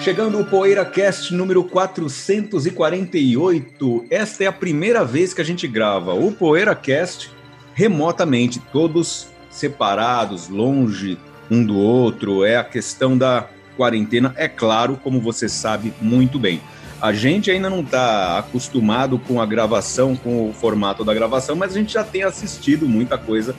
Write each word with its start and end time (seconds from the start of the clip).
Chegando 0.00 0.40
o 0.40 0.44
PoeiraCast 0.44 1.32
número 1.32 1.64
448. 1.64 4.04
Esta 4.10 4.44
é 4.44 4.46
a 4.46 4.52
primeira 4.52 5.02
vez 5.04 5.32
que 5.32 5.40
a 5.40 5.44
gente 5.44 5.66
grava 5.66 6.12
o 6.12 6.32
PoeiraCast 6.32 7.30
remotamente, 7.72 8.60
todos 8.72 9.28
separados, 9.48 10.48
longe 10.48 11.16
um 11.50 11.64
do 11.64 11.78
outro. 11.78 12.44
É 12.44 12.56
a 12.56 12.64
questão 12.64 13.16
da 13.16 13.48
quarentena, 13.76 14.34
é 14.36 14.48
claro, 14.48 14.98
como 15.02 15.20
você 15.20 15.48
sabe 15.48 15.92
muito 16.00 16.38
bem. 16.38 16.60
A 17.02 17.12
gente 17.12 17.50
ainda 17.50 17.68
não 17.68 17.80
está 17.80 18.38
acostumado 18.38 19.18
com 19.18 19.40
a 19.40 19.44
gravação, 19.44 20.14
com 20.14 20.48
o 20.48 20.52
formato 20.52 21.04
da 21.04 21.12
gravação, 21.12 21.56
mas 21.56 21.72
a 21.72 21.78
gente 21.80 21.94
já 21.94 22.04
tem 22.04 22.22
assistido 22.22 22.88
muita 22.88 23.18
coisa 23.18 23.56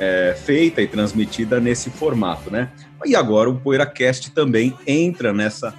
é, 0.00 0.36
feita 0.44 0.82
e 0.82 0.88
transmitida 0.88 1.60
nesse 1.60 1.90
formato, 1.90 2.50
né? 2.50 2.72
E 3.06 3.14
agora 3.14 3.48
o 3.48 3.54
PoeiraCast 3.54 4.32
também 4.32 4.76
entra 4.84 5.32
nessa 5.32 5.72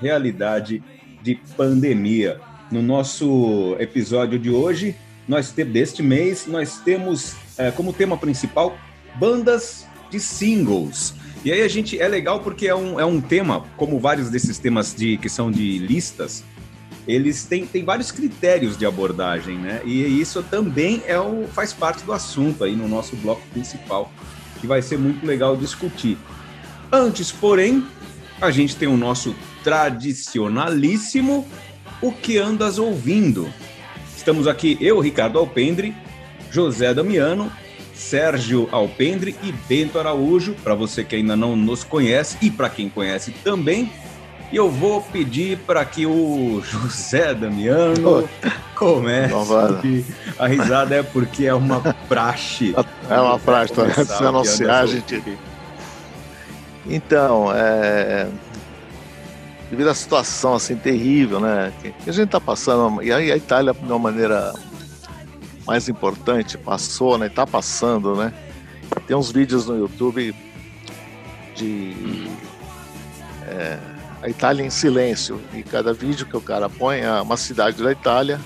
realidade 0.00 0.82
de 1.22 1.36
pandemia. 1.56 2.40
No 2.72 2.82
nosso 2.82 3.76
episódio 3.78 4.36
de 4.36 4.50
hoje, 4.50 4.96
nós 5.28 5.52
deste 5.52 6.02
mês, 6.02 6.48
nós 6.48 6.80
temos 6.80 7.36
é, 7.56 7.70
como 7.70 7.92
tema 7.92 8.16
principal 8.16 8.76
bandas 9.14 9.86
de 10.10 10.18
singles. 10.18 11.14
E 11.44 11.52
aí 11.52 11.62
a 11.62 11.68
gente 11.68 11.98
é 12.00 12.08
legal 12.08 12.40
porque 12.40 12.66
é 12.66 12.74
um, 12.74 12.98
é 12.98 13.04
um 13.04 13.20
tema, 13.20 13.64
como 13.76 13.98
vários 13.98 14.28
desses 14.28 14.58
temas 14.58 14.94
de 14.94 15.16
que 15.18 15.28
são 15.28 15.50
de 15.50 15.78
listas, 15.78 16.44
eles 17.06 17.44
têm, 17.44 17.64
têm 17.64 17.84
vários 17.84 18.12
critérios 18.12 18.76
de 18.76 18.84
abordagem, 18.84 19.56
né? 19.56 19.80
E 19.84 20.20
isso 20.20 20.42
também 20.42 21.02
é 21.06 21.18
o, 21.18 21.46
faz 21.48 21.72
parte 21.72 22.04
do 22.04 22.12
assunto 22.12 22.64
aí 22.64 22.76
no 22.76 22.86
nosso 22.86 23.16
bloco 23.16 23.42
principal, 23.52 24.12
que 24.60 24.66
vai 24.66 24.82
ser 24.82 24.98
muito 24.98 25.24
legal 25.24 25.56
discutir. 25.56 26.18
Antes, 26.92 27.32
porém, 27.32 27.86
a 28.40 28.50
gente 28.50 28.76
tem 28.76 28.88
o 28.88 28.96
nosso 28.96 29.34
tradicionalíssimo 29.64 31.46
O 32.00 32.12
que 32.12 32.38
andas 32.38 32.78
ouvindo? 32.78 33.52
Estamos 34.16 34.46
aqui 34.46 34.76
eu, 34.80 35.00
Ricardo 35.00 35.38
Alpendre, 35.38 35.94
José 36.50 36.94
Damiano, 36.94 37.50
Sérgio 37.98 38.68
Alpendre 38.70 39.34
e 39.42 39.50
Bento 39.50 39.98
Araújo, 39.98 40.54
para 40.62 40.74
você 40.74 41.02
que 41.02 41.16
ainda 41.16 41.36
não 41.36 41.56
nos 41.56 41.82
conhece 41.82 42.38
e 42.40 42.48
para 42.48 42.70
quem 42.70 42.88
conhece 42.88 43.32
também. 43.42 43.92
E 44.52 44.56
eu 44.56 44.70
vou 44.70 45.02
pedir 45.02 45.58
para 45.58 45.84
que 45.84 46.06
o 46.06 46.62
José 46.64 47.34
Damiano 47.34 48.26
comece. 48.76 50.06
A 50.38 50.46
risada 50.46 50.94
é 50.94 51.02
porque 51.02 51.46
é 51.46 51.52
uma 51.52 51.80
praxe. 52.08 52.72
É 53.10 53.20
uma 53.20 53.38
praxe, 53.38 53.74
tá? 53.74 54.04
Se 54.04 54.24
anunciar, 54.24 54.84
a 54.84 54.86
gente 54.86 55.20
Então, 56.86 57.52
é... 57.52 58.28
devido 59.68 59.90
à 59.90 59.94
situação 59.94 60.54
assim 60.54 60.76
terrível, 60.76 61.40
né, 61.40 61.72
que 61.82 61.92
a 62.08 62.12
gente 62.12 62.26
está 62.26 62.40
passando, 62.40 63.02
e 63.02 63.12
a 63.12 63.36
Itália 63.36 63.74
de 63.74 63.84
uma 63.84 63.98
maneira 63.98 64.54
mais 65.68 65.86
importante 65.86 66.56
passou, 66.56 67.18
né, 67.18 67.26
está 67.26 67.46
passando, 67.46 68.16
né. 68.16 68.32
Tem 69.06 69.14
uns 69.14 69.30
vídeos 69.30 69.66
no 69.66 69.76
YouTube 69.76 70.34
de 71.54 72.26
é, 73.46 73.78
a 74.22 74.28
Itália 74.30 74.64
em 74.64 74.70
silêncio. 74.70 75.38
E 75.52 75.62
cada 75.62 75.92
vídeo 75.92 76.24
que 76.24 76.36
o 76.36 76.40
cara 76.40 76.70
põe 76.70 77.00
é 77.00 77.20
uma 77.20 77.36
cidade 77.36 77.82
da 77.82 77.92
Itália 77.92 78.40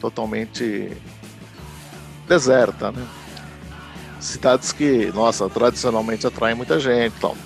totalmente 0.00 0.90
deserta, 2.26 2.92
né? 2.92 3.06
Cidades 4.18 4.72
que, 4.72 5.12
nossa, 5.14 5.50
tradicionalmente 5.50 6.26
atraem 6.26 6.56
muita 6.56 6.80
gente 6.80 7.14
então. 7.14 7.36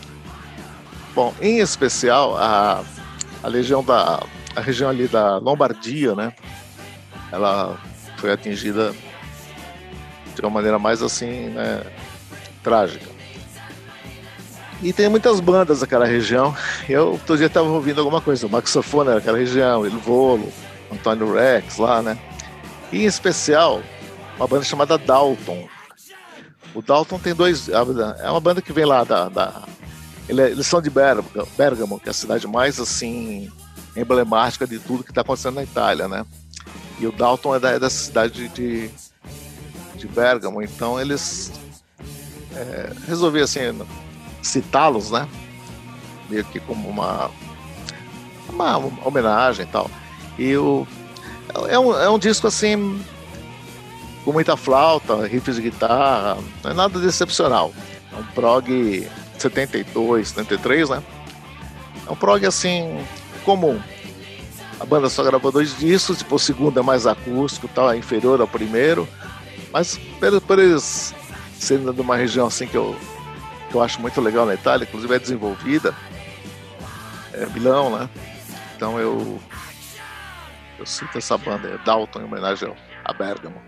Bom, 1.13 1.35
em 1.41 1.59
especial 1.59 2.37
a, 2.39 2.85
a 3.43 3.49
legião 3.49 3.83
da 3.83 4.23
a 4.55 4.61
região 4.61 4.89
ali 4.89 5.09
da 5.09 5.39
Lombardia, 5.39 6.15
né? 6.15 6.33
Ela 7.33 7.79
foi 8.23 8.31
atingida 8.31 8.95
de 10.33 10.41
uma 10.41 10.51
maneira 10.51 10.79
mais 10.79 11.03
assim, 11.03 11.49
né, 11.49 11.83
trágica. 12.63 13.05
E 14.81 14.93
tem 14.93 15.09
muitas 15.09 15.41
bandas 15.41 15.81
naquela 15.81 16.07
região. 16.07 16.55
Eu 16.89 17.13
outro 17.13 17.37
dia 17.37 17.47
estava 17.47 17.69
ouvindo 17.69 17.99
alguma 17.99 18.21
coisa, 18.21 18.47
o 18.47 18.51
Maxofone 18.51 19.11
naquela 19.11 19.39
região, 19.39 19.85
El 19.85 19.99
Volo, 19.99 20.53
Antônio 20.93 21.35
Rex 21.35 21.79
lá, 21.79 22.01
né? 22.01 22.17
E 22.93 23.03
em 23.03 23.07
especial, 23.07 23.83
uma 24.37 24.47
banda 24.47 24.65
chamada 24.65 24.97
Dalton. 24.97 25.69
O 26.75 26.81
Dalton 26.81 27.19
tem 27.19 27.35
dois. 27.35 27.69
É 27.69 28.31
uma 28.31 28.41
banda 28.41 28.63
que 28.63 28.73
vem 28.73 28.85
lá 28.85 29.03
da. 29.03 29.29
da 29.29 29.63
é, 30.29 30.33
eles 30.33 30.67
são 30.67 30.81
de 30.81 30.91
Bergamo, 30.91 32.01
que 32.01 32.09
é 32.09 32.11
a 32.11 32.15
cidade 32.15 32.47
mais 32.47 32.79
assim 32.79 33.51
emblemática 33.97 34.67
de 34.67 34.79
tudo 34.79 35.05
que 35.05 35.11
está 35.11 35.21
acontecendo 35.23 35.57
na 35.57 35.65
Itália, 35.65 36.09
né? 36.09 36.25
E 37.03 37.07
o 37.07 37.11
Dalton 37.11 37.57
é, 37.57 37.59
da, 37.59 37.71
é 37.71 37.81
dessa 37.81 38.05
cidade 38.05 38.49
de, 38.51 38.89
de 39.97 40.07
Bergamo, 40.07 40.63
então 40.63 41.01
eles 41.01 41.51
é, 42.55 42.93
resolveram 43.09 43.45
assim 43.45 43.61
citá-los, 44.41 45.11
né? 45.11 45.29
Meio 46.31 46.45
que 46.45 46.61
como 46.61 46.89
uma, 46.89 47.29
uma, 48.49 48.77
homenagem 49.05 49.65
e 49.65 49.69
tal. 49.69 49.91
E 50.39 50.57
o, 50.57 50.87
é, 51.69 51.77
um, 51.77 51.93
é 51.93 52.09
um 52.09 52.21
disco 52.21 52.47
assim, 52.47 53.05
com 54.25 54.33
muita 54.33 54.57
flauta, 54.57 55.27
riffs 55.27 55.57
de 55.57 55.63
guitarra, 55.63 56.39
não 56.63 56.71
é 56.71 56.75
nada 56.75 57.05
excepcional. 57.05 57.73
É 58.13 58.17
um 58.17 58.25
prog 58.27 59.11
72, 59.39 60.29
73, 60.29 60.91
né? 60.91 61.03
É 62.07 62.13
um 62.13 62.15
prog 62.15 62.47
assim, 62.47 63.05
comum. 63.45 63.81
A 64.83 64.85
banda 64.85 65.09
só 65.09 65.23
gravou 65.23 65.53
dois 65.53 65.79
discos, 65.79 66.19
tipo, 66.19 66.35
o 66.35 66.39
segundo 66.41 66.81
é 66.81 66.83
mais 66.83 67.07
acústico, 67.07 67.69
tal, 67.69 67.93
é 67.93 67.97
inferior 67.97 68.41
ao 68.41 68.49
primeiro. 68.49 69.09
Mas 69.73 69.97
por, 70.19 70.41
por 70.41 70.59
eles 70.59 71.15
sendo 71.55 71.95
de 71.95 72.01
uma 72.01 72.17
região 72.17 72.49
assim 72.49 72.67
que 72.67 72.77
eu 72.77 72.97
que 73.71 73.77
eu 73.77 73.81
acho 73.81 74.01
muito 74.01 74.21
legal 74.21 74.45
na 74.45 74.55
Itália, 74.55 74.85
inclusive 74.85 75.15
é 75.15 75.19
desenvolvida, 75.21 75.95
é 77.33 77.47
Milão, 77.47 77.97
né? 77.97 78.11
Então 78.75 78.99
eu 78.99 79.39
eu 80.81 80.85
cito 80.85 81.17
essa 81.17 81.39
banda, 81.39 81.69
é 81.69 81.79
Dalton, 81.85 82.19
em 82.19 82.25
homenagem 82.25 82.75
a 83.05 83.13
Bergamo. 83.13 83.63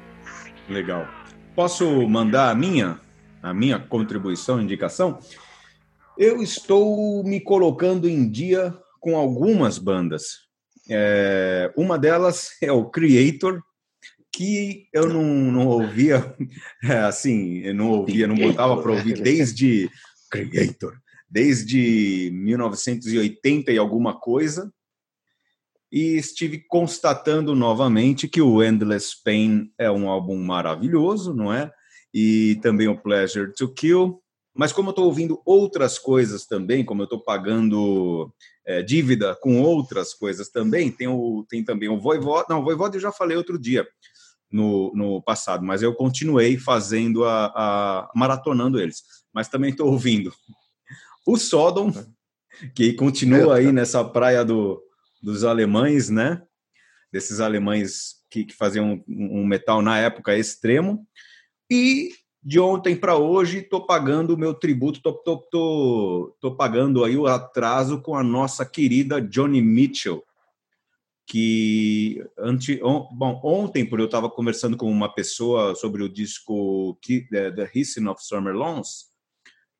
Legal. 0.69 1.07
Posso 1.55 2.09
mandar 2.09 2.51
a 2.51 2.57
minha, 2.57 3.01
a 3.41 3.55
minha 3.55 3.79
contribuição, 3.79 4.61
indicação? 4.61 5.21
Eu 6.19 6.43
estou 6.43 7.23
me 7.23 7.41
colocando 7.41 8.09
em 8.09 8.29
dia 8.29 8.77
com 8.99 9.17
algumas 9.17 9.79
bandas. 9.79 10.44
É, 10.89 11.73
uma 11.77 11.99
delas 11.99 12.51
é 12.63 12.71
o 12.73 12.87
Creator, 12.87 13.63
que 14.33 14.89
eu 14.93 15.09
não, 15.09 15.25
não 15.25 15.67
ouvia, 15.67 16.35
é, 16.83 16.99
assim, 16.99 17.59
eu 17.59 17.75
não 17.75 17.91
ouvia, 17.91 18.27
não 18.27 18.37
botava 18.37 18.83
para 18.83 18.93
ouvir 18.93 19.21
desde 19.21 19.89
Creator, 20.31 20.99
desde 21.31 22.31
1980 22.33 23.73
e 23.73 23.79
alguma 23.79 24.19
coisa, 24.19 24.73
e 25.95 26.17
estive 26.17 26.59
constatando 26.67 27.55
novamente 27.55 28.27
que 28.27 28.43
o 28.43 28.61
Endless 28.61 29.15
Pain 29.25 29.73
é 29.79 29.89
um 29.89 30.09
álbum 30.09 30.37
maravilhoso, 30.37 31.33
não 31.33 31.53
é? 31.53 31.71
E 32.13 32.59
também 32.63 32.89
o 32.89 33.01
Pleasure 33.01 33.55
to 33.55 33.73
Kill. 33.73 34.21
Mas 34.53 34.73
como 34.73 34.89
eu 34.89 34.91
estou 34.91 35.05
ouvindo 35.05 35.41
outras 35.47 35.97
coisas 35.97 36.47
também, 36.47 36.85
como 36.85 37.03
eu 37.03 37.05
estou 37.05 37.21
pagando 37.21 38.33
é, 38.67 38.83
dívida 38.83 39.37
com 39.37 39.61
outras 39.61 40.15
coisas 40.15 40.49
também, 40.49 40.91
tem, 40.91 41.09
o, 41.09 41.45
tem 41.49 41.65
também 41.65 41.89
o 41.89 41.99
Voivod. 41.99 42.47
Não, 42.49 42.61
o 42.61 42.65
Voivod 42.65 42.95
eu 42.95 43.01
já 43.01 43.13
falei 43.13 43.37
outro 43.37 43.59
dia 43.59 43.87
no, 44.51 44.93
no 44.95 45.23
passado, 45.23 45.65
mas 45.65 45.83
eu 45.83 45.95
continuei 45.95 46.57
fazendo 46.57 47.25
a, 47.25 47.47
a 47.47 48.11
maratonando 48.15 48.81
eles. 48.81 49.03
Mas 49.33 49.49
também 49.49 49.71
estou 49.71 49.91
ouvindo 49.91 50.33
o 51.27 51.37
Sodom, 51.37 51.93
que 52.75 52.93
continua 52.93 53.57
aí 53.57 53.73
nessa 53.73 54.05
praia 54.05 54.45
do, 54.45 54.83
dos 55.23 55.45
alemães, 55.45 56.11
né? 56.11 56.43
Desses 57.13 57.41
alemães 57.41 58.17
que, 58.31 58.45
que 58.45 58.55
faziam 58.55 59.03
um, 59.09 59.41
um 59.41 59.47
metal 59.47 59.81
na 59.81 59.99
época 59.99 60.37
extremo. 60.37 61.07
E 61.71 62.11
de 62.45 62.61
ontem 62.61 62.95
para 62.95 63.17
hoje 63.17 63.59
estou 63.59 63.87
pagando 63.87 64.35
o 64.35 64.39
meu 64.39 64.53
tributo, 64.53 65.01
tô, 65.01 66.51
pagando 66.57 67.03
aí 67.03 67.17
o 67.17 67.27
atraso 67.27 68.03
com 68.03 68.15
a 68.15 68.23
nossa 68.23 68.67
querida 68.67 69.19
Johnny 69.19 69.63
Mitchell, 69.63 70.23
que 71.27 72.23
ante, 72.39 72.79
on, 72.85 73.09
bom, 73.13 73.41
ontem, 73.43 73.89
por 73.89 73.99
eu 73.99 74.05
estava 74.05 74.29
conversando 74.29 74.77
com 74.77 74.91
uma 74.91 75.09
pessoa 75.13 75.75
sobre 75.75 76.03
o 76.03 76.09
disco 76.09 76.99
The, 77.31 77.51
The 77.51 77.71
Hissing 77.75 78.07
of 78.09 78.23
Summer 78.23 78.55
Lawns, 78.55 79.07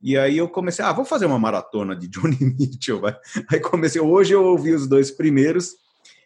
e 0.01 0.17
aí 0.17 0.39
eu 0.39 0.49
comecei, 0.49 0.83
ah, 0.83 0.93
vou 0.93 1.05
fazer 1.05 1.27
uma 1.27 1.39
maratona 1.39 1.95
de 1.95 2.09
Johnny 2.13 2.39
Mitchell, 2.41 3.01
vai. 3.01 3.15
Aí 3.51 3.61
comecei, 3.61 4.01
hoje 4.01 4.33
eu 4.33 4.43
ouvi 4.43 4.73
os 4.73 4.89
dois 4.89 5.11
primeiros, 5.11 5.77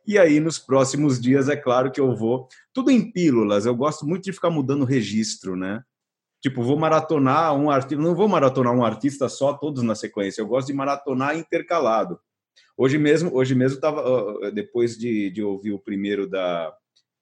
E 0.06 0.16
aí, 0.16 0.40
nos 0.40 0.58
próximos 0.58 1.20
dias, 1.20 1.48
é 1.48 1.56
claro 1.56 1.90
que 1.92 2.00
eu 2.00 2.16
vou. 2.16 2.48
Tudo 2.72 2.90
em 2.90 3.12
pílulas, 3.12 3.66
eu 3.66 3.76
gosto 3.76 4.06
muito 4.06 4.24
de 4.24 4.32
ficar 4.32 4.50
mudando 4.50 4.86
registro, 4.86 5.54
né? 5.54 5.82
Tipo, 6.40 6.62
vou 6.62 6.78
maratonar 6.78 7.54
um 7.54 7.70
artista. 7.70 8.02
Não 8.02 8.14
vou 8.14 8.28
maratonar 8.28 8.72
um 8.74 8.84
artista 8.84 9.28
só, 9.28 9.52
todos 9.52 9.82
na 9.82 9.94
sequência. 9.94 10.40
Eu 10.40 10.46
gosto 10.46 10.68
de 10.68 10.72
maratonar 10.72 11.36
intercalado. 11.36 12.20
Hoje 12.76 12.96
mesmo, 12.96 13.34
hoje 13.34 13.54
mesmo 13.54 13.80
tava 13.80 14.50
depois 14.52 14.96
de, 14.96 15.30
de 15.30 15.42
ouvir 15.42 15.72
o 15.72 15.78
primeiro 15.78 16.28
da 16.28 16.72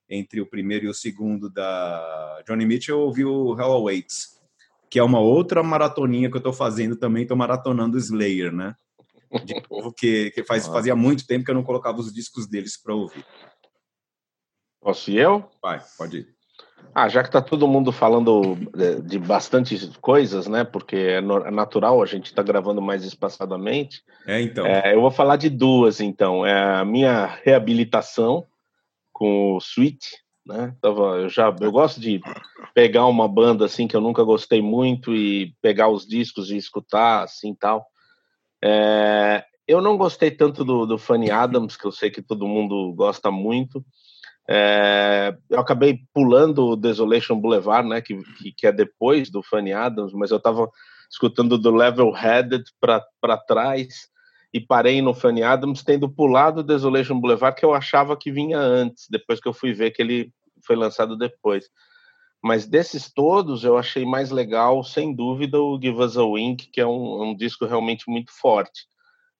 entre 0.09 0.41
o 0.41 0.47
primeiro 0.47 0.87
e 0.87 0.89
o 0.89 0.95
segundo 0.95 1.51
da 1.51 2.43
Johnny 2.47 2.65
Mitchell, 2.65 2.97
eu 2.97 3.03
ouvi 3.03 3.25
o 3.25 3.59
Hell 3.59 3.73
Awaits, 3.73 4.41
que 4.89 4.99
é 4.99 5.03
uma 5.03 5.19
outra 5.19 5.63
maratoninha 5.63 6.31
que 6.31 6.37
eu 6.37 6.39
estou 6.39 6.53
fazendo 6.53 6.97
também, 6.97 7.23
estou 7.23 7.37
maratonando 7.37 7.99
Slayer, 7.99 8.53
né? 8.53 8.75
De 9.45 9.55
novo, 9.69 9.93
que, 9.93 10.31
que 10.31 10.45
faz, 10.45 10.67
fazia 10.67 10.95
muito 10.95 11.27
tempo 11.27 11.45
que 11.45 11.51
eu 11.51 11.57
não 11.57 11.65
colocava 11.65 11.99
os 11.99 12.13
discos 12.13 12.47
deles 12.47 12.81
para 12.81 12.95
ouvir. 12.95 13.25
Posso 14.81 15.11
ir 15.11 15.19
eu? 15.19 15.51
Vai, 15.61 15.83
pode 15.99 16.19
ir. 16.19 16.36
Ah, 16.99 17.11
já 17.11 17.23
que 17.23 17.29
está 17.29 17.43
todo 17.43 17.69
mundo 17.69 17.93
falando 17.93 18.57
de 19.05 19.19
bastante 19.19 19.77
coisas, 20.01 20.47
né? 20.47 20.65
Porque 20.65 20.97
é, 20.97 21.19
é 21.19 21.51
natural, 21.51 22.03
a 22.03 22.07
gente 22.07 22.25
está 22.25 22.43
gravando 22.43 22.81
mais 22.81 23.05
espaçadamente. 23.05 24.03
É, 24.27 24.41
então. 24.41 24.65
É, 24.65 24.95
eu 24.95 25.03
vou 25.03 25.11
falar 25.11 25.37
de 25.37 25.51
duas, 25.51 26.01
então. 26.01 26.47
É 26.47 26.79
a 26.79 26.87
minha 26.87 27.27
reabilitação 27.45 28.47
com 29.13 29.53
o 29.53 29.59
Sweet, 29.59 30.07
né? 30.47 30.75
Tava, 30.81 31.19
eu 31.19 31.29
já 31.29 31.55
eu 31.61 31.71
gosto 31.71 32.01
de 32.01 32.19
pegar 32.73 33.05
uma 33.05 33.29
banda 33.29 33.67
assim 33.67 33.87
que 33.87 33.95
eu 33.95 34.01
nunca 34.01 34.25
gostei 34.25 34.63
muito 34.63 35.15
e 35.15 35.55
pegar 35.61 35.91
os 35.91 36.07
discos 36.07 36.51
e 36.51 36.57
escutar 36.57 37.25
assim 37.25 37.55
tal. 37.55 37.85
É, 38.65 39.45
eu 39.69 39.83
não 39.83 39.99
gostei 39.99 40.31
tanto 40.31 40.65
do, 40.65 40.87
do 40.87 40.97
Fanny 40.97 41.31
Adams, 41.31 41.77
que 41.77 41.85
eu 41.85 41.93
sei 41.93 42.11
que 42.11 42.23
todo 42.23 42.49
mundo 42.49 42.91
gosta 42.95 43.31
muito. 43.31 43.85
É, 44.49 45.37
eu 45.51 45.59
acabei 45.59 46.01
pulando 46.15 46.67
o 46.67 46.77
Desolation 46.77 47.41
Boulevard, 47.41 47.89
né, 47.89 48.01
que, 48.01 48.21
que, 48.57 48.67
é 48.67 48.73
depois 48.73 49.29
do 49.29 49.43
Fanny 49.43 49.73
Adams, 49.73 50.13
mas 50.13 50.31
eu 50.31 50.37
estava 50.37 50.71
escutando 51.11 51.59
do 51.59 51.75
Level 51.75 52.13
Headed 52.13 52.65
para 52.81 53.37
trás 53.47 54.09
e 54.53 54.61
parei 54.61 55.03
no 55.03 55.13
Fanny 55.13 55.43
Adams, 55.43 55.83
tendo 55.83 56.09
pulado 56.09 56.61
o 56.61 56.65
Desolation 56.65 57.21
Boulevard, 57.21 57.59
que 57.59 57.65
eu 57.65 57.75
achava 57.75 58.17
que 58.17 58.31
vinha 58.31 58.59
antes, 58.59 59.07
depois 59.11 59.41
que 59.41 59.49
eu 59.49 59.53
fui 59.53 59.73
ver 59.73 59.91
que 59.91 60.01
ele 60.01 60.33
foi 60.65 60.77
lançado 60.77 61.17
depois. 61.17 61.69
Mas 62.43 62.67
desses 62.67 63.13
todos, 63.13 63.65
eu 63.65 63.77
achei 63.77 64.05
mais 64.05 64.31
legal, 64.31 64.85
sem 64.85 65.15
dúvida, 65.15 65.61
o 65.61 65.79
Give 65.81 66.01
Us 66.01 66.17
a 66.17 66.25
Wink, 66.25 66.69
que 66.69 66.81
é 66.81 66.87
um, 66.87 67.31
um 67.31 67.37
disco 67.37 67.67
realmente 67.67 68.09
muito 68.09 68.31
forte. 68.33 68.87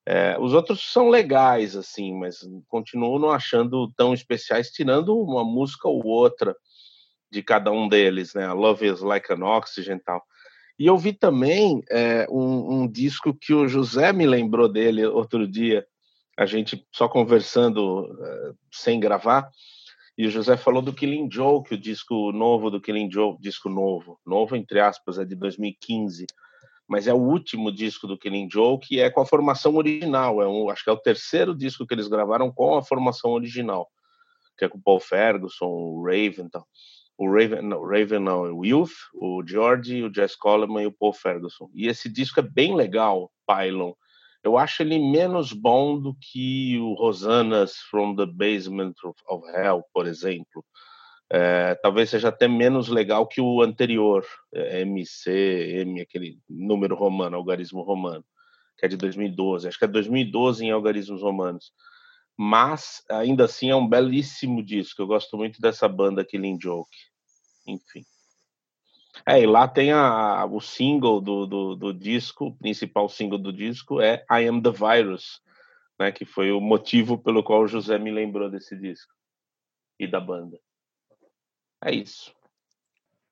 É, 0.09 0.39
os 0.39 0.55
outros 0.55 0.93
são 0.93 1.09
legais, 1.09 1.75
assim, 1.75 2.17
mas 2.17 2.39
continuo 2.69 3.19
não 3.19 3.31
achando 3.31 3.93
tão 3.97 4.15
especiais, 4.15 4.71
tirando 4.71 5.19
uma 5.19 5.45
música 5.45 5.89
ou 5.89 6.07
outra 6.07 6.55
de 7.29 7.43
cada 7.43 7.73
um 7.73 7.89
deles, 7.89 8.33
né? 8.33 8.53
Love 8.53 8.87
is 8.87 9.01
Like 9.01 9.33
an 9.33 9.45
Oxygen 9.45 9.97
e 9.97 10.01
tal. 10.01 10.23
E 10.79 10.87
eu 10.87 10.97
vi 10.97 11.13
também 11.13 11.83
é, 11.91 12.25
um, 12.31 12.83
um, 12.83 12.89
disco 12.89 13.35
que 13.35 13.53
o 13.53 13.67
José 13.67 14.13
me 14.13 14.27
lembrou 14.27 14.69
dele 14.69 15.05
outro 15.05 15.49
dia, 15.49 15.85
a 16.39 16.47
gente 16.47 16.87
só 16.93 17.09
conversando 17.09 18.07
é, 18.23 18.53
sem 18.71 19.01
gravar, 19.01 19.51
e 20.17 20.27
o 20.27 20.31
José 20.31 20.57
falou 20.57 20.83
do 20.83 20.93
Killing 20.93 21.29
Joke, 21.31 21.75
o 21.75 21.79
disco 21.79 22.31
novo 22.31 22.71
do 22.71 22.81
Killing 22.81 23.11
Joke, 23.11 23.43
disco 23.43 23.69
novo, 23.69 24.21
novo 24.25 24.55
entre 24.55 24.79
aspas, 24.79 25.19
é 25.19 25.25
de 25.25 25.35
2015 25.35 26.27
mas 26.89 27.07
é 27.07 27.13
o 27.13 27.19
último 27.19 27.73
disco 27.73 28.07
do 28.07 28.17
Killing 28.17 28.49
Joke 28.51 28.95
e 28.95 29.01
é 29.01 29.11
com 29.11 29.21
a 29.21 29.27
formação 29.27 29.77
original. 29.77 30.41
É 30.41 30.49
um, 30.49 30.71
acho 30.71 30.85
que 30.85 30.91
é 30.91 30.93
o 30.93 30.99
terceiro 30.99 31.55
disco 31.55 31.87
que 31.87 31.95
eles 31.95 32.09
gravaram 32.09 32.53
com 32.53 32.77
a 32.77 32.83
formação 32.83 33.33
original, 33.33 33.89
que 34.57 34.65
é 34.65 34.69
com 34.69 34.79
o 34.79 34.83
Paul 34.83 35.01
Ferguson, 35.01 35.67
o 35.67 36.05
Raven, 36.05 36.47
então. 36.47 36.65
o 37.19 37.29
Raven, 37.29 37.63
não, 37.63 37.83
Raven 37.83 38.21
não, 38.21 38.43
o 38.59 38.65
Youth, 38.65 38.95
o 39.15 39.43
George, 39.47 40.03
o 40.03 40.15
Jess 40.15 40.37
Coleman 40.37 40.85
e 40.85 40.87
o 40.87 40.93
Paul 40.93 41.13
Ferguson. 41.13 41.69
E 41.75 41.89
esse 41.89 42.09
disco 42.09 42.41
é 42.41 42.43
bem 42.43 42.75
legal, 42.75 43.33
Pylon. 43.47 43.93
Eu 44.45 44.57
acho 44.57 44.83
ele 44.83 44.99
menos 44.99 45.53
bom 45.53 45.99
do 45.99 46.15
que 46.15 46.79
o 46.79 46.95
Rosanna's 46.95 47.79
From 47.91 48.15
the 48.15 48.27
Basement 48.27 48.95
of 49.29 49.45
Hell, 49.53 49.85
por 49.93 50.07
exemplo 50.07 50.65
é, 51.31 51.75
talvez 51.77 52.11
seja 52.11 52.29
até 52.29 52.47
menos 52.47 52.89
legal 52.89 53.27
que 53.27 53.41
o 53.41 53.61
anterior, 53.61 54.25
é, 54.55 54.83
MC, 54.83 55.31
M, 55.81 56.01
aquele 56.01 56.39
número 56.49 56.95
romano, 56.95 57.37
algarismo 57.37 57.83
romano, 57.83 58.25
que 58.79 58.87
é 58.87 58.89
de 58.89 58.97
2012. 58.97 59.67
Acho 59.67 59.79
que 59.79 59.85
é 59.85 59.89
2012 59.89 60.65
em 60.65 60.71
algarismos 60.71 61.23
romanos. 61.23 61.73
Mas, 62.39 63.03
ainda 63.11 63.47
assim, 63.47 63.71
é 63.71 63.77
um 63.77 63.89
belíssimo 63.89 64.63
disco. 64.63 65.03
Eu 65.03 65.07
gosto 65.07 65.37
muito 65.37 65.61
dessa 65.61 65.89
banda 65.89 66.25
Killing 66.25 66.59
Joke. 66.61 66.97
Enfim. 67.67 68.05
É, 69.27 69.41
e 69.41 69.47
lá 69.47 69.67
tem 69.67 69.93
a, 69.93 70.45
o 70.45 70.61
single 70.61 71.21
do, 71.21 71.47
do, 71.47 71.75
do 71.75 71.95
disco, 71.95 72.47
o 72.47 72.55
principal 72.55 73.09
single 73.09 73.39
do 73.39 73.53
disco 73.53 74.01
é 74.01 74.25
I 74.31 74.47
Am 74.47 74.61
the 74.61 74.71
Virus, 74.71 75.41
né, 75.99 76.13
que 76.13 76.27
foi 76.27 76.53
o 76.53 76.61
motivo 76.61 77.17
pelo 77.17 77.43
qual 77.43 77.63
o 77.63 77.67
José 77.67 77.99
me 77.99 78.11
lembrou 78.11 78.51
desse 78.51 78.77
disco 78.77 79.13
e 79.99 80.07
da 80.07 80.21
banda. 80.21 80.61
É 81.85 81.95
isso. 81.95 82.33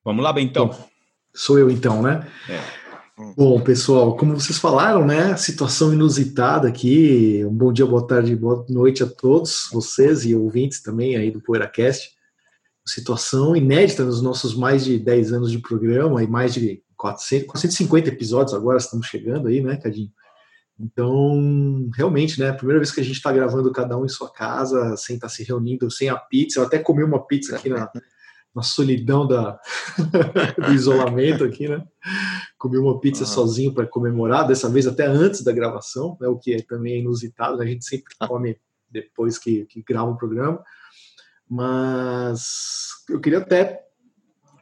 Vamos 0.05 0.23
lá, 0.23 0.32
Bentão. 0.32 0.69
Bom, 0.69 0.88
sou 1.35 1.58
eu 1.58 1.70
então, 1.70 2.02
né? 2.02 2.31
É. 2.49 2.85
Bom, 3.37 3.61
pessoal, 3.61 4.17
como 4.17 4.38
vocês 4.38 4.58
falaram, 4.58 5.06
né? 5.06 5.37
Situação 5.37 5.93
inusitada 5.93 6.69
aqui. 6.69 7.44
Um 7.44 7.55
bom 7.55 7.73
dia, 7.73 7.87
boa 7.87 8.06
tarde, 8.06 8.35
boa 8.35 8.67
noite 8.69 9.05
a 9.05 9.06
todos 9.06 9.69
vocês 9.73 10.25
e 10.25 10.35
ouvintes 10.35 10.82
também 10.82 11.17
aí 11.17 11.31
do 11.31 11.41
PoeiraCast. 11.41 12.12
Situação 12.85 13.55
inédita 13.55 14.05
nos 14.05 14.20
nossos 14.20 14.55
mais 14.55 14.85
de 14.85 14.99
10 14.99 15.32
anos 15.32 15.50
de 15.50 15.58
programa 15.58 16.23
e 16.23 16.26
mais 16.26 16.52
de 16.52 16.82
400, 16.97 17.47
450 17.47 18.08
episódios 18.08 18.52
agora 18.52 18.79
estamos 18.79 19.06
chegando 19.06 19.49
aí, 19.49 19.61
né, 19.61 19.76
Cadinho? 19.76 20.11
Então, 20.79 21.88
realmente, 21.97 22.40
né? 22.40 22.49
A 22.50 22.55
primeira 22.55 22.81
vez 22.81 22.90
que 22.90 23.00
a 23.00 23.05
gente 23.05 23.17
está 23.17 23.32
gravando 23.32 23.70
cada 23.70 23.97
um 23.97 24.05
em 24.05 24.08
sua 24.08 24.31
casa, 24.31 24.97
sem 24.97 25.14
estar 25.14 25.29
tá 25.29 25.32
se 25.32 25.44
reunindo, 25.44 25.88
sem 25.88 26.08
a 26.08 26.17
pizza. 26.17 26.58
Eu 26.58 26.64
até 26.64 26.79
comi 26.81 27.05
uma 27.05 27.25
pizza 27.25 27.55
aqui 27.55 27.69
na, 27.69 27.88
na 28.55 28.62
solidão 28.62 29.27
da, 29.27 29.59
do 30.67 30.73
isolamento 30.73 31.45
aqui, 31.45 31.69
né? 31.69 31.85
Comi 32.56 32.79
uma 32.79 33.01
pizza 33.01 33.27
sozinho 33.27 33.75
para 33.75 33.87
comemorar, 33.87 34.47
dessa 34.47 34.69
vez 34.69 34.87
até 34.87 35.06
antes 35.06 35.43
da 35.43 35.53
gravação, 35.53 36.17
né? 36.21 36.29
o 36.29 36.39
que 36.39 36.55
é 36.55 36.62
também 36.62 37.01
inusitado, 37.01 37.56
né? 37.56 37.65
a 37.65 37.69
gente 37.69 37.85
sempre 37.85 38.15
ah. 38.21 38.29
come 38.29 38.56
depois 38.89 39.39
que, 39.39 39.67
que 39.67 39.83
grava 39.83 40.11
o 40.11 40.17
programa. 40.17 40.62
Mas 41.49 42.90
eu 43.09 43.21
queria 43.21 43.40
até 43.40 43.83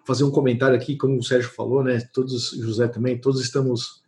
fazer 0.07 0.25
um 0.25 0.31
comentário 0.31 0.75
aqui, 0.75 0.97
como 0.97 1.19
o 1.19 1.23
Sérgio 1.23 1.51
falou, 1.51 1.85
né? 1.85 2.01
Todos, 2.13 2.51
José 2.51 2.89
também, 2.89 3.21
todos 3.21 3.41
estamos 3.41 4.03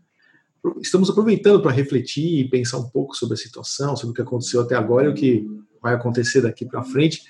estamos 0.80 1.10
aproveitando 1.10 1.60
para 1.60 1.70
refletir 1.70 2.40
e 2.40 2.48
pensar 2.48 2.78
um 2.78 2.88
pouco 2.88 3.14
sobre 3.14 3.34
a 3.34 3.36
situação, 3.36 3.94
sobre 3.94 4.12
o 4.12 4.14
que 4.14 4.22
aconteceu 4.22 4.62
até 4.62 4.74
agora 4.74 5.08
e 5.08 5.10
o 5.10 5.14
que 5.14 5.46
vai 5.80 5.94
acontecer 5.94 6.40
daqui 6.40 6.64
para 6.64 6.82
frente. 6.82 7.22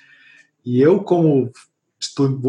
E 0.65 0.81
eu, 0.81 1.03
como 1.03 1.51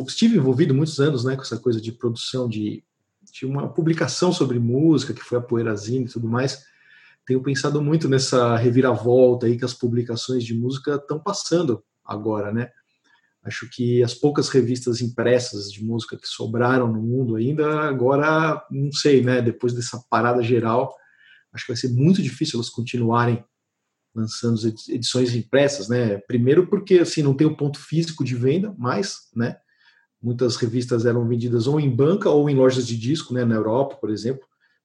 estive 0.07 0.37
envolvido 0.37 0.75
muitos 0.75 0.99
anos 1.01 1.25
né, 1.25 1.37
com 1.37 1.43
essa 1.43 1.59
coisa 1.59 1.81
de 1.81 1.93
produção 1.93 2.49
de, 2.49 2.85
de 3.33 3.47
uma 3.47 3.69
publicação 3.69 4.33
sobre 4.33 4.59
música, 4.59 5.15
que 5.15 5.23
foi 5.23 5.39
a 5.39 5.43
Poeirazine 5.43 6.05
e 6.05 6.09
tudo 6.09 6.29
mais. 6.29 6.65
Tenho 7.27 7.43
pensado 7.43 7.83
muito 7.83 8.09
nessa 8.09 8.57
reviravolta 8.57 9.47
aí 9.47 9.59
que 9.59 9.65
as 9.65 9.75
publicações 9.75 10.45
de 10.45 10.55
música 10.55 10.95
estão 10.95 11.19
passando 11.19 11.83
agora, 12.05 12.53
né? 12.53 12.71
Acho 13.43 13.69
que 13.71 14.03
as 14.03 14.13
poucas 14.13 14.49
revistas 14.49 15.01
impressas 15.01 15.71
de 15.71 15.85
música 15.85 16.17
que 16.17 16.27
sobraram 16.27 16.93
no 16.93 17.01
mundo 17.01 17.37
ainda, 17.37 17.83
agora, 17.83 18.65
não 18.71 18.91
sei, 18.91 19.23
né? 19.23 19.41
Depois 19.41 19.73
dessa 19.73 20.03
parada 20.11 20.43
geral, 20.43 20.95
acho 21.53 21.67
que 21.67 21.73
vai 21.73 21.81
ser 21.81 21.93
muito 21.93 22.21
difícil 22.23 22.59
elas 22.59 22.69
continuarem 22.69 23.45
lançando 24.17 24.59
edições 24.89 25.35
impressas, 25.35 25.89
né? 25.89 26.17
Primeiro 26.27 26.67
porque 26.67 27.01
assim 27.01 27.23
não 27.23 27.35
tem 27.35 27.47
o 27.47 27.55
ponto 27.55 27.79
físico 27.79 28.25
de 28.25 28.35
venda, 28.35 28.75
mas, 28.79 29.29
né? 29.37 29.59
Muitas 30.23 30.57
revistas 30.57 31.05
eram 31.05 31.29
vendidas 31.29 31.67
ou 31.67 31.79
em 31.79 31.95
banca 31.95 32.31
ou 32.31 32.49
em 32.49 32.57
lojas 32.57 32.87
de 32.87 32.97
disco, 32.97 33.35
né? 33.35 33.45
Na 33.45 33.57
Europa, 33.57 33.97
por 33.97 34.11
exemplo, 34.11 34.43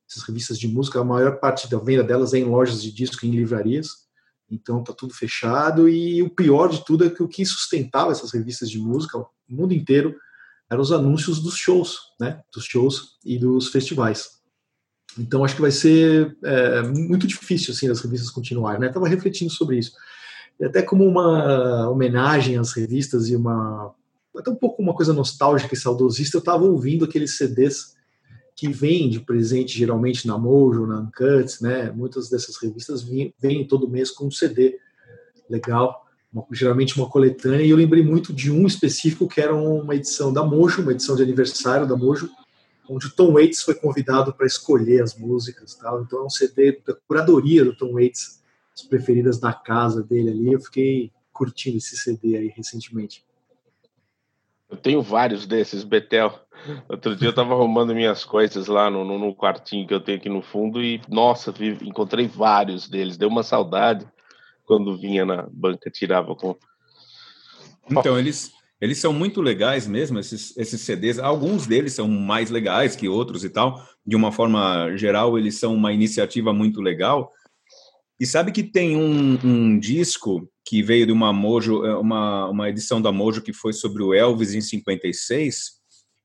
essas 0.08 0.24
revistas 0.24 0.60
de 0.60 0.68
música, 0.68 1.00
a 1.00 1.06
maior 1.06 1.40
parte 1.40 1.70
da 1.72 1.78
venda 1.78 2.04
delas 2.04 2.34
é 2.34 2.40
em 2.40 2.44
lojas 2.44 2.84
de 2.84 2.92
disco, 2.92 3.26
em 3.26 3.32
livrarias. 3.32 4.10
Então 4.50 4.84
tá 4.84 4.92
tudo 4.92 5.14
fechado 5.14 5.88
e 5.88 6.22
o 6.22 6.30
pior 6.30 6.68
de 6.68 6.84
tudo 6.84 7.06
é 7.06 7.10
que 7.10 7.24
o 7.24 7.28
que 7.30 7.46
sustentava 7.46 8.12
essas 8.12 8.34
revistas 8.34 8.70
de 8.70 8.78
música, 8.80 9.18
o 9.18 9.30
mundo 9.48 9.74
inteiro, 9.74 10.14
eram 10.70 10.82
os 10.82 10.92
anúncios 10.92 11.42
dos 11.42 11.56
shows, 11.56 12.00
né? 12.20 12.42
Dos 12.54 12.66
shows 12.66 13.18
e 13.24 13.40
dos 13.40 13.70
festivais. 13.70 14.41
Então 15.18 15.44
acho 15.44 15.56
que 15.56 15.62
vai 15.62 15.72
ser 15.72 16.36
é, 16.44 16.82
muito 16.84 17.28
difícil 17.28 17.74
assim 17.74 17.90
as 17.90 18.02
revistas 18.02 18.30
continuarem. 18.30 18.80
Né? 18.80 18.88
Estava 18.88 19.08
refletindo 19.08 19.52
sobre 19.52 19.78
isso. 19.78 19.92
E 20.60 20.66
até 20.66 20.82
como 20.82 21.06
uma 21.06 21.90
homenagem 21.90 22.58
às 22.58 22.74
revistas 22.74 23.30
e 23.30 23.36
uma 23.36 23.94
até 24.38 24.50
um 24.50 24.56
pouco 24.56 24.82
uma 24.82 24.94
coisa 24.94 25.12
nostálgica 25.12 25.74
e 25.74 25.78
saudosista, 25.78 26.38
eu 26.38 26.40
estava 26.40 26.64
ouvindo 26.64 27.04
aqueles 27.04 27.36
CDs 27.36 27.96
que 28.56 28.72
vêm 28.72 29.10
de 29.10 29.20
presente 29.20 29.78
geralmente 29.78 30.28
na 30.28 30.38
Mojo, 30.38 30.86
na 30.86 31.02
Uncut, 31.02 31.62
né? 31.62 31.92
Muitas 31.92 32.30
dessas 32.30 32.56
revistas 32.58 33.02
vêm, 33.02 33.34
vêm 33.40 33.68
todo 33.68 33.90
mês 33.90 34.12
com 34.12 34.28
um 34.28 34.32
CD 34.32 34.78
legal. 35.50 36.06
uma, 36.32 36.46
geralmente 36.52 36.96
uma 36.98 37.10
coletânea, 37.10 37.66
e 37.66 37.70
eu 37.70 37.78
lembrei 37.78 38.04
muito 38.04 38.32
de 38.32 38.52
um 38.52 38.66
específico 38.66 39.28
que 39.28 39.42
era 39.42 39.54
uma 39.54 39.96
edição 39.96 40.32
da 40.32 40.44
Mojo, 40.44 40.82
uma 40.82 40.94
edição 40.94 41.16
de 41.16 41.24
aniversário 41.24 41.88
da 41.88 41.98
Mojo, 41.98 42.30
onde 42.90 43.08
o 43.08 43.16
Tom 43.16 43.34
Waits 43.34 43.62
foi 43.62 43.76
convidado 43.76 44.34
para 44.34 44.46
escolher 44.46 45.02
as 45.02 45.18
músicas, 45.18 45.76
tal. 45.76 46.02
Então 46.02 46.20
é 46.20 46.24
um 46.26 46.30
CD 46.30 46.82
da 46.86 46.94
curadoria 47.08 47.64
do 47.64 47.76
Tom 47.76 47.94
Waits, 47.94 48.42
as 48.74 48.82
preferidas 48.82 49.40
da 49.40 49.54
casa 49.54 50.04
dele 50.04 50.30
ali. 50.30 50.54
Eu 50.54 50.60
fiquei 50.60 51.12
curtindo 51.32 51.78
esse 51.78 51.98
CD 51.98 52.38
aí 52.38 52.48
recentemente. 52.56 53.26
Eu 54.70 54.78
tenho 54.78 55.02
vários 55.02 55.46
desses, 55.46 55.84
Betel. 55.84 56.40
Outro 56.88 57.14
dia 57.16 57.28
eu 57.28 57.32
estava 57.32 57.54
arrumando 57.54 57.94
minhas 57.94 58.24
coisas 58.24 58.68
lá 58.68 58.90
no, 58.90 59.04
no, 59.04 59.20
no, 59.20 59.36
quartinho 59.36 59.86
que 59.86 59.94
eu 59.94 60.00
tenho 60.00 60.18
aqui 60.18 60.30
no 60.30 60.42
fundo 60.42 60.82
e, 60.82 61.02
nossa, 61.10 61.52
vi, 61.52 61.78
encontrei 61.82 62.26
vários 62.26 62.88
deles. 62.88 63.18
Deu 63.18 63.28
uma 63.28 63.44
saudade 63.44 64.08
quando 64.66 64.98
vinha 64.98 65.26
na 65.26 65.46
banca, 65.52 65.92
tirava 65.92 66.34
com. 66.36 66.56
Então, 67.90 68.18
eles, 68.18 68.54
eles 68.82 68.98
são 68.98 69.14
muito 69.14 69.42
legais 69.42 69.86
mesmo, 69.86 70.18
esses, 70.18 70.58
esses 70.58 70.82
CDs. 70.82 71.20
Alguns 71.20 71.68
deles 71.68 71.94
são 71.94 72.08
mais 72.08 72.50
legais 72.50 72.96
que 72.96 73.08
outros 73.08 73.44
e 73.44 73.50
tal. 73.50 73.88
De 74.04 74.16
uma 74.16 74.32
forma 74.32 74.98
geral, 74.98 75.38
eles 75.38 75.60
são 75.60 75.76
uma 75.76 75.94
iniciativa 75.94 76.52
muito 76.52 76.82
legal. 76.82 77.32
E 78.20 78.26
sabe 78.26 78.52
que 78.52 78.64
tem 78.64 78.98
um, 78.98 79.38
um 79.44 79.80
disco 79.80 80.50
que 80.66 80.82
veio 80.82 81.06
de 81.06 81.12
uma 81.12 81.32
Mojo, 81.32 81.86
é, 81.86 81.96
uma, 81.96 82.50
uma 82.50 82.70
edição 82.70 83.00
da 83.00 83.12
Mojo 83.12 83.44
que 83.44 83.54
foi 83.54 83.72
sobre 83.72 84.02
o 84.02 84.14
Elvis 84.16 84.56
em 84.56 84.62
56, 84.62 85.80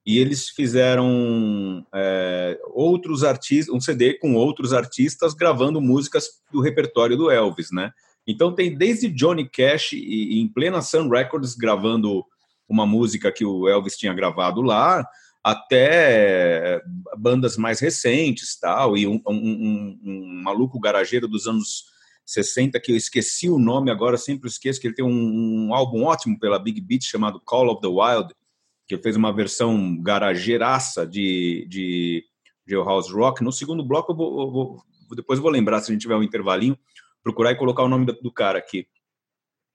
e 0.07 0.19
eles 0.19 0.49
fizeram 0.49 1.85
é, 1.95 2.59
outros 2.73 3.25
artistas, 3.25 3.75
um 3.75 3.81
CD 3.81 4.15
com 4.15 4.35
outros 4.35 4.73
artistas 4.73 5.35
gravando 5.35 5.81
músicas 5.81 6.29
do 6.53 6.61
repertório 6.61 7.17
do 7.17 7.31
Elvis, 7.31 7.71
né? 7.71 7.91
Então 8.27 8.55
tem 8.55 8.77
desde 8.77 9.09
Johnny 9.09 9.49
Cash 9.49 9.93
e, 9.93 9.99
e 9.99 10.41
em 10.41 10.49
plena 10.49 10.81
Sun 10.81 11.09
Records 11.09 11.55
gravando 11.55 12.25
uma 12.69 12.87
música 12.87 13.33
que 13.33 13.45
o 13.45 13.69
Elvis 13.69 13.97
tinha 13.97 14.15
gravado 14.15 14.63
lá, 14.63 15.07
até 15.43 16.83
bandas 17.17 17.57
mais 17.57 17.79
recentes, 17.79 18.59
tal, 18.59 18.97
e 18.97 19.07
um, 19.07 19.21
um, 19.27 19.33
um, 19.33 20.01
um 20.05 20.43
maluco 20.43 20.81
garageiro 20.81 21.29
dos 21.29 21.47
anos 21.47 21.85
60, 22.27 22.81
que 22.81 22.91
eu 22.91 22.97
esqueci 22.97 23.49
o 23.49 23.59
nome 23.59 23.91
agora, 23.91 24.17
sempre 24.17 24.49
esqueço, 24.49 24.81
que 24.81 24.89
ele 24.89 24.95
tem 24.95 25.05
um, 25.05 25.69
um, 25.69 25.75
álbum 25.75 26.03
ótimo 26.03 26.39
pela 26.39 26.59
Big 26.59 26.81
Beat 26.81 27.05
chamado 27.05 27.41
Call 27.41 27.69
of 27.69 27.81
the 27.81 27.87
Wild, 27.87 28.35
que 28.89 28.99
fez 28.99 29.15
uma 29.15 29.33
versão 29.33 29.97
garageiraça 30.03 31.07
de, 31.07 31.67
de 31.69 32.25
Jailhouse 32.67 33.13
Rock. 33.13 33.45
No 33.45 33.53
segundo 33.53 33.85
bloco, 33.85 34.11
eu 34.13 34.17
vou, 34.17 34.41
eu 34.41 34.51
vou, 34.51 34.83
depois 35.15 35.39
vou 35.39 35.51
lembrar, 35.51 35.81
se 35.81 35.91
a 35.91 35.95
gente 35.95 36.03
tiver 36.03 36.17
um 36.17 36.23
intervalinho, 36.23 36.77
procurar 37.23 37.53
e 37.53 37.57
colocar 37.57 37.85
o 37.85 37.89
nome 37.89 38.07
do 38.07 38.33
cara 38.33 38.59
aqui. 38.59 38.89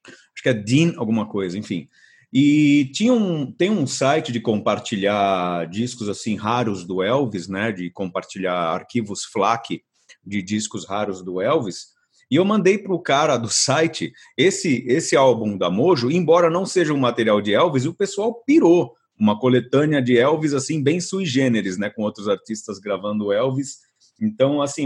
Acho 0.05 0.43
que 0.43 0.49
é 0.49 0.53
Dean 0.53 0.93
alguma 0.97 1.25
coisa, 1.25 1.57
enfim. 1.57 1.87
E 2.33 2.89
tinha 2.93 3.13
um, 3.13 3.51
tem 3.51 3.69
um 3.69 3.85
site 3.85 4.31
de 4.31 4.39
compartilhar 4.39 5.67
discos 5.69 6.07
assim 6.07 6.37
raros 6.37 6.85
do 6.85 7.03
Elvis, 7.03 7.47
né? 7.47 7.71
De 7.71 7.89
compartilhar 7.89 8.55
arquivos 8.55 9.25
FLAC 9.25 9.83
de 10.25 10.41
discos 10.41 10.87
raros 10.87 11.21
do 11.21 11.41
Elvis. 11.41 11.87
E 12.29 12.37
eu 12.37 12.45
mandei 12.45 12.77
para 12.77 12.93
o 12.93 13.01
cara 13.01 13.35
do 13.35 13.49
site 13.49 14.13
esse 14.37 14.85
esse 14.87 15.17
álbum 15.17 15.57
da 15.57 15.69
Mojo, 15.69 16.09
embora 16.09 16.49
não 16.49 16.65
seja 16.65 16.93
um 16.93 16.97
material 16.97 17.41
de 17.41 17.53
Elvis, 17.53 17.85
o 17.85 17.93
pessoal 17.93 18.33
pirou 18.45 18.93
uma 19.19 19.37
coletânea 19.37 20.01
de 20.01 20.17
Elvis 20.17 20.53
assim 20.53 20.81
bem 20.81 21.01
sui 21.01 21.25
generis, 21.25 21.77
né? 21.77 21.89
Com 21.89 22.03
outros 22.03 22.29
artistas 22.29 22.79
gravando 22.79 23.33
Elvis. 23.33 23.79
Então 24.21 24.61
assim 24.61 24.85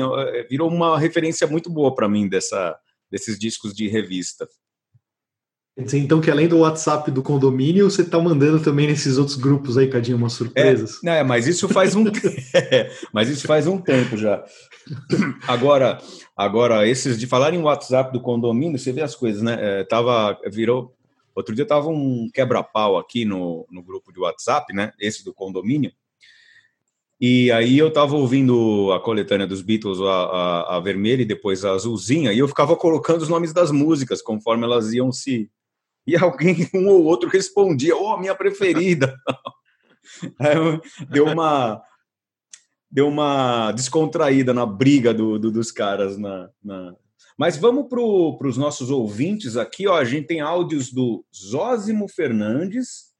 virou 0.49 0.67
uma 0.67 0.97
referência 0.97 1.45
muito 1.45 1.69
boa 1.69 1.93
para 1.93 2.09
mim 2.09 2.27
dessa 2.27 2.75
desses 3.11 3.37
discos 3.37 3.71
de 3.75 3.87
revista. 3.87 4.47
Então, 5.77 6.21
que 6.21 6.31
além 6.31 6.47
do 6.47 6.59
WhatsApp 6.59 7.11
do 7.11 7.21
condomínio, 7.21 7.91
você 7.91 8.01
está 8.01 8.17
mandando 8.17 8.61
também 8.61 8.87
nesses 8.87 9.17
outros 9.17 9.35
grupos 9.35 9.77
aí, 9.77 9.89
Cadinho, 9.89 10.15
umas 10.15 10.31
surpresas. 10.31 11.03
É, 11.03 11.19
é 11.19 11.23
mas 11.23 11.47
isso 11.47 11.67
faz 11.67 11.95
um 11.95 12.05
mas 13.11 13.27
isso 13.27 13.45
faz 13.45 13.67
um 13.67 13.77
tempo 13.77 14.15
já. 14.15 14.41
Agora, 15.45 16.01
agora 16.35 16.87
esses 16.87 17.19
de 17.19 17.27
falar 17.27 17.53
em 17.53 17.61
WhatsApp 17.61 18.13
do 18.13 18.21
condomínio, 18.21 18.79
você 18.79 18.93
vê 18.93 19.01
as 19.01 19.15
coisas, 19.15 19.41
né? 19.41 19.57
É, 19.59 19.83
tava 19.83 20.39
virou 20.49 20.95
outro 21.35 21.53
dia 21.53 21.65
tava 21.65 21.89
um 21.89 22.29
quebra-pau 22.33 22.97
aqui 22.97 23.25
no, 23.25 23.67
no 23.69 23.83
grupo 23.83 24.13
de 24.13 24.19
WhatsApp, 24.19 24.73
né? 24.73 24.93
Esse 24.97 25.25
do 25.25 25.33
condomínio. 25.33 25.91
E 27.19 27.51
aí 27.51 27.77
eu 27.77 27.91
tava 27.91 28.15
ouvindo 28.15 28.91
a 28.93 28.99
coletânea 29.01 29.47
dos 29.47 29.61
Beatles, 29.61 29.99
a, 29.99 30.03
a, 30.03 30.77
a 30.77 30.79
vermelha 30.79 31.21
e 31.21 31.25
depois 31.25 31.65
a 31.65 31.71
azulzinha, 31.71 32.31
e 32.31 32.39
eu 32.39 32.47
ficava 32.47 32.75
colocando 32.75 33.21
os 33.21 33.29
nomes 33.29 33.51
das 33.51 33.71
músicas 33.71 34.21
conforme 34.21 34.63
elas 34.63 34.93
iam 34.93 35.11
se 35.11 35.49
e 36.05 36.15
alguém, 36.15 36.69
um 36.73 36.87
ou 36.87 37.03
outro, 37.03 37.29
respondia, 37.29 37.95
oh, 37.95 38.17
minha 38.17 38.35
preferida. 38.35 39.15
deu 41.09 41.25
uma 41.25 41.81
deu 42.91 43.07
uma 43.09 43.73
descontraída 43.73 44.53
na 44.53 44.65
briga 44.65 45.13
do, 45.13 45.37
do 45.37 45.51
dos 45.51 45.69
caras 45.69 46.17
na, 46.17 46.49
na... 46.63 46.95
Mas 47.37 47.57
vamos 47.57 47.89
para 47.89 48.47
os 48.47 48.55
nossos 48.55 48.89
ouvintes 48.89 49.57
aqui, 49.57 49.85
ó. 49.85 49.97
A 49.97 50.05
gente 50.05 50.27
tem 50.27 50.39
áudios 50.39 50.93
do 50.93 51.25
Zósimo 51.35 52.07
Fernandes 52.07 53.11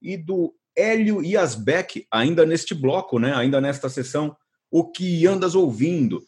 e 0.00 0.16
do 0.16 0.54
Hélio 0.76 1.24
Iasbeck, 1.24 2.06
ainda 2.08 2.46
neste 2.46 2.72
bloco, 2.72 3.18
né? 3.18 3.34
Ainda 3.34 3.60
nesta 3.60 3.88
sessão, 3.88 4.36
o 4.70 4.88
que 4.88 5.26
andas 5.26 5.56
ouvindo. 5.56 6.22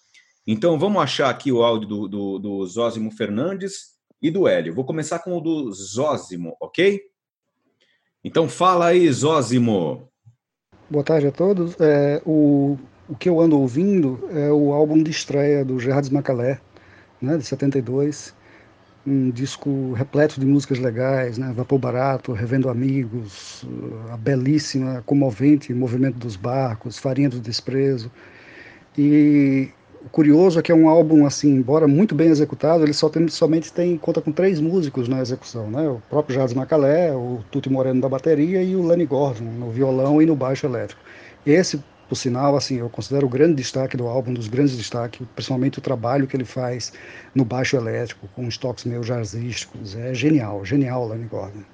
Então 0.44 0.76
vamos 0.76 1.00
achar 1.00 1.30
aqui 1.30 1.52
o 1.52 1.62
áudio 1.62 1.88
do, 1.88 2.08
do, 2.08 2.38
do 2.40 2.66
Zósimo 2.66 3.12
Fernandes 3.12 3.97
e 4.20 4.30
do 4.30 4.48
Hélio. 4.48 4.74
Vou 4.74 4.84
começar 4.84 5.20
com 5.20 5.36
o 5.36 5.40
do 5.40 5.72
Zózimo, 5.72 6.56
ok? 6.60 7.00
Então 8.22 8.48
fala 8.48 8.86
aí, 8.86 9.10
Zózimo. 9.12 10.08
Boa 10.90 11.04
tarde 11.04 11.26
a 11.26 11.32
todos. 11.32 11.76
É, 11.80 12.20
o, 12.24 12.76
o 13.08 13.14
que 13.14 13.28
eu 13.28 13.40
ando 13.40 13.58
ouvindo 13.58 14.28
é 14.32 14.50
o 14.50 14.72
álbum 14.72 15.02
de 15.02 15.10
estreia 15.10 15.64
do 15.64 15.78
Gerardo 15.78 16.12
Macalé, 16.12 16.60
né, 17.20 17.36
de 17.36 17.44
72. 17.44 18.34
Um 19.06 19.30
disco 19.30 19.92
repleto 19.92 20.38
de 20.38 20.44
músicas 20.44 20.78
legais, 20.78 21.38
né? 21.38 21.52
Vapor 21.54 21.78
Barato, 21.78 22.32
Revendo 22.32 22.68
Amigos, 22.68 23.64
a 24.10 24.16
belíssima, 24.16 25.02
comovente 25.06 25.72
Movimento 25.72 26.18
dos 26.18 26.36
Barcos, 26.36 26.98
Farinha 26.98 27.30
do 27.30 27.40
Desprezo. 27.40 28.10
E 28.96 29.70
o 30.08 30.10
curioso 30.10 30.58
é 30.58 30.62
que 30.62 30.72
é 30.72 30.74
um 30.74 30.88
álbum, 30.88 31.26
assim, 31.26 31.50
embora 31.50 31.86
muito 31.86 32.14
bem 32.14 32.28
executado, 32.28 32.82
ele 32.82 32.94
só 32.94 33.10
tem, 33.10 33.28
somente 33.28 33.70
tem 33.70 33.98
conta 33.98 34.22
com 34.22 34.32
três 34.32 34.58
músicos 34.58 35.06
na 35.06 35.20
execução, 35.20 35.70
né? 35.70 35.86
O 35.86 36.00
próprio 36.08 36.34
Jardim 36.34 36.54
Macalé, 36.54 37.14
o 37.14 37.40
Tuti 37.50 37.68
Moreno 37.68 38.00
da 38.00 38.08
bateria 38.08 38.62
e 38.62 38.74
o 38.74 38.86
Lenny 38.86 39.04
Gordon 39.04 39.44
no 39.44 39.70
violão 39.70 40.22
e 40.22 40.24
no 40.24 40.34
baixo 40.34 40.64
elétrico. 40.64 41.02
Esse, 41.44 41.84
por 42.08 42.16
sinal, 42.16 42.56
assim, 42.56 42.78
eu 42.78 42.88
considero 42.88 43.26
o 43.26 43.28
grande 43.28 43.56
destaque 43.56 43.98
do 43.98 44.06
álbum, 44.06 44.30
um 44.30 44.34
dos 44.34 44.48
grandes 44.48 44.78
destaques, 44.78 45.20
principalmente 45.34 45.78
o 45.78 45.82
trabalho 45.82 46.26
que 46.26 46.34
ele 46.34 46.46
faz 46.46 46.90
no 47.34 47.44
baixo 47.44 47.76
elétrico, 47.76 48.26
com 48.34 48.46
os 48.46 48.56
toques 48.56 48.86
meio 48.86 49.02
jazzísticos. 49.02 49.94
É 49.94 50.14
genial, 50.14 50.64
genial 50.64 51.04
o 51.04 51.08
Lenny 51.08 51.26
Gordon. 51.26 51.64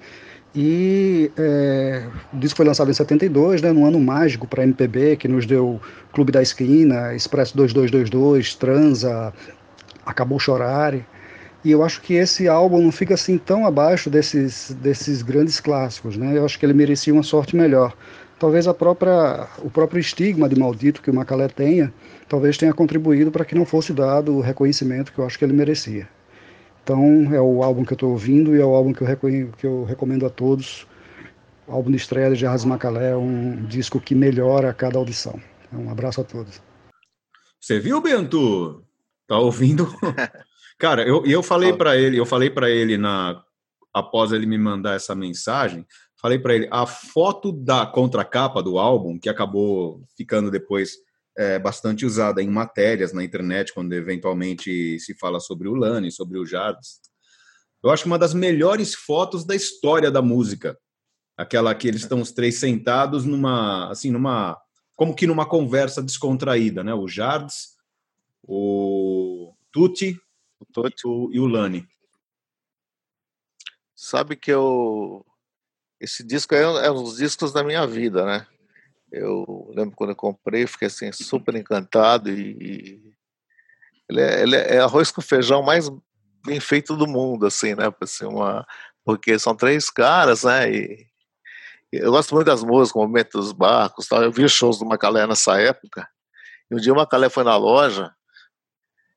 E 0.55 1.29
é, 1.37 2.03
o 2.33 2.37
disco 2.37 2.55
foi 2.55 2.65
lançado 2.65 2.89
em 2.89 2.93
72, 2.93 3.61
né, 3.61 3.73
num 3.73 3.85
ano 3.85 3.99
mágico 3.99 4.47
para 4.47 4.63
MPB, 4.63 5.17
que 5.17 5.27
nos 5.27 5.45
deu 5.45 5.81
Clube 6.13 6.31
da 6.31 6.41
Esquina, 6.41 7.13
Expresso 7.13 7.57
2222, 7.57 8.55
Transa, 8.55 9.33
Acabou 10.05 10.39
Chorar. 10.39 10.95
E 11.63 11.71
eu 11.71 11.83
acho 11.83 12.01
que 12.01 12.13
esse 12.13 12.47
álbum 12.47 12.81
não 12.81 12.91
fica 12.91 13.15
assim 13.15 13.37
tão 13.37 13.65
abaixo 13.65 14.09
desses, 14.09 14.71
desses 14.79 15.21
grandes 15.21 15.59
clássicos. 15.59 16.15
Né? 16.15 16.37
Eu 16.37 16.45
acho 16.45 16.57
que 16.57 16.65
ele 16.65 16.73
merecia 16.73 17.11
uma 17.11 17.23
sorte 17.23 17.55
melhor. 17.55 17.93
Talvez 18.39 18.65
a 18.65 18.73
própria, 18.73 19.47
o 19.59 19.69
próprio 19.69 19.99
estigma 19.99 20.47
de 20.47 20.57
maldito 20.57 21.01
que 21.01 21.09
o 21.09 21.13
Macalé 21.13 21.47
tenha, 21.47 21.93
talvez 22.29 22.57
tenha 22.57 22.73
contribuído 22.73 23.31
para 23.31 23.43
que 23.43 23.55
não 23.55 23.65
fosse 23.65 23.91
dado 23.91 24.35
o 24.35 24.41
reconhecimento 24.41 25.11
que 25.11 25.19
eu 25.19 25.25
acho 25.25 25.37
que 25.37 25.43
ele 25.43 25.53
merecia. 25.53 26.07
Então 26.85 27.33
é 27.33 27.41
o 27.41 27.63
álbum 27.63 27.83
que 27.83 27.93
eu 27.93 27.95
estou 27.95 28.11
ouvindo 28.11 28.55
e 28.55 28.61
é 28.61 28.63
o 28.63 28.75
álbum 28.75 28.93
que 28.93 29.01
eu, 29.01 29.51
que 29.57 29.65
eu 29.65 29.85
recomendo 29.85 30.23
a 30.23 30.29
todos. 30.29 30.85
O 31.67 31.71
álbum 31.71 31.89
de 31.89 31.97
estreia 31.97 32.29
de 32.29 32.35
Jarras 32.35 32.63
Macalé 32.63 33.09
é 33.09 33.15
um 33.15 33.65
disco 33.65 33.99
que 33.99 34.13
melhora 34.13 34.69
a 34.69 34.73
cada 34.73 34.99
audição. 34.99 35.41
Um 35.73 35.89
abraço 35.89 36.21
a 36.21 36.23
todos. 36.23 36.61
Você 37.59 37.79
viu, 37.79 37.99
Bento? 37.99 38.85
Tá 39.27 39.39
ouvindo? 39.39 39.87
Cara, 40.77 41.01
eu, 41.01 41.25
eu 41.25 41.41
falei 41.41 41.73
para 41.73 41.97
ele, 41.97 42.19
eu 42.19 42.25
falei 42.25 42.51
para 42.51 42.69
ele 42.69 42.99
na 42.99 43.43
após 43.91 44.31
ele 44.31 44.45
me 44.45 44.57
mandar 44.57 44.95
essa 44.95 45.15
mensagem, 45.15 45.87
falei 46.21 46.37
para 46.37 46.53
ele 46.53 46.67
a 46.69 46.85
foto 46.85 47.51
da 47.51 47.83
contracapa 47.87 48.61
do 48.61 48.77
álbum 48.77 49.17
que 49.17 49.29
acabou 49.29 50.03
ficando 50.15 50.51
depois 50.51 50.97
é, 51.37 51.59
bastante 51.59 52.05
usada 52.05 52.41
em 52.41 52.49
matérias 52.49 53.11
na 53.11 53.23
internet, 53.23 53.73
quando 53.73 53.93
eventualmente 53.93 54.99
se 54.99 55.13
fala 55.15 55.39
sobre 55.39 55.67
o 55.67 55.75
Lani, 55.75 56.11
sobre 56.11 56.39
o 56.39 56.45
Jardim. 56.45 56.79
Eu 57.83 57.91
acho 57.91 58.05
uma 58.07 58.17
das 58.17 58.33
melhores 58.33 58.95
fotos 58.95 59.45
da 59.45 59.55
história 59.55 60.09
da 60.09 60.21
música. 60.21 60.77
Aquela 61.37 61.75
que 61.75 61.87
eles 61.87 62.01
estão 62.01 62.21
os 62.21 62.31
três 62.31 62.59
sentados 62.59 63.25
numa, 63.25 63.91
assim, 63.91 64.09
numa, 64.09 64.57
como 64.95 65.13
que 65.13 65.27
numa 65.27 65.45
conversa 65.45 66.01
descontraída, 66.01 66.83
né? 66.83 66.93
O 66.93 67.07
Jardes, 67.07 67.75
o 68.41 69.53
Tuti, 69.71 70.19
o 70.59 70.65
Tuti. 70.65 71.01
E, 71.05 71.07
o, 71.07 71.29
e 71.33 71.39
o 71.39 71.45
Lani. 71.45 71.87
Sabe 73.93 74.35
que 74.35 74.51
eu. 74.51 75.25
Esse 75.99 76.23
disco 76.23 76.55
é, 76.55 76.61
é 76.61 76.91
um 76.91 77.03
dos 77.03 77.17
discos 77.17 77.53
da 77.53 77.63
minha 77.63 77.85
vida, 77.85 78.25
né? 78.25 78.47
Eu 79.17 79.71
lembro 79.75 79.95
quando 79.95 80.09
eu 80.09 80.15
comprei, 80.15 80.67
fiquei 80.67 80.87
assim 80.87 81.11
super 81.11 81.55
encantado 81.55 82.29
e, 82.29 83.01
ele 84.09 84.21
é, 84.21 84.41
ele 84.41 84.55
é, 84.55 84.79
arroz 84.79 85.11
com 85.11 85.21
feijão 85.21 85.63
mais 85.63 85.89
bem 86.45 86.59
feito 86.59 86.95
do 86.95 87.07
mundo, 87.07 87.45
assim, 87.45 87.73
né? 87.73 87.85
Assim, 88.01 88.25
uma, 88.25 88.67
porque 89.03 89.39
são 89.39 89.55
três 89.55 89.89
caras, 89.89 90.43
né? 90.43 90.71
E, 90.71 91.07
eu 91.91 92.11
gosto 92.11 92.35
muito 92.35 92.47
das 92.47 92.61
músicas, 92.61 93.01
o 93.01 93.07
Momento 93.07 93.37
dos 93.37 93.53
Barcos, 93.53 94.07
tal. 94.07 94.21
Eu 94.21 94.31
vi 94.31 94.47
shows 94.49 94.79
do 94.79 94.85
Macalé 94.85 95.25
nessa 95.25 95.59
época. 95.59 96.07
E 96.69 96.75
um 96.75 96.77
dia 96.77 96.91
o 96.91 96.95
Macalé 96.95 97.29
foi 97.29 97.43
na 97.43 97.55
loja 97.55 98.13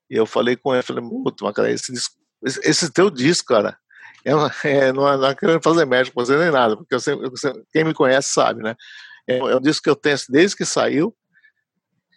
e 0.08 0.16
eu 0.16 0.26
falei 0.26 0.56
com 0.56 0.72
ele, 0.72 0.82
falei, 0.82 1.02
muito, 1.02 1.44
Macalé, 1.44 1.72
esse, 1.72 1.92
disco, 1.92 2.14
esse, 2.44 2.60
esse 2.62 2.90
teu 2.90 3.10
disco, 3.10 3.48
cara, 3.48 3.76
é, 4.24 4.30
é, 4.88 4.92
não, 4.92 5.08
é, 5.08 5.16
não 5.16 5.26
é 5.26 5.34
querendo 5.34 5.62
fazer 5.62 5.84
médico 5.84 6.24
você 6.24 6.36
nem 6.36 6.50
nada, 6.50 6.76
porque 6.76 6.94
eu 6.94 7.00
sempre, 7.00 7.26
eu, 7.26 7.32
quem 7.72 7.84
me 7.84 7.94
conhece 7.94 8.32
sabe, 8.32 8.62
né? 8.62 8.74
É, 9.28 9.37
é, 9.37 9.56
um 9.56 9.61
disco 9.61 9.82
que 9.82 9.90
eu 9.90 9.97
tenho 9.97 10.16
desde 10.30 10.56
que 10.56 10.64
saiu. 10.64 11.14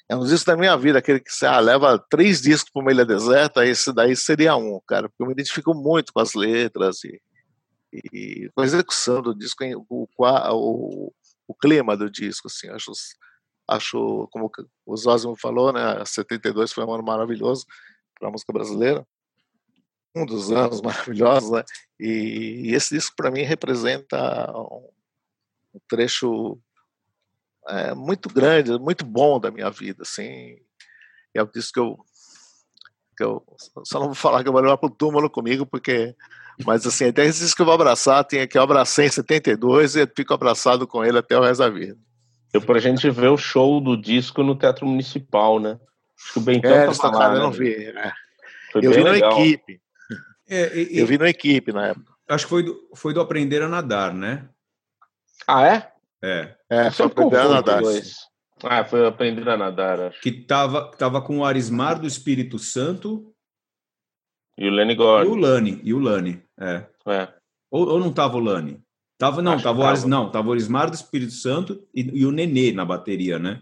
É 0.07 0.15
um 0.15 0.25
disco 0.25 0.45
da 0.45 0.57
minha 0.57 0.75
vida, 0.77 0.99
aquele 0.99 1.19
que 1.19 1.29
ah, 1.45 1.59
leva 1.59 1.99
três 2.09 2.41
discos 2.41 2.71
para 2.71 2.81
uma 2.81 2.91
ilha 2.91 3.05
deserta, 3.05 3.65
esse 3.65 3.93
daí 3.93 4.15
seria 4.15 4.55
um, 4.55 4.79
cara, 4.85 5.07
porque 5.07 5.23
eu 5.23 5.27
me 5.27 5.33
identifico 5.33 5.73
muito 5.73 6.11
com 6.11 6.19
as 6.19 6.33
letras 6.33 7.03
e, 7.05 7.21
e 8.11 8.49
com 8.53 8.61
a 8.61 8.65
execução 8.65 9.21
do 9.21 9.33
disco, 9.33 9.63
o, 9.89 10.07
o, 10.17 11.13
o 11.47 11.55
clima 11.55 11.95
do 11.95 12.11
disco, 12.11 12.47
assim, 12.47 12.69
acho, 12.69 12.91
acho 13.69 14.27
como 14.33 14.51
o 14.85 14.97
Zózimo 14.97 15.33
falou, 15.37 15.71
né, 15.71 16.03
72 16.05 16.73
foi 16.73 16.83
um 16.83 16.93
ano 16.93 17.03
maravilhoso 17.03 17.65
para 18.19 18.27
a 18.27 18.31
música 18.31 18.51
brasileira, 18.51 19.07
um 20.13 20.25
dos 20.25 20.51
anos 20.51 20.81
maravilhosos, 20.83 21.51
né, 21.51 21.63
e, 21.97 22.63
e 22.65 22.75
esse 22.75 22.95
disco 22.95 23.15
para 23.15 23.31
mim 23.31 23.43
representa 23.43 24.51
um, 24.51 24.89
um 25.73 25.79
trecho 25.87 26.59
é, 27.67 27.93
muito 27.93 28.29
grande, 28.29 28.77
muito 28.79 29.05
bom 29.05 29.39
da 29.39 29.51
minha 29.51 29.69
vida, 29.69 30.03
assim. 30.03 30.57
E 31.33 31.39
é 31.39 31.45
por 31.45 31.57
isso 31.57 31.71
que 31.71 31.79
eu, 31.79 31.97
que 33.17 33.23
eu 33.23 33.43
só 33.85 33.99
não 33.99 34.07
vou 34.07 34.15
falar 34.15 34.43
que 34.43 34.49
eu 34.49 34.53
vou 34.53 34.61
levar 34.61 34.77
pro 34.77 34.89
túmulo 34.89 35.29
comigo, 35.29 35.65
porque 35.65 36.15
mas 36.65 36.85
assim, 36.85 37.07
até 37.07 37.25
esse 37.25 37.55
que 37.55 37.61
eu 37.61 37.65
vou 37.65 37.75
abraçar, 37.75 38.23
tem 38.23 38.41
aqui 38.41 38.57
eu 38.57 38.61
abracei 38.61 39.05
em 39.05 39.09
72 39.09 39.95
e 39.95 40.07
fico 40.07 40.33
abraçado 40.33 40.87
com 40.87 41.03
ele 41.03 41.17
até 41.17 41.37
o 41.37 41.41
resto 41.41 41.59
da 41.59 41.69
vida. 41.69 41.97
Deu 42.51 42.61
pra 42.61 42.79
gente 42.79 43.09
ver 43.09 43.29
o 43.29 43.37
show 43.37 43.79
do 43.79 43.95
disco 43.95 44.43
no 44.43 44.55
Teatro 44.55 44.85
Municipal, 44.85 45.59
né? 45.59 45.79
Acho 46.21 46.33
que 46.33 46.39
o 46.39 46.41
Bentão 46.41 46.71
é, 46.71 46.93
tá 46.93 47.09
lá, 47.09 47.29
né? 47.29 47.37
eu 47.37 47.41
não 47.41 47.51
vi. 47.51 47.73
É. 47.73 48.11
Eu 48.75 48.91
vi 48.91 49.03
na 49.03 49.17
equipe. 49.17 49.81
É, 50.49 50.77
e, 50.77 50.99
eu 50.99 51.07
vi 51.07 51.17
na 51.17 51.29
equipe 51.29 51.71
na 51.71 51.87
época. 51.87 52.11
Acho 52.29 52.45
que 52.45 52.49
foi 52.49 52.63
do, 52.63 52.89
foi 52.93 53.13
do 53.13 53.21
Aprender 53.21 53.61
a 53.61 53.69
Nadar, 53.69 54.13
né? 54.13 54.47
Ah, 55.47 55.65
é? 55.65 55.90
É. 56.23 56.55
É, 56.69 56.91
foi 56.91 57.05
aprender 57.07 57.37
a 57.37 57.49
nadar. 57.49 57.81
Ah, 58.63 58.85
foi 58.85 59.07
aprender 59.07 59.49
a 59.49 59.57
nadar, 59.57 59.99
acho. 59.99 60.21
Que 60.21 60.31
tava, 60.31 60.91
tava 60.91 61.21
com 61.21 61.39
o 61.39 61.45
Arismar 61.45 61.99
do 61.99 62.07
Espírito 62.07 62.59
Santo. 62.59 63.33
E 64.57 64.67
o 64.67 64.71
Lenny 64.71 64.95
Gordon. 64.95 65.31
E 65.31 65.33
o 65.33 65.35
Lani, 65.35 65.81
e 65.83 65.93
o 65.93 65.99
Lani, 65.99 66.43
é. 66.59 66.85
é. 67.07 67.33
Ou, 67.71 67.87
ou 67.87 67.99
não 67.99 68.13
tava 68.13 68.37
o 68.37 68.39
Lani? 68.39 68.83
Tava, 69.21 69.39
não, 69.39 69.59
tava 69.59 69.81
o 69.81 69.83
Aris, 69.83 70.03
não, 70.03 70.31
tava 70.31 70.49
o 70.49 70.51
Arismar 70.51 70.89
do 70.89 70.95
Espírito 70.95 71.33
Santo 71.33 71.87
e, 71.93 72.01
e, 72.21 72.25
o 72.25 72.31
Nenê 72.31 72.71
na 72.71 72.83
bateria, 72.83 73.37
né? 73.37 73.61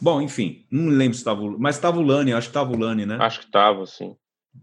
Bom, 0.00 0.22
enfim, 0.22 0.64
não 0.70 0.88
lembro 0.88 1.16
se 1.18 1.22
tava, 1.22 1.42
mas 1.58 1.78
tava 1.78 1.98
o 1.98 2.02
Lani, 2.02 2.32
acho 2.32 2.48
que 2.48 2.54
tava 2.54 2.72
o 2.72 2.78
Lani, 2.78 3.04
né? 3.04 3.18
Acho 3.20 3.40
que 3.40 3.50
tava, 3.50 3.84
sim. 3.84 4.16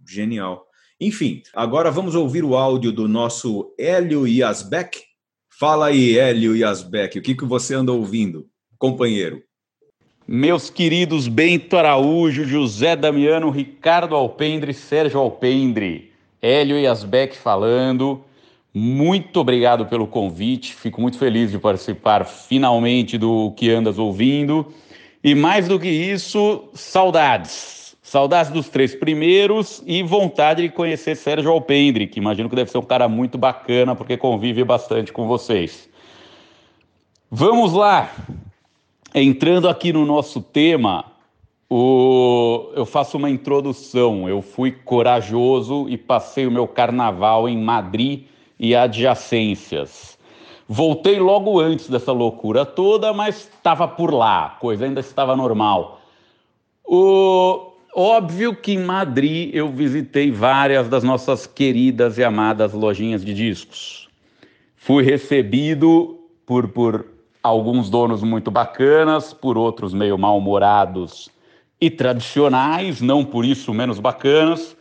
Genial. 0.07 0.65
Enfim, 0.99 1.43
agora 1.53 1.91
vamos 1.91 2.15
ouvir 2.15 2.43
o 2.43 2.55
áudio 2.55 2.91
do 2.91 3.07
nosso 3.07 3.71
Hélio 3.77 4.27
Yasbeck, 4.27 4.99
Fala 5.59 5.87
aí, 5.87 6.17
Hélio 6.17 6.55
Yasbeck, 6.55 7.19
o 7.19 7.21
que, 7.21 7.35
que 7.35 7.43
você 7.43 7.75
anda 7.75 7.91
ouvindo, 7.91 8.47
companheiro? 8.77 9.43
Meus 10.25 10.69
queridos 10.69 11.27
Bento 11.27 11.75
Araújo, 11.75 12.45
José 12.45 12.95
Damiano, 12.95 13.49
Ricardo 13.49 14.15
Alpendre, 14.15 14.73
Sérgio 14.73 15.19
Alpendre, 15.19 16.13
Hélio 16.41 16.79
Yasbeck 16.79 17.35
falando. 17.35 18.23
Muito 18.73 19.41
obrigado 19.41 19.85
pelo 19.85 20.07
convite, 20.07 20.73
fico 20.73 21.01
muito 21.01 21.17
feliz 21.17 21.51
de 21.51 21.59
participar 21.59 22.23
finalmente 22.23 23.17
do 23.17 23.51
que 23.51 23.69
andas 23.69 23.99
ouvindo. 23.99 24.65
E 25.21 25.35
mais 25.35 25.67
do 25.67 25.77
que 25.77 25.89
isso, 25.89 26.69
saudades 26.73 27.88
Saudades 28.09 28.51
dos 28.51 28.67
três 28.67 28.95
primeiros 28.95 29.83
e 29.85 30.01
vontade 30.01 30.63
de 30.63 30.69
conhecer 30.69 31.15
Sérgio 31.15 31.51
Alpendre, 31.51 32.07
que 32.07 32.17
imagino 32.17 32.49
que 32.49 32.55
deve 32.55 32.71
ser 32.71 32.79
um 32.79 32.81
cara 32.81 33.07
muito 33.07 33.37
bacana, 33.37 33.95
porque 33.95 34.17
convive 34.17 34.63
bastante 34.63 35.13
com 35.13 35.27
vocês. 35.27 35.87
Vamos 37.29 37.71
lá! 37.71 38.11
Entrando 39.13 39.69
aqui 39.69 39.93
no 39.93 40.07
nosso 40.07 40.41
tema, 40.41 41.05
o... 41.69 42.71
eu 42.73 42.83
faço 42.83 43.15
uma 43.15 43.29
introdução. 43.29 44.27
Eu 44.27 44.41
fui 44.41 44.71
corajoso 44.71 45.87
e 45.87 45.95
passei 45.95 46.47
o 46.47 46.51
meu 46.51 46.67
carnaval 46.67 47.47
em 47.47 47.59
Madrid 47.59 48.23
e 48.59 48.75
adjacências. 48.75 50.17
Voltei 50.67 51.19
logo 51.19 51.59
antes 51.59 51.87
dessa 51.87 52.11
loucura 52.11 52.65
toda, 52.65 53.13
mas 53.13 53.51
estava 53.55 53.87
por 53.87 54.11
lá, 54.11 54.45
a 54.45 54.49
coisa 54.49 54.85
ainda 54.85 54.99
estava 54.99 55.35
normal. 55.35 56.01
O... 56.83 57.68
Óbvio 57.93 58.55
que 58.55 58.73
em 58.73 58.83
Madrid 58.83 59.49
eu 59.53 59.71
visitei 59.71 60.31
várias 60.31 60.87
das 60.87 61.03
nossas 61.03 61.47
queridas 61.47 62.17
e 62.17 62.23
amadas 62.23 62.71
lojinhas 62.73 63.25
de 63.25 63.33
discos. 63.33 64.07
Fui 64.75 65.03
recebido 65.03 66.19
por, 66.45 66.67
por 66.67 67.07
alguns 67.41 67.89
donos 67.89 68.23
muito 68.23 68.51
bacanas, 68.51 69.33
por 69.33 69.57
outros 69.57 69.93
meio 69.93 70.17
mal-humorados 70.17 71.29
e 71.81 71.89
tradicionais, 71.89 73.01
não 73.01 73.25
por 73.25 73.43
isso 73.43 73.73
menos 73.73 73.99
bacanas, 73.99 74.75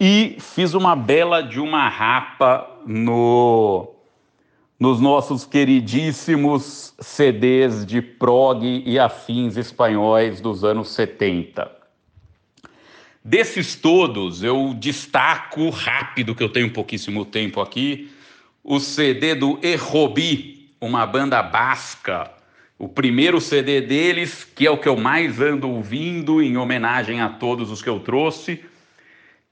e 0.00 0.36
fiz 0.40 0.74
uma 0.74 0.96
bela 0.96 1.42
de 1.42 1.60
uma 1.60 1.88
rapa 1.88 2.68
no 2.84 3.88
nos 4.80 5.00
nossos 5.00 5.44
queridíssimos 5.44 6.92
CDs 6.98 7.86
de 7.86 8.02
prog 8.02 8.64
e 8.64 8.98
afins 8.98 9.56
espanhóis 9.56 10.40
dos 10.40 10.64
anos 10.64 10.88
70. 10.88 11.81
Desses 13.24 13.76
todos, 13.76 14.42
eu 14.42 14.74
destaco 14.74 15.70
rápido, 15.70 16.34
que 16.34 16.42
eu 16.42 16.48
tenho 16.48 16.72
pouquíssimo 16.72 17.24
tempo 17.24 17.60
aqui, 17.60 18.10
o 18.64 18.80
CD 18.80 19.34
do 19.34 19.60
Errobi, 19.62 20.70
uma 20.80 21.06
banda 21.06 21.40
basca. 21.40 22.30
O 22.76 22.88
primeiro 22.88 23.40
CD 23.40 23.80
deles, 23.80 24.42
que 24.42 24.66
é 24.66 24.70
o 24.70 24.76
que 24.76 24.88
eu 24.88 24.96
mais 24.96 25.40
ando 25.40 25.70
ouvindo, 25.70 26.42
em 26.42 26.56
homenagem 26.56 27.20
a 27.20 27.28
todos 27.28 27.70
os 27.70 27.80
que 27.80 27.88
eu 27.88 28.00
trouxe, 28.00 28.64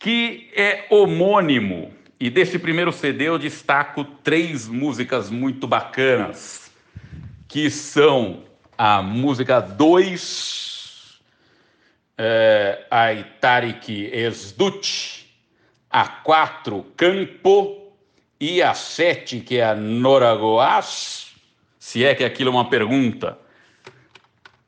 que 0.01 0.51
é 0.53 0.87
homônimo. 0.91 1.93
E 2.19 2.29
desse 2.29 2.59
primeiro 2.59 2.91
CD 2.91 3.29
eu 3.29 3.39
destaco 3.39 4.05
três 4.05 4.67
músicas 4.67 5.31
muito 5.31 5.69
bacanas, 5.69 6.73
que 7.47 7.71
são 7.71 8.43
a 8.77 9.01
música 9.01 9.61
2, 9.61 10.80
eh, 12.23 12.85
a 12.91 13.15
Itarik 13.15 14.11
Esdut, 14.13 15.27
a 15.91 16.07
4 16.07 16.85
Campo 16.95 17.95
e 18.39 18.61
a 18.61 18.75
7 18.75 19.41
que 19.41 19.57
é 19.57 19.65
a 19.65 19.75
Noragoás, 19.75 21.29
se 21.79 22.05
é 22.05 22.15
que 22.15 22.23
aquilo 22.23 22.51
é 22.51 22.53
uma 22.53 22.69
pergunta. 22.69 23.39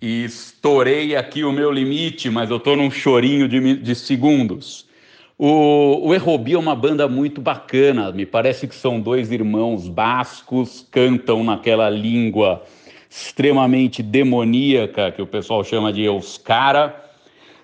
E 0.01 0.25
estourei 0.25 1.15
aqui 1.15 1.45
o 1.45 1.53
meu 1.53 1.71
limite, 1.71 2.31
mas 2.31 2.49
eu 2.49 2.57
estou 2.57 2.75
num 2.75 2.91
chorinho 2.91 3.47
de, 3.47 3.77
de 3.77 3.95
segundos. 3.95 4.89
O, 5.37 6.09
o 6.09 6.15
Errobi 6.15 6.55
é 6.55 6.59
uma 6.59 6.75
banda 6.75 7.07
muito 7.07 7.43
bacana, 7.43 8.11
me 8.13 8.25
parece 8.25 8.67
que 8.67 8.75
são 8.75 8.99
dois 8.99 9.31
irmãos 9.31 9.89
bascos, 9.89 10.89
cantam 10.91 11.45
naquela 11.45 11.91
língua 11.91 12.65
extremamente 13.11 14.03
demoníaca 14.03 15.13
que 15.13 15.21
o 15.21 15.27
pessoal 15.27 15.63
chama 15.63 15.93
de 15.93 16.03
Euskara 16.05 17.02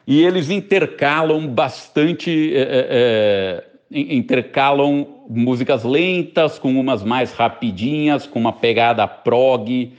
e 0.08 0.24
eles 0.24 0.48
intercalam 0.48 1.46
bastante, 1.46 2.56
é, 2.56 3.62
é, 3.92 4.00
intercalam 4.10 5.06
músicas 5.28 5.84
lentas 5.84 6.58
com 6.58 6.80
umas 6.80 7.04
mais 7.04 7.34
rapidinhas, 7.34 8.26
com 8.26 8.38
uma 8.38 8.54
pegada 8.54 9.06
prog 9.06 9.92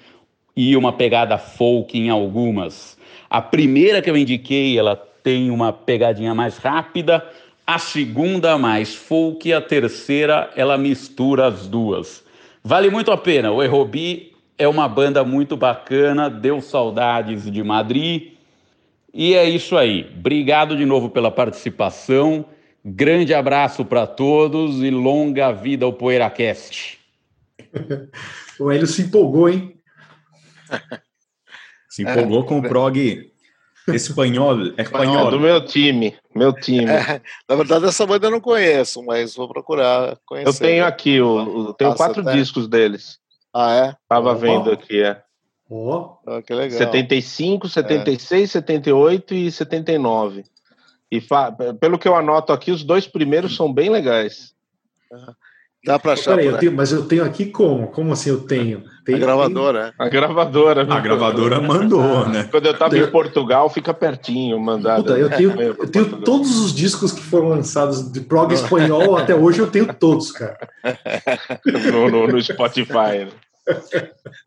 e 0.58 0.76
uma 0.76 0.91
pegada 0.91 1.38
folk 1.38 1.95
em 1.95 2.10
algumas. 2.10 2.98
A 3.30 3.39
primeira 3.39 4.02
que 4.02 4.10
eu 4.10 4.17
indiquei, 4.17 4.80
ela 4.80 4.95
tem 4.95 5.52
uma 5.52 5.72
pegadinha 5.72 6.34
mais 6.34 6.58
rápida, 6.58 7.24
a 7.67 7.78
segunda 7.78 8.58
mais 8.58 8.95
folk 8.95 9.48
e 9.48 9.54
a 9.54 9.62
terceira 9.62 10.50
ela 10.56 10.76
mistura 10.76 11.45
as 11.45 11.67
duas. 11.67 12.26
Vale 12.63 12.89
muito 12.89 13.12
a 13.12 13.17
pena. 13.17 13.52
O 13.52 13.62
Errobi 13.62 14.34
é 14.58 14.67
uma 14.67 14.88
banda 14.88 15.24
muito 15.24 15.56
bacana, 15.56 16.32
deu 16.32 16.62
saudades 16.62 17.50
de 17.52 17.63
Madrid 17.63 18.38
e 19.13 19.34
é 19.34 19.50
isso 19.50 19.78
aí. 19.78 20.10
Obrigado 20.17 20.76
de 20.76 20.86
novo 20.86 21.10
pela 21.10 21.32
participação 21.32 22.45
Grande 22.84 23.34
abraço 23.34 23.84
para 23.84 24.08
todos 24.08 24.82
e 24.82 24.89
longa 24.89 25.52
vida 25.52 25.86
ao 25.86 25.91
PoeiraCast. 25.91 26.98
o 28.60 28.72
Hélio 28.72 28.88
se 28.88 29.04
empolgou, 29.04 29.50
hein? 29.50 29.76
Se 31.89 32.04
empolgou 32.04 32.43
é, 32.43 32.45
com 32.45 32.60
o 32.60 32.62
prog 32.62 33.32
espanhol. 33.88 34.56
É 34.78 34.84
espanhol. 34.84 35.32
do 35.32 35.39
meu 35.39 35.65
time. 35.65 36.15
Meu 36.36 36.54
time. 36.54 36.86
É, 36.86 37.19
na 37.50 37.56
verdade, 37.56 37.86
essa 37.86 38.06
banda 38.06 38.28
eu 38.28 38.32
não 38.32 38.39
conheço, 38.39 39.04
mas 39.04 39.36
vou 39.36 39.50
procurar 39.50 40.15
conhecer. 40.24 40.50
Eu 40.50 40.54
tenho 40.54 40.86
aqui, 40.86 41.19
o, 41.19 41.69
o 41.69 41.74
tenho 41.74 41.91
ah, 41.91 41.95
quatro 41.95 42.24
discos 42.24 42.67
deles. 42.67 43.17
Ah, 43.52 43.74
é? 43.74 43.95
Tava 44.08 44.34
oh. 44.34 44.36
vendo 44.36 44.72
aqui, 44.72 45.02
é. 45.02 45.19
Oh. 45.69 46.17
oh, 46.25 46.41
que 46.41 46.53
legal. 46.53 46.77
75, 46.77 47.69
76, 47.69 48.43
é. 48.43 48.47
78 48.53 49.34
e 49.36 49.51
79. 49.51 50.43
E 51.12 51.21
pelo 51.79 51.97
que 51.97 52.08
eu 52.08 52.15
anoto 52.15 52.51
aqui, 52.51 52.71
os 52.71 52.84
dois 52.84 53.08
primeiros 53.08 53.55
são 53.55 53.71
bem 53.71 53.89
legais. 53.89 54.53
Dá 55.86 55.97
para 55.97 56.13
achar. 56.13 56.36
Peraí, 56.36 56.47
eu 56.47 56.58
tenho, 56.58 56.73
mas 56.73 56.91
eu 56.91 57.05
tenho 57.05 57.23
aqui 57.23 57.45
como? 57.45 57.88
Como 57.88 58.12
assim 58.12 58.29
eu 58.29 58.41
tenho? 58.41 58.84
Tem, 59.05 59.15
a 59.15 59.17
gravadora. 59.17 59.93
Tem... 59.97 60.08
A 60.08 60.10
gravadora. 60.10 60.82
A 60.82 60.99
gravadora 60.99 61.62
mandou, 61.62 62.27
né? 62.27 62.47
Quando 62.51 62.65
eu 62.65 62.73
estava 62.73 62.97
em 62.97 63.10
Portugal, 63.10 63.69
fica 63.69 63.93
pertinho 63.93 64.60
mandado. 64.60 65.03
Puta, 65.03 65.17
eu 65.17 65.29
tenho, 65.29 65.62
eu 65.62 65.89
tenho 65.89 66.17
todos 66.21 66.60
os 66.60 66.73
discos 66.73 67.13
que 67.13 67.21
foram 67.21 67.49
lançados 67.49 68.12
de 68.12 68.19
prog 68.19 68.51
espanhol 68.53 69.15
até 69.17 69.34
hoje, 69.34 69.60
eu 69.60 69.67
tenho 69.67 69.91
todos, 69.93 70.32
cara. 70.32 70.58
no, 71.65 72.10
no, 72.10 72.27
no 72.27 72.41
Spotify. 72.41 73.29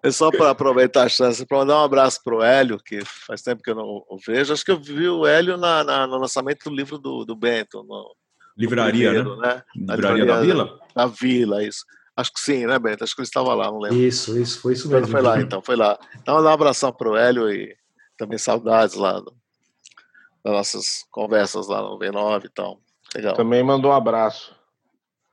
É 0.02 0.10
só 0.10 0.30
para 0.30 0.50
aproveitar 0.50 1.04
a 1.04 1.08
chance 1.08 1.44
para 1.46 1.58
mandar 1.58 1.78
um 1.78 1.84
abraço 1.84 2.20
para 2.22 2.34
o 2.34 2.42
Hélio, 2.42 2.78
que 2.78 3.00
faz 3.04 3.42
tempo 3.42 3.62
que 3.62 3.70
eu 3.70 3.74
não 3.74 4.04
o 4.08 4.18
vejo. 4.24 4.52
Acho 4.52 4.64
que 4.64 4.70
eu 4.70 4.78
vi 4.78 5.08
o 5.08 5.26
Hélio 5.26 5.56
na, 5.56 5.84
na, 5.84 6.06
no 6.06 6.18
lançamento 6.18 6.64
do 6.64 6.74
livro 6.74 6.98
do, 6.98 7.24
do 7.24 7.36
Bento. 7.36 7.82
No, 7.82 8.14
livraria, 8.56 9.10
primeiro, 9.10 9.36
né? 9.36 9.54
né? 9.54 9.62
Livraria, 9.74 10.24
livraria 10.24 10.26
da 10.26 10.40
Vila? 10.40 10.80
Da 10.94 11.06
Vila, 11.06 11.64
isso. 11.64 11.84
Acho 12.16 12.32
que 12.32 12.40
sim, 12.40 12.66
né, 12.66 12.78
Bento? 12.78 13.04
Acho 13.04 13.14
que 13.14 13.22
ele 13.22 13.28
estava 13.28 13.54
lá, 13.54 13.66
não 13.66 13.78
lembro. 13.78 13.98
Isso, 13.98 14.38
isso, 14.38 14.60
foi 14.60 14.74
isso 14.74 14.88
mesmo. 14.88 15.08
Foi 15.08 15.22
lá, 15.22 15.40
então, 15.40 15.62
foi 15.62 15.76
lá. 15.76 15.98
Então, 16.20 16.36
mandar 16.36 16.50
um 16.50 16.54
abração 16.54 16.92
para 16.92 17.08
o 17.08 17.16
Hélio 17.16 17.50
e 17.50 17.74
também 18.18 18.38
saudades 18.38 18.96
lá 18.96 19.18
do, 19.18 19.34
das 20.44 20.52
nossas 20.52 21.04
conversas 21.10 21.68
lá 21.68 21.80
no 21.80 21.98
V9 21.98 22.44
e 22.44 22.48
tal. 22.50 22.80
Legal. 23.14 23.34
Também 23.34 23.62
mandou 23.62 23.90
um 23.90 23.94
abraço. 23.94 24.54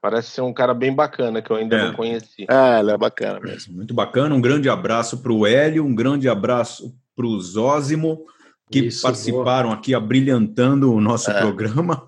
Parece 0.02 0.30
ser 0.30 0.42
um 0.42 0.54
cara 0.54 0.74
bem 0.74 0.94
bacana 0.96 1.42
que 1.42 1.52
eu 1.52 1.58
ainda 1.58 1.76
é. 1.76 1.86
não 1.88 1.94
conheci. 1.94 2.46
É, 2.50 2.80
ele 2.80 2.92
é 2.92 2.98
bacana 2.98 3.40
mesmo. 3.40 3.76
Muito 3.76 3.94
bacana. 3.94 4.34
Um 4.34 4.42
grande 4.42 4.70
abraço 4.70 5.18
para 5.18 5.34
o 5.34 5.46
Hélio, 5.46 5.86
um 5.86 5.94
grande 5.94 6.30
abraço 6.30 6.96
para 7.16 7.26
o 7.26 7.40
Zózimo, 7.40 8.26
que 8.72 8.86
Isso, 8.86 9.02
participaram 9.02 9.70
boa. 9.70 9.78
aqui 9.78 9.94
abrilhantando 9.94 10.94
o 10.94 11.02
nosso 11.02 11.30
é. 11.30 11.40
programa. 11.42 12.08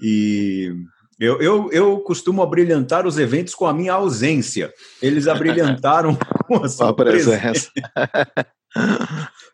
E 0.00 0.74
eu, 1.20 1.40
eu, 1.40 1.70
eu 1.70 2.00
costumo 2.00 2.42
abrilhantar 2.42 3.06
os 3.06 3.16
eventos 3.18 3.54
com 3.54 3.66
a 3.66 3.72
minha 3.72 3.92
ausência. 3.92 4.72
Eles 5.00 5.28
abrilhantaram 5.28 6.18
com 6.48 6.64
a 6.64 6.68
sua 6.68 6.92
presença. 6.92 7.70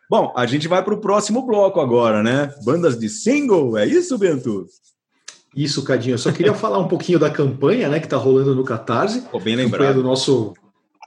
Bom, 0.09 0.33
a 0.35 0.47
gente 0.47 0.67
vai 0.67 0.83
para 0.83 0.95
o 0.95 1.01
próximo 1.01 1.45
bloco 1.45 1.79
agora, 1.79 2.23
né? 2.23 2.51
Bandas 2.65 2.97
de 2.97 3.07
single, 3.07 3.77
é 3.77 3.85
isso, 3.85 4.17
Bento? 4.17 4.65
Isso, 5.55 5.83
Cadinho. 5.83 6.13
Eu 6.13 6.17
só 6.17 6.31
queria 6.31 6.53
falar 6.55 6.79
um 6.79 6.87
pouquinho 6.87 7.19
da 7.19 7.29
campanha, 7.29 7.89
né, 7.89 7.99
que 7.99 8.05
está 8.05 8.17
rolando 8.17 8.55
no 8.55 8.63
Catarse. 8.63 9.21
Pô, 9.21 9.39
bem 9.39 9.55
lembrado. 9.55 9.95
do 9.95 10.03
nosso, 10.03 10.53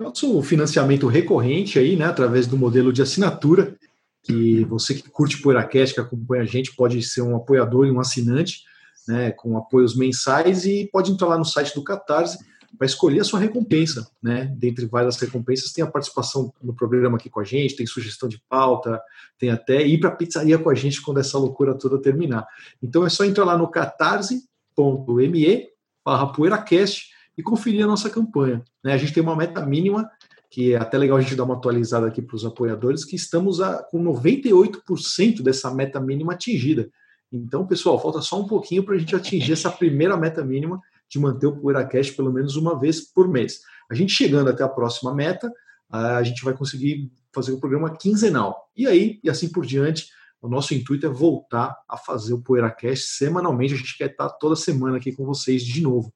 nosso 0.00 0.42
financiamento 0.42 1.07
recorrente 1.07 1.78
aí, 1.78 1.96
né, 1.96 2.07
através 2.07 2.46
do 2.46 2.57
modelo 2.57 2.92
de 2.92 3.02
assinatura, 3.02 3.76
que 4.22 4.64
você 4.64 4.94
que 4.94 5.09
curte 5.11 5.42
PoeiraCast, 5.42 5.94
que 5.94 6.00
acompanha 6.00 6.42
a 6.42 6.46
gente, 6.46 6.74
pode 6.74 7.02
ser 7.02 7.22
um 7.22 7.37
apoiador 7.37 7.87
e 7.87 7.90
um 7.90 8.00
assinante, 8.00 8.61
né, 9.09 9.33
com 9.33 9.57
apoios 9.57 9.96
mensais 9.96 10.64
e 10.64 10.88
pode 10.92 11.11
entrar 11.11 11.28
lá 11.28 11.38
no 11.38 11.44
site 11.44 11.74
do 11.74 11.83
Catarse 11.83 12.38
para 12.76 12.87
escolher 12.87 13.20
a 13.20 13.24
sua 13.24 13.38
recompensa, 13.38 14.08
né? 14.22 14.52
Dentre 14.56 14.87
várias 14.87 15.18
recompensas, 15.18 15.72
tem 15.72 15.85
a 15.85 15.90
participação 15.90 16.52
no 16.62 16.74
programa 16.74 17.16
aqui 17.16 17.28
com 17.28 17.40
a 17.40 17.44
gente, 17.44 17.76
tem 17.76 17.87
sugestão 17.87 18.28
de 18.28 18.42
pauta, 18.48 19.00
tem 19.38 19.50
até 19.50 19.87
ir 19.87 19.98
para 19.98 20.08
a 20.08 20.16
pizzaria 20.16 20.58
com 20.58 20.70
a 20.70 20.74
gente 20.74 21.02
quando 21.02 21.18
essa 21.18 21.38
loucura 21.38 21.74
toda 21.74 22.00
terminar. 22.00 22.46
Então 22.82 23.04
é 23.04 23.08
só 23.08 23.24
entrar 23.24 23.44
lá 23.44 23.56
no 23.56 23.68
catarse.me 23.68 25.68
barra 26.04 26.32
poeiracast 26.32 27.11
e 27.37 27.42
conferir 27.42 27.85
a 27.85 27.87
nossa 27.87 28.11
campanha. 28.11 28.62
Né? 28.82 28.92
A 28.92 28.98
gente 28.98 29.12
tem 29.12 29.22
uma 29.22 29.37
meta 29.37 29.64
mínima, 29.64 30.11
que 30.50 30.74
é 30.74 30.76
até 30.76 30.98
legal 30.98 31.16
a 31.16 31.20
gente 31.20 31.37
dar 31.37 31.44
uma 31.44 31.54
atualizada 31.54 32.06
aqui 32.06 32.20
para 32.20 32.37
os 32.37 32.44
apoiadores, 32.44 33.04
que 33.04 33.16
estamos 33.16 33.61
a, 33.61 33.82
com 33.85 34.02
98% 34.02 35.42
dessa 35.42 35.72
meta 35.72 36.00
mínima 36.00 36.32
atingida. 36.32 36.90
Então, 37.32 37.66
pessoal, 37.66 37.98
falta 37.98 38.20
só 38.20 38.40
um 38.40 38.46
pouquinho 38.46 38.85
para 38.85 38.94
a 38.94 38.98
gente 38.98 39.16
atingir 39.16 39.52
essa 39.52 39.70
primeira 39.70 40.16
meta 40.16 40.44
mínima 40.44 40.80
de 41.12 41.18
manter 41.18 41.46
o 41.46 41.61
PoeiraCast 41.61 42.14
pelo 42.14 42.33
menos 42.33 42.57
uma 42.57 42.79
vez 42.79 43.03
por 43.03 43.29
mês. 43.29 43.61
A 43.90 43.94
gente 43.94 44.14
chegando 44.14 44.48
até 44.48 44.64
a 44.64 44.68
próxima 44.68 45.14
meta, 45.14 45.53
a 45.90 46.22
gente 46.22 46.42
vai 46.42 46.55
conseguir 46.55 47.12
fazer 47.35 47.53
o 47.53 47.61
programa 47.61 47.94
quinzenal. 47.94 48.70
E 48.75 48.87
aí, 48.87 49.20
e 49.22 49.29
assim 49.29 49.51
por 49.51 49.66
diante, 49.66 50.07
o 50.40 50.48
nosso 50.48 50.72
intuito 50.72 51.05
é 51.05 51.11
voltar 51.11 51.77
a 51.87 51.98
fazer 51.98 52.33
o 52.33 52.40
PoeiraCast 52.40 53.09
semanalmente. 53.09 53.75
A 53.75 53.77
gente 53.77 53.98
quer 53.98 54.11
estar 54.11 54.31
toda 54.31 54.57
semana 54.57 54.96
aqui 54.96 55.12
com 55.12 55.27
vocês 55.27 55.62
de 55.62 55.83
novo. 55.83 56.11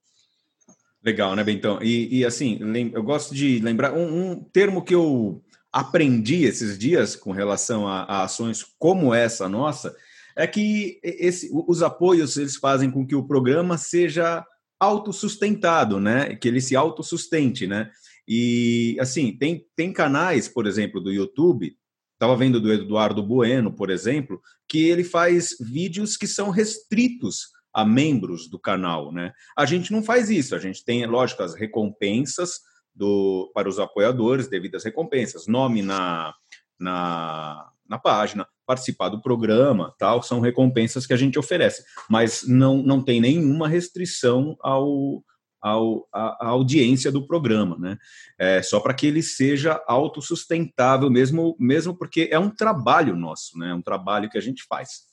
Legal, 1.04 1.36
né, 1.36 1.44
Bentão? 1.44 1.78
E, 1.82 2.20
e 2.20 2.24
assim, 2.24 2.58
eu 2.94 3.02
gosto 3.02 3.34
de 3.34 3.60
lembrar 3.60 3.92
um, 3.92 4.30
um, 4.30 4.42
termo 4.42 4.82
que 4.82 4.94
eu 4.94 5.42
aprendi 5.70 6.44
esses 6.44 6.78
dias 6.78 7.14
com 7.14 7.32
relação 7.32 7.86
a, 7.86 8.02
a 8.04 8.24
ações 8.24 8.64
como 8.78 9.12
essa 9.12 9.46
nossa, 9.46 9.94
é 10.34 10.46
que 10.46 10.98
esse, 11.02 11.50
os 11.52 11.82
apoios 11.82 12.38
eles 12.38 12.56
fazem 12.56 12.90
com 12.90 13.06
que 13.06 13.14
o 13.14 13.26
programa 13.26 13.76
seja 13.76 14.44
autossustentado, 14.78 16.00
né? 16.00 16.36
Que 16.36 16.48
ele 16.48 16.60
se 16.60 16.76
autossustente, 16.76 17.66
né? 17.66 17.90
E 18.28 18.96
assim, 19.00 19.36
tem, 19.36 19.64
tem 19.76 19.92
canais, 19.92 20.48
por 20.48 20.66
exemplo, 20.66 21.00
do 21.00 21.12
YouTube, 21.12 21.76
estava 22.14 22.36
vendo 22.36 22.60
do 22.60 22.72
Eduardo 22.72 23.22
Bueno, 23.22 23.72
por 23.72 23.90
exemplo, 23.90 24.40
que 24.68 24.88
ele 24.88 25.04
faz 25.04 25.56
vídeos 25.60 26.16
que 26.16 26.26
são 26.26 26.50
restritos 26.50 27.48
a 27.72 27.84
membros 27.84 28.48
do 28.48 28.58
canal, 28.58 29.12
né? 29.12 29.32
A 29.56 29.66
gente 29.66 29.92
não 29.92 30.02
faz 30.02 30.30
isso, 30.30 30.54
a 30.54 30.58
gente 30.58 30.84
tem, 30.84 31.06
lógico, 31.06 31.42
as 31.42 31.54
recompensas 31.54 32.60
do, 32.94 33.52
para 33.54 33.68
os 33.68 33.78
apoiadores, 33.78 34.48
devidas 34.48 34.82
recompensas, 34.82 35.46
nome 35.46 35.82
na, 35.82 36.34
na, 36.80 37.70
na 37.88 37.98
página, 37.98 38.46
participar 38.66 39.08
do 39.08 39.20
programa, 39.20 39.94
tal, 39.98 40.22
são 40.22 40.40
recompensas 40.40 41.06
que 41.06 41.12
a 41.12 41.16
gente 41.16 41.38
oferece, 41.38 41.84
mas 42.08 42.44
não, 42.46 42.82
não 42.82 43.02
tem 43.02 43.20
nenhuma 43.20 43.68
restrição 43.68 44.56
ao, 44.60 45.22
ao 45.60 46.08
a, 46.12 46.46
a 46.46 46.48
audiência 46.48 47.12
do 47.12 47.26
programa, 47.26 47.76
né? 47.78 47.96
É 48.38 48.62
só 48.62 48.80
para 48.80 48.94
que 48.94 49.06
ele 49.06 49.22
seja 49.22 49.82
autossustentável 49.86 51.10
mesmo, 51.10 51.56
mesmo 51.58 51.96
porque 51.96 52.28
é 52.30 52.38
um 52.38 52.50
trabalho 52.50 53.16
nosso, 53.16 53.58
né? 53.58 53.70
É 53.70 53.74
um 53.74 53.82
trabalho 53.82 54.28
que 54.28 54.38
a 54.38 54.42
gente 54.42 54.64
faz. 54.68 55.06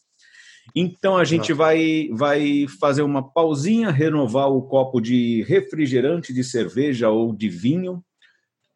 Então 0.75 1.17
a 1.17 1.25
gente 1.25 1.51
vai, 1.51 2.07
vai 2.13 2.65
fazer 2.79 3.01
uma 3.01 3.33
pausinha, 3.33 3.91
renovar 3.91 4.49
o 4.49 4.61
copo 4.61 5.01
de 5.01 5.43
refrigerante, 5.43 6.33
de 6.33 6.43
cerveja 6.43 7.09
ou 7.09 7.35
de 7.35 7.49
vinho, 7.49 8.03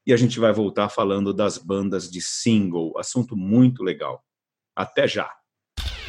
e 0.07 0.13
a 0.13 0.17
gente 0.17 0.39
vai 0.39 0.53
voltar 0.53 0.87
falando 0.87 1.33
das 1.33 1.57
bandas 1.57 2.09
de 2.09 2.21
single, 2.21 2.97
assunto 2.97 3.35
muito 3.35 3.83
legal. 3.83 4.23
Até 4.73 5.05
já. 5.05 5.29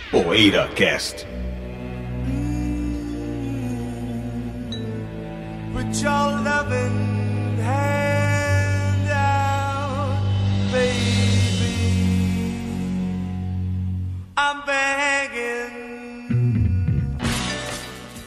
Poeira 0.09 0.69
Cast. 0.69 1.27
Put 5.73 6.01
your 6.01 6.43
loving 6.45 7.59
hand 7.61 9.11
out, 9.11 10.23
baby. 10.71 11.75
I'm 14.37 14.65
begging. 14.65 15.99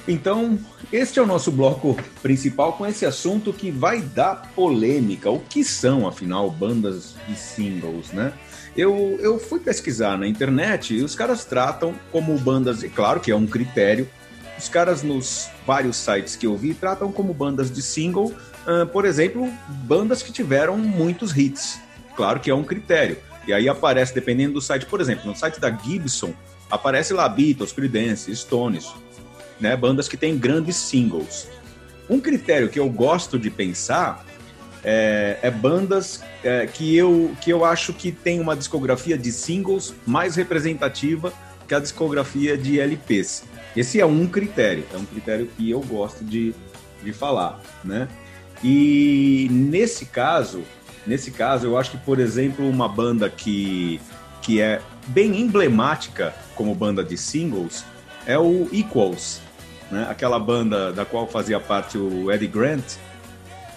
Então, 0.05 0.59
este 0.91 1.19
é 1.19 1.21
o 1.21 1.25
nosso 1.25 1.51
bloco 1.51 1.97
principal 2.21 2.73
com 2.73 2.85
esse 2.85 3.05
assunto 3.05 3.53
que 3.53 3.71
vai 3.71 4.01
dar 4.01 4.51
polêmica. 4.53 5.29
O 5.29 5.39
que 5.39 5.63
são, 5.63 6.07
afinal, 6.07 6.49
bandas 6.51 7.15
e 7.29 7.35
singles, 7.35 8.11
né? 8.11 8.33
Eu, 8.75 9.17
eu 9.21 9.39
fui 9.39 9.59
pesquisar 9.59 10.17
na 10.17 10.27
internet 10.27 10.93
e 10.95 11.01
os 11.01 11.15
caras 11.15 11.45
tratam 11.45 11.93
como 12.11 12.37
bandas, 12.37 12.83
e 12.83 12.89
claro 12.89 13.19
que 13.19 13.31
é 13.31 13.35
um 13.35 13.45
critério, 13.45 14.07
os 14.57 14.69
caras 14.69 15.01
nos 15.01 15.49
vários 15.65 15.97
sites 15.97 16.35
que 16.35 16.45
eu 16.45 16.55
vi 16.55 16.73
tratam 16.73 17.11
como 17.11 17.33
bandas 17.33 17.71
de 17.71 17.81
single, 17.81 18.31
uh, 18.67 18.85
por 18.85 19.05
exemplo, 19.05 19.51
bandas 19.67 20.21
que 20.21 20.31
tiveram 20.31 20.77
muitos 20.77 21.35
hits. 21.35 21.79
Claro 22.15 22.39
que 22.39 22.49
é 22.51 22.55
um 22.55 22.63
critério. 22.63 23.17
E 23.47 23.53
aí 23.53 23.67
aparece, 23.67 24.13
dependendo 24.13 24.53
do 24.53 24.61
site, 24.61 24.85
por 24.85 25.01
exemplo, 25.01 25.25
no 25.25 25.35
site 25.35 25.59
da 25.59 25.71
Gibson, 25.71 26.33
aparece 26.69 27.13
lá 27.13 27.27
Beatles, 27.27 27.71
Creedence, 27.71 28.33
Stones, 28.35 28.93
né, 29.61 29.77
bandas 29.77 30.07
que 30.07 30.17
têm 30.17 30.37
grandes 30.37 30.75
singles. 30.75 31.47
Um 32.09 32.19
critério 32.19 32.67
que 32.67 32.79
eu 32.79 32.89
gosto 32.89 33.39
de 33.39 33.49
pensar 33.49 34.25
é, 34.83 35.37
é 35.41 35.51
bandas 35.51 36.23
é, 36.43 36.65
que, 36.65 36.97
eu, 36.97 37.31
que 37.39 37.51
eu 37.51 37.63
acho 37.63 37.93
que 37.93 38.11
tem 38.11 38.39
uma 38.39 38.55
discografia 38.55 39.17
de 39.17 39.31
singles 39.31 39.93
mais 40.05 40.35
representativa 40.35 41.31
que 41.67 41.75
a 41.75 41.79
discografia 41.79 42.57
de 42.57 42.79
LPs. 42.79 43.43
Esse 43.77 44.01
é 44.01 44.05
um 44.05 44.27
critério, 44.27 44.83
é 44.93 44.97
um 44.97 45.05
critério 45.05 45.47
que 45.55 45.69
eu 45.69 45.79
gosto 45.79 46.25
de, 46.25 46.53
de 47.01 47.13
falar, 47.13 47.61
né? 47.83 48.09
E 48.63 49.47
nesse 49.49 50.05
caso, 50.05 50.63
nesse 51.07 51.31
caso, 51.31 51.67
eu 51.67 51.77
acho 51.77 51.91
que, 51.91 51.97
por 51.97 52.19
exemplo, 52.19 52.67
uma 52.69 52.89
banda 52.89 53.29
que, 53.29 54.01
que 54.41 54.59
é 54.59 54.81
bem 55.07 55.39
emblemática 55.39 56.33
como 56.55 56.75
banda 56.75 57.03
de 57.03 57.17
singles 57.17 57.85
é 58.25 58.37
o 58.37 58.67
Equals, 58.71 59.41
né? 59.91 60.07
Aquela 60.09 60.39
banda 60.39 60.91
da 60.91 61.05
qual 61.05 61.27
fazia 61.27 61.59
parte 61.59 61.97
o 61.97 62.31
Eddie 62.31 62.47
Grant, 62.47 62.95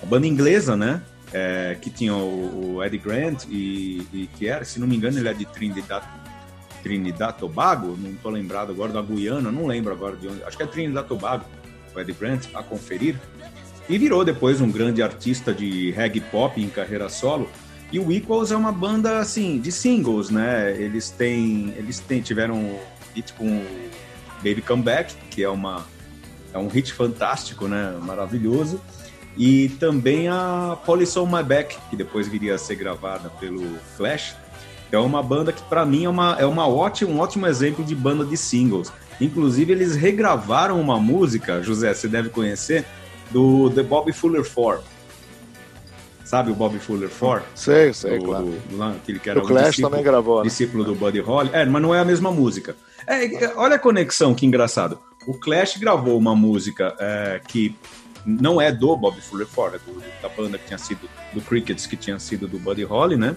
a 0.02 0.06
banda 0.06 0.26
inglesa, 0.26 0.76
né? 0.76 1.02
É, 1.32 1.76
que 1.80 1.90
tinha 1.90 2.14
o, 2.14 2.76
o 2.76 2.84
Eddie 2.84 2.98
Grant 2.98 3.44
e, 3.48 4.06
e, 4.12 4.28
que 4.38 4.46
era, 4.46 4.64
se 4.64 4.78
não 4.78 4.86
me 4.86 4.94
engano, 4.96 5.18
ele 5.18 5.28
é 5.28 5.34
de 5.34 5.44
Trinidad, 5.46 6.04
Trinidad 6.80 7.36
Tobago, 7.36 7.98
não 8.00 8.10
estou 8.10 8.30
lembrado 8.30 8.70
agora 8.70 8.92
da 8.92 9.02
Guiana, 9.02 9.50
não 9.50 9.66
lembro 9.66 9.92
agora 9.92 10.14
de 10.14 10.28
onde, 10.28 10.44
acho 10.44 10.56
que 10.56 10.62
é 10.62 10.66
Trinidad 10.66 11.06
Tobago, 11.06 11.44
o 11.94 11.98
Eddie 11.98 12.14
Grant, 12.14 12.46
a 12.54 12.62
conferir. 12.62 13.20
E 13.88 13.98
virou 13.98 14.24
depois 14.24 14.60
um 14.60 14.70
grande 14.70 15.02
artista 15.02 15.52
de 15.52 15.90
reggae 15.90 16.20
pop 16.20 16.60
em 16.60 16.68
carreira 16.68 17.08
solo. 17.08 17.48
E 17.92 17.98
o 17.98 18.10
Equals 18.10 18.50
é 18.50 18.56
uma 18.56 18.72
banda 18.72 19.18
assim 19.18 19.60
de 19.60 19.70
singles, 19.70 20.30
né? 20.30 20.74
Eles 20.76 21.10
têm, 21.10 21.74
eles 21.76 22.00
têm 22.00 22.22
tiveram 22.22 22.78
hit 23.14 23.32
com 23.34 23.62
Baby 24.38 24.62
Come 24.62 24.82
Back, 24.82 25.14
que 25.30 25.42
é 25.42 25.48
uma 25.48 25.84
é 26.54 26.58
um 26.58 26.68
hit 26.68 26.92
fantástico, 26.92 27.66
né? 27.66 27.98
Maravilhoso. 28.00 28.80
E 29.36 29.70
também 29.80 30.28
a 30.28 30.78
Police 30.86 31.18
on 31.18 31.26
My 31.26 31.42
Back, 31.42 31.76
que 31.90 31.96
depois 31.96 32.28
viria 32.28 32.54
a 32.54 32.58
ser 32.58 32.76
gravada 32.76 33.28
pelo 33.40 33.76
Clash. 33.96 34.36
É 34.92 34.98
uma 34.98 35.20
banda 35.20 35.52
que 35.52 35.62
para 35.64 35.84
mim 35.84 36.04
é 36.04 36.08
uma 36.08 36.36
é 36.38 36.46
uma 36.46 36.68
ótima, 36.68 37.10
um 37.10 37.18
ótimo 37.18 37.48
exemplo 37.48 37.84
de 37.84 37.96
banda 37.96 38.24
de 38.24 38.36
singles. 38.36 38.92
Inclusive 39.20 39.72
eles 39.72 39.96
regravaram 39.96 40.80
uma 40.80 41.00
música, 41.00 41.60
José, 41.60 41.92
você 41.92 42.06
deve 42.06 42.28
conhecer, 42.28 42.84
do 43.30 43.70
The 43.70 43.82
Bobby 43.82 44.12
Fuller 44.12 44.48
4. 44.48 44.84
Sabe 46.24 46.52
o 46.52 46.54
Bobby 46.54 46.78
Fuller 46.78 47.10
4? 47.10 47.44
Sei, 47.56 47.92
sei, 47.92 48.18
do, 48.18 48.24
claro. 48.24 48.44
Do, 48.44 48.76
do, 48.76 48.82
aquele 48.84 49.18
que 49.18 49.28
era 49.28 49.40
o 49.40 49.42
Clash 49.42 49.66
discípulo, 49.70 49.90
também 49.90 50.04
gravou, 50.04 50.38
né? 50.38 50.42
discípulo 50.44 50.84
do 50.84 50.94
Buddy 50.94 51.20
Holly. 51.20 51.50
É, 51.52 51.66
mas 51.66 51.82
não 51.82 51.94
é 51.94 52.00
a 52.00 52.04
mesma 52.04 52.30
música. 52.30 52.76
É, 53.06 53.44
é, 53.44 53.52
olha 53.56 53.76
a 53.76 53.78
conexão, 53.78 54.34
que 54.34 54.46
engraçado. 54.46 54.98
O 55.26 55.34
Clash 55.34 55.76
gravou 55.76 56.18
uma 56.18 56.34
música 56.34 56.94
é, 56.98 57.40
que 57.46 57.74
não 58.26 58.60
é 58.60 58.72
do 58.72 58.96
Bobby 58.96 59.20
Fuller 59.20 59.46
4, 59.46 59.80
é 60.00 60.22
da 60.22 60.28
banda 60.28 60.58
que 60.58 60.66
tinha 60.66 60.78
sido, 60.78 61.08
do 61.32 61.40
Crickets, 61.40 61.86
que 61.86 61.96
tinha 61.96 62.18
sido 62.18 62.48
do 62.48 62.58
Buddy 62.58 62.84
Holly, 62.84 63.16
né? 63.16 63.36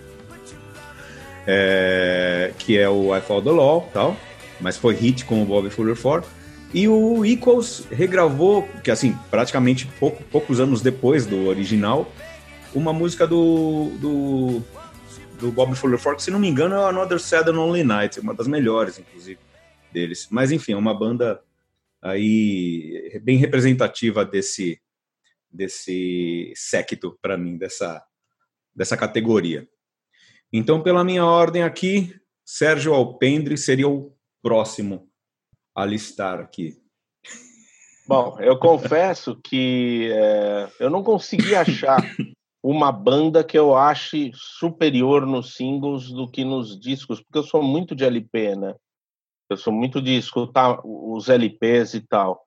É, 1.45 2.53
que 2.57 2.77
é 2.77 2.89
o 2.89 3.15
I 3.15 3.21
Follow 3.21 3.41
the 3.41 3.51
Law 3.51 3.89
tal, 3.93 4.17
mas 4.59 4.77
foi 4.77 4.95
hit 4.95 5.23
com 5.25 5.41
o 5.41 5.45
Bobby 5.45 5.69
Fuller 5.69 5.95
4. 5.95 6.29
E 6.73 6.87
o 6.87 7.25
Equals 7.25 7.87
regravou, 7.89 8.67
que 8.83 8.91
assim, 8.91 9.17
praticamente 9.31 9.87
pouco, 9.99 10.21
poucos 10.25 10.59
anos 10.59 10.81
depois 10.81 11.25
do 11.25 11.47
original, 11.47 12.11
uma 12.75 12.91
música 12.91 13.25
do, 13.25 13.91
do, 13.99 14.61
do 15.39 15.51
Bob 15.51 15.73
Fuller 15.75 15.97
Four, 15.97 16.17
que 16.17 16.23
se 16.23 16.31
não 16.31 16.39
me 16.39 16.49
engano 16.49 16.75
é 16.75 16.89
Another 16.89 17.19
Sad 17.19 17.49
and 17.49 17.53
Lonely 17.53 17.83
Night, 17.83 18.19
uma 18.19 18.33
das 18.33 18.47
melhores, 18.47 18.99
inclusive, 18.99 19.39
deles. 19.93 20.27
Mas 20.29 20.51
enfim, 20.51 20.73
é 20.73 20.77
uma 20.77 20.93
banda 20.93 21.39
aí 22.07 23.19
bem 23.23 23.37
representativa 23.37 24.25
desse, 24.25 24.81
desse 25.49 26.53
séquito 26.55 27.17
para 27.21 27.37
mim, 27.37 27.57
dessa, 27.57 28.03
dessa 28.75 28.97
categoria. 28.97 29.67
Então, 30.51 30.81
pela 30.81 31.03
minha 31.03 31.25
ordem 31.25 31.63
aqui, 31.63 32.15
Sérgio 32.45 32.93
Alpendre 32.93 33.57
seria 33.57 33.87
o 33.87 34.15
próximo 34.41 35.09
a 35.75 35.85
listar 35.85 36.39
aqui. 36.39 36.81
Bom, 38.07 38.39
eu 38.39 38.57
confesso 38.57 39.35
que 39.43 40.09
é, 40.13 40.69
eu 40.79 40.89
não 40.89 41.03
consegui 41.03 41.53
achar 41.53 42.01
uma 42.63 42.91
banda 42.91 43.43
que 43.43 43.57
eu 43.57 43.75
ache 43.75 44.31
superior 44.33 45.25
nos 45.25 45.55
singles 45.55 46.09
do 46.09 46.29
que 46.29 46.45
nos 46.45 46.79
discos, 46.79 47.21
porque 47.21 47.37
eu 47.37 47.43
sou 47.43 47.61
muito 47.61 47.93
de 47.93 48.05
LP, 48.05 48.55
né? 48.55 48.75
Eu 49.49 49.57
sou 49.57 49.71
muito 49.71 50.01
de 50.01 50.17
escutar 50.17 50.79
os 50.83 51.29
LPs 51.29 51.93
e 51.93 52.01
tal. 52.01 52.41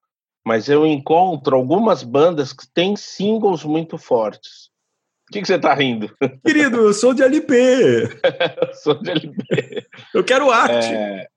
Mas 0.44 0.68
eu 0.68 0.86
encontro 0.86 1.56
algumas 1.56 2.02
bandas 2.02 2.52
que 2.52 2.66
têm 2.72 2.96
singles 2.96 3.64
muito 3.64 3.98
fortes. 3.98 4.70
O 5.28 5.32
que, 5.32 5.40
que 5.40 5.46
você 5.46 5.58
tá 5.58 5.72
rindo? 5.74 6.12
Querido, 6.44 6.78
eu 6.78 6.92
sou 6.92 7.14
de 7.14 7.22
LP. 7.22 7.54
eu 8.68 8.74
sou 8.74 8.94
de 8.94 9.10
LP. 9.10 9.86
Eu 10.12 10.24
quero 10.24 10.50
arte. 10.50 10.92
É, 10.92 11.28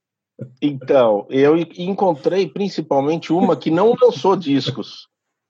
então, 0.62 1.28
eu 1.30 1.56
encontrei 1.58 2.48
principalmente 2.48 3.32
uma 3.32 3.56
que 3.56 3.70
não 3.70 3.94
lançou 4.02 4.36
discos. 4.36 5.08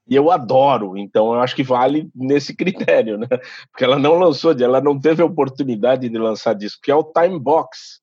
E 0.09 0.15
eu 0.15 0.29
adoro, 0.29 0.97
então 0.97 1.33
eu 1.33 1.39
acho 1.39 1.55
que 1.55 1.63
vale 1.63 2.09
nesse 2.13 2.53
critério, 2.53 3.17
né? 3.17 3.27
Porque 3.71 3.85
ela 3.85 3.97
não 3.97 4.15
lançou, 4.15 4.51
ela 4.51 4.81
não 4.81 4.99
teve 4.99 5.21
a 5.21 5.25
oportunidade 5.25 6.09
de 6.09 6.17
lançar 6.17 6.53
disco, 6.53 6.81
que 6.83 6.91
é 6.91 6.95
o 6.95 7.03
Time 7.03 7.39
Box. 7.39 8.01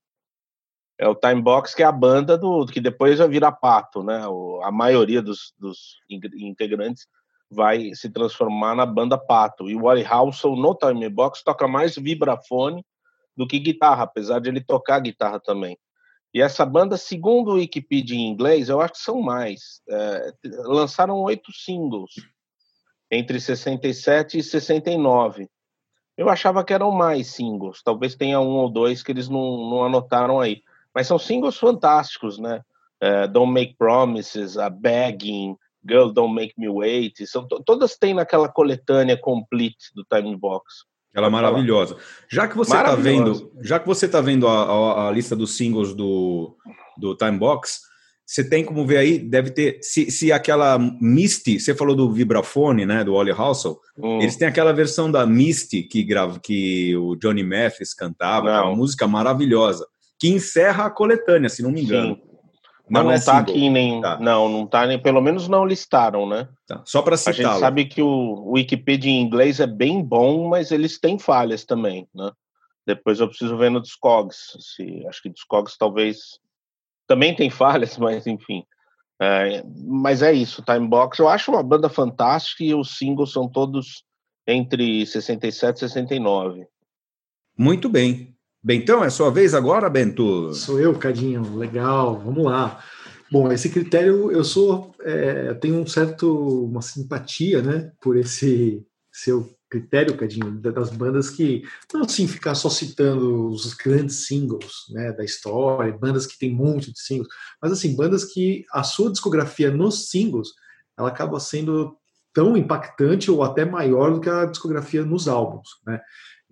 É 1.01 1.09
o 1.09 1.15
Time 1.15 1.41
Box, 1.41 1.75
que 1.75 1.83
é 1.83 1.87
a 1.87 1.93
banda 1.93 2.37
do 2.37 2.67
que 2.67 2.79
depois 2.79 3.19
vai 3.19 3.27
virar 3.27 3.53
pato, 3.53 4.03
né? 4.03 4.29
O, 4.29 4.61
a 4.63 4.71
maioria 4.71 5.23
dos, 5.23 5.55
dos 5.59 5.97
integrantes 6.39 7.07
vai 7.51 7.95
se 7.95 8.11
transformar 8.11 8.75
na 8.75 8.85
banda 8.85 9.17
pato. 9.17 9.71
E 9.71 9.75
o 9.75 9.85
Wally 9.85 10.05
Halson 10.05 10.55
no 10.57 10.75
Time 10.75 11.09
Box 11.09 11.43
toca 11.43 11.67
mais 11.67 11.97
vibrafone 11.97 12.85
do 13.35 13.47
que 13.47 13.59
guitarra, 13.59 14.03
apesar 14.03 14.41
de 14.41 14.51
ele 14.51 14.61
tocar 14.61 15.01
guitarra 15.01 15.41
também. 15.41 15.79
E 16.35 16.43
essa 16.43 16.67
banda, 16.67 16.99
segundo 16.99 17.53
o 17.53 17.55
Wikipedia 17.55 18.19
em 18.19 18.29
inglês, 18.29 18.69
eu 18.69 18.79
acho 18.79 18.93
que 18.93 19.01
são 19.01 19.23
mais. 19.23 19.81
É, 19.89 20.33
lançaram 20.65 21.19
oito 21.23 21.51
singles 21.51 22.11
entre 23.11 23.41
67 23.41 24.37
e 24.37 24.43
69. 24.43 25.49
Eu 26.15 26.29
achava 26.29 26.63
que 26.63 26.75
eram 26.75 26.91
mais 26.91 27.29
singles. 27.29 27.83
Talvez 27.83 28.15
tenha 28.15 28.39
um 28.39 28.59
ou 28.59 28.71
dois 28.71 29.03
que 29.03 29.11
eles 29.11 29.31
não, 29.31 29.71
não 29.71 29.83
anotaram 29.83 30.39
aí. 30.39 30.63
Mas 30.95 31.07
são 31.07 31.19
singles 31.19 31.57
fantásticos, 31.57 32.39
né? 32.39 32.61
É, 33.01 33.27
Don't 33.27 33.53
Make 33.53 33.77
Promises, 33.79 34.59
A 34.59 34.69
Begging, 34.69 35.57
Girl 35.89 36.11
Don't 36.11 36.35
Make 36.35 36.55
Me 36.59 36.69
Wait. 36.69 37.27
São, 37.27 37.47
todas 37.47 37.97
têm 37.97 38.15
naquela 38.15 38.49
coletânea 38.49 39.17
complete 39.17 39.93
do 39.95 40.05
Time 40.05 40.37
Box. 40.37 40.85
Ela 41.15 41.27
é 41.27 41.31
maravilhosa. 41.31 41.97
Já 42.29 42.47
que 42.47 42.57
você 42.57 42.77
está 42.77 42.95
vendo, 42.95 43.53
já 43.61 43.81
que 43.81 43.87
você 43.87 44.09
tá 44.09 44.21
vendo 44.21 44.47
a, 44.47 44.63
a, 44.63 45.09
a, 45.09 45.11
lista 45.11 45.35
dos 45.35 45.57
singles 45.57 45.93
do, 45.93 46.57
do 46.97 47.17
Time 47.17 47.37
Box, 47.37 47.81
você 48.25 48.49
tem 48.49 48.65
como 48.65 48.87
ver 48.87 48.99
aí, 48.99 49.19
deve 49.19 49.51
ter. 49.51 49.81
Se, 49.83 50.09
se 50.09 50.31
aquela 50.31 50.79
Misty, 50.79 51.59
você 51.59 51.75
falou 51.75 51.97
do 51.97 52.13
vibrafone, 52.13 52.87
né? 52.87 53.03
Do 53.03 53.15
Ollie 53.15 53.33
Halsell, 53.33 53.81
hum. 53.99 54.21
eles 54.21 54.37
têm 54.37 54.47
aquela 54.47 54.73
versão 54.73 55.11
da 55.11 55.27
Misty 55.27 55.83
que, 55.83 56.05
grava, 56.05 56.39
que 56.39 56.97
o 56.97 57.17
Johnny 57.17 57.43
Mathis 57.43 57.93
cantava, 57.93 58.51
é 58.51 58.61
uma 58.61 58.77
música 58.77 59.09
maravilhosa, 59.09 59.85
que 60.21 60.29
encerra 60.29 60.85
a 60.85 60.91
coletânea, 60.91 61.49
se 61.49 61.63
não 61.63 61.73
me 61.73 61.83
engano. 61.83 62.15
Sim. 62.15 62.31
Mas 62.91 63.03
não, 63.05 63.11
não 63.11 63.17
é 63.17 63.21
tá 63.21 63.39
aqui 63.39 63.71
nem. 63.71 64.01
Tá. 64.01 64.19
Não, 64.19 64.49
não 64.49 64.67
tá 64.67 64.87
nem. 64.87 65.01
Pelo 65.01 65.21
menos 65.21 65.49
não 65.49 65.65
listaram, 65.65 66.29
né? 66.29 66.49
Tá. 66.67 66.83
Só 66.85 67.01
para 67.01 67.17
citar. 67.17 67.33
A 67.33 67.53
gente 67.53 67.61
sabe 67.61 67.85
que 67.87 68.03
o, 68.03 68.51
Wikipedia 68.53 69.11
em 69.11 69.23
inglês 69.23 69.61
é 69.61 69.67
bem 69.67 70.05
bom, 70.05 70.49
mas 70.49 70.73
eles 70.73 70.99
têm 70.99 71.19
falhas 71.19 71.65
também, 71.65 72.07
né? 72.13 72.31
Depois 72.85 73.21
eu 73.21 73.29
preciso 73.29 73.57
ver 73.57 73.71
no 73.71 73.81
Discogs. 73.81 74.57
Se, 74.59 75.07
acho 75.07 75.23
que 75.23 75.31
Discogs 75.31 75.79
talvez 75.79 76.19
também 77.07 77.35
tem 77.35 77.49
falhas, 77.49 77.97
mas 77.99 78.27
enfim. 78.27 78.65
É, 79.23 79.63
mas 79.87 80.23
é 80.23 80.33
isso, 80.33 80.63
Time 80.63 80.89
Box. 80.89 81.19
Eu 81.19 81.29
acho 81.29 81.53
uma 81.53 81.63
banda 81.63 81.89
fantástica 81.89 82.65
e 82.65 82.75
os 82.75 82.97
singles 82.97 83.33
são 83.33 83.49
todos 83.49 84.03
entre 84.47 85.07
67 85.07 85.77
e 85.77 85.81
69. 85.81 86.67
Muito 87.57 87.89
bem. 87.89 88.35
Bentão, 88.63 89.03
é 89.03 89.09
sua 89.09 89.31
vez 89.31 89.55
agora, 89.55 89.89
Bento? 89.89 90.53
Sou 90.53 90.79
eu, 90.79 90.95
Cadinho. 90.99 91.57
Legal, 91.57 92.21
vamos 92.21 92.45
lá. 92.45 92.83
Bom, 93.33 93.51
esse 93.51 93.71
critério 93.71 94.31
eu 94.31 94.45
sou, 94.45 94.95
é, 95.01 95.55
tenho 95.55 95.77
um 95.77 95.87
certo 95.87 96.65
uma 96.67 96.83
simpatia, 96.83 97.63
né, 97.63 97.91
por 98.03 98.17
esse 98.17 98.85
seu 99.11 99.49
critério, 99.71 100.17
Cadinho, 100.17 100.61
das 100.61 100.91
bandas 100.91 101.31
que 101.31 101.63
não 101.95 102.03
assim 102.03 102.27
ficar 102.27 102.55
só 102.55 102.69
citando 102.69 103.49
os 103.49 103.73
grandes 103.73 104.27
singles, 104.27 104.73
né, 104.91 105.13
da 105.13 105.25
história, 105.25 105.97
bandas 105.97 106.27
que 106.27 106.39
tem 106.39 106.53
um 106.53 106.57
monte 106.57 106.93
de 106.93 107.01
singles, 107.01 107.29
mas 107.63 107.73
assim 107.73 107.97
bandas 107.97 108.25
que 108.25 108.65
a 108.73 108.83
sua 108.83 109.11
discografia 109.11 109.71
nos 109.71 110.11
singles 110.11 110.49
ela 110.99 111.09
acaba 111.09 111.41
sendo 111.41 111.97
tão 112.35 112.57
impactante 112.57 113.31
ou 113.31 113.43
até 113.43 113.65
maior 113.65 114.13
do 114.13 114.21
que 114.21 114.29
a 114.29 114.45
discografia 114.45 115.05
nos 115.05 115.29
álbuns, 115.29 115.69
né? 115.87 116.01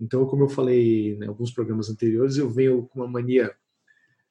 Então, 0.00 0.26
como 0.26 0.44
eu 0.44 0.48
falei 0.48 1.16
em 1.16 1.26
alguns 1.26 1.50
programas 1.50 1.90
anteriores, 1.90 2.36
eu 2.36 2.48
venho 2.48 2.86
com 2.86 3.00
uma 3.00 3.08
mania 3.08 3.52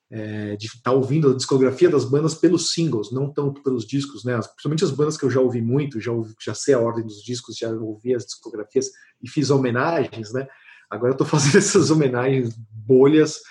é, 0.10 0.56
de 0.56 0.67
estar 0.67 0.82
tá 0.84 0.91
ouvindo 0.91 1.32
a 1.32 1.36
discografia 1.36 1.89
das 1.89 2.06
bandas 2.06 2.34
pelos 2.34 2.71
singles, 2.71 3.12
não 3.12 3.32
tanto 3.32 3.62
pelos 3.62 3.86
discos, 3.86 4.23
né? 4.23 4.38
Principalmente 4.38 4.84
as 4.84 4.91
bandas 4.91 5.17
que 5.17 5.25
eu 5.25 5.30
já 5.30 5.41
ouvi 5.41 5.62
muito, 5.62 5.99
já, 5.99 6.12
ouvi, 6.12 6.34
já 6.41 6.53
sei 6.53 6.73
a 6.73 6.80
ordem 6.80 7.06
dos 7.06 7.21
discos, 7.21 7.58
já 7.58 7.69
ouvi 7.69 8.15
as 8.15 8.25
discografias 8.25 8.89
e 9.21 9.30
fiz 9.30 9.49
homenagens, 9.49 10.32
né? 10.32 10.47
Agora 10.89 11.12
eu 11.12 11.13
estou 11.13 11.27
fazendo 11.27 11.58
essas 11.58 11.91
homenagens 11.91 12.56
bolhas 12.71 13.41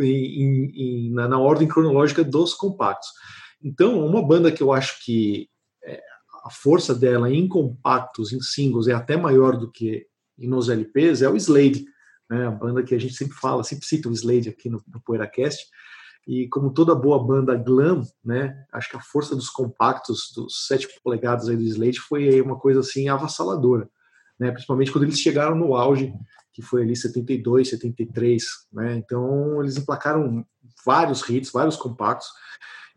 em, 0.00 0.70
em, 0.74 1.12
na, 1.12 1.26
na, 1.26 1.38
ordem 1.38 1.66
cronológica 1.66 2.22
dos 2.22 2.54
compactos. 2.54 3.08
Então, 3.62 4.04
uma 4.06 4.24
banda 4.24 4.52
que 4.52 4.62
eu 4.62 4.72
acho 4.72 5.04
que 5.04 5.48
é, 5.84 6.00
a 6.44 6.50
força 6.50 6.94
dela 6.94 7.32
em 7.32 7.48
compactos, 7.48 8.32
em 8.32 8.40
singles, 8.40 8.86
é 8.86 8.92
até 8.92 9.16
maior 9.16 9.56
do 9.56 9.70
que 9.70 10.06
nos 10.38 10.68
LPs, 10.68 11.22
é 11.22 11.28
o 11.28 11.36
Slade, 11.36 11.84
né? 12.28 12.46
a 12.46 12.50
banda 12.50 12.82
que 12.82 12.94
a 12.94 12.98
gente 12.98 13.14
sempre 13.14 13.36
fala, 13.36 13.62
sempre 13.62 13.86
cita 13.86 14.08
o 14.08 14.12
Slade 14.12 14.48
aqui 14.48 14.68
no, 14.68 14.82
no 14.88 15.00
PoeiraCast, 15.00 15.66
e 16.26 16.48
como 16.48 16.72
toda 16.72 16.94
boa 16.94 17.22
banda 17.22 17.54
glam, 17.54 18.02
né, 18.24 18.66
acho 18.72 18.90
que 18.90 18.96
a 18.96 19.00
força 19.00 19.36
dos 19.36 19.48
compactos, 19.48 20.32
dos 20.34 20.66
7 20.66 20.88
polegadas 21.02 21.48
aí 21.48 21.56
do 21.56 21.62
Slade 21.62 22.00
foi 22.00 22.40
uma 22.40 22.58
coisa 22.58 22.80
assim 22.80 23.08
avassaladora, 23.08 23.88
né, 24.38 24.50
principalmente 24.50 24.90
quando 24.90 25.04
eles 25.04 25.20
chegaram 25.20 25.56
no 25.56 25.76
auge, 25.76 26.12
que 26.52 26.62
foi 26.62 26.82
ali 26.82 26.96
72, 26.96 27.68
73, 27.68 28.42
né, 28.72 28.96
então 28.96 29.62
eles 29.62 29.76
emplacaram 29.76 30.44
vários 30.84 31.28
hits, 31.28 31.52
vários 31.52 31.76
compactos, 31.76 32.26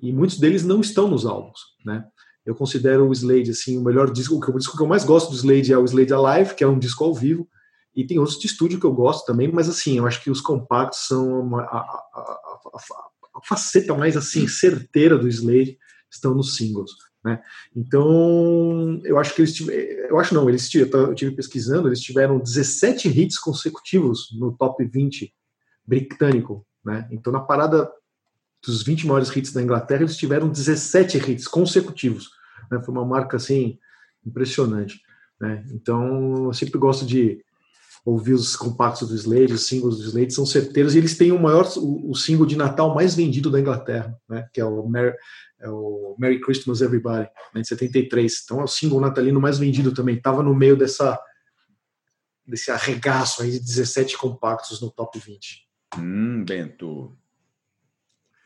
e 0.02 0.12
muitos 0.12 0.40
deles 0.40 0.66
não 0.66 0.82
estão 0.82 1.08
nos 1.08 1.26
álbuns, 1.26 1.60
né. 1.86 2.04
Eu 2.46 2.56
considero 2.56 3.08
o 3.08 3.14
Slade 3.14 3.52
assim 3.52 3.78
o 3.78 3.84
melhor 3.84 4.12
disco, 4.12 4.36
o 4.36 4.58
disco 4.58 4.78
que 4.78 4.84
eu 4.84 4.88
mais 4.88 5.04
gosto 5.04 5.30
do 5.30 5.36
Slade 5.36 5.74
é 5.74 5.78
o 5.78 5.86
Slade 5.86 6.14
Alive, 6.14 6.56
que 6.56 6.64
é 6.64 6.68
um 6.68 6.80
disco 6.80 7.04
ao 7.04 7.14
vivo, 7.14 7.48
e 7.96 8.06
tem 8.06 8.20
outros 8.20 8.40
de 8.40 8.48
estúdio 8.48 8.80
que 8.80 8.86
eu 8.86 8.94
gosto 8.94 9.26
também, 9.26 9.52
mas 9.52 9.68
assim, 9.68 9.98
eu 9.98 10.08
acho 10.08 10.24
que 10.24 10.30
os 10.30 10.42
compactos 10.42 11.08
são 11.08 11.56
a, 11.58 11.64
a, 11.64 11.78
a, 12.14 12.80
a 13.36 13.42
faceta 13.44 13.94
mais 13.96 14.16
assim 14.16 14.48
certeira 14.48 15.18
do 15.18 15.28
Slade 15.28 15.78
estão 16.10 16.34
nos 16.34 16.56
singles. 16.56 16.92
Né? 17.24 17.42
Então, 17.76 19.02
eu 19.04 19.20
acho 19.20 19.36
que 19.36 19.42
eles 19.42 19.54
tiveram, 19.54 19.80
eu 20.08 20.20
acho 20.20 20.34
não, 20.34 20.48
eles 20.48 20.74
eu 20.74 21.14
tive 21.14 21.36
pesquisando, 21.36 21.90
eles 21.90 22.00
tiveram 22.00 22.40
17 22.40 23.10
hits 23.10 23.38
consecutivos 23.38 24.30
no 24.40 24.56
top 24.56 24.84
20 24.86 25.34
britânico, 25.86 26.66
né? 26.86 27.08
Então, 27.12 27.34
na 27.34 27.42
parada 27.42 27.92
dos 28.66 28.84
20 28.84 29.08
maiores 29.08 29.36
hits 29.36 29.54
da 29.54 29.62
Inglaterra, 29.62 30.02
eles 30.02 30.18
tiveram 30.18 30.50
17 30.50 31.18
hits 31.18 31.48
consecutivos, 31.48 32.30
né? 32.72 32.82
Foi 32.82 32.94
uma 32.94 33.06
marca 33.06 33.38
assim 33.38 33.78
impressionante, 34.26 35.02
né? 35.40 35.66
Então, 35.72 36.46
eu 36.46 36.54
sempre 36.54 36.78
gosto 36.78 37.06
de 37.06 37.44
ouvir 38.06 38.34
os 38.34 38.56
compactos 38.56 39.08
do 39.08 39.16
Slade, 39.16 39.54
os 39.54 39.68
singles 39.68 39.98
do 39.98 40.04
Slade 40.04 40.34
são 40.34 40.46
certeiros 40.46 40.96
e 40.96 40.98
eles 40.98 41.18
têm 41.18 41.32
o 41.32 41.40
maior, 41.40 41.66
o, 41.78 42.12
o 42.12 42.16
single 42.16 42.46
de 42.46 42.56
Natal 42.56 42.94
mais 42.94 43.16
vendido 43.16 43.52
da 43.52 43.60
Inglaterra, 43.60 44.18
né, 44.28 44.48
que 44.54 44.60
é 44.60 44.66
o, 44.66 44.88
Merry, 44.88 45.16
é 45.60 45.70
o 45.70 46.16
Merry 46.18 46.40
Christmas 46.40 46.82
Everybody, 46.82 47.30
né, 47.54 47.62
de 47.62 47.68
73. 47.68 48.42
Então 48.44 48.62
é 48.62 48.64
o 48.64 48.68
single 48.68 49.02
natalino 49.02 49.40
mais 49.40 49.60
vendido 49.60 49.94
também. 49.94 50.16
Estava 50.16 50.42
no 50.42 50.56
meio 50.56 50.78
dessa 50.78 51.20
desse 52.50 52.72
arregaço 52.72 53.44
aí 53.44 53.52
de 53.52 53.60
17 53.60 54.18
compactos 54.18 54.82
no 54.82 54.90
top 54.90 55.20
20. 55.20 55.68
Hum, 56.00 56.44
Bento. 56.44 57.16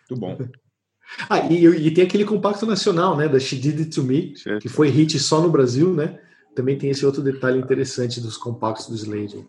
Muito 0.09 0.19
bom. 0.19 0.37
ah, 1.29 1.39
e, 1.39 1.65
e, 1.65 1.91
tem 1.91 2.03
aquele 2.03 2.25
compacto 2.25 2.65
nacional, 2.65 3.17
né, 3.17 3.27
da 3.27 3.39
She 3.39 3.55
Did 3.55 3.79
It 3.79 3.89
To 3.91 4.03
Me, 4.03 4.33
que 4.61 4.69
foi 4.69 4.89
hit 4.89 5.19
só 5.19 5.41
no 5.41 5.49
Brasil, 5.49 5.93
né? 5.93 6.19
também 6.53 6.77
tem 6.77 6.89
esse 6.89 7.05
outro 7.05 7.21
detalhe 7.21 7.59
interessante 7.59 8.21
dos 8.21 8.37
compactos 8.37 8.87
do 8.87 8.95
Slade. 8.95 9.45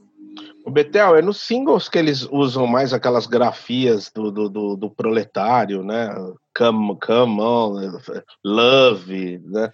O 0.65 0.71
Betel, 0.71 1.17
é 1.17 1.23
nos 1.23 1.41
singles 1.41 1.89
que 1.89 1.99
eles 1.99 2.27
usam 2.31 2.67
mais 2.67 2.93
aquelas 2.93 3.27
grafias 3.27 4.11
do, 4.13 4.31
do, 4.31 4.49
do, 4.49 4.77
do 4.77 4.91
proletário, 4.91 5.85
né? 5.85 6.15
Come, 6.57 6.99
come 6.99 7.41
on, 7.41 8.01
love, 8.43 9.39
né? 9.45 9.73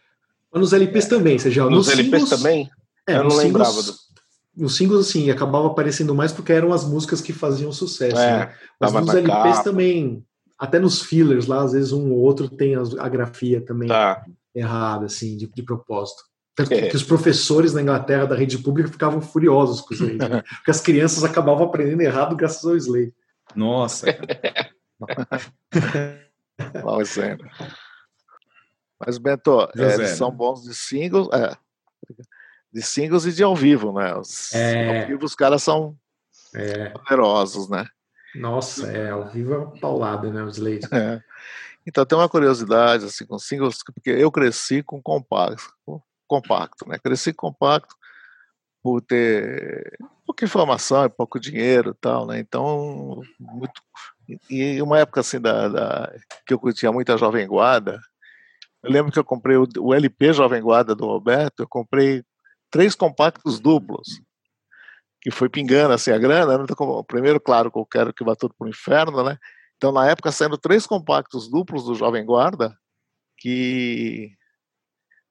Mas 0.52 0.60
nos 0.60 0.72
LPs 0.72 1.06
também, 1.06 1.38
você 1.38 1.50
já 1.50 1.64
Nos, 1.64 1.86
nos 1.86 1.88
LPs 1.88 2.22
singles, 2.22 2.30
também? 2.30 2.70
É, 3.06 3.16
Eu 3.16 3.24
não 3.24 3.36
lembrava 3.36 3.70
singles, 3.70 3.86
do 3.86 4.10
nos 4.56 4.76
singles, 4.76 5.08
assim, 5.08 5.30
acabava 5.30 5.68
aparecendo 5.68 6.14
mais 6.14 6.32
porque 6.32 6.52
eram 6.52 6.72
as 6.72 6.84
músicas 6.84 7.20
que 7.20 7.32
faziam 7.32 7.72
sucesso. 7.72 8.18
É, 8.18 8.38
né? 8.38 8.54
Mas 8.80 8.92
nos 8.92 9.14
LPs 9.14 9.56
capa. 9.56 9.62
também, 9.62 10.24
até 10.60 10.78
nos 10.78 11.00
fillers 11.00 11.46
lá, 11.46 11.62
às 11.62 11.72
vezes 11.72 11.90
um 11.90 12.12
ou 12.12 12.18
outro 12.18 12.46
tem 12.46 12.76
a, 12.76 12.82
a 12.98 13.08
grafia 13.08 13.62
também 13.62 13.88
tá. 13.88 14.22
errada, 14.54 15.06
assim, 15.06 15.34
de, 15.34 15.46
de 15.46 15.62
propósito. 15.62 16.22
Tanto 16.54 16.74
é. 16.74 16.90
que 16.90 16.96
os 16.96 17.02
professores 17.02 17.72
na 17.72 17.80
Inglaterra 17.80 18.26
da 18.26 18.36
rede 18.36 18.58
pública 18.58 18.90
ficavam 18.90 19.22
furiosos 19.22 19.80
com 19.80 19.94
isso 19.94 20.04
aí, 20.04 20.18
né? 20.18 20.42
porque 20.60 20.70
as 20.70 20.82
crianças 20.82 21.24
acabavam 21.24 21.64
aprendendo 21.64 22.02
errado 22.02 22.36
graças 22.36 22.62
ao 22.62 22.76
Slay. 22.76 23.10
Nossa. 23.56 24.06
Mal 26.84 27.00
exemplo. 27.00 27.48
Mas, 28.98 29.16
Bento, 29.16 29.66
é, 29.78 29.94
eles 29.94 30.10
são 30.10 30.30
bons 30.30 30.62
de 30.62 30.74
singles, 30.74 31.26
é, 31.32 31.56
de 32.70 32.82
singles 32.82 33.24
e 33.24 33.32
de 33.32 33.42
ao 33.42 33.56
vivo, 33.56 33.94
né? 33.94 34.14
Os, 34.14 34.52
é... 34.52 35.00
Ao 35.00 35.06
vivo 35.08 35.24
os 35.24 35.34
caras 35.34 35.62
são 35.62 35.96
é... 36.54 36.90
poderosos, 36.90 37.70
né? 37.70 37.86
Nossa, 38.34 38.90
é, 38.90 39.10
ao 39.10 39.28
vivo 39.28 39.54
é 39.54 39.58
uma 39.58 39.80
paulada, 39.80 40.30
né, 40.30 40.42
os 40.42 40.56
Slade. 40.58 40.86
É. 40.92 41.22
Então 41.86 42.04
tem 42.04 42.16
uma 42.16 42.28
curiosidade, 42.28 43.06
assim, 43.06 43.26
com 43.26 43.38
singles, 43.38 43.82
porque 43.82 44.10
eu 44.10 44.30
cresci 44.30 44.82
com 44.82 45.02
compacto, 45.02 45.72
compacto, 46.26 46.88
né? 46.88 46.98
Cresci 46.98 47.32
compacto 47.32 47.96
por 48.82 49.00
ter 49.00 49.98
pouca 50.26 50.44
informação 50.44 51.04
e 51.04 51.08
pouco 51.08 51.40
dinheiro 51.40 51.94
tal, 51.94 52.26
né? 52.26 52.38
Então, 52.38 53.22
muito... 53.38 53.82
E 54.48 54.80
uma 54.80 54.98
época 54.98 55.20
assim 55.20 55.40
da, 55.40 55.68
da, 55.68 56.14
que 56.46 56.54
eu 56.54 56.58
curtia 56.58 56.92
muito 56.92 57.12
a 57.12 57.16
Jovem 57.16 57.48
Guarda, 57.48 57.98
eu 58.82 58.90
lembro 58.90 59.10
que 59.10 59.18
eu 59.18 59.24
comprei 59.24 59.56
o, 59.56 59.66
o 59.78 59.92
LP 59.92 60.32
Jovem 60.32 60.62
Guarda 60.62 60.94
do 60.94 61.06
Roberto, 61.06 61.60
eu 61.60 61.68
comprei 61.68 62.22
três 62.70 62.94
compactos 62.94 63.58
duplos, 63.58 64.20
que 65.20 65.30
foi 65.30 65.48
pingando 65.48 65.92
assim 65.92 66.10
a 66.10 66.18
grana, 66.18 66.58
né? 66.58 66.64
então, 66.64 67.04
primeiro, 67.04 67.40
claro, 67.40 67.70
que 67.70 67.78
eu 67.78 67.86
quero 67.86 68.12
que 68.12 68.24
vá 68.24 68.34
tudo 68.34 68.54
pro 68.58 68.68
inferno, 68.68 69.22
né? 69.22 69.38
Então, 69.76 69.92
na 69.92 70.08
época, 70.08 70.32
saindo 70.32 70.58
três 70.58 70.86
compactos 70.86 71.48
duplos 71.48 71.84
do 71.84 71.94
Jovem 71.94 72.24
Guarda, 72.24 72.76
que 73.38 74.32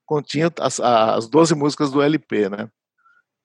continha 0.05 0.51
as, 0.59 0.79
as 0.79 1.27
12 1.27 1.53
músicas 1.55 1.91
do 1.91 2.01
LP, 2.01 2.49
né? 2.49 2.69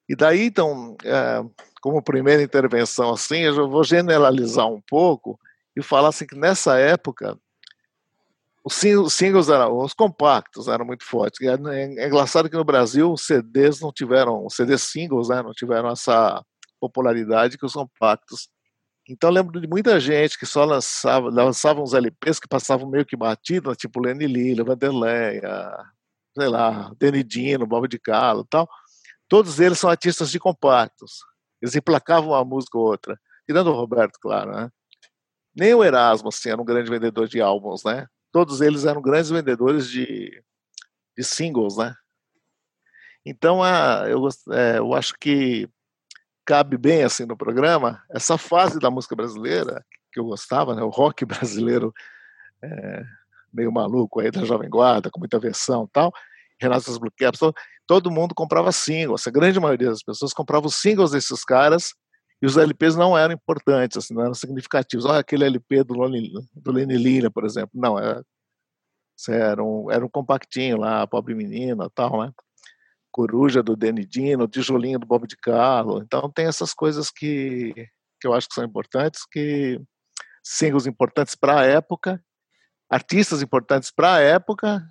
E 0.09 0.15
daí, 0.17 0.47
então, 0.47 0.97
é, 1.05 1.43
como 1.81 2.03
primeira 2.03 2.43
intervenção 2.43 3.11
assim, 3.11 3.41
eu 3.41 3.69
vou 3.69 3.85
generalizar 3.85 4.67
um 4.67 4.81
pouco 4.81 5.39
e 5.77 5.83
falar 5.83 6.09
assim 6.09 6.27
que 6.27 6.37
nessa 6.37 6.79
época 6.79 7.39
os 8.65 8.75
singles 8.75 9.51
eram, 9.51 9.77
os 9.77 9.93
compactos 9.93 10.69
eram 10.69 10.87
muito 10.87 11.05
fortes. 11.05 11.39
É, 11.47 11.53
é 11.53 12.07
engraçado 12.07 12.49
que 12.49 12.57
no 12.57 12.65
Brasil 12.65 13.13
os 13.13 13.27
CDs 13.27 13.81
não 13.81 13.93
tiveram, 13.93 14.47
os 14.47 14.55
CDs 14.55 14.83
singles, 14.83 15.29
né, 15.29 15.43
não 15.43 15.53
tiveram 15.53 15.91
essa 15.91 16.43
popularidade 16.81 17.59
que 17.59 17.67
os 17.67 17.75
compactos. 17.75 18.49
Então 19.09 19.29
lembro 19.29 19.61
de 19.61 19.69
muita 19.69 20.01
gente 20.01 20.39
que 20.39 20.47
só 20.47 20.65
lançava, 20.65 21.29
lançava 21.29 21.83
uns 21.83 21.93
LPs 21.93 22.41
que 22.41 22.49
passavam 22.49 22.89
meio 22.89 23.05
que 23.05 23.17
batido, 23.17 23.75
tipo 23.77 24.01
Lenny 24.01 24.27
Lila, 24.27 24.65
Vanderlei, 24.65 25.43
sei 26.37 26.49
lá, 26.49 26.91
Dino, 27.27 27.67
Bob 27.67 27.87
de 27.87 27.99
Carlo 27.99 28.47
tal, 28.49 28.67
todos 29.29 29.61
eles 29.61 29.79
são 29.79 29.91
artistas 29.91 30.31
de 30.31 30.39
compactos. 30.41 31.19
Eles 31.61 31.77
emplacavam 31.77 32.31
uma 32.31 32.45
música 32.45 32.79
ou 32.79 32.87
outra, 32.87 33.21
tirando 33.47 33.69
o 33.69 33.75
Roberto, 33.75 34.19
claro, 34.21 34.53
né? 34.53 34.71
Nem 35.55 35.75
o 35.75 35.85
Erasmo, 35.85 36.29
assim, 36.29 36.49
era 36.49 36.61
um 36.61 36.65
grande 36.65 36.91
vendedor 36.91 37.29
de 37.29 37.41
álbuns, 37.41 37.85
né? 37.85 38.07
Todos 38.35 38.61
eles 38.61 38.85
eram 38.85 39.01
grandes 39.01 39.31
vendedores 39.31 39.89
de, 39.89 40.43
de 41.17 41.23
singles, 41.23 41.77
né? 41.77 41.95
Então, 43.25 43.63
a, 43.63 44.07
eu, 44.09 44.29
é, 44.51 44.79
eu 44.79 44.93
acho 44.93 45.15
que 45.21 45.69
cabe 46.45 46.77
bem, 46.77 47.05
assim, 47.05 47.25
no 47.25 47.37
programa, 47.37 48.03
essa 48.11 48.37
fase 48.37 48.81
da 48.81 48.91
música 48.91 49.15
brasileira, 49.15 49.87
que 50.13 50.19
eu 50.19 50.25
gostava, 50.25 50.75
né? 50.75 50.83
O 50.83 50.89
rock 50.89 51.25
brasileiro 51.25 51.95
é, 52.61 53.05
meio 53.53 53.71
maluco 53.71 54.19
aí 54.19 54.33
da 54.33 54.45
Jovem 54.45 54.69
Guarda, 54.69 55.13
com 55.13 55.21
muita 55.21 55.39
versão 55.39 55.89
tal, 55.93 56.13
Renato 56.61 56.99
Blue 56.99 57.13
Caps, 57.17 57.39
todo 57.87 58.11
mundo 58.11 58.35
comprava 58.35 58.73
singles, 58.73 59.29
a 59.29 59.31
grande 59.31 59.61
maioria 59.61 59.91
das 59.91 60.03
pessoas 60.03 60.35
comprava 60.35 60.67
os 60.67 60.75
singles 60.75 61.13
desses 61.13 61.45
caras 61.45 61.95
e 62.45 62.47
os 62.47 62.59
LPs 62.59 62.95
não 62.95 63.17
eram 63.17 63.33
importantes, 63.33 63.97
assim, 63.97 64.13
não 64.13 64.25
eram 64.25 64.35
significativos. 64.35 65.07
Olha 65.07 65.21
aquele 65.21 65.47
LP 65.47 65.83
do, 65.83 65.95
Loni, 65.95 66.31
do 66.55 66.71
Lenny 66.71 66.99
Lila, 66.99 67.31
por 67.31 67.47
exemplo. 67.47 67.71
Não, 67.73 67.99
era, 67.99 68.23
era, 69.31 69.65
um, 69.65 69.91
era 69.91 70.05
um 70.05 70.11
compactinho 70.11 70.77
lá, 70.77 71.07
Pobre 71.07 71.35
Menina 71.35 71.89
tal, 71.95 72.23
né? 72.23 72.31
Coruja 73.11 73.63
do 73.63 73.75
Denidino, 73.75 74.47
Tijolinho 74.47 74.99
do 74.99 75.07
Bob 75.07 75.27
de 75.27 75.39
Carlo. 75.39 76.03
Então 76.03 76.31
tem 76.31 76.45
essas 76.45 76.75
coisas 76.75 77.11
que, 77.11 77.73
que 78.21 78.27
eu 78.27 78.35
acho 78.35 78.47
que 78.47 78.55
são 78.55 78.65
importantes, 78.65 79.25
que 79.25 79.81
singles 80.43 80.87
importantes 80.87 81.35
para 81.35 81.61
a 81.61 81.65
época 81.65 82.23
artistas 82.91 83.41
importantes 83.41 83.91
para 83.91 84.17
a 84.17 84.21
época, 84.21 84.87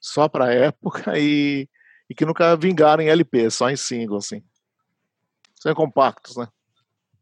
só 0.00 0.28
para 0.28 0.46
a 0.46 0.54
época, 0.54 1.02
e, 1.18 1.68
e 2.08 2.14
que 2.14 2.24
nunca 2.24 2.56
vingaram 2.56 3.02
em 3.02 3.08
LP, 3.08 3.50
só 3.50 3.68
em 3.68 3.76
single, 3.76 4.18
assim. 4.18 4.40
São 5.56 5.74
compactos, 5.74 6.36
né? 6.36 6.46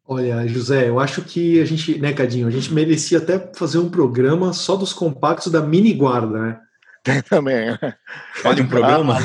Olha, 0.07 0.47
José, 0.47 0.89
eu 0.89 1.01
acho 1.01 1.23
que 1.23 1.61
a 1.61 1.65
gente, 1.65 1.99
né, 1.99 2.13
Cadinho, 2.13 2.47
a 2.47 2.51
gente 2.51 2.73
merecia 2.73 3.19
até 3.19 3.39
fazer 3.55 3.79
um 3.79 3.89
programa 3.89 4.53
só 4.53 4.77
dos 4.77 4.93
compactos 4.93 5.51
da 5.51 5.63
mini 5.63 5.95
guarda, 5.95 6.39
né? 6.39 6.61
Tem 7.03 7.23
também. 7.23 7.67
Né? 7.67 7.95
Pode 8.43 8.63
um 8.63 8.67
programa? 8.69 9.19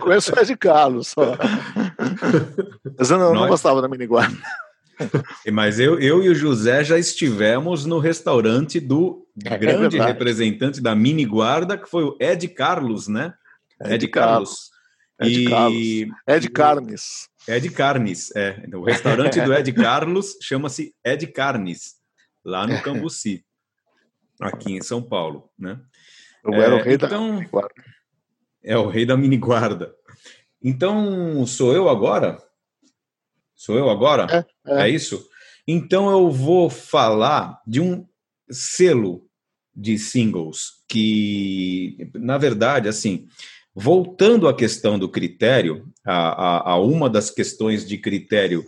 conheço 0.00 0.32
o 0.32 0.44
de 0.44 0.56
Carlos 0.56 1.08
só. 1.08 1.36
Mas 2.98 3.10
eu 3.10 3.18
não, 3.18 3.34
não 3.34 3.48
gostava 3.48 3.80
da 3.82 3.88
mini 3.88 4.06
guarda. 4.06 4.36
Mas 5.52 5.80
eu, 5.80 5.98
eu 5.98 6.22
e 6.22 6.28
o 6.28 6.34
José 6.34 6.84
já 6.84 6.98
estivemos 6.98 7.84
no 7.84 7.98
restaurante 7.98 8.78
do 8.78 9.26
É 9.44 9.58
grande 9.58 9.88
verdade. 9.88 10.12
representante 10.12 10.80
da 10.80 10.94
mini 10.94 11.24
guarda, 11.24 11.76
que 11.76 11.88
foi 11.88 12.04
o 12.04 12.16
Ed 12.20 12.46
Carlos, 12.48 13.08
né? 13.08 13.34
É 13.80 13.94
Ed 13.94 14.06
Carlos. 14.08 14.70
É 15.18 15.26
de 15.26 15.40
E- 15.42 15.48
Carlos. 15.48 15.76
É 16.26 16.38
de 16.38 16.48
Carnes. 16.48 17.28
Ed 17.48 17.68
Carnes, 17.70 18.34
é. 18.34 18.64
O 18.74 18.82
restaurante 18.82 19.40
do 19.40 19.52
Ed 19.52 19.72
Carlos 19.72 20.36
chama-se 20.40 20.94
Ed 21.04 21.26
Carnes, 21.28 21.94
lá 22.44 22.66
no 22.66 22.80
Cambuci, 22.82 23.44
aqui 24.40 24.72
em 24.72 24.82
São 24.82 25.02
Paulo, 25.02 25.50
né? 25.58 25.80
Eu 26.44 26.54
era 26.54 26.74
o 26.76 26.78
É, 26.78 26.82
rei 26.82 26.96
da 26.96 27.06
então- 27.06 27.44
guarda. 27.50 27.74
É 28.62 28.76
o 28.78 28.88
rei 28.88 29.04
da 29.04 29.16
mini 29.16 29.36
guarda. 29.36 29.94
Então, 30.62 31.46
sou 31.46 31.74
eu 31.74 31.88
agora? 31.88 32.38
Sou 33.54 33.76
eu 33.76 33.90
agora? 33.90 34.46
É, 34.66 34.84
É 34.84 34.88
isso? 34.88 35.28
Então 35.66 36.10
eu 36.10 36.30
vou 36.30 36.68
falar 36.70 37.60
de 37.66 37.80
um 37.80 38.06
selo 38.50 39.28
de 39.74 39.98
singles 39.98 40.82
que, 40.88 42.10
na 42.14 42.38
verdade, 42.38 42.88
assim, 42.88 43.26
voltando 43.74 44.48
à 44.48 44.54
questão 44.54 44.98
do 44.98 45.08
critério, 45.08 45.90
a, 46.04 46.14
a, 46.14 46.70
a 46.72 46.78
uma 46.78 47.10
das 47.10 47.30
questões 47.30 47.86
de 47.86 47.98
critério 47.98 48.64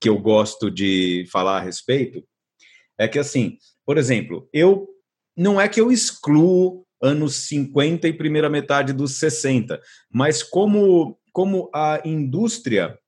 que 0.00 0.08
eu 0.08 0.18
gosto 0.18 0.70
de 0.70 1.26
falar 1.30 1.58
a 1.58 1.62
respeito, 1.62 2.24
é 2.98 3.06
que, 3.06 3.18
assim, 3.18 3.58
por 3.84 3.98
exemplo, 3.98 4.48
eu 4.52 4.88
não 5.36 5.60
é 5.60 5.68
que 5.68 5.80
eu 5.80 5.92
excluo 5.92 6.86
anos 7.02 7.34
50 7.48 8.08
e 8.08 8.12
primeira 8.12 8.48
metade 8.48 8.92
dos 8.92 9.18
60, 9.18 9.80
mas 10.10 10.42
como, 10.42 11.18
como 11.32 11.70
a 11.74 12.00
indústria 12.04 12.98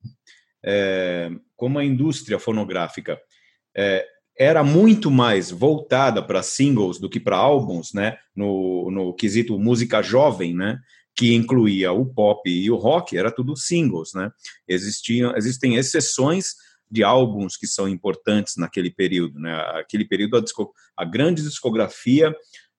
é, 0.64 1.30
como 1.57 1.78
a 1.78 1.84
indústria 1.84 2.38
fonográfica 2.38 3.18
é, 3.76 4.07
era 4.38 4.62
muito 4.62 5.11
mais 5.11 5.51
voltada 5.51 6.22
para 6.22 6.42
singles 6.42 6.99
do 6.99 7.09
que 7.11 7.18
para 7.18 7.36
álbuns, 7.36 7.92
né? 7.92 8.16
No, 8.34 8.90
no 8.90 9.14
quesito 9.14 9.59
música 9.59 10.01
jovem, 10.01 10.55
né? 10.55 10.78
Que 11.18 11.34
incluía 11.34 11.90
o 11.90 12.06
pop 12.06 12.48
e 12.48 12.70
o 12.70 12.76
rock, 12.76 13.16
era 13.16 13.30
tudo 13.32 13.56
singles, 13.56 14.12
né? 14.14 14.30
Existiam, 14.68 15.34
existem 15.36 15.74
exceções 15.74 16.54
de 16.88 17.02
álbuns 17.02 17.56
que 17.56 17.66
são 17.66 17.88
importantes 17.88 18.54
naquele 18.56 18.90
período, 18.90 19.40
né? 19.40 19.52
Aquele 19.74 20.04
período, 20.04 20.36
a, 20.36 20.40
disco, 20.40 20.72
a 20.96 21.04
grande 21.04 21.42
discografia 21.42 22.32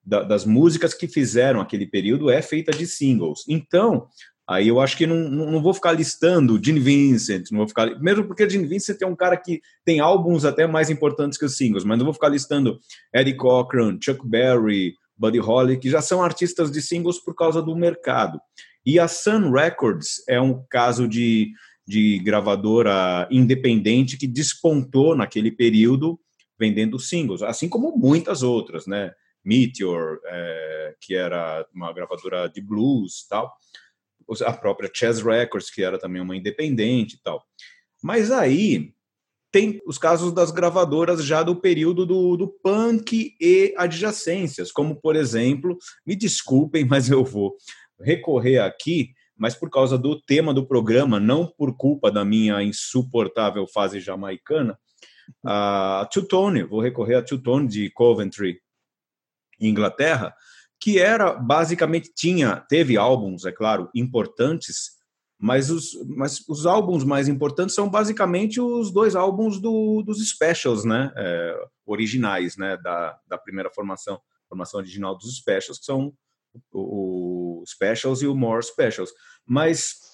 da, 0.04 0.24
das 0.24 0.46
músicas 0.46 0.94
que 0.94 1.08
fizeram 1.08 1.60
aquele 1.60 1.86
período 1.86 2.30
é 2.30 2.42
feita 2.42 2.72
de 2.72 2.88
singles. 2.88 3.44
Então, 3.48 4.08
Aí 4.50 4.68
eu 4.68 4.80
acho 4.80 4.98
que 4.98 5.06
não, 5.06 5.16
não, 5.16 5.52
não 5.52 5.62
vou 5.62 5.76
ficar 5.76 5.92
listando 5.92 6.60
Gene 6.60 6.80
Vincent, 6.80 7.52
não 7.52 7.60
vou 7.60 7.68
ficar, 7.68 8.02
mesmo 8.02 8.26
porque 8.26 8.50
Gene 8.50 8.66
Vincent 8.66 9.00
é 9.00 9.06
um 9.06 9.16
cara 9.16 9.38
que 9.38 9.62
tem 9.86 10.00
álbuns 10.00 10.44
até 10.44 10.66
mais 10.66 10.90
importantes 10.90 11.38
que 11.38 11.46
os 11.46 11.56
singles, 11.56 11.84
mas 11.84 12.00
não 12.00 12.06
vou 12.06 12.16
ficar 12.16 12.30
listando 12.30 12.80
Eddie 13.14 13.36
Cochran, 13.36 14.00
Chuck 14.04 14.28
Berry, 14.28 14.96
Buddy 15.20 15.40
Holly, 15.40 15.78
que 15.78 15.90
já 15.90 16.02
são 16.02 16.24
artistas 16.24 16.72
de 16.72 16.82
singles 16.82 17.20
por 17.20 17.36
causa 17.36 17.62
do 17.62 17.76
mercado. 17.76 18.40
E 18.86 18.98
a 18.98 19.08
Sun 19.08 19.52
Records 19.52 20.24
é 20.28 20.40
um 20.40 20.64
caso 20.70 21.08
de, 21.08 21.52
de 21.86 22.20
gravadora 22.20 23.28
independente 23.30 24.18
que 24.18 24.26
despontou 24.26 25.16
naquele 25.16 25.52
período 25.52 26.20
vendendo 26.58 26.98
singles, 27.00 27.42
assim 27.42 27.70
como 27.70 27.96
muitas 27.98 28.44
outras, 28.44 28.88
né? 28.88 29.12
Meteor, 29.44 30.20
é, 30.26 30.96
que 31.00 31.16
era 31.16 31.66
uma 31.74 31.94
gravadora 31.94 32.50
de 32.50 32.62
blues 32.62 33.26
tal 33.30 33.56
a 34.46 34.54
própria 34.54 34.90
Chess 34.94 35.22
Records, 35.22 35.70
que 35.70 35.84
era 35.84 35.98
também 35.98 36.22
uma 36.22 36.36
independente 36.36 37.16
e 37.16 37.22
tal. 37.22 37.44
Mas 38.02 38.32
aí 38.32 38.94
tem 39.52 39.82
os 39.86 39.98
casos 39.98 40.32
das 40.34 40.52
gravadoras 40.52 41.24
já 41.24 41.42
do 41.42 41.56
período 41.56 42.06
do, 42.06 42.38
do 42.38 42.48
punk 42.48 43.36
e 43.40 43.74
adjacências, 43.78 44.72
como, 44.72 44.96
por 44.96 45.16
exemplo, 45.16 45.78
me 46.06 46.16
desculpem, 46.16 46.86
mas 46.86 47.10
eu 47.10 47.24
vou 47.24 47.56
recorrer 48.00 48.60
aqui, 48.60 49.14
mas 49.36 49.56
por 49.56 49.70
causa 49.70 49.98
do 49.98 50.22
tema 50.22 50.54
do 50.54 50.66
programa, 50.66 51.20
não 51.20 51.48
por 51.48 51.76
culpa 51.76 52.12
da 52.12 52.24
minha 52.24 52.62
insuportável 52.62 53.66
fase 53.68 54.00
jamaicana, 54.00 54.78
a 55.44 56.08
Two-Tone, 56.12 56.64
vou 56.64 56.82
recorrer 56.82 57.16
a 57.16 57.24
Two-Tone 57.24 57.68
de 57.68 57.90
Coventry, 57.92 58.60
Inglaterra, 59.60 60.34
que 60.80 61.00
era 61.00 61.34
basicamente 61.34 62.12
tinha 62.16 62.56
teve 62.70 62.98
álbuns 62.98 63.46
é 63.46 63.52
claro 63.52 63.90
importantes 63.94 64.99
mas 65.40 65.70
os, 65.70 65.92
mas 66.06 66.44
os 66.50 66.66
álbuns 66.66 67.06
mais 67.06 67.30
importantes 67.30 67.74
são 67.74 67.90
basicamente 67.90 68.60
os 68.60 68.92
dois 68.92 69.16
álbuns 69.16 69.60
do, 69.60 70.04
dos 70.04 70.20
specials 70.28 70.84
né? 70.84 71.12
É, 71.16 71.56
originais 71.86 72.58
né? 72.58 72.78
Da, 72.78 73.18
da 73.28 73.38
primeira 73.38 73.70
formação 73.70 74.20
formação 74.50 74.80
original 74.80 75.16
dos 75.16 75.38
specials 75.38 75.80
que 75.80 75.86
são 75.86 76.12
o, 76.74 77.62
o 77.62 77.64
specials 77.66 78.22
e 78.22 78.28
o 78.28 78.36
more 78.36 78.64
specials. 78.64 79.12
Mas 79.48 80.10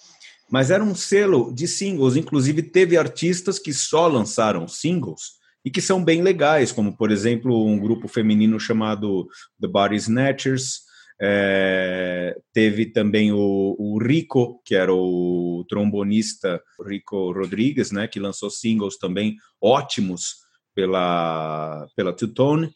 mas 0.50 0.70
era 0.70 0.84
um 0.84 0.94
selo 0.94 1.52
de 1.54 1.68
singles. 1.68 2.16
Inclusive 2.16 2.62
teve 2.62 2.98
artistas 2.98 3.58
que 3.58 3.74
só 3.74 4.08
lançaram 4.08 4.68
singles 4.68 5.40
e 5.64 5.72
que 5.72 5.82
são 5.82 6.04
bem 6.04 6.22
legais, 6.22 6.72
como, 6.72 6.96
por 6.96 7.12
exemplo, 7.12 7.66
um 7.66 7.80
grupo 7.80 8.08
feminino 8.08 8.60
chamado 8.60 9.28
The 9.60 9.68
Body 9.68 9.96
Snatchers, 9.96 10.82
é, 11.20 12.38
teve 12.54 12.88
também 12.88 13.32
o, 13.32 13.76
o, 13.78 13.98
Rico, 13.98 14.62
que 14.66 14.76
era 14.76 14.94
o 14.94 15.66
trombonista 15.70 16.62
Rico 16.86 17.32
Rodrigues, 17.32 17.92
né, 17.92 18.08
que 18.08 18.20
lançou 18.20 18.50
singles 18.50 18.98
também 18.98 19.36
ótimos 19.62 20.36
pela, 20.74 21.88
pela 21.96 22.14
Two-Tone, 22.14 22.70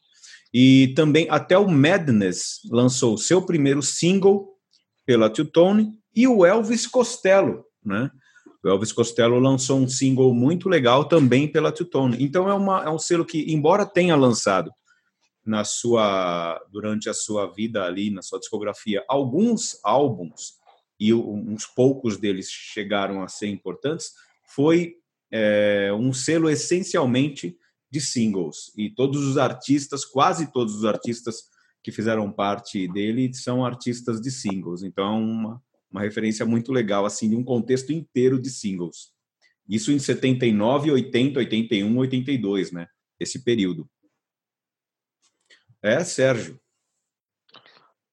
e 0.53 0.93
também 0.95 1.27
até 1.29 1.57
o 1.57 1.69
Madness 1.69 2.61
lançou 2.71 3.17
seu 3.17 3.41
primeiro 3.41 3.81
single 3.81 4.47
pela 5.05 5.29
Two-Tone, 5.29 5.91
e 6.15 6.27
o 6.27 6.45
Elvis 6.45 6.87
Costello, 6.87 7.65
né, 7.83 8.09
o 8.63 8.69
Elvis 8.69 8.91
Costello 8.91 9.39
lançou 9.39 9.79
um 9.79 9.87
single 9.87 10.33
muito 10.33 10.67
legal 10.67 11.05
também 11.05 11.47
pela 11.49 11.71
Two-Tone. 11.71 12.17
Então 12.21 12.49
é, 12.49 12.53
uma, 12.53 12.83
é 12.83 12.89
um 12.89 12.99
selo 12.99 13.25
que, 13.25 13.53
embora 13.53 13.85
tenha 13.85 14.15
lançado 14.17 14.69
na 15.49 15.63
sua 15.63 16.63
durante 16.71 17.09
a 17.09 17.13
sua 17.13 17.47
vida 17.51 17.83
ali, 17.83 18.09
na 18.09 18.21
sua 18.21 18.39
discografia, 18.39 19.03
alguns 19.07 19.79
álbuns, 19.83 20.59
e 20.99 21.13
uns 21.13 21.65
poucos 21.65 22.17
deles 22.17 22.49
chegaram 22.49 23.23
a 23.23 23.27
ser 23.27 23.47
importantes, 23.47 24.11
foi 24.53 24.95
é, 25.31 25.91
um 25.93 26.11
selo 26.11 26.49
essencialmente 26.49 27.57
de 27.89 28.01
singles. 28.01 28.71
E 28.77 28.89
todos 28.89 29.25
os 29.25 29.37
artistas, 29.37 30.03
quase 30.03 30.51
todos 30.51 30.75
os 30.75 30.85
artistas 30.85 31.43
que 31.81 31.91
fizeram 31.91 32.29
parte 32.31 32.85
dele 32.89 33.33
são 33.33 33.65
artistas 33.65 34.19
de 34.19 34.29
singles. 34.29 34.83
Então 34.83 35.05
é 35.05 35.17
uma 35.17 35.61
uma 35.91 36.01
referência 36.01 36.45
muito 36.45 36.71
legal, 36.71 37.05
assim, 37.05 37.29
de 37.29 37.35
um 37.35 37.43
contexto 37.43 37.91
inteiro 37.91 38.39
de 38.39 38.49
singles. 38.49 39.11
Isso 39.67 39.91
em 39.91 39.99
79, 39.99 40.91
80, 40.91 41.39
81, 41.39 41.97
82, 41.97 42.71
né? 42.71 42.87
Esse 43.19 43.43
período. 43.43 43.89
É, 45.82 46.03
Sérgio. 46.03 46.59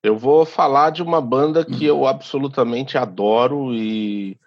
Eu 0.03 0.17
vou 0.17 0.45
falar 0.47 0.91
de 0.91 1.03
uma 1.03 1.21
banda 1.21 1.65
que 1.65 1.85
eu 1.85 2.07
absolutamente 2.07 2.97
adoro 2.97 3.75
e 3.75 4.39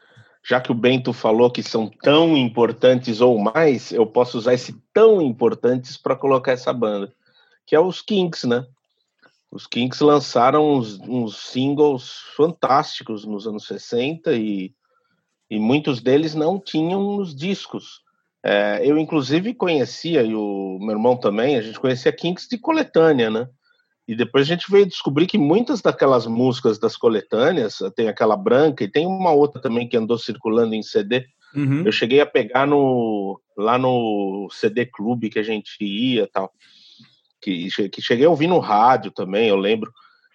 já 0.43 0.61
que 0.61 0.72
o 0.72 0.76
Bento 0.76 1.11
falou 1.11 1.51
que 1.51 1.61
são 1.61 1.88
tão 2.01 2.38
importantes 2.38 3.20
ou 3.20 3.38
mais, 3.38 3.91
eu 3.91 4.05
posso 4.05 4.38
usar 4.38 4.53
esse 4.53 4.74
tão 4.93 5.22
importantes 5.22 5.97
para 5.97 6.15
colocar 6.15 6.53
essa 6.53 6.72
banda, 6.72 7.13
que 7.65 7.76
é 7.76 7.80
os 7.80 8.01
Kinks, 8.01 8.45
né? 8.45 8.65
Os 9.51 9.67
Kinks 9.67 9.99
lançaram 9.99 10.74
uns, 10.74 10.99
uns, 11.01 11.38
singles 11.38 12.20
fantásticos 12.38 13.26
nos 13.26 13.47
anos 13.47 13.65
60 13.65 14.34
e, 14.34 14.74
e 15.49 15.59
muitos 15.59 16.01
deles 16.01 16.36
não 16.36 16.59
tinham 16.59 17.17
nos 17.17 17.36
discos. 17.36 18.01
É, 18.43 18.81
eu, 18.83 18.97
inclusive, 18.97 19.53
conhecia, 19.53 20.23
e 20.23 20.33
o 20.33 20.77
meu 20.79 20.91
irmão 20.91 21.17
também, 21.17 21.57
a 21.57 21.61
gente 21.61 21.79
conhecia 21.79 22.11
Kinks 22.11 22.47
de 22.47 22.57
coletânea, 22.57 23.29
né? 23.29 23.47
E 24.07 24.15
depois 24.15 24.43
a 24.47 24.47
gente 24.47 24.71
veio 24.71 24.87
descobrir 24.87 25.27
que 25.27 25.37
muitas 25.37 25.81
daquelas 25.81 26.25
músicas 26.25 26.79
das 26.79 26.97
coletâneas, 26.97 27.77
tem 27.95 28.07
aquela 28.07 28.35
branca 28.35 28.83
e 28.83 28.91
tem 28.91 29.05
uma 29.05 29.31
outra 29.31 29.61
também 29.61 29.87
que 29.87 29.97
andou 29.97 30.17
circulando 30.17 30.73
em 30.73 30.81
CD. 30.81 31.25
Uhum. 31.53 31.83
Eu 31.85 31.91
cheguei 31.91 32.19
a 32.19 32.25
pegar 32.25 32.65
no, 32.65 33.39
lá 33.55 33.77
no 33.77 34.47
CD 34.51 34.85
Clube 34.85 35.29
que 35.29 35.39
a 35.39 35.43
gente 35.43 35.83
ia 35.83 36.27
tal 36.27 36.51
que, 37.41 37.69
que 37.89 38.01
cheguei 38.01 38.25
a 38.25 38.29
ouvir 38.29 38.47
no 38.47 38.59
rádio 38.59 39.11
também, 39.11 39.47
eu 39.47 39.55
lembro, 39.55 39.91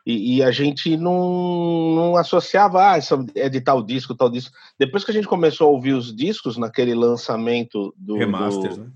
e, 0.07 0.37
e 0.37 0.43
a 0.43 0.51
gente 0.51 0.97
não, 0.97 1.95
não, 1.95 2.17
associava, 2.17 2.93
ah, 2.93 2.99
isso 2.99 3.25
é 3.35 3.49
de 3.49 3.61
tal 3.61 3.83
disco, 3.83 4.15
tal 4.15 4.29
disco. 4.29 4.55
Depois 4.79 5.03
que 5.03 5.11
a 5.11 5.15
gente 5.15 5.27
começou 5.27 5.69
a 5.69 5.71
ouvir 5.71 5.95
os 5.95 6.15
discos 6.15 6.59
naquele 6.59 6.95
lançamento 6.95 7.95
do 7.97 8.17
Remaster, 8.17 8.71
do, 8.71 8.85
né? 8.85 8.91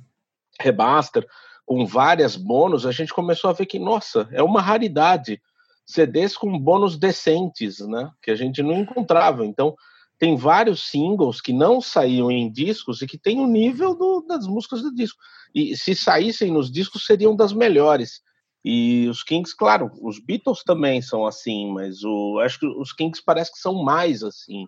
Remaster, 0.61 1.27
com 1.65 1.87
várias 1.87 2.37
bônus, 2.37 2.85
a 2.85 2.93
gente 2.93 3.13
começou 3.13 3.49
a 3.49 3.55
ver 3.55 3.67
que, 3.67 3.79
nossa, 3.79 4.29
é 4.33 4.43
uma 4.43 4.61
raridade. 4.61 5.41
CDs 5.87 6.37
com 6.37 6.59
bônus 6.59 6.99
decentes, 6.99 7.79
né? 7.81 8.11
Que 8.21 8.31
a 8.31 8.35
gente 8.35 8.63
não 8.63 8.75
encontrava. 8.75 9.47
Então, 9.47 9.75
tem 10.19 10.37
vários 10.37 10.91
singles 10.91 11.41
que 11.41 11.53
não 11.53 11.81
saíam 11.81 12.31
em 12.31 12.51
discos 12.51 13.01
e 13.01 13.07
que 13.07 13.17
tem 13.17 13.41
o 13.41 13.47
nível 13.47 13.95
do, 13.95 14.21
das 14.29 14.47
músicas 14.47 14.83
do 14.83 14.95
disco. 14.95 15.19
E 15.55 15.75
se 15.75 15.95
saíssem 15.95 16.53
nos 16.53 16.71
discos, 16.71 17.07
seriam 17.07 17.35
das 17.35 17.55
melhores. 17.55 18.21
E 18.65 19.09
os 19.09 19.23
Kings, 19.23 19.57
claro, 19.57 19.91
os 20.03 20.19
Beatles 20.19 20.63
também 20.65 21.01
são 21.01 21.27
assim, 21.27 21.73
mas 21.73 22.03
o, 22.03 22.41
acho 22.41 22.59
que 22.59 22.67
os 22.67 22.93
Kings 22.93 23.23
parece 23.25 23.53
que 23.53 23.59
são 23.59 23.83
mais 23.83 24.23
assim, 24.23 24.67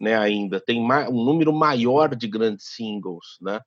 né? 0.00 0.16
Ainda 0.16 0.60
tem 0.60 0.80
um 0.80 1.24
número 1.24 1.52
maior 1.52 2.14
de 2.14 2.28
grandes 2.28 2.66
singles, 2.66 3.36
né? 3.40 3.60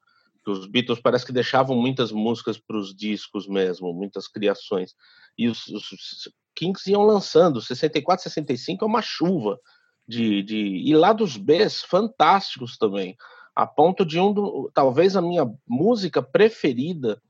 Os 0.47 0.66
Beatles 0.66 0.99
parece 0.99 1.26
que 1.26 1.32
deixavam 1.32 1.76
muitas 1.76 2.12
músicas 2.12 2.57
para 2.57 2.78
os 2.78 2.95
discos 2.95 3.47
mesmo, 3.47 3.93
muitas 3.93 4.28
criações. 4.28 4.95
E 5.38 5.47
os, 5.47 5.68
os 5.68 6.30
Kings 6.55 6.89
iam 6.89 7.03
lançando. 7.03 7.62
64, 7.62 8.24
65 8.24 8.84
é 8.84 8.88
uma 8.88 9.01
chuva 9.01 9.60
de, 10.07 10.41
de 10.41 10.57
e 10.57 10.95
lá 10.95 11.14
dos 11.14 11.38
Bs 11.38 11.84
fantásticos 11.84 12.78
também, 12.78 13.16
a 13.55 13.68
ponto 13.68 14.03
de 14.03 14.20
um 14.20 14.34
do, 14.34 14.72
talvez 14.74 15.16
a 15.16 15.22
minha 15.22 15.45
música 15.68 16.22
preferida 16.22 17.22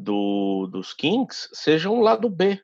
do, 0.00 0.66
dos 0.66 0.92
Kings 0.92 1.48
seja 1.52 1.90
um 1.90 2.00
lado 2.00 2.28
B, 2.28 2.60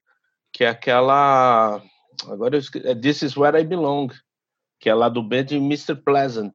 que 0.53 0.65
é 0.65 0.69
aquela 0.69 1.83
agora 2.29 2.57
eu 2.57 2.61
esqueci, 2.61 2.87
é 2.87 2.95
This 2.95 3.23
Is 3.23 3.37
Where 3.37 3.61
I 3.61 3.65
Belong, 3.65 4.09
que 4.81 4.89
é 4.89 4.95
lá 4.95 5.09
do 5.09 5.23
B 5.23 5.43
de 5.43 5.57
Mr. 5.57 5.95
Pleasant. 5.97 6.55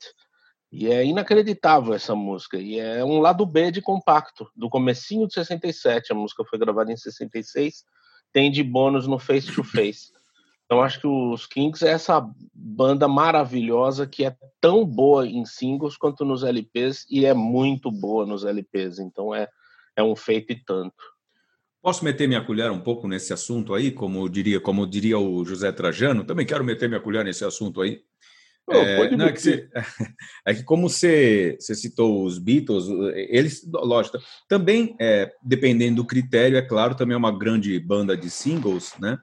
E 0.72 0.90
é 0.90 1.04
inacreditável 1.04 1.94
essa 1.94 2.16
música. 2.16 2.58
E 2.58 2.80
é 2.80 3.04
um 3.04 3.20
lado 3.20 3.46
B 3.46 3.72
de 3.72 3.82
compacto, 3.82 4.50
do 4.56 4.70
comecinho 4.70 5.28
de 5.28 5.34
67. 5.34 6.12
A 6.12 6.16
música 6.16 6.46
foi 6.46 6.58
gravada 6.58 6.92
em 6.92 6.98
66. 6.98 7.84
Tem 8.32 8.50
de 8.50 8.64
bônus 8.64 9.06
no 9.06 9.20
Face 9.20 9.54
to 9.54 9.64
Face. 9.66 10.14
Então 10.66 10.82
acho 10.82 11.02
que 11.02 11.08
os 11.08 11.46
Kings 11.46 11.86
é 11.86 11.90
essa 11.90 12.26
banda 12.54 13.06
maravilhosa 13.06 14.08
que 14.08 14.24
é 14.24 14.34
tão 14.62 14.86
boa 14.86 15.28
em 15.28 15.44
singles 15.44 15.98
quanto 15.98 16.24
nos 16.24 16.46
LPs 16.46 17.06
e 17.10 17.26
é 17.26 17.34
muito 17.34 17.92
boa 17.92 18.26
nos 18.26 18.46
LPs. 18.46 19.00
Então 19.00 19.36
é, 19.36 19.50
é 19.96 20.04
um 20.04 20.16
feito 20.16 20.52
e 20.52 20.64
tanto. 20.64 20.96
Posso 21.82 22.06
meter 22.06 22.28
minha 22.28 22.44
colher 22.44 22.70
um 22.70 22.80
pouco 22.80 23.08
nesse 23.08 23.34
assunto 23.34 23.74
aí, 23.74 23.92
como 23.92 24.30
diria, 24.30 24.60
como 24.60 24.86
diria 24.86 25.18
o 25.18 25.44
José 25.44 25.72
Trajano? 25.72 26.24
Também 26.24 26.46
quero 26.46 26.64
meter 26.64 26.88
minha 26.88 27.02
colher 27.02 27.26
nesse 27.26 27.44
assunto 27.44 27.82
aí. 27.82 28.02
Oh, 28.68 28.74
é, 28.74 29.18
não, 29.18 29.26
é, 29.26 29.32
que 29.32 29.42
você, 29.42 29.70
é, 30.46 30.54
que 30.54 30.64
como 30.64 30.88
você, 30.88 31.58
você, 31.60 31.74
citou 31.74 32.24
os 32.24 32.38
Beatles, 32.38 32.86
eles, 33.16 33.68
lógico, 33.74 34.20
também, 34.48 34.96
é, 35.00 35.34
dependendo 35.44 35.98
do 35.98 36.08
critério, 36.08 36.58
é 36.58 36.62
claro, 36.62 36.96
também 36.96 37.16
é 37.16 37.18
uma 37.18 37.36
grande 37.36 37.80
banda 37.80 38.16
de 38.16 38.30
singles, 38.30 38.94
né? 39.00 39.18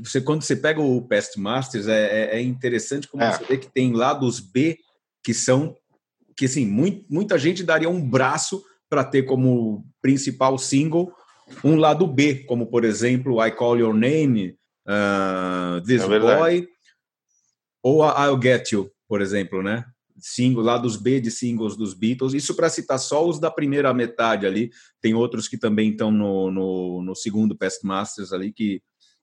você 0.00 0.20
quando 0.20 0.42
você 0.42 0.56
pega 0.56 0.80
o 0.80 1.02
Past 1.02 1.38
Masters 1.38 1.86
é, 1.86 2.06
é, 2.06 2.36
é 2.36 2.42
interessante 2.42 3.08
como 3.08 3.22
é. 3.22 3.32
você 3.32 3.44
vê 3.44 3.58
que 3.58 3.70
tem 3.70 3.92
lados 3.92 4.40
B 4.40 4.78
que 5.22 5.34
são 5.34 5.76
que 6.36 6.46
assim 6.46 6.64
muito, 6.64 7.04
muita 7.10 7.38
gente 7.38 7.62
daria 7.62 7.90
um 7.90 8.00
braço 8.00 8.64
para 8.92 9.04
ter 9.04 9.22
como 9.22 9.86
principal 10.02 10.58
single 10.58 11.10
um 11.64 11.76
lado 11.76 12.06
B 12.06 12.44
como 12.44 12.66
por 12.66 12.84
exemplo 12.84 13.42
I 13.42 13.50
Call 13.50 13.78
Your 13.78 13.94
Name 13.94 14.54
uh, 14.86 15.80
This 15.80 16.02
é 16.02 16.18
Boy 16.18 16.68
ou 17.82 18.02
a 18.02 18.26
I'll 18.26 18.40
Get 18.40 18.72
You 18.72 18.90
por 19.08 19.22
exemplo 19.22 19.62
né? 19.62 19.86
Single 20.18 20.62
lados 20.62 20.96
B 20.96 21.20
de 21.20 21.32
singles 21.32 21.74
dos 21.74 21.94
Beatles. 21.94 22.32
Isso 22.32 22.54
para 22.54 22.68
citar 22.68 22.98
só 22.98 23.26
os 23.26 23.40
da 23.40 23.50
primeira 23.50 23.92
metade 23.92 24.46
ali. 24.46 24.70
Tem 25.00 25.14
outros 25.14 25.48
que 25.48 25.58
também 25.58 25.90
estão 25.90 26.12
no, 26.12 26.48
no, 26.48 27.02
no 27.02 27.16
segundo 27.16 27.56
Past 27.56 27.84
Masters 27.84 28.32
ali 28.32 28.52
que 28.52 28.80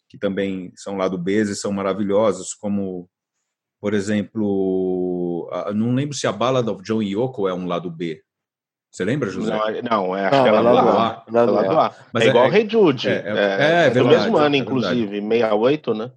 que 0.10 0.18
também 0.18 0.74
são 0.76 0.98
lá 0.98 1.08
do 1.08 1.18
B 1.18 1.44
e 1.44 1.56
são 1.56 1.72
maravilhosos, 1.72 2.56
como, 2.56 3.08
por 3.80 3.94
exemplo, 3.94 5.48
não 5.76 5.94
lembro 5.94 6.16
se 6.16 6.26
a 6.26 6.32
Ballad 6.32 6.68
of 6.68 6.84
John 6.84 7.04
Yoko 7.04 7.48
é 7.48 7.54
um 7.54 7.68
lado 7.68 7.92
B. 7.92 8.22
Você 9.00 9.06
lembra, 9.06 9.30
José? 9.30 9.50
Não, 9.50 9.66
é, 9.66 9.82
não 9.82 10.18
é, 10.18 10.26
acho 10.26 10.36
não, 10.36 10.44
que 10.44 10.50
é 10.50 10.52
lado 10.52 10.90
A. 10.90 11.24
É 11.26 11.32
lado 11.32 11.80
A. 11.80 11.96
Mas 12.12 12.24
é, 12.24 12.26
é 12.26 12.30
igual 12.30 12.46
é, 12.46 12.50
Rei 12.50 12.70
Jude. 12.70 13.08
É, 13.08 13.12
é, 13.12 13.24
é, 13.24 13.86
é, 13.86 13.90
do 13.92 14.06
mesmo 14.06 14.36
ano, 14.36 14.56
inclusive, 14.58 15.22
68, 15.22 15.94
né? 15.94 16.12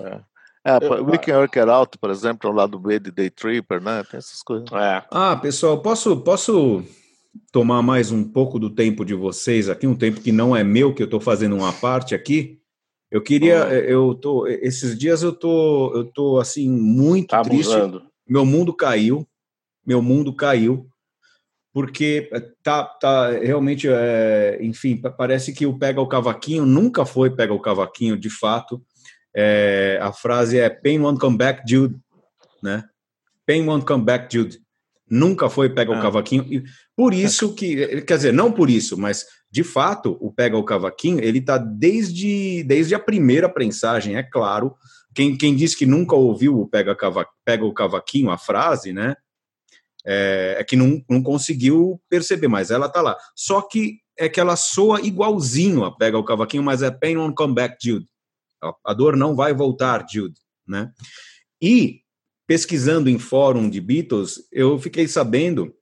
É. 0.00 0.20
É, 0.62 1.00
We 1.00 1.16
Can 1.16 1.38
Work 1.38 1.58
It 1.58 1.70
Out, 1.70 1.96
por 1.96 2.10
exemplo, 2.10 2.50
é 2.50 2.52
o 2.52 2.54
lado 2.54 2.78
B 2.78 2.98
de 2.98 3.10
Day 3.10 3.30
Tripper, 3.30 3.82
né? 3.82 4.04
Tem 4.04 4.18
essas 4.18 4.42
coisas. 4.42 4.70
É. 4.70 5.02
Ah, 5.10 5.34
pessoal, 5.34 5.80
posso, 5.80 6.14
posso 6.18 6.84
tomar 7.50 7.80
mais 7.80 8.12
um 8.12 8.22
pouco 8.22 8.58
do 8.58 8.68
tempo 8.68 9.02
de 9.02 9.14
vocês 9.14 9.70
aqui, 9.70 9.86
um 9.86 9.96
tempo 9.96 10.20
que 10.20 10.30
não 10.30 10.54
é 10.54 10.62
meu, 10.62 10.94
que 10.94 11.02
eu 11.02 11.06
estou 11.06 11.22
fazendo 11.22 11.56
uma 11.56 11.72
parte 11.72 12.14
aqui? 12.14 12.60
Eu 13.10 13.22
queria, 13.22 13.66
eh, 13.72 13.90
eu 13.90 14.14
tô, 14.14 14.46
eh, 14.46 14.60
esses 14.60 14.98
dias 14.98 15.22
eu 15.22 15.32
tô, 15.32 15.90
eu 15.94 16.04
tô 16.04 16.38
assim 16.38 16.68
muito 16.70 17.28
tá 17.28 17.40
triste. 17.40 17.72
Meu 18.28 18.44
mundo 18.44 18.74
caiu, 18.74 19.26
meu 19.86 20.02
mundo 20.02 20.34
caiu, 20.34 20.86
porque 21.72 22.28
eh, 22.32 22.42
tá, 22.62 22.84
tá 22.84 23.30
realmente, 23.30 23.88
é, 23.88 24.58
enfim, 24.60 25.00
parece 25.16 25.52
que 25.52 25.66
o 25.66 25.78
pega 25.78 26.00
o 26.00 26.08
cavaquinho 26.08 26.66
nunca 26.66 27.04
foi 27.04 27.30
pega 27.30 27.52
o 27.52 27.60
cavaquinho, 27.60 28.16
de 28.16 28.30
fato. 28.30 28.82
É, 29.34 29.98
a 30.02 30.12
frase 30.12 30.58
é 30.58 30.68
Pain 30.68 31.00
won't 31.00 31.20
come 31.20 31.36
back, 31.36 31.62
Jude, 31.68 31.96
né? 32.62 32.84
Pain 33.46 33.66
won't 33.66 33.86
come 33.86 34.04
back, 34.04 34.32
Jude. 34.34 34.58
Nunca 35.08 35.48
foi 35.48 35.68
pega 35.68 35.94
ah. 35.94 35.98
o 35.98 36.02
cavaquinho. 36.02 36.44
E 36.50 36.64
por 36.96 37.14
isso 37.14 37.54
que, 37.54 38.02
quer 38.02 38.16
dizer, 38.16 38.32
não 38.32 38.52
por 38.52 38.68
isso, 38.68 38.98
mas 38.98 39.26
de 39.50 39.64
fato, 39.64 40.16
o 40.20 40.32
Pega 40.32 40.56
o 40.56 40.62
Cavaquinho, 40.62 41.22
ele 41.22 41.40
está 41.40 41.58
desde, 41.58 42.62
desde 42.62 42.94
a 42.94 43.00
primeira 43.00 43.48
prensagem, 43.48 44.16
é 44.16 44.22
claro. 44.22 44.76
Quem, 45.12 45.36
quem 45.36 45.56
disse 45.56 45.76
que 45.76 45.84
nunca 45.84 46.14
ouviu 46.14 46.60
o 46.60 46.68
Pega, 46.68 46.94
Cava, 46.94 47.26
Pega 47.44 47.64
o 47.64 47.74
Cavaquinho, 47.74 48.30
a 48.30 48.38
frase, 48.38 48.92
né? 48.92 49.16
É, 50.06 50.56
é 50.58 50.64
que 50.64 50.76
não, 50.76 51.02
não 51.08 51.22
conseguiu 51.22 52.00
perceber, 52.08 52.48
mas 52.48 52.70
ela 52.70 52.88
tá 52.88 53.02
lá. 53.02 53.16
Só 53.34 53.60
que 53.60 53.98
é 54.18 54.28
que 54.28 54.40
ela 54.40 54.56
soa 54.56 55.00
igualzinho 55.00 55.84
a 55.84 55.96
Pega 55.96 56.18
o 56.18 56.24
Cavaquinho, 56.24 56.62
mas 56.62 56.82
é 56.82 56.90
Pain 56.90 57.16
Won't 57.16 57.34
Come 57.34 57.54
Back, 57.54 57.76
Jude. 57.82 58.06
A 58.84 58.92
dor 58.92 59.16
não 59.16 59.34
vai 59.34 59.54
voltar, 59.54 60.06
Jude, 60.10 60.38
né? 60.66 60.90
E 61.60 62.00
pesquisando 62.46 63.08
em 63.08 63.18
fórum 63.18 63.70
de 63.70 63.80
Beatles, 63.80 64.46
eu 64.52 64.78
fiquei 64.78 65.06
sabendo 65.06 65.72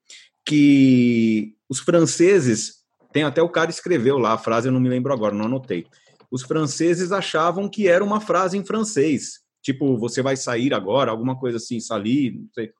que 0.45 1.55
os 1.69 1.81
franceses 1.81 2.79
tem 3.12 3.23
até 3.23 3.43
o 3.43 3.49
cara 3.49 3.71
escreveu 3.71 4.19
lá 4.19 4.35
a 4.35 4.39
frase, 4.39 4.69
eu 4.69 4.73
não 4.73 4.81
me 4.81 4.89
lembro 4.89 5.12
agora, 5.12 5.35
não 5.35 5.47
anotei. 5.47 5.87
Os 6.31 6.43
franceses 6.43 7.11
achavam 7.11 7.69
que 7.69 7.89
era 7.89 8.05
uma 8.05 8.21
frase 8.21 8.57
em 8.57 8.64
francês, 8.64 9.41
tipo, 9.62 9.97
você 9.97 10.23
vai 10.23 10.37
sair 10.37 10.75
agora, 10.75 11.11
alguma 11.11 11.39
coisa 11.39 11.57
assim, 11.57 11.81
salir, 11.81 12.35
não 12.35 12.49
sei. 12.55 12.71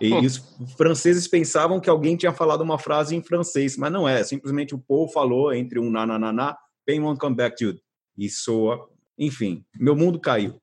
E, 0.00 0.12
hum. 0.12 0.20
os 0.20 0.38
franceses 0.76 1.28
pensavam 1.28 1.80
que 1.80 1.88
alguém 1.88 2.16
tinha 2.16 2.32
falado 2.32 2.62
uma 2.62 2.78
frase 2.78 3.14
em 3.14 3.22
francês, 3.22 3.76
mas 3.76 3.92
não 3.92 4.08
é, 4.08 4.22
simplesmente 4.24 4.74
o 4.74 4.78
Paul 4.78 5.08
falou 5.08 5.52
entre 5.52 5.78
um 5.78 5.90
na 5.90 6.04
na 6.04 6.18
na 6.18 6.32
na, 6.32 6.56
pain 6.86 7.00
won't 7.00 7.18
come 7.18 7.36
back, 7.36 7.56
Jude. 7.58 7.80
E 8.16 8.28
soa, 8.28 8.88
enfim, 9.18 9.64
meu 9.78 9.94
mundo 9.94 10.20
caiu. 10.20 10.60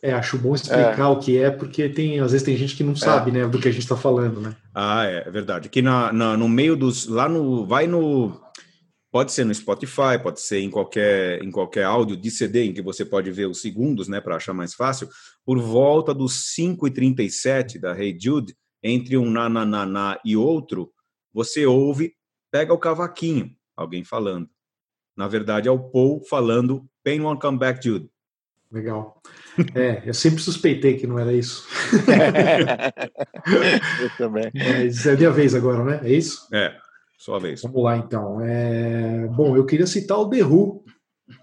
É, 0.00 0.12
acho 0.12 0.38
bom 0.38 0.54
explicar 0.54 0.98
é. 0.98 1.06
o 1.06 1.18
que 1.18 1.36
é, 1.38 1.50
porque 1.50 1.88
tem, 1.88 2.20
às 2.20 2.30
vezes 2.30 2.44
tem 2.44 2.56
gente 2.56 2.76
que 2.76 2.84
não 2.84 2.94
sabe, 2.94 3.30
é. 3.30 3.34
né, 3.34 3.48
do 3.48 3.58
que 3.58 3.68
a 3.68 3.72
gente 3.72 3.82
está 3.82 3.96
falando, 3.96 4.40
né? 4.40 4.54
Ah, 4.72 5.04
é, 5.06 5.24
é 5.26 5.30
verdade. 5.30 5.68
Que 5.68 5.82
na, 5.82 6.12
na, 6.12 6.36
no 6.36 6.48
meio 6.48 6.76
dos, 6.76 7.08
lá 7.08 7.28
no, 7.28 7.66
vai 7.66 7.88
no, 7.88 8.40
pode 9.10 9.32
ser 9.32 9.44
no 9.44 9.54
Spotify, 9.54 10.18
pode 10.22 10.40
ser 10.40 10.60
em 10.60 10.70
qualquer, 10.70 11.42
em 11.42 11.50
qualquer 11.50 11.84
áudio 11.84 12.16
de 12.16 12.30
CD 12.30 12.64
em 12.64 12.72
que 12.72 12.82
você 12.82 13.04
pode 13.04 13.30
ver 13.30 13.46
os 13.46 13.60
segundos, 13.60 14.08
né, 14.08 14.20
para 14.20 14.36
achar 14.36 14.52
mais 14.52 14.74
fácil. 14.74 15.08
Por 15.44 15.58
volta 15.58 16.12
dos 16.12 16.54
5 16.54 16.86
e 16.86 16.90
37 16.90 17.78
da 17.78 17.98
Hey 17.98 18.16
Jude, 18.20 18.54
entre 18.82 19.16
um 19.16 19.30
na 19.30 19.48
na 19.48 19.64
na 19.64 19.86
na 19.86 20.20
e 20.24 20.36
outro, 20.36 20.92
você 21.32 21.66
ouve, 21.66 22.14
pega 22.50 22.72
o 22.72 22.78
cavaquinho, 22.78 23.50
alguém 23.76 24.04
falando. 24.04 24.48
Na 25.16 25.26
verdade 25.26 25.68
é 25.68 25.70
o 25.70 25.90
Paul 25.90 26.22
falando 26.28 26.88
Pain 27.02 27.20
Won't 27.20 27.40
Come 27.40 27.58
Back 27.58 27.84
Jude. 27.84 28.08
Legal. 28.70 29.20
É, 29.74 30.02
eu 30.06 30.12
sempre 30.12 30.42
suspeitei 30.42 30.96
que 30.96 31.06
não 31.06 31.18
era 31.18 31.32
isso. 31.32 31.66
eu 34.00 34.10
também. 34.18 34.50
Mas 34.54 35.06
é 35.06 35.16
minha 35.16 35.30
vez 35.30 35.54
agora, 35.54 35.82
né? 35.82 36.00
É 36.04 36.12
isso? 36.12 36.46
É, 36.52 36.76
sua 37.18 37.38
vez. 37.40 37.62
Vamos 37.62 37.82
lá, 37.82 37.96
então. 37.96 38.40
É... 38.40 39.26
Bom, 39.28 39.56
eu 39.56 39.66
queria 39.66 39.86
citar 39.86 40.18
o 40.18 40.28
Who, 40.28 40.84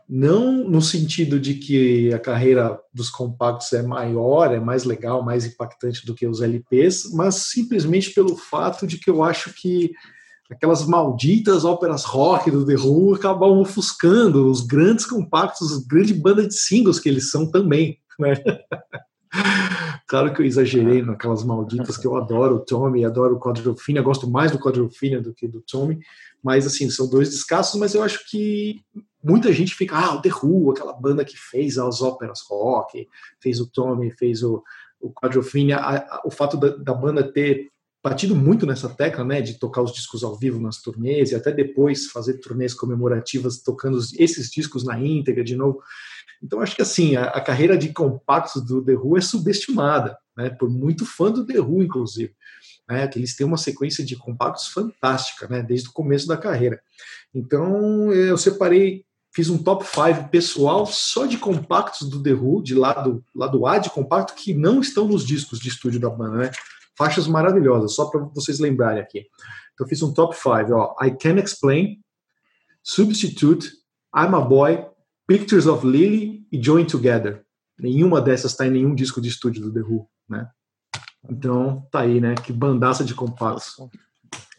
não 0.07 0.63
no 0.63 0.81
sentido 0.81 1.39
de 1.39 1.55
que 1.55 2.13
a 2.13 2.19
carreira 2.19 2.79
dos 2.93 3.09
compactos 3.09 3.73
é 3.73 3.83
maior, 3.83 4.53
é 4.53 4.59
mais 4.59 4.85
legal, 4.85 5.21
mais 5.21 5.45
impactante 5.45 6.05
do 6.05 6.15
que 6.15 6.25
os 6.25 6.41
LPs, 6.41 7.11
mas 7.13 7.47
simplesmente 7.49 8.11
pelo 8.11 8.37
fato 8.37 8.87
de 8.87 8.97
que 8.97 9.09
eu 9.09 9.21
acho 9.21 9.53
que 9.53 9.91
aquelas 10.49 10.85
malditas 10.85 11.65
óperas 11.65 12.03
rock 12.05 12.49
do 12.49 12.65
The 12.65 12.75
Who 12.75 13.15
acabam 13.15 13.59
ofuscando 13.59 14.49
os 14.49 14.61
grandes 14.61 15.05
compactos, 15.05 15.71
as 15.71 15.85
grandes 15.85 16.17
bandas 16.17 16.47
de 16.47 16.55
singles 16.55 16.99
que 16.99 17.09
eles 17.09 17.29
são 17.29 17.49
também. 17.49 17.97
Né? 18.17 18.33
claro 20.07 20.33
que 20.33 20.41
eu 20.41 20.45
exagerei 20.45 21.01
naquelas 21.01 21.43
malditas 21.43 21.97
que 21.97 22.05
eu 22.07 22.15
adoro 22.15 22.55
o 22.55 22.59
Tommy, 22.59 23.05
adoro 23.05 23.35
o 23.35 23.39
Quadrophenia, 23.39 24.01
gosto 24.01 24.29
mais 24.29 24.51
do 24.51 24.59
Quadrophenia 24.59 25.21
do 25.21 25.33
que 25.33 25.47
do 25.47 25.61
Tommy, 25.61 25.99
mas 26.43 26.65
assim, 26.67 26.89
são 26.89 27.09
dois 27.09 27.29
descassos, 27.29 27.79
mas 27.79 27.95
eu 27.95 28.03
acho 28.03 28.29
que 28.29 28.83
muita 29.23 29.51
gente 29.51 29.73
fica, 29.73 29.97
ah, 29.97 30.13
o 30.13 30.21
The 30.21 30.29
Who, 30.29 30.71
aquela 30.71 30.93
banda 30.93 31.25
que 31.25 31.35
fez 31.35 31.79
as 31.79 32.01
óperas 32.01 32.41
rock, 32.47 33.07
fez 33.41 33.59
o 33.59 33.65
Tommy, 33.65 34.11
fez 34.11 34.43
o, 34.43 34.63
o 35.01 35.11
Quadrophenia, 35.11 35.77
a, 35.77 35.97
a, 35.97 36.21
o 36.23 36.29
fato 36.29 36.55
da, 36.55 36.69
da, 36.69 36.93
banda 36.93 37.23
ter 37.23 37.71
batido 38.03 38.35
muito 38.35 38.67
nessa 38.67 38.87
tecla, 38.87 39.23
né, 39.23 39.41
de 39.41 39.55
tocar 39.55 39.81
os 39.81 39.91
discos 39.91 40.23
ao 40.23 40.37
vivo 40.37 40.61
nas 40.61 40.79
turnês 40.79 41.31
e 41.31 41.35
até 41.35 41.51
depois 41.51 42.05
fazer 42.05 42.35
turnês 42.35 42.75
comemorativas 42.75 43.63
tocando 43.63 43.97
esses 44.19 44.51
discos 44.51 44.85
na 44.85 44.99
íntegra 44.99 45.43
de 45.43 45.55
novo. 45.55 45.81
Então 46.43 46.61
acho 46.61 46.75
que 46.75 46.81
assim, 46.81 47.15
a, 47.15 47.25
a 47.25 47.41
carreira 47.41 47.77
de 47.77 47.91
compactos 47.93 48.63
do 48.65 48.83
The 48.83 48.93
Who 48.93 49.17
é 49.17 49.21
subestimada, 49.21 50.17
né, 50.37 50.49
por 50.49 50.69
muito 50.69 51.05
fã 51.05 51.31
do 51.31 51.45
The 51.45 51.59
Who, 51.59 51.83
inclusive. 51.83 52.33
Né, 52.87 53.07
que 53.07 53.17
eles 53.17 53.35
têm 53.35 53.47
uma 53.47 53.57
sequência 53.57 54.05
de 54.05 54.15
compactos 54.15 54.67
fantástica, 54.67 55.47
né, 55.47 55.63
desde 55.63 55.89
o 55.89 55.93
começo 55.93 56.27
da 56.27 56.37
carreira. 56.37 56.79
Então 57.33 58.11
eu 58.13 58.37
separei 58.37 59.05
fiz 59.35 59.49
um 59.49 59.57
top 59.61 59.85
5 59.85 60.29
pessoal 60.29 60.85
só 60.85 61.25
de 61.25 61.37
compactos 61.37 62.09
do 62.09 62.23
The 62.23 62.33
Who, 62.33 62.63
de 62.63 62.73
lado, 62.73 63.21
lado 63.35 63.67
A 63.67 63.77
de 63.77 63.89
compacto, 63.89 64.33
que 64.33 64.53
não 64.53 64.79
estão 64.79 65.05
nos 65.05 65.25
discos 65.25 65.59
de 65.59 65.67
estúdio 65.67 65.99
da 65.99 66.09
banda, 66.09 66.37
né? 66.37 66.51
Faixas 66.97 67.27
maravilhosas, 67.27 67.93
só 67.93 68.05
para 68.05 68.21
vocês 68.33 68.59
lembrarem 68.59 69.01
aqui. 69.01 69.25
Então, 69.73 69.85
fiz 69.85 70.01
um 70.01 70.13
top 70.13 70.33
5, 70.33 70.73
ó. 70.73 70.95
I 71.05 71.11
Can 71.11 71.37
Explain, 71.37 71.99
Substitute, 72.81 73.67
I'm 74.15 74.33
a 74.33 74.39
Boy, 74.39 74.85
Pictures 75.27 75.67
of 75.67 75.85
Lily 75.85 76.47
e 76.51 76.61
Join 76.61 76.85
Together. 76.85 77.43
Nenhuma 77.77 78.21
dessas 78.21 78.51
está 78.51 78.65
em 78.65 78.71
nenhum 78.71 78.95
disco 78.95 79.19
de 79.19 79.29
estúdio 79.29 79.61
do 79.63 79.73
The 79.73 79.81
Who, 79.81 80.07
né? 80.29 80.49
Então, 81.29 81.87
tá 81.91 82.01
aí, 82.01 82.21
né? 82.21 82.35
Que 82.35 82.53
bandaça 82.53 83.03
de 83.03 83.13
compactos. 83.13 83.75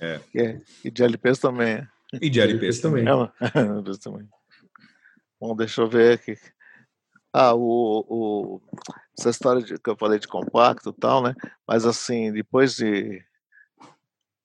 É. 0.01 0.21
é. 0.35 0.61
E 0.85 0.91
de 0.91 1.03
LPs 1.03 1.39
também. 1.39 1.87
E 2.21 2.29
de 2.29 2.41
LPs 2.41 2.81
também. 2.81 3.05
É, 3.05 3.09
também. 4.03 4.29
Bom, 5.41 5.55
deixa 5.55 5.83
eu 5.83 5.89
ver 5.89 6.14
aqui. 6.14 6.37
Ah, 7.33 7.55
o, 7.55 8.05
o, 8.09 8.61
essa 9.19 9.31
história 9.31 9.62
de, 9.62 9.79
que 9.79 9.91
eu 9.91 9.97
falei 9.97 10.19
de 10.19 10.27
compacto 10.27 10.91
e 10.91 11.01
tal, 11.01 11.23
né? 11.23 11.35
Mas 11.67 11.85
assim, 11.85 12.33
depois 12.33 12.75
de. 12.75 13.23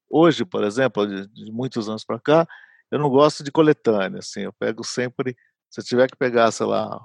Hoje, 0.09 0.43
por 0.43 0.63
exemplo, 0.63 1.07
de, 1.07 1.27
de 1.27 1.51
muitos 1.51 1.87
anos 1.87 2.03
para 2.03 2.19
cá, 2.19 2.47
eu 2.91 2.99
não 2.99 3.09
gosto 3.09 3.43
de 3.43 3.51
coletânea, 3.51 4.19
assim. 4.19 4.41
Eu 4.41 4.53
pego 4.53 4.83
sempre. 4.83 5.37
Se 5.71 5.81
tiver 5.81 6.09
que 6.09 6.17
pegar, 6.17 6.51
sei 6.51 6.65
lá, 6.65 7.01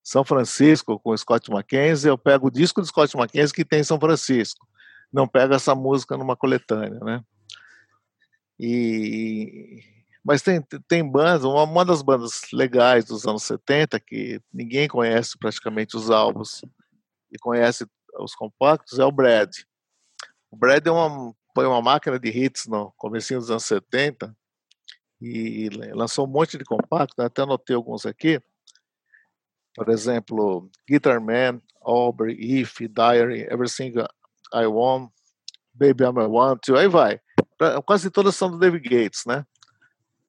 São 0.00 0.24
Francisco 0.24 1.00
com 1.00 1.16
Scott 1.16 1.50
Mackenzie, 1.50 2.08
eu 2.08 2.16
pego 2.16 2.46
o 2.46 2.50
disco 2.50 2.80
do 2.80 2.86
Scott 2.86 3.16
Mackenzie 3.16 3.52
que 3.52 3.64
tem 3.64 3.82
São 3.82 3.98
Francisco. 3.98 4.64
Não 5.12 5.26
pego 5.26 5.52
essa 5.52 5.74
música 5.74 6.16
numa 6.16 6.36
coletânea, 6.36 7.00
né? 7.00 7.24
E, 8.58 9.82
mas 10.24 10.42
tem, 10.42 10.62
tem 10.86 11.04
bandas, 11.04 11.42
uma, 11.42 11.64
uma 11.64 11.84
das 11.84 12.02
bandas 12.02 12.42
legais 12.52 13.04
dos 13.04 13.26
anos 13.26 13.42
70, 13.42 13.98
que 13.98 14.40
ninguém 14.52 14.86
conhece 14.86 15.36
praticamente 15.36 15.96
os 15.96 16.08
álbuns 16.08 16.60
e 17.32 17.38
conhece 17.38 17.84
os 18.20 18.36
compactos, 18.36 19.00
é 19.00 19.04
o 19.04 19.10
Brad. 19.10 19.50
O 20.52 20.56
Brad 20.56 20.86
é 20.86 20.90
uma, 20.90 21.34
foi 21.52 21.66
uma 21.66 21.82
máquina 21.82 22.16
de 22.16 22.28
hits 22.28 22.68
no 22.68 22.92
começo 22.96 23.34
dos 23.34 23.50
anos 23.50 23.64
70 23.64 24.32
e 25.24 25.68
lançou 25.92 26.26
um 26.26 26.30
monte 26.30 26.58
de 26.58 26.64
compactos, 26.64 27.16
né? 27.18 27.26
até 27.26 27.42
anotei 27.42 27.74
alguns 27.74 28.04
aqui. 28.06 28.40
Por 29.74 29.88
exemplo, 29.88 30.70
Guitar 30.88 31.20
Man, 31.20 31.60
Aubrey, 31.82 32.36
If, 32.60 32.80
Diary, 32.80 33.42
Everything 33.42 33.94
I 34.52 34.66
Want, 34.66 35.10
Baby 35.72 36.04
I'm 36.04 36.20
a 36.20 36.28
Want 36.28 36.68
aí 36.70 36.86
vai. 36.86 37.20
Quase 37.84 38.10
todas 38.10 38.36
são 38.36 38.50
do 38.50 38.58
David 38.58 38.88
Gates, 38.88 39.24
né? 39.26 39.44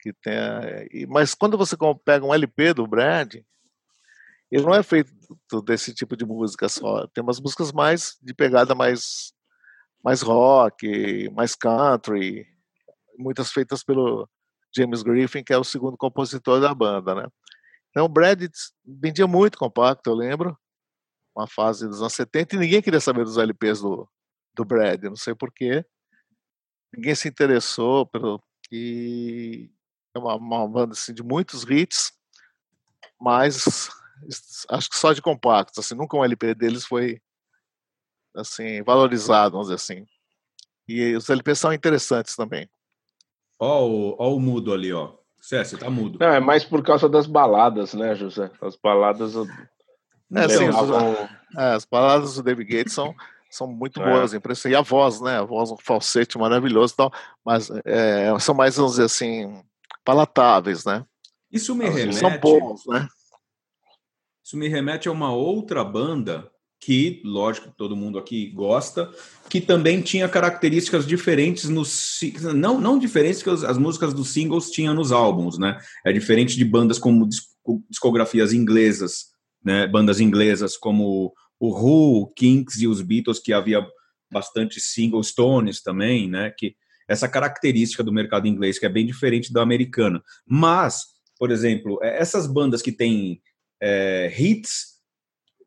que 0.06 0.14
tem, 0.14 1.08
mas 1.08 1.34
quando 1.34 1.58
você 1.58 1.76
pega 2.04 2.24
um 2.24 2.34
LP 2.34 2.76
do 2.76 2.86
Brad, 2.86 3.38
ele 4.52 4.64
não 4.64 4.76
é 4.76 4.84
feito 4.84 5.12
desse 5.66 5.96
tipo 5.96 6.16
de 6.16 6.24
música 6.24 6.70
só. 6.70 7.08
Tem 7.08 7.24
umas 7.24 7.40
músicas 7.40 7.72
mais 7.72 8.16
de 8.22 8.32
pegada 8.32 8.76
mais 8.76 9.34
mais 10.04 10.22
rock, 10.22 11.28
mais 11.32 11.56
country, 11.56 12.46
muitas 13.18 13.52
feitas 13.52 13.84
pelo 13.84 14.30
James 14.76 15.04
Griffin, 15.04 15.44
que 15.44 15.54
é 15.54 15.58
o 15.58 15.64
segundo 15.64 15.98
compositor 15.98 16.60
da 16.60 16.74
banda, 16.74 17.16
né? 17.16 17.28
Então 17.90 18.06
o 18.06 18.10
Brad 18.10 18.44
vendia 18.86 19.28
muito 19.28 19.58
compacto, 19.58 20.10
eu 20.10 20.16
lembro, 20.16 20.58
uma 21.36 21.48
fase 21.48 21.88
dos 21.88 22.02
anos 22.02 22.14
70 22.14 22.56
e 22.56 22.60
ninguém 22.60 22.82
queria 22.82 23.00
saber 23.00 23.24
dos 23.24 23.38
LPs 23.38 23.82
do 23.82 24.08
do 24.56 24.64
Brad, 24.64 25.04
não 25.04 25.16
sei 25.16 25.36
porquê. 25.36 25.86
Ninguém 26.96 27.14
se 27.14 27.28
interessou 27.28 28.06
pelo 28.06 28.42
e 28.72 29.70
é 30.16 30.20
uma, 30.20 30.36
uma 30.36 30.68
banda 30.68 30.94
assim, 30.94 31.14
de 31.14 31.22
muitos 31.22 31.64
hits, 31.64 32.14
mas 33.20 33.90
acho 34.70 34.90
que 34.90 34.98
só 34.98 35.14
de 35.14 35.22
compactos, 35.22 35.78
assim, 35.78 35.94
nunca 35.94 36.18
um 36.18 36.24
LP 36.24 36.56
deles 36.56 36.86
foi 36.86 37.22
assim 38.34 38.82
valorizado, 38.82 39.52
vamos 39.52 39.68
dizer 39.68 39.76
assim. 39.76 40.08
E 40.88 41.16
os 41.16 41.30
LPs 41.30 41.60
são 41.60 41.74
interessantes 41.74 42.36
também. 42.36 42.70
Ó, 43.60 43.88
o, 43.88 44.16
ó 44.20 44.36
o 44.36 44.40
mudo 44.40 44.74
ali, 44.74 44.92
ó. 44.92 45.14
César, 45.40 45.78
tá 45.78 45.90
mudo. 45.90 46.18
Não, 46.20 46.28
é 46.28 46.40
mais 46.40 46.64
por 46.64 46.82
causa 46.84 47.08
das 47.08 47.28
baladas, 47.28 47.94
né, 47.94 48.16
José? 48.16 48.50
As 48.62 48.76
baladas. 48.76 49.36
É, 50.34 50.50
sim, 50.50 50.66
é, 51.56 51.74
as 51.74 51.86
baladas 51.86 52.36
do 52.36 52.44
David 52.44 52.68
Gates 52.68 52.94
são, 52.94 53.14
são 53.50 53.68
muito 53.68 54.02
é. 54.02 54.06
boas, 54.06 54.34
impressionantes. 54.34 54.76
E 54.76 54.76
a 54.76 54.82
voz, 54.82 55.22
né? 55.22 55.38
A 55.38 55.44
voz, 55.44 55.70
um 55.70 55.78
falsete 55.78 56.38
maravilhoso 56.40 56.94
e 56.94 56.98
tal, 56.98 57.14
mas 57.46 57.70
é, 57.86 58.38
são 58.40 58.56
mais, 58.56 58.76
vamos 58.76 58.94
dizer 58.94 59.04
assim, 59.04 59.64
palatáveis, 60.04 60.84
né? 60.84 61.06
Isso 61.52 61.76
me 61.76 61.88
remete. 61.88 62.16
São 62.16 62.38
bons, 62.40 62.82
né? 62.88 63.08
Isso 64.44 64.58
me 64.58 64.68
remete 64.68 65.08
a 65.08 65.12
uma 65.12 65.32
outra 65.32 65.84
banda 65.84 66.52
que, 66.86 67.20
lógico, 67.26 67.74
todo 67.76 67.96
mundo 67.96 68.20
aqui 68.20 68.52
gosta, 68.52 69.10
que 69.50 69.60
também 69.60 70.04
tinha 70.04 70.30
características 70.30 71.04
diferentes 71.04 71.68
nos 71.68 72.20
não 72.54 72.80
não 72.80 73.00
diferentes 73.00 73.42
que 73.42 73.50
as 73.50 73.76
músicas 73.76 74.14
dos 74.14 74.30
singles 74.30 74.70
tinham 74.70 74.94
nos 74.94 75.12
álbuns, 75.12 75.58
né? 75.58 75.80
É 76.06 76.14
diferente 76.14 76.56
de 76.56 76.64
bandas 76.64 77.00
como 77.00 77.28
discografias 77.90 78.54
inglesas, 78.54 79.32
né? 79.64 79.88
Bandas 79.88 80.20
inglesas 80.20 80.78
como 80.78 81.34
o 81.60 81.70
Who, 81.70 82.32
Kinks 82.36 82.80
e 82.80 82.88
os 82.88 83.02
Beatles 83.02 83.40
que 83.40 83.52
havia 83.52 83.84
bastante 84.32 84.80
singles, 84.80 85.30
Stones 85.30 85.82
também, 85.82 86.30
né? 86.30 86.54
Que 86.56 86.76
essa 87.10 87.28
característica 87.28 88.04
do 88.04 88.14
mercado 88.14 88.48
inglês 88.48 88.78
que 88.78 88.86
é 88.86 88.90
bem 88.90 89.08
diferente 89.08 89.52
do 89.52 89.60
americano. 89.60 90.22
Mas, 90.48 91.00
por 91.40 91.50
exemplo, 91.50 91.98
é, 92.04 92.22
essas 92.22 92.46
bandas 92.46 92.84
que 92.84 92.92
têm 92.92 93.42
é, 93.82 94.32
hits 94.40 94.95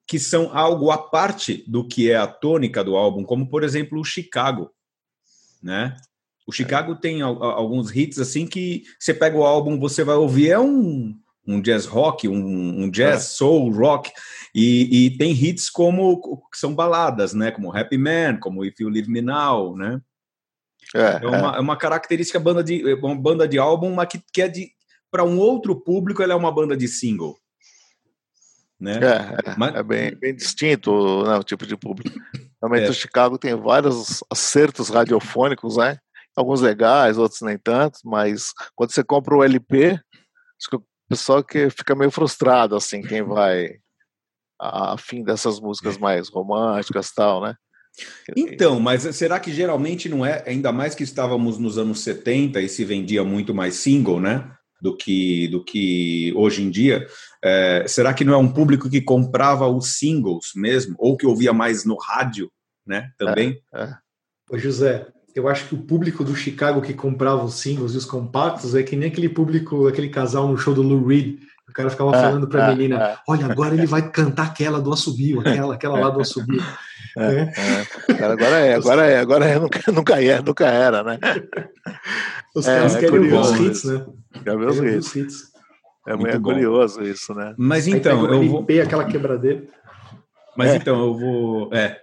que 0.08 0.18
são 0.18 0.56
algo 0.56 0.90
à 0.90 0.96
parte 0.96 1.62
do 1.66 1.86
que 1.86 2.10
é 2.10 2.16
a 2.16 2.26
tônica 2.26 2.82
do 2.82 2.96
álbum, 2.96 3.22
como 3.22 3.46
por 3.46 3.62
exemplo 3.62 4.00
o 4.00 4.04
Chicago, 4.04 4.70
né? 5.62 5.94
O 6.46 6.52
Chicago 6.52 6.96
tem 6.96 7.20
alguns 7.20 7.94
hits 7.94 8.18
assim 8.18 8.46
que 8.46 8.84
você 8.98 9.12
pega 9.12 9.36
o 9.36 9.44
álbum, 9.44 9.78
você 9.78 10.02
vai 10.02 10.16
ouvir 10.16 10.48
é 10.48 10.58
um, 10.58 11.14
um 11.46 11.60
jazz 11.60 11.84
rock, 11.84 12.26
um, 12.26 12.84
um 12.84 12.90
jazz 12.90 13.16
é. 13.16 13.26
soul 13.26 13.70
rock 13.70 14.10
e, 14.54 15.06
e, 15.06 15.18
tem 15.18 15.30
hits 15.30 15.68
como 15.68 16.40
que 16.50 16.56
são 16.56 16.74
baladas, 16.74 17.34
né? 17.34 17.50
Como 17.50 17.76
Happy 17.76 17.98
Man, 17.98 18.38
como 18.40 18.64
If 18.64 18.80
You 18.80 18.88
Leave 18.88 19.10
Me 19.10 19.20
Now, 19.20 19.76
né? 19.76 20.00
É, 20.94 21.20
é, 21.22 21.26
uma, 21.26 21.54
é. 21.54 21.58
é 21.58 21.60
uma 21.60 21.76
característica 21.76 22.40
banda 22.40 22.64
de, 22.64 22.82
uma 22.94 23.14
banda 23.14 23.46
de 23.46 23.58
álbum, 23.58 23.94
mas 23.94 24.08
que, 24.08 24.22
que 24.32 24.40
é 24.40 24.48
de. 24.48 24.70
Para 25.10 25.24
um 25.24 25.38
outro 25.38 25.74
público, 25.74 26.22
ela 26.22 26.34
é 26.34 26.36
uma 26.36 26.52
banda 26.52 26.76
de 26.76 26.86
single. 26.86 27.38
Né? 28.80 28.98
É, 29.02 29.50
é, 29.50 29.54
mas... 29.56 29.74
é 29.74 29.82
bem, 29.82 30.14
bem 30.14 30.34
distinto 30.34 31.24
né, 31.24 31.36
o 31.36 31.42
tipo 31.42 31.66
de 31.66 31.76
público. 31.76 32.18
Realmente 32.62 32.86
é. 32.86 32.90
o 32.90 32.94
Chicago 32.94 33.38
tem 33.38 33.54
vários 33.54 34.22
acertos 34.30 34.88
radiofônicos, 34.88 35.76
né? 35.76 35.98
Alguns 36.36 36.60
legais, 36.60 37.18
outros 37.18 37.40
nem 37.40 37.58
tanto, 37.58 37.98
mas 38.04 38.52
quando 38.76 38.92
você 38.92 39.02
compra 39.02 39.36
o 39.36 39.42
LP, 39.42 39.90
acho 39.90 40.70
que 40.70 40.76
o 40.76 40.84
pessoal 41.08 41.42
que 41.42 41.68
fica 41.70 41.96
meio 41.96 42.10
frustrado, 42.10 42.76
assim, 42.76 43.02
quem 43.02 43.22
vai 43.24 43.78
a 44.60 44.96
fim 44.98 45.22
dessas 45.22 45.60
músicas 45.60 45.96
mais 45.96 46.28
românticas 46.28 47.12
tal, 47.12 47.40
né? 47.40 47.54
Então, 48.36 48.78
mas 48.78 49.02
será 49.16 49.40
que 49.40 49.52
geralmente 49.52 50.08
não 50.08 50.24
é, 50.24 50.42
ainda 50.46 50.70
mais 50.72 50.94
que 50.94 51.02
estávamos 51.02 51.58
nos 51.58 51.78
anos 51.78 52.00
70 52.00 52.60
e 52.60 52.68
se 52.68 52.84
vendia 52.84 53.24
muito 53.24 53.54
mais 53.54 53.74
single, 53.74 54.20
né? 54.20 54.52
Do 54.80 54.96
que, 54.96 55.48
do 55.48 55.64
que 55.64 56.32
hoje 56.36 56.62
em 56.62 56.70
dia. 56.70 57.06
É, 57.42 57.84
será 57.88 58.14
que 58.14 58.24
não 58.24 58.32
é 58.32 58.36
um 58.36 58.52
público 58.52 58.88
que 58.88 59.00
comprava 59.00 59.66
os 59.66 59.98
singles 59.98 60.52
mesmo? 60.54 60.94
Ou 60.98 61.16
que 61.16 61.26
ouvia 61.26 61.52
mais 61.52 61.84
no 61.84 61.96
rádio, 61.96 62.50
né? 62.86 63.10
Também? 63.18 63.60
É, 63.74 63.82
é. 63.82 63.94
Ô 64.50 64.56
José, 64.56 65.08
eu 65.34 65.48
acho 65.48 65.66
que 65.68 65.74
o 65.74 65.82
público 65.82 66.24
do 66.24 66.34
Chicago 66.34 66.82
que 66.82 66.94
comprava 66.94 67.44
os 67.44 67.54
singles 67.54 67.94
e 67.94 67.96
os 67.96 68.04
compactos 68.04 68.74
é 68.74 68.82
que 68.82 68.96
nem 68.96 69.08
aquele 69.08 69.28
público, 69.28 69.86
aquele 69.86 70.08
casal 70.08 70.48
no 70.48 70.58
show 70.58 70.74
do 70.74 70.82
Lou 70.82 71.06
Reed. 71.06 71.38
O 71.68 71.72
cara 71.72 71.90
ficava 71.90 72.16
é, 72.16 72.20
falando 72.20 72.48
para 72.48 72.66
a 72.66 72.70
menina: 72.74 72.96
é. 72.96 73.16
olha, 73.28 73.46
agora 73.46 73.74
ele 73.74 73.86
vai 73.86 74.10
cantar 74.10 74.46
aquela 74.46 74.80
do 74.80 74.92
assobio, 74.92 75.40
aquela, 75.40 75.74
aquela 75.74 76.00
lá 76.00 76.10
do 76.10 76.20
assobio. 76.20 76.62
É, 77.16 77.24
é. 77.24 77.52
é. 78.12 78.24
Agora 78.24 78.58
é, 78.58 78.74
agora 78.74 79.06
é, 79.06 79.18
agora 79.18 79.44
é, 79.44 79.58
nunca, 79.58 79.92
nunca, 79.92 80.22
é, 80.22 80.42
nunca 80.42 80.66
era, 80.66 81.02
né? 81.02 81.18
Os 82.54 82.66
é, 82.66 82.76
caras 82.76 82.96
querem 82.96 83.20
ver 83.20 83.34
os 83.34 83.60
hits, 83.60 83.84
né? 83.84 84.06
Querem 84.44 84.58
ver 84.58 84.68
os 84.68 84.78
hits. 84.78 85.16
hits. 85.16 85.52
É 86.06 86.16
muito 86.16 86.36
é 86.36 86.40
curioso 86.40 87.02
isso, 87.02 87.34
né? 87.34 87.54
Mas 87.58 87.86
então, 87.86 88.24
eu 88.26 88.48
vou... 88.48 88.66
aquela 88.82 89.04
quebradeira. 89.04 89.64
Mas 90.56 90.74
então, 90.74 90.98
eu 90.98 91.14
vou... 91.14 91.74
É, 91.74 92.00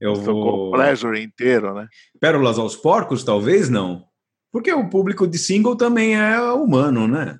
Eu 0.00 0.14
Tocou 0.14 0.34
vou. 0.34 0.72
Pleasure 0.72 1.22
inteiro, 1.22 1.72
né? 1.74 1.86
Pérolas 2.20 2.58
aos 2.58 2.74
porcos, 2.76 3.22
talvez 3.22 3.70
não. 3.70 4.04
Porque 4.52 4.72
o 4.72 4.88
público 4.88 5.26
de 5.26 5.38
single 5.38 5.76
também 5.76 6.14
é 6.14 6.38
humano, 6.52 7.08
né? 7.08 7.38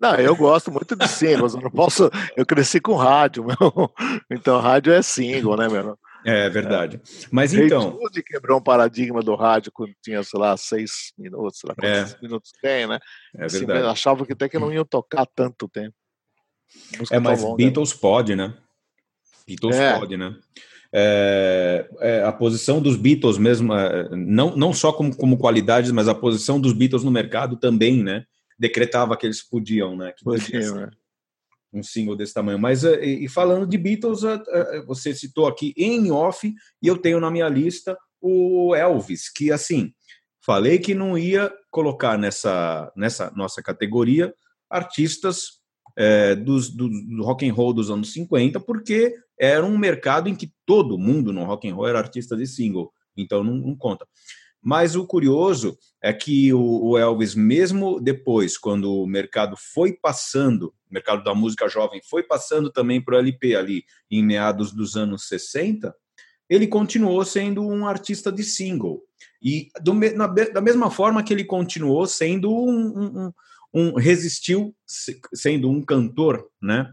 Não, 0.00 0.14
eu 0.16 0.36
gosto 0.36 0.70
muito 0.70 0.94
de 0.94 1.08
singles, 1.08 1.54
eu 1.54 1.60
não 1.60 1.70
posso. 1.70 2.10
Eu 2.36 2.44
cresci 2.44 2.80
com 2.80 2.94
rádio, 2.94 3.44
meu. 3.44 3.92
Então 4.30 4.60
rádio 4.60 4.92
é 4.92 5.02
single, 5.02 5.56
né, 5.56 5.68
meu? 5.68 5.98
É 6.24 6.48
verdade. 6.48 7.00
Mas 7.30 7.52
Hey 7.52 7.66
então, 7.66 7.98
Jude 8.00 8.22
quebrou 8.22 8.58
um 8.58 8.62
paradigma 8.62 9.20
do 9.20 9.34
rádio 9.34 9.70
quando 9.72 9.92
tinha, 10.02 10.22
sei 10.22 10.40
lá, 10.40 10.56
seis 10.56 11.12
minutos, 11.18 11.60
sei 11.60 11.68
lá 11.68 11.74
quantos 11.74 12.20
minutos 12.20 12.50
tem, 12.62 12.86
né? 12.86 12.98
é 13.36 13.44
Assim, 13.44 13.66
verdade. 13.66 13.86
achava 13.88 14.24
que 14.24 14.32
até 14.32 14.48
que 14.48 14.58
não 14.58 14.72
iam 14.72 14.84
tocar 14.84 15.26
tanto 15.26 15.68
tempo. 15.68 15.94
É, 17.10 17.18
mas 17.18 17.42
longa. 17.42 17.56
Beatles 17.56 17.92
pode, 17.92 18.34
né? 18.34 18.54
Beatles 19.46 19.76
É. 19.76 19.98
pode, 19.98 20.16
né? 20.16 20.34
É, 20.96 21.88
é, 22.00 22.22
a 22.22 22.32
posição 22.32 22.80
dos 22.80 22.96
Beatles 22.96 23.36
mesmo, 23.36 23.74
é, 23.74 24.08
não, 24.10 24.56
não 24.56 24.72
só 24.72 24.92
como, 24.92 25.14
como 25.14 25.36
qualidades, 25.36 25.90
mas 25.90 26.08
a 26.08 26.14
posição 26.14 26.60
dos 26.60 26.72
Beatles 26.72 27.02
no 27.02 27.10
mercado 27.10 27.56
também, 27.56 28.02
né? 28.02 28.24
Decretava 28.58 29.16
que 29.16 29.26
eles 29.26 29.42
podiam, 29.42 29.96
né? 29.96 30.12
Que 30.12 30.22
podia 30.24 30.40
Podia, 30.44 30.62
ser 30.62 30.74
né? 30.74 30.90
Um 31.74 31.82
single 31.82 32.16
desse 32.16 32.32
tamanho. 32.32 32.58
Mas, 32.58 32.84
é, 32.84 33.04
e, 33.04 33.28
falando 33.28 33.66
de 33.66 33.76
Beatles, 33.76 34.22
é, 34.24 34.42
é, 34.48 34.82
você 34.84 35.14
citou 35.14 35.46
aqui 35.46 35.74
em 35.76 36.10
off, 36.10 36.52
e 36.82 36.86
eu 36.86 36.96
tenho 36.96 37.20
na 37.20 37.30
minha 37.30 37.48
lista 37.48 37.98
o 38.20 38.74
Elvis, 38.74 39.30
que, 39.30 39.50
assim, 39.50 39.92
falei 40.44 40.78
que 40.78 40.94
não 40.94 41.18
ia 41.18 41.52
colocar 41.70 42.16
nessa, 42.16 42.90
nessa 42.96 43.30
nossa 43.36 43.62
categoria 43.62 44.32
artistas 44.70 45.60
é, 45.96 46.34
dos, 46.34 46.74
do, 46.74 46.88
do 46.88 47.22
rock 47.22 47.48
and 47.48 47.52
roll 47.52 47.72
dos 47.72 47.90
anos 47.90 48.12
50, 48.12 48.60
porque 48.60 49.14
era 49.38 49.64
um 49.64 49.76
mercado 49.76 50.28
em 50.28 50.34
que 50.34 50.52
todo 50.64 50.98
mundo 50.98 51.32
no 51.32 51.44
rock 51.44 51.68
and 51.68 51.74
roll 51.74 51.88
era 51.88 51.98
artista 51.98 52.36
de 52.36 52.46
single, 52.46 52.92
então 53.16 53.44
não, 53.44 53.54
não 53.54 53.76
conta. 53.76 54.06
Mas 54.64 54.96
o 54.96 55.06
curioso 55.06 55.76
é 56.02 56.10
que 56.10 56.52
o, 56.54 56.96
Elvis, 56.96 57.34
mesmo 57.34 58.00
depois, 58.00 58.56
quando 58.56 58.90
o 58.94 59.06
mercado 59.06 59.56
foi 59.58 59.92
passando, 59.92 60.68
o 60.90 60.94
mercado 60.94 61.22
da 61.22 61.34
música 61.34 61.68
jovem 61.68 62.00
foi 62.08 62.22
passando 62.22 62.70
também 62.72 62.98
para 62.98 63.16
o 63.16 63.18
LP 63.18 63.54
ali, 63.54 63.84
em 64.10 64.24
meados 64.24 64.72
dos 64.72 64.96
anos 64.96 65.28
60, 65.28 65.94
ele 66.48 66.66
continuou 66.66 67.22
sendo 67.26 67.62
um 67.62 67.86
artista 67.86 68.32
de 68.32 68.42
single. 68.42 69.02
E 69.42 69.68
do, 69.82 69.92
na 69.92 70.26
da 70.26 70.60
mesma 70.62 70.90
forma 70.90 71.22
que 71.22 71.32
ele 71.34 71.44
continuou 71.44 72.06
sendo 72.06 72.50
um, 72.50 72.70
um- 72.70 73.26
um- 73.26 73.32
um- 73.74 73.94
resistiu 73.98 74.74
se- 74.86 75.20
sendo 75.34 75.68
um 75.70 75.82
cantor, 75.84 76.48
né? 76.62 76.90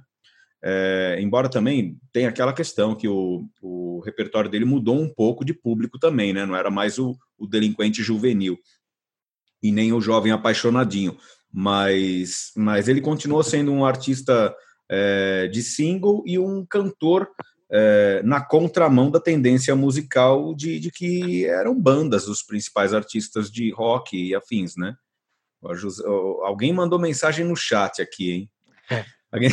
É, 0.64 1.18
embora 1.20 1.50
também 1.50 1.98
tenha 2.14 2.30
aquela 2.30 2.54
questão 2.54 2.96
que 2.96 3.08
o, 3.08 3.48
o 3.62 4.00
repertório 4.06 4.50
dele 4.50 4.66
mudou 4.66 5.00
um 5.00 5.12
pouco 5.12 5.44
de 5.44 5.54
público 5.54 5.98
também, 5.98 6.34
né? 6.34 6.46
Não 6.46 6.56
era 6.56 6.70
mais 6.70 7.00
o, 7.00 7.18
o 7.38 7.48
delinquente 7.48 8.04
juvenil 8.04 8.58
e 9.62 9.72
nem 9.72 9.94
o 9.94 10.02
jovem 10.02 10.32
apaixonadinho, 10.32 11.18
mas, 11.52 12.52
mas 12.56 12.88
ele 12.88 13.02
continuou 13.02 13.44
sendo 13.44 13.72
um 13.72 13.86
artista 13.86 14.56
é, 14.90 15.48
de 15.48 15.62
single 15.62 16.24
e 16.26 16.38
um 16.38 16.66
cantor 16.66 17.30
é, 17.72 18.22
na 18.24 18.42
contramão 18.44 19.10
da 19.10 19.20
tendência 19.20 19.76
musical 19.76 20.54
de, 20.54 20.80
de 20.80 20.92
que 20.92 21.46
eram 21.46 21.80
bandas 21.80 22.28
os 22.28 22.44
principais 22.44 22.94
artistas 22.94 23.50
de 23.52 23.72
rock 23.72 24.18
e 24.18 24.36
afins, 24.36 24.76
né? 24.76 24.96
José- 25.74 26.04
Alguém 26.44 26.74
mandou 26.74 27.00
mensagem 27.00 27.46
no 27.46 27.56
chat 27.56 28.02
aqui, 28.02 28.32
hein? 28.32 28.52
Alguém... 29.32 29.50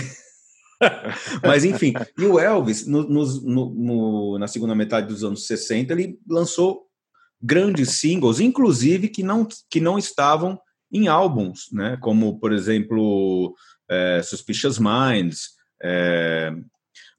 Mas 1.42 1.64
enfim, 1.64 1.92
e 2.18 2.24
o 2.24 2.38
Elvis, 2.38 2.86
no- 2.86 3.08
no- 3.08 3.74
no- 3.74 4.38
na 4.38 4.46
segunda 4.46 4.74
metade 4.74 5.08
dos 5.08 5.24
anos 5.24 5.46
60, 5.46 5.92
ele 5.92 6.18
lançou 6.28 6.86
grandes 7.42 7.98
singles, 7.98 8.40
inclusive 8.40 9.08
que 9.08 9.22
não, 9.22 9.46
que 9.70 9.80
não 9.80 9.98
estavam 9.98 10.58
em 10.92 11.06
álbuns, 11.08 11.68
né? 11.72 11.96
Como, 12.00 12.38
por 12.38 12.52
exemplo, 12.52 13.54
é, 13.88 14.22
Suspicious 14.22 14.78
Minds. 14.78 15.50
é, 15.82 16.52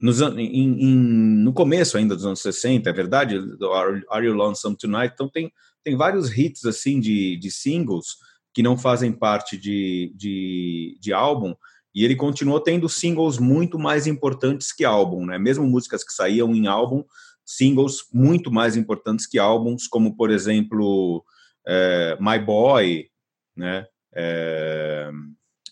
nos, 0.01 0.20
em- 0.22 0.62
em- 0.62 1.43
no 1.43 1.53
começo 1.53 1.97
ainda 1.97 2.16
dos 2.16 2.26
anos 2.26 2.41
60, 2.41 2.89
é 2.89 2.93
verdade? 2.93 3.36
Are, 3.74 4.01
Are 4.10 4.26
You 4.26 4.34
Lonesome 4.34 4.78
Tonight? 4.78 5.12
Então 5.14 5.30
tem, 5.30 5.51
tem 5.84 5.95
vários 5.95 6.36
hits 6.38 6.66
assim 6.66 6.99
de, 6.99 7.38
de 7.38 7.51
singles 7.51 8.18
que 8.53 8.64
não 8.64 8.78
fazem 8.78 9.12
parte 9.12 9.57
de, 9.57 10.14
de, 10.16 10.97
de 10.99 11.14
álbum, 11.14 11.53
e 11.93 12.05
ele 12.05 12.15
continuou 12.15 12.59
tendo 12.59 12.87
singles 12.87 13.37
muito 13.37 13.79
mais 13.79 14.07
importantes 14.07 14.71
que 14.71 14.85
álbum, 14.85 15.25
né? 15.25 15.37
Mesmo 15.37 15.65
músicas 15.65 16.03
que 16.03 16.13
saíam 16.13 16.53
em 16.53 16.67
álbum, 16.67 17.03
singles 17.45 18.03
muito 18.13 18.51
mais 18.51 18.75
importantes 18.75 19.25
que 19.25 19.39
álbuns, 19.39 19.87
como 19.87 20.15
por 20.15 20.29
exemplo 20.29 21.23
é, 21.67 22.17
My 22.19 22.37
Boy, 22.37 23.09
né? 23.55 23.87
É, 24.13 25.11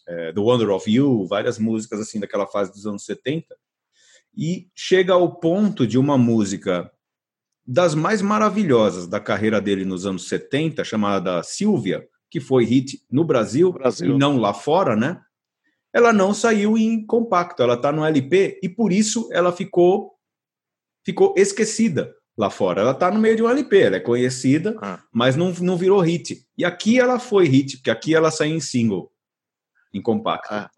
é, 0.07 0.31
The 0.31 0.39
Wonder 0.39 0.69
of 0.71 0.89
You, 0.89 1.27
várias 1.27 1.59
músicas 1.59 1.99
assim 1.99 2.19
daquela 2.19 2.47
fase 2.47 2.71
dos 2.71 2.85
anos 2.87 3.05
70. 3.05 3.55
E 4.35 4.69
chega 4.75 5.13
ao 5.13 5.39
ponto 5.39 5.85
de 5.85 5.97
uma 5.97 6.17
música 6.17 6.91
das 7.65 7.93
mais 7.93 8.21
maravilhosas 8.21 9.07
da 9.07 9.19
carreira 9.19 9.59
dele 9.59 9.83
nos 9.83 10.05
anos 10.05 10.27
70, 10.29 10.83
chamada 10.83 11.43
Silvia, 11.43 12.07
que 12.29 12.39
foi 12.39 12.63
hit 12.63 13.03
no 13.11 13.25
Brasil, 13.25 13.73
Brasil. 13.73 14.15
e 14.15 14.17
não 14.17 14.37
lá 14.37 14.53
fora, 14.53 14.95
né? 14.95 15.21
Ela 15.97 16.13
não 16.13 16.31
saiu 16.31 16.77
em 16.77 17.03
compacto, 17.03 17.63
ela 17.63 17.73
está 17.73 17.91
no 17.91 18.05
LP 18.05 18.59
e 18.61 18.69
por 18.69 18.93
isso 18.93 19.27
ela 19.31 19.51
ficou 19.51 20.13
ficou 21.03 21.33
esquecida 21.35 22.13
lá 22.37 22.51
fora. 22.51 22.81
Ela 22.81 22.91
está 22.91 23.09
no 23.09 23.19
meio 23.19 23.35
de 23.35 23.41
um 23.41 23.49
LP, 23.49 23.79
ela 23.79 23.95
é 23.95 23.99
conhecida, 23.99 24.77
Ah. 24.79 25.01
mas 25.11 25.35
não, 25.35 25.51
não 25.59 25.75
virou 25.75 25.99
hit. 25.99 26.45
E 26.55 26.63
aqui 26.63 26.99
ela 26.99 27.17
foi 27.17 27.47
hit, 27.47 27.77
porque 27.77 27.89
aqui 27.89 28.13
ela 28.13 28.29
saiu 28.29 28.55
em 28.55 28.59
single, 28.59 29.11
em 29.91 29.99
compacto. 29.99 30.53
Ah. 30.53 30.69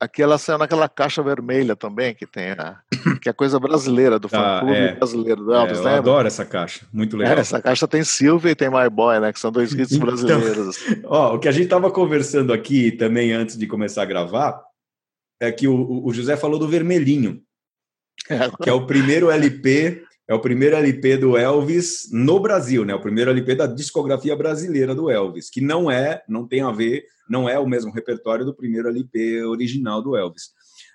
Aqui 0.00 0.22
ela 0.22 0.36
saiu 0.38 0.58
naquela 0.58 0.88
caixa 0.88 1.22
vermelha 1.22 1.74
também, 1.76 2.14
que 2.14 2.26
tem 2.26 2.50
a, 2.50 2.80
que 3.22 3.28
é 3.28 3.32
coisa 3.32 3.58
brasileira, 3.58 4.18
do 4.18 4.26
Ah, 4.26 4.30
fã-clube 4.60 4.76
é. 4.76 4.94
brasileiro 4.96 5.44
do 5.44 5.54
É, 5.54 5.58
Elvis, 5.60 5.78
eu 5.78 5.84
lembra? 5.84 5.98
adoro 6.00 6.26
essa 6.26 6.44
caixa, 6.44 6.86
muito 6.92 7.16
legal. 7.16 7.36
É, 7.36 7.40
essa 7.40 7.62
caixa 7.62 7.86
tem 7.88 8.02
Silvia 8.04 8.50
e 8.50 8.54
tem 8.54 8.68
My 8.68 8.88
Boy, 8.90 9.20
né? 9.20 9.32
Que 9.32 9.40
são 9.40 9.50
dois 9.52 9.72
hits 9.72 9.92
Então- 9.94 10.06
brasileiros. 10.06 10.76
Ó, 11.04 11.36
o 11.36 11.38
que 11.38 11.48
a 11.48 11.52
gente 11.52 11.64
estava 11.64 11.90
conversando 11.90 12.52
aqui 12.52 12.92
também 12.92 13.32
antes 13.32 13.56
de 13.56 13.66
começar 13.66 14.02
a 14.02 14.06
gravar 14.06 14.60
é 15.40 15.50
que 15.50 15.66
o, 15.68 16.04
o 16.04 16.12
José 16.12 16.36
falou 16.36 16.58
do 16.58 16.68
Vermelhinho, 16.68 17.40
que 18.62 18.68
é 18.70 18.72
o 18.72 18.86
primeiro 18.86 19.30
LP, 19.30 20.02
é 20.28 20.34
o 20.34 20.40
primeiro 20.40 20.76
LP 20.76 21.16
do 21.18 21.36
Elvis 21.36 22.08
no 22.12 22.40
Brasil, 22.40 22.84
né? 22.84 22.94
O 22.94 23.00
primeiro 23.00 23.30
LP 23.30 23.54
da 23.54 23.66
discografia 23.66 24.34
brasileira 24.34 24.94
do 24.94 25.10
Elvis, 25.10 25.50
que 25.50 25.60
não 25.60 25.90
é, 25.90 26.22
não 26.28 26.46
tem 26.46 26.62
a 26.62 26.70
ver, 26.70 27.04
não 27.28 27.48
é 27.48 27.58
o 27.58 27.66
mesmo 27.66 27.92
repertório 27.92 28.44
do 28.44 28.54
primeiro 28.54 28.88
LP 28.88 29.42
original 29.44 30.02
do 30.02 30.16
Elvis. 30.16 30.50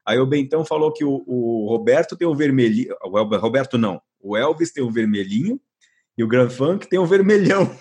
Aí 0.06 0.18
o 0.18 0.26
Bentão 0.26 0.66
falou 0.66 0.92
que 0.92 1.04
o, 1.06 1.24
o 1.28 1.68
Roberto 1.70 2.18
tem 2.18 2.28
o 2.28 2.34
vermelhinho, 2.36 2.96
o 3.06 3.18
El- 3.20 3.40
Roberto 3.40 3.78
não, 3.78 4.02
o 4.20 4.36
Elvis 4.36 4.72
tem 4.72 4.84
o 4.84 4.90
vermelhinho 4.92 5.60
e 6.18 6.24
o 6.24 6.28
Grand 6.28 6.50
Funk 6.50 6.88
tem 6.90 6.98
o 7.00 7.06
vermelhão. 7.06 7.70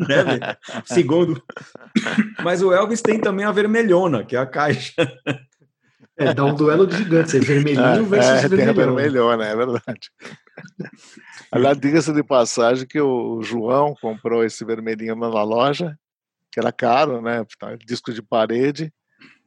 Né? 0.00 0.54
Segundo. 0.84 1.42
Mas 2.44 2.62
o 2.62 2.72
Elvis 2.72 3.02
tem 3.02 3.18
também 3.20 3.44
a 3.44 3.50
vermelhona, 3.50 4.24
que 4.24 4.36
é 4.36 4.38
a 4.38 4.46
caixa. 4.46 4.92
É, 6.16 6.32
dá 6.32 6.44
um 6.44 6.54
duelo 6.54 6.86
de 6.86 6.96
gigantes, 6.98 7.34
é 7.34 7.40
vermelhinho 7.40 7.82
É, 7.84 8.02
versus 8.02 8.30
é, 8.44 8.48
tem 8.48 8.62
a 8.68 8.72
vermelhão. 8.72 8.94
vermelhona, 8.94 9.44
é 9.44 9.56
verdade. 9.56 10.10
Aliás, 11.50 11.78
diga-se 11.78 12.12
de 12.12 12.22
passagem 12.22 12.86
que 12.86 13.00
o 13.00 13.42
João 13.42 13.94
comprou 14.00 14.44
esse 14.44 14.64
vermelhinho 14.64 15.16
na 15.16 15.42
loja, 15.42 15.98
que 16.52 16.60
era 16.60 16.72
caro, 16.72 17.20
né? 17.22 17.44
Disco 17.86 18.12
de 18.12 18.22
parede. 18.22 18.92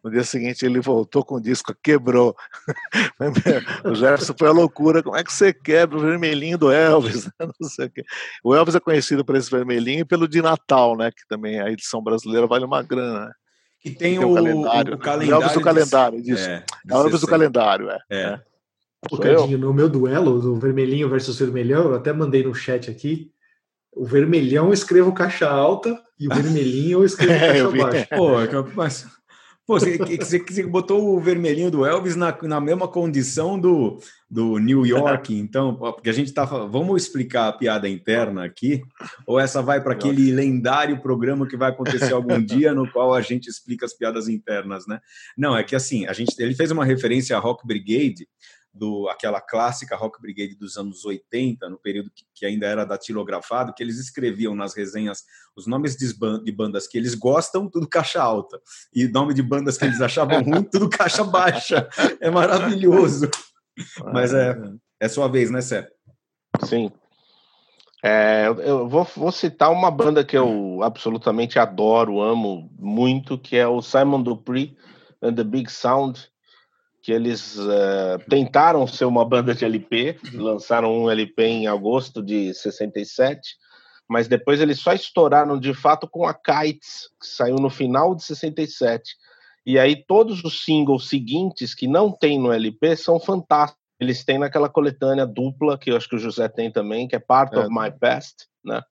No 0.04 0.10
dia 0.10 0.24
seguinte 0.24 0.66
ele 0.66 0.82
voltou 0.82 1.24
com 1.24 1.36
o 1.36 1.42
disco, 1.42 1.76
quebrou. 1.84 2.36
o 3.86 3.94
Jefferson 3.94 4.34
foi 4.38 4.48
a 4.48 4.52
loucura. 4.52 5.04
Como 5.04 5.16
é 5.16 5.24
que 5.24 5.32
você 5.32 5.54
quebra 5.54 5.98
o 5.98 6.02
vermelhinho 6.02 6.58
do 6.58 6.72
Elvis? 6.72 7.30
Não 7.40 7.70
sei 7.70 7.92
o, 8.44 8.50
o 8.50 8.56
Elvis 8.56 8.74
é 8.74 8.80
conhecido 8.80 9.24
por 9.24 9.36
esse 9.36 9.52
vermelhinho 9.52 10.00
e 10.00 10.06
pelo 10.06 10.28
de 10.28 10.42
Natal, 10.42 10.98
né? 10.98 11.12
Que 11.12 11.28
também 11.28 11.60
a 11.60 11.70
edição 11.70 12.02
brasileira 12.02 12.48
vale 12.48 12.66
uma 12.66 12.82
grana. 12.82 13.28
Né? 13.28 13.32
Que 13.82 13.92
tem, 13.92 14.18
Tem 14.18 14.20
o, 14.20 14.32
o 14.32 14.36
calendário. 14.36 14.96
o 14.96 14.98
calendário. 14.98 15.44
Elvis 15.44 15.54
do 15.54 15.62
calendário, 15.62 16.22
disso. 16.22 16.50
É, 16.50 16.64
É 16.90 16.94
o 16.94 16.98
Elvis 16.98 17.12
do 17.22 17.28
60. 17.28 17.32
calendário, 17.32 17.90
é. 17.90 18.00
É. 18.10 18.38
Pô, 18.38 18.51
Sou 19.10 19.24
eu? 19.24 19.42
Cadinho, 19.42 19.58
no 19.58 19.74
meu 19.74 19.90
duelo 19.90 20.40
do 20.40 20.56
vermelhinho 20.56 21.10
versus 21.10 21.40
vermelhão, 21.40 21.86
eu 21.86 21.96
até 21.96 22.14
mandei 22.14 22.44
no 22.44 22.54
chat 22.54 22.90
aqui. 22.90 23.32
O 23.94 24.06
vermelhão 24.06 24.68
eu 24.68 24.74
escrevo 24.74 25.14
caixa 25.14 25.50
alta 25.50 26.00
e 26.20 26.28
o 26.28 26.30
vermelhinho 26.34 27.00
eu 27.00 27.06
escrevo 27.06 27.34
É, 27.34 27.48
caixa 27.48 27.58
eu 27.60 27.72
vi. 27.72 27.80
baixa. 27.80 28.08
Pô, 28.16 28.40
é. 28.40 28.48
Pô, 29.72 29.80
você, 29.80 29.98
você, 29.98 30.40
você 30.40 30.64
botou 30.64 31.16
o 31.16 31.20
vermelhinho 31.22 31.72
do 31.72 31.86
Elvis 31.86 32.16
na, 32.16 32.38
na 32.42 32.60
mesma 32.60 32.88
condição 32.88 33.60
do, 33.60 34.00
do 34.30 34.58
New 34.58 34.86
York, 34.86 35.34
então, 35.38 35.76
porque 35.76 36.10
a 36.10 36.14
gente 36.14 36.34
tá. 36.34 36.44
Vamos 36.44 37.04
explicar 37.04 37.48
a 37.48 37.54
piada 37.54 37.88
interna 37.88 38.44
aqui? 38.44 38.82
Ou 39.26 39.40
essa 39.40 39.62
vai 39.62 39.82
para 39.82 39.94
aquele 39.94 40.32
lendário 40.32 41.00
programa 41.02 41.48
que 41.48 41.56
vai 41.56 41.70
acontecer 41.70 42.12
algum 42.12 42.44
dia, 42.44 42.74
no 42.74 42.92
qual 42.92 43.14
a 43.14 43.22
gente 43.22 43.48
explica 43.48 43.86
as 43.86 43.94
piadas 43.94 44.28
internas, 44.28 44.86
né? 44.88 45.00
Não, 45.38 45.56
é 45.56 45.64
que 45.64 45.76
assim, 45.76 46.06
a 46.06 46.12
gente, 46.12 46.36
ele 46.40 46.56
fez 46.56 46.72
uma 46.72 46.84
referência 46.84 47.38
a 47.38 47.40
Rock 47.40 47.66
Brigade, 47.66 48.28
do 48.74 49.10
aquela 49.10 49.42
clássica 49.42 49.96
Rock 49.96 50.22
Brigade 50.22 50.56
dos 50.56 50.78
anos 50.78 51.04
80, 51.04 51.70
no 51.70 51.78
período 51.78 52.10
que, 52.16 52.26
que 52.34 52.46
ainda 52.46 52.66
era 52.66 52.86
datilografado, 52.86 53.74
que 53.74 53.84
eles 53.84 54.00
escreviam 54.00 54.56
nas 54.56 54.74
resenhas 54.74 55.24
os 55.56 55.68
nomes 55.68 55.96
de, 55.96 56.14
de 56.44 56.52
bandas 56.52 56.88
que 56.88 56.98
eles 56.98 57.14
gostam, 57.14 57.70
tudo 57.70 57.88
caixa 57.88 58.22
alta, 58.22 58.62
e 58.94 59.08
nome 59.08 59.34
de 59.34 59.44
bandas 59.44 59.78
que 59.78 59.86
eles 59.86 60.02
achavam 60.02 60.42
ruim, 60.42 60.64
tudo 60.64 60.90
caixa 60.90 61.24
baixa. 61.24 61.90
É 62.20 62.30
maravilhoso. 62.30 63.30
Mas 64.14 64.34
é, 64.34 64.58
é 65.00 65.08
sua 65.10 65.28
vez, 65.28 65.52
né, 65.52 65.62
Sé? 65.62 65.88
Sim. 66.66 66.92
É, 68.04 68.48
eu 68.48 68.88
vou, 68.88 69.04
vou 69.16 69.32
citar 69.32 69.72
uma 69.72 69.92
banda 69.92 70.26
que 70.26 70.36
eu 70.36 70.82
absolutamente 70.82 71.60
adoro, 71.60 72.22
amo 72.22 72.72
muito, 72.80 73.38
que 73.38 73.56
é 73.56 73.68
o 73.68 73.82
Simon 73.82 74.24
Dupree 74.24 74.76
and 75.22 75.36
the 75.36 75.44
Big 75.44 75.72
Sound, 75.72 76.31
que 77.02 77.12
eles 77.12 77.58
é, 77.58 78.18
tentaram 78.30 78.86
ser 78.86 79.06
uma 79.06 79.26
banda 79.26 79.56
de 79.56 79.66
LP, 79.66 80.20
lançaram 80.34 81.04
um 81.04 81.10
LP 81.10 81.44
em 81.44 81.68
agosto 81.68 82.22
de 82.22 82.54
67, 82.54 83.42
mas 84.08 84.28
depois 84.28 84.60
eles 84.62 84.80
só 84.80 84.94
estouraram 84.94 85.60
de 85.60 85.74
fato 85.74 86.08
com 86.08 86.26
a 86.26 86.34
Kites, 86.34 87.10
que 87.20 87.26
saiu 87.28 87.56
no 87.56 87.70
final 87.70 88.14
de 88.14 88.24
67. 88.24 89.16
E 89.66 89.80
aí 89.80 89.96
todos 90.06 90.44
os 90.44 90.64
singles 90.64 91.08
seguintes 91.08 91.74
que 91.74 91.88
não 91.88 92.12
tem 92.12 92.40
no 92.40 92.52
LP 92.52 92.96
são 92.98 93.20
fantásticos. 93.20 93.80
Eles 94.00 94.24
têm 94.26 94.40
naquela 94.40 94.68
coletânea 94.68 95.26
dupla, 95.28 95.78
que 95.78 95.92
eu 95.92 95.96
acho 95.98 96.10
que 96.10 96.16
o 96.16 96.20
José 96.20 96.48
tem 96.50 96.72
também, 96.72 97.08
que 97.08 97.16
é 97.16 97.20
Part 97.20 97.56
É. 97.56 97.60
of 97.60 97.70
My 97.70 97.92
Past, 97.92 98.48
né? 98.66 98.82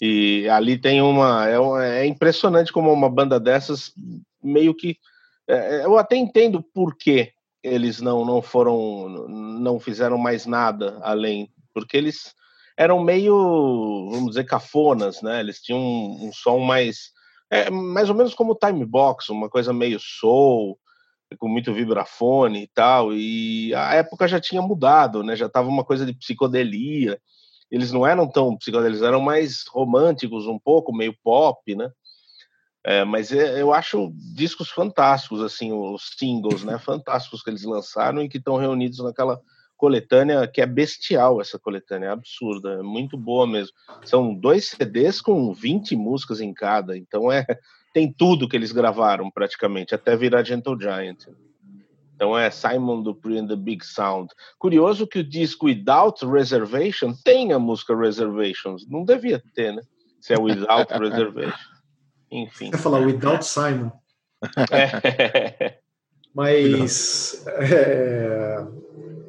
E 0.00 0.48
ali 0.48 0.78
tem 0.78 1.02
uma. 1.02 1.46
É, 1.48 1.58
uma- 1.58 1.84
é 1.84 2.06
impressionante 2.06 2.72
como 2.72 2.92
uma 2.92 3.10
banda 3.10 3.38
dessas 3.38 3.92
meio 4.42 4.72
que. 4.74 4.96
é, 5.48 5.84
eu 5.84 5.98
até 5.98 6.16
entendo 6.16 6.62
por 6.62 6.96
que 6.96 7.33
eles 7.64 8.00
não, 8.00 8.24
não 8.24 8.42
foram. 8.42 9.26
não 9.26 9.80
fizeram 9.80 10.18
mais 10.18 10.44
nada 10.44 10.98
além. 11.02 11.50
Porque 11.72 11.96
eles 11.96 12.34
eram 12.76 13.02
meio, 13.02 14.08
vamos 14.10 14.30
dizer, 14.30 14.44
cafonas, 14.44 15.22
né? 15.22 15.40
Eles 15.40 15.60
tinham 15.60 15.80
um, 15.80 16.28
um 16.28 16.32
som 16.32 16.58
mais. 16.58 17.10
é, 17.50 17.70
mais 17.70 18.10
ou 18.10 18.14
menos 18.14 18.34
como 18.34 18.52
o 18.52 18.58
Time 18.58 18.84
Box, 18.84 19.30
uma 19.30 19.48
coisa 19.48 19.72
meio 19.72 19.98
soul, 19.98 20.78
com 21.38 21.48
muito 21.48 21.72
vibrafone 21.72 22.64
e 22.64 22.66
tal. 22.68 23.14
E 23.14 23.74
a 23.74 23.94
época 23.94 24.28
já 24.28 24.38
tinha 24.38 24.60
mudado, 24.60 25.22
né? 25.22 25.34
Já 25.34 25.48
tava 25.48 25.68
uma 25.68 25.84
coisa 25.84 26.04
de 26.04 26.12
psicodelia. 26.12 27.18
Eles 27.70 27.90
não 27.90 28.06
eram 28.06 28.28
tão 28.28 28.56
psicodélicos, 28.56 29.02
eram 29.02 29.20
mais 29.20 29.64
românticos 29.68 30.46
um 30.46 30.58
pouco, 30.58 30.94
meio 30.94 31.16
pop, 31.24 31.74
né? 31.74 31.90
É, 32.84 33.02
mas 33.02 33.32
é- 33.32 33.60
eu 33.60 33.72
acho 33.72 34.12
discos 34.34 34.70
fantásticos, 34.70 35.40
assim, 35.40 35.72
os 35.72 36.10
singles, 36.18 36.62
né? 36.62 36.78
Fantásticos 36.78 37.42
que 37.42 37.48
eles 37.48 37.64
lançaram 37.64 38.22
e 38.22 38.28
que 38.28 38.36
estão 38.36 38.56
reunidos 38.56 38.98
naquela 38.98 39.40
coletânea 39.76 40.46
que 40.46 40.60
é 40.60 40.66
bestial 40.66 41.40
essa 41.40 41.58
coletânea, 41.58 42.08
é 42.08 42.10
absurda, 42.10 42.74
é 42.74 42.82
muito 42.82 43.16
boa 43.16 43.46
mesmo. 43.46 43.74
São 44.04 44.34
dois 44.34 44.68
CDs 44.68 45.20
com 45.20 45.52
20 45.52 45.96
músicas 45.96 46.40
em 46.40 46.52
cada, 46.52 46.96
então 46.96 47.32
é 47.32 47.44
tem 47.92 48.12
tudo 48.12 48.48
que 48.48 48.56
eles 48.56 48.72
gravaram 48.72 49.30
praticamente, 49.30 49.94
até 49.94 50.16
virar 50.16 50.42
Gentle 50.42 50.78
Giant. 50.78 51.26
Então 52.14 52.36
é 52.36 52.50
Simon 52.50 53.02
Dupree 53.02 53.38
and 53.38 53.46
the 53.46 53.56
Big 53.56 53.84
Sound. 53.84 54.28
Curioso 54.58 55.06
que 55.06 55.20
o 55.20 55.24
disco 55.24 55.66
Without 55.66 56.24
Reservation 56.26 57.12
tem 57.24 57.52
a 57.52 57.58
música 57.58 57.96
Reservations. 57.96 58.86
Não 58.88 59.04
devia 59.04 59.42
ter, 59.54 59.72
né? 59.72 59.82
Se 60.20 60.32
é 60.32 60.38
Without 60.38 60.92
Reservation. 60.98 61.73
Enfim. 62.34 62.70
Quer 62.70 62.78
falar 62.78 62.98
Without 62.98 63.44
Simon. 63.46 63.90
É. 64.70 65.78
Mas 66.34 67.44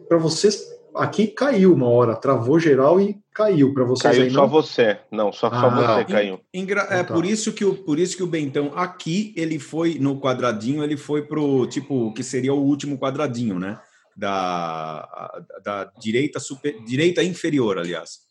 para 0.08 0.18
vocês, 0.18 0.64
aqui 0.96 1.28
caiu 1.28 1.74
uma 1.74 1.88
hora, 1.88 2.16
travou 2.16 2.60
geral 2.60 3.00
e 3.00 3.18
caiu 3.34 3.74
para 3.74 3.84
vocês 3.84 4.14
Caiu 4.14 4.24
aí 4.24 4.32
só 4.32 4.42
não? 4.42 4.48
você. 4.50 4.98
Não, 5.12 5.32
só, 5.32 5.50
só 5.50 5.56
Ah, 5.56 5.70
você 5.70 6.02
não. 6.02 6.06
caiu. 6.06 6.40
Engra- 6.54 6.88
é 6.90 6.96
Então 7.02 7.06
tá. 7.06 7.14
por 7.14 7.26
isso 7.26 7.54
que 7.54 7.64
o 7.64 7.76
por 7.76 8.00
isso 8.00 8.18
que 8.18 8.24
o 8.24 8.28
Bentão 8.28 8.72
aqui 8.76 9.34
ele 9.38 9.60
foi 9.60 9.98
no 10.00 10.20
quadradinho 10.20 10.84
ele 10.84 10.98
foi 10.98 11.22
pro 11.22 11.68
tipo 11.68 12.14
que 12.14 12.24
seria 12.24 12.54
o 12.54 12.62
último 12.64 12.98
quadradinho 12.98 13.60
né 13.60 13.80
da, 14.18 15.44
da 15.64 15.92
direita 16.00 16.40
super 16.40 16.82
direita 16.86 17.22
inferior 17.22 17.78
aliás 17.78 18.25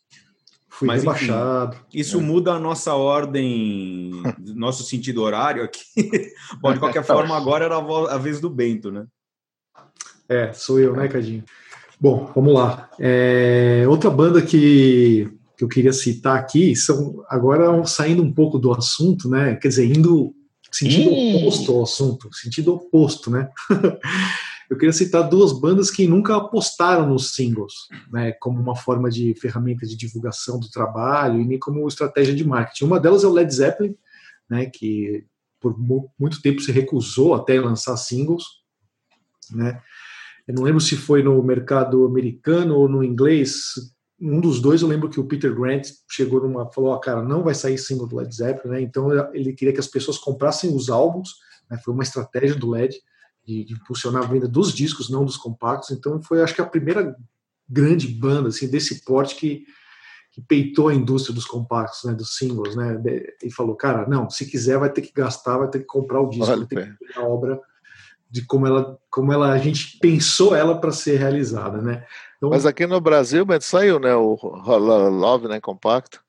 Fui 0.77 0.87
Mas, 0.87 1.03
enfim. 1.03 1.27
rebaixado. 1.27 1.77
isso 1.93 2.19
muda 2.19 2.51
a 2.51 2.59
nossa 2.59 2.93
ordem 2.93 4.11
nosso 4.55 4.83
sentido 4.83 5.21
horário 5.21 5.63
aqui 5.63 5.81
bom 6.59 6.73
de 6.73 6.79
qualquer 6.79 7.03
forma 7.05 7.35
agora 7.35 7.63
era 7.63 7.77
a 7.77 8.17
vez 8.17 8.41
do 8.41 8.49
Bento 8.49 8.91
né 8.91 9.05
É, 10.27 10.51
sou 10.51 10.79
eu, 10.79 10.93
né, 10.93 11.07
Cadinho? 11.07 11.43
Bom, 11.99 12.29
vamos 12.35 12.53
lá. 12.53 12.89
É, 12.99 13.85
outra 13.87 14.09
banda 14.09 14.41
que, 14.41 15.31
que 15.57 15.63
eu 15.63 15.67
queria 15.67 15.93
citar 15.93 16.37
aqui 16.37 16.75
são 16.75 17.23
agora 17.29 17.85
saindo 17.85 18.21
um 18.21 18.33
pouco 18.33 18.59
do 18.59 18.73
assunto, 18.73 19.29
né? 19.29 19.55
Quer 19.55 19.69
dizer, 19.69 19.85
indo 19.85 20.33
sentido 20.71 21.09
Ih! 21.09 21.37
oposto 21.37 21.71
ao 21.71 21.83
assunto, 21.83 22.29
sentido 22.33 22.73
oposto, 22.73 23.31
né? 23.31 23.49
Eu 24.69 24.77
queria 24.77 24.93
citar 24.93 25.29
duas 25.29 25.51
bandas 25.51 25.91
que 25.91 26.07
nunca 26.07 26.35
apostaram 26.35 27.07
nos 27.07 27.33
singles, 27.35 27.73
né? 28.11 28.31
Como 28.33 28.59
uma 28.59 28.75
forma 28.75 29.09
de 29.09 29.33
ferramenta 29.35 29.85
de 29.85 29.95
divulgação 29.95 30.59
do 30.59 30.69
trabalho 30.69 31.39
e 31.39 31.45
nem 31.45 31.59
como 31.59 31.87
estratégia 31.87 32.33
de 32.33 32.45
marketing. 32.45 32.85
Uma 32.85 32.99
delas 32.99 33.23
é 33.23 33.27
o 33.27 33.31
Led 33.33 33.53
Zeppelin, 33.53 33.95
né? 34.49 34.65
Que 34.65 35.25
por 35.59 35.77
mu- 35.77 36.11
muito 36.19 36.41
tempo 36.41 36.61
se 36.61 36.71
recusou 36.71 37.33
até 37.33 37.59
lançar 37.59 37.95
singles, 37.97 38.43
né? 39.51 39.81
Eu 40.47 40.53
não 40.55 40.63
lembro 40.63 40.79
se 40.81 40.95
foi 40.95 41.23
no 41.23 41.41
mercado 41.41 42.05
americano 42.05 42.75
ou 42.75 42.87
no 42.87 43.03
inglês. 43.03 43.73
Um 44.21 44.39
dos 44.39 44.61
dois 44.61 44.81
eu 44.81 44.87
lembro 44.87 45.09
que 45.09 45.19
o 45.19 45.25
Peter 45.25 45.53
Grant 45.53 45.87
chegou 46.09 46.41
numa 46.41 46.71
falou, 46.71 46.91
ó, 46.91 46.97
cara, 46.99 47.23
não 47.23 47.43
vai 47.43 47.53
sair 47.55 47.77
single 47.77 48.07
do 48.07 48.15
Led 48.15 48.33
Zeppelin, 48.33 48.73
né? 48.73 48.81
Então 48.81 49.09
ele 49.33 49.53
queria 49.53 49.73
que 49.73 49.79
as 49.79 49.87
pessoas 49.87 50.17
comprassem 50.17 50.73
os 50.75 50.89
álbuns, 50.89 51.31
né? 51.69 51.77
Foi 51.83 51.93
uma 51.93 52.03
estratégia 52.03 52.55
do 52.55 52.69
Led 52.69 52.95
de, 53.45 53.63
de 53.63 53.73
impulsionar 53.73 54.23
a 54.23 54.27
venda 54.27 54.47
dos 54.47 54.73
discos, 54.73 55.09
não 55.09 55.25
dos 55.25 55.37
compactos. 55.37 55.91
Então 55.91 56.21
foi, 56.21 56.41
acho 56.41 56.55
que 56.55 56.61
a 56.61 56.65
primeira 56.65 57.15
grande 57.69 58.07
banda 58.07 58.49
assim 58.49 58.69
desse 58.69 59.03
porte 59.03 59.35
que 59.35 59.65
que 60.31 60.41
peitou 60.41 60.89
a 60.89 60.93
indústria 60.93 61.33
dos 61.33 61.45
compactos, 61.45 62.03
né, 62.03 62.11
dos 62.11 62.35
singles, 62.35 62.75
né, 62.75 63.01
e 63.41 63.49
falou, 63.49 63.73
cara, 63.73 64.05
não, 64.05 64.29
se 64.29 64.45
quiser 64.45 64.77
vai 64.77 64.89
ter 64.89 65.01
que 65.01 65.13
gastar, 65.13 65.57
vai 65.57 65.69
ter 65.69 65.79
que 65.79 65.85
comprar 65.85 66.19
o 66.19 66.27
disco, 66.27 66.51
Olha, 66.51 66.57
vai 66.57 66.67
ter 66.67 66.97
que 66.97 67.17
a 67.17 67.23
obra 67.23 67.57
de 68.29 68.45
como 68.45 68.67
ela, 68.67 68.97
como 69.09 69.31
ela 69.31 69.53
a 69.53 69.57
gente 69.57 69.97
pensou 69.97 70.53
ela 70.53 70.77
para 70.77 70.91
ser 70.91 71.17
realizada, 71.17 71.81
né? 71.81 72.05
Então, 72.35 72.49
Mas 72.49 72.65
aqui 72.65 72.85
no 72.85 72.99
Brasil, 72.99 73.45
Beto, 73.45 73.63
saiu, 73.63 73.97
né? 73.97 74.13
O 74.13 74.35
Love, 74.35 75.47
né? 75.47 75.61
Compacto. 75.61 76.21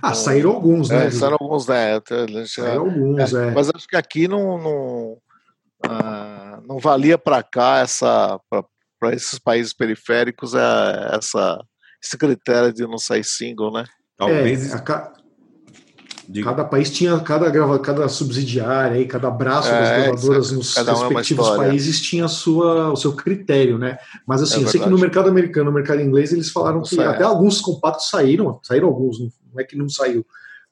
ah, 0.00 0.14
saíram 0.14 0.50
alguns, 0.50 0.88
né? 0.88 1.06
É, 1.06 1.10
saíram 1.10 1.38
alguns, 1.40 1.66
né? 1.66 2.00
Saíram 2.46 2.84
alguns, 2.84 3.34
é. 3.34 3.50
Mas 3.50 3.68
acho 3.68 3.88
que 3.88 3.96
aqui 3.96 4.28
não, 4.28 4.58
não, 4.58 5.18
ah, 5.88 6.33
não 6.66 6.78
valia 6.78 7.18
para 7.18 7.42
cá 7.42 7.78
essa 7.78 8.38
para 8.98 9.14
esses 9.14 9.38
países 9.38 9.72
periféricos 9.72 10.54
é, 10.54 11.16
essa 11.16 11.62
esse 12.02 12.16
critério 12.18 12.72
de 12.72 12.86
não 12.86 12.98
sair 12.98 13.24
single, 13.24 13.72
né? 13.72 13.84
talvez 14.16 14.72
É, 14.72 14.76
a 14.76 14.80
ca- 14.80 15.12
cada 16.42 16.64
país 16.64 16.90
tinha 16.90 17.18
cada 17.20 17.50
grava, 17.50 17.78
cada 17.78 18.08
subsidiária 18.08 18.96
aí, 18.96 19.06
cada 19.06 19.30
braço 19.30 19.70
das 19.70 19.88
É, 19.90 20.02
gravadoras 20.02 20.52
nos 20.52 20.74
cada 20.74 20.92
um 20.92 21.04
é 21.04 21.08
uma 21.08 21.20
respectivos 21.20 21.50
países 21.56 22.00
tinha 22.00 22.24
a 22.24 22.28
sua, 22.28 22.92
o 22.92 22.96
seu 22.96 23.12
critério, 23.14 23.78
né? 23.78 23.98
Mas 24.26 24.42
assim, 24.42 24.60
É 24.62 24.64
eu 24.64 24.68
sei 24.68 24.80
que 24.80 24.88
no 24.88 24.98
mercado 24.98 25.28
americano, 25.28 25.66
no 25.66 25.72
mercado 25.72 26.00
inglês, 26.00 26.32
eles 26.32 26.50
falaram 26.50 26.76
Não 26.78 26.82
que 26.84 26.96
sai. 26.96 27.06
até 27.06 27.24
alguns 27.24 27.60
compactos 27.60 28.08
saíram, 28.08 28.58
saíram 28.62 28.88
alguns, 28.88 29.18
não 29.18 29.60
é 29.60 29.64
que 29.64 29.76
não 29.76 29.88
saiu, 29.88 30.24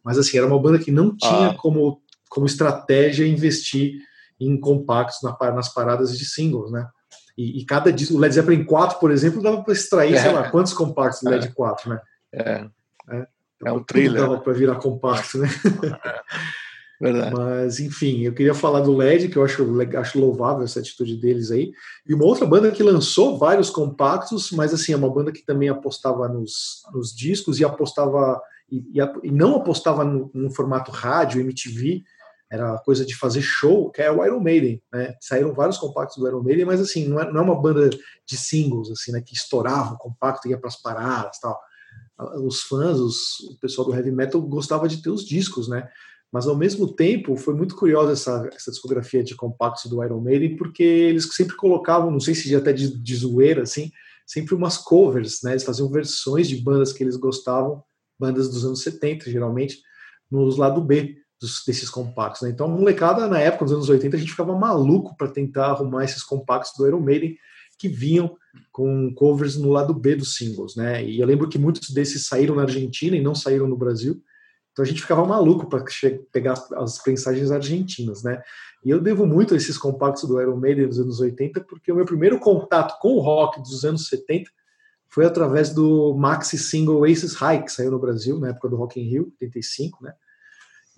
mas 0.02 0.18
assim, 0.18 0.38
era 0.38 0.46
uma 0.46 0.58
banda 0.58 0.78
que 0.78 0.90
não 0.90 1.14
tinha 1.14 1.48
Ah. 1.50 1.54
como, 1.54 2.00
como 2.30 2.46
estratégia 2.46 3.26
investir 3.26 4.00
em 4.46 4.58
compactos 4.58 5.18
na, 5.22 5.32
pa- 5.32 5.52
nas 5.52 5.68
paradas 5.72 6.16
de 6.16 6.24
singles, 6.24 6.70
né? 6.70 6.86
E, 7.36 7.60
e 7.60 7.64
cada 7.64 7.92
disco, 7.92 8.14
o 8.14 8.18
Led 8.18 8.34
Zeppelin 8.34 8.64
4, 8.64 8.98
por 8.98 9.10
exemplo, 9.10 9.42
dava 9.42 9.62
para 9.62 9.72
extrair, 9.72 10.18
sei 10.18 10.30
É. 10.30 10.32
lá, 10.32 10.50
quantos 10.50 10.72
compactos 10.74 11.22
do 11.22 11.30
Led 11.30 11.50
4, 11.54 11.90
né? 11.90 12.00
É, 12.32 12.66
Então, 13.06 13.26
É 13.64 13.72
um 13.72 13.82
thriller, 13.82 14.20
dava 14.20 14.38
para 14.38 14.52
virar 14.52 14.74
compacto, 14.76 15.38
né? 15.38 15.48
verdade. 17.00 17.34
Mas, 17.34 17.80
enfim, 17.80 18.20
eu 18.22 18.32
queria 18.32 18.54
falar 18.54 18.80
do 18.80 18.96
LED, 18.96 19.28
que 19.28 19.36
eu 19.36 19.44
acho, 19.44 19.64
acho 19.98 20.18
louvável 20.20 20.62
essa 20.64 20.78
atitude 20.80 21.16
deles 21.16 21.50
aí. 21.50 21.72
E 22.06 22.14
uma 22.14 22.24
outra 22.24 22.46
banda 22.46 22.70
que 22.70 22.82
lançou 22.82 23.38
vários 23.38 23.70
compactos, 23.70 24.50
mas, 24.52 24.72
assim, 24.72 24.92
é 24.92 24.96
uma 24.96 25.12
banda 25.12 25.32
que 25.32 25.44
também 25.44 25.68
apostava 25.68 26.28
nos, 26.28 26.82
nos 26.92 27.14
discos 27.14 27.58
e 27.58 27.64
apostava. 27.64 28.40
E, 28.70 28.78
e 28.94 29.00
e 29.24 29.30
não 29.30 29.56
apostava 29.56 30.04
no, 30.04 30.30
no 30.32 30.50
formato 30.50 30.90
rádio, 30.90 31.40
MTV, 31.40 32.02
era 32.52 32.76
coisa 32.80 33.02
de 33.02 33.16
fazer 33.16 33.40
show, 33.40 33.90
que 33.90 34.02
é 34.02 34.12
o 34.12 34.22
Iron 34.26 34.38
Maiden, 34.38 34.82
né? 34.92 35.14
Saíram 35.18 35.54
vários 35.54 35.78
compactos 35.78 36.18
do 36.18 36.28
Iron 36.28 36.42
Maiden, 36.42 36.66
mas, 36.66 36.82
assim, 36.82 37.08
não 37.08 37.18
é, 37.18 37.32
não 37.32 37.40
é 37.40 37.44
uma 37.44 37.58
banda 37.58 37.88
de 37.88 38.36
singles, 38.36 38.90
assim, 38.90 39.10
né? 39.10 39.22
Que 39.22 39.32
estourava 39.32 39.94
o 39.94 39.96
compacto, 39.96 40.46
ia 40.46 40.58
para 40.58 40.68
as 40.68 40.76
paradas 40.76 41.38
tal. 41.38 41.58
Os 42.44 42.60
fãs, 42.60 42.98
os, 42.98 43.40
o 43.40 43.58
pessoal 43.58 43.86
do 43.88 43.94
heavy 43.94 44.12
metal 44.12 44.38
gostava 44.42 44.86
de 44.86 45.00
ter 45.00 45.08
os 45.08 45.24
discos, 45.24 45.66
né? 45.66 45.88
Mas 46.30 46.46
ao 46.46 46.54
mesmo 46.54 46.92
tempo, 46.92 47.38
foi 47.38 47.54
muito 47.54 47.74
curiosa 47.74 48.12
essa, 48.12 48.50
essa 48.54 48.70
discografia 48.70 49.24
de 49.24 49.34
compactos 49.34 49.90
do 49.90 50.04
Iron 50.04 50.20
Maiden, 50.20 50.54
porque 50.56 50.82
eles 50.82 51.26
sempre 51.34 51.56
colocavam, 51.56 52.10
não 52.10 52.20
sei 52.20 52.34
se 52.34 52.54
até 52.54 52.70
de, 52.70 53.02
de 53.02 53.16
zoeira, 53.16 53.62
assim, 53.62 53.90
sempre 54.26 54.54
umas 54.54 54.76
covers, 54.76 55.40
né? 55.42 55.52
Eles 55.52 55.64
faziam 55.64 55.90
versões 55.90 56.50
de 56.50 56.56
bandas 56.56 56.92
que 56.92 57.02
eles 57.02 57.16
gostavam, 57.16 57.82
bandas 58.20 58.50
dos 58.50 58.62
anos 58.62 58.82
70, 58.82 59.30
geralmente, 59.30 59.78
nos 60.30 60.58
lado 60.58 60.82
B 60.82 61.21
dos, 61.42 61.62
desses 61.66 61.90
compactos. 61.90 62.42
Né? 62.42 62.50
Então, 62.50 62.66
a 62.66 62.68
molecada, 62.70 63.26
na 63.26 63.38
época, 63.38 63.64
nos 63.64 63.72
anos 63.72 63.88
80, 63.88 64.16
a 64.16 64.20
gente 64.20 64.30
ficava 64.30 64.56
maluco 64.56 65.16
para 65.16 65.28
tentar 65.28 65.66
arrumar 65.66 66.04
esses 66.04 66.22
compactos 66.22 66.72
do 66.78 66.86
Iron 66.86 67.00
Maiden 67.00 67.36
que 67.78 67.88
vinham 67.88 68.36
com 68.70 69.12
covers 69.14 69.56
no 69.56 69.70
lado 69.70 69.92
B 69.92 70.14
dos 70.14 70.36
singles, 70.36 70.76
né? 70.76 71.04
E 71.04 71.18
eu 71.20 71.26
lembro 71.26 71.48
que 71.48 71.58
muitos 71.58 71.90
desses 71.90 72.26
saíram 72.26 72.54
na 72.54 72.62
Argentina 72.62 73.16
e 73.16 73.20
não 73.20 73.34
saíram 73.34 73.66
no 73.66 73.76
Brasil. 73.76 74.22
Então 74.70 74.84
a 74.84 74.86
gente 74.86 75.02
ficava 75.02 75.26
maluco 75.26 75.68
para 75.68 75.84
pegar 76.30 76.54
as 76.76 77.00
mensagens 77.04 77.50
argentinas, 77.50 78.22
né? 78.22 78.40
E 78.84 78.90
eu 78.90 79.00
devo 79.00 79.26
muito 79.26 79.52
a 79.52 79.56
esses 79.56 79.76
compactos 79.76 80.24
do 80.28 80.40
Iron 80.40 80.56
Maiden 80.56 80.88
dos 80.88 81.00
anos 81.00 81.20
80, 81.20 81.60
porque 81.62 81.90
o 81.90 81.96
meu 81.96 82.04
primeiro 82.04 82.38
contato 82.38 82.98
com 83.00 83.14
o 83.14 83.20
rock 83.20 83.60
dos 83.60 83.84
anos 83.84 84.06
70 84.06 84.50
foi 85.08 85.26
através 85.26 85.74
do 85.74 86.14
maxi 86.14 86.56
single 86.56 87.04
Aces 87.04 87.34
High, 87.34 87.64
que 87.64 87.72
saiu 87.72 87.90
no 87.90 87.98
Brasil 87.98 88.38
na 88.38 88.48
época 88.48 88.68
do 88.68 88.76
Rock 88.76 89.00
in 89.00 89.08
Rio, 89.08 89.32
85, 89.40 90.04
né? 90.04 90.14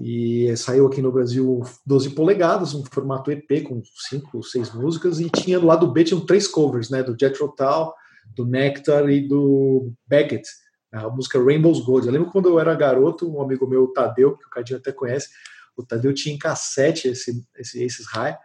E 0.00 0.54
saiu 0.56 0.86
aqui 0.86 1.00
no 1.00 1.12
Brasil 1.12 1.62
12 1.86 2.10
polegadas, 2.10 2.74
um 2.74 2.84
formato 2.84 3.30
EP 3.30 3.62
com 3.62 3.80
cinco 4.08 4.38
ou 4.38 4.42
seis 4.42 4.72
músicas, 4.72 5.20
e 5.20 5.30
tinha 5.30 5.60
do 5.60 5.66
lado 5.66 5.86
B 5.86 6.02
tinham 6.02 6.24
três 6.24 6.48
covers, 6.48 6.90
né? 6.90 7.02
Do 7.02 7.16
Jethro 7.18 7.54
Tull, 7.56 7.92
do 8.34 8.44
Nectar 8.44 9.08
e 9.08 9.20
do 9.26 9.92
Beckett, 10.06 10.48
a 10.92 11.08
música 11.08 11.42
Rainbow's 11.42 11.80
Gold. 11.80 12.06
Eu 12.06 12.12
lembro 12.12 12.30
quando 12.30 12.48
eu 12.48 12.58
era 12.58 12.74
garoto, 12.74 13.30
um 13.30 13.40
amigo 13.40 13.66
meu, 13.66 13.84
o 13.84 13.92
Tadeu, 13.92 14.36
que 14.36 14.46
o 14.46 14.50
Cadinho 14.50 14.78
até 14.78 14.90
conhece, 14.92 15.28
o 15.76 15.84
Tadeu 15.84 16.12
tinha 16.12 16.34
em 16.34 16.38
cassete 16.38 17.08
esse, 17.08 17.44
esse, 17.56 17.82
esses 17.82 18.06
high, 18.06 18.36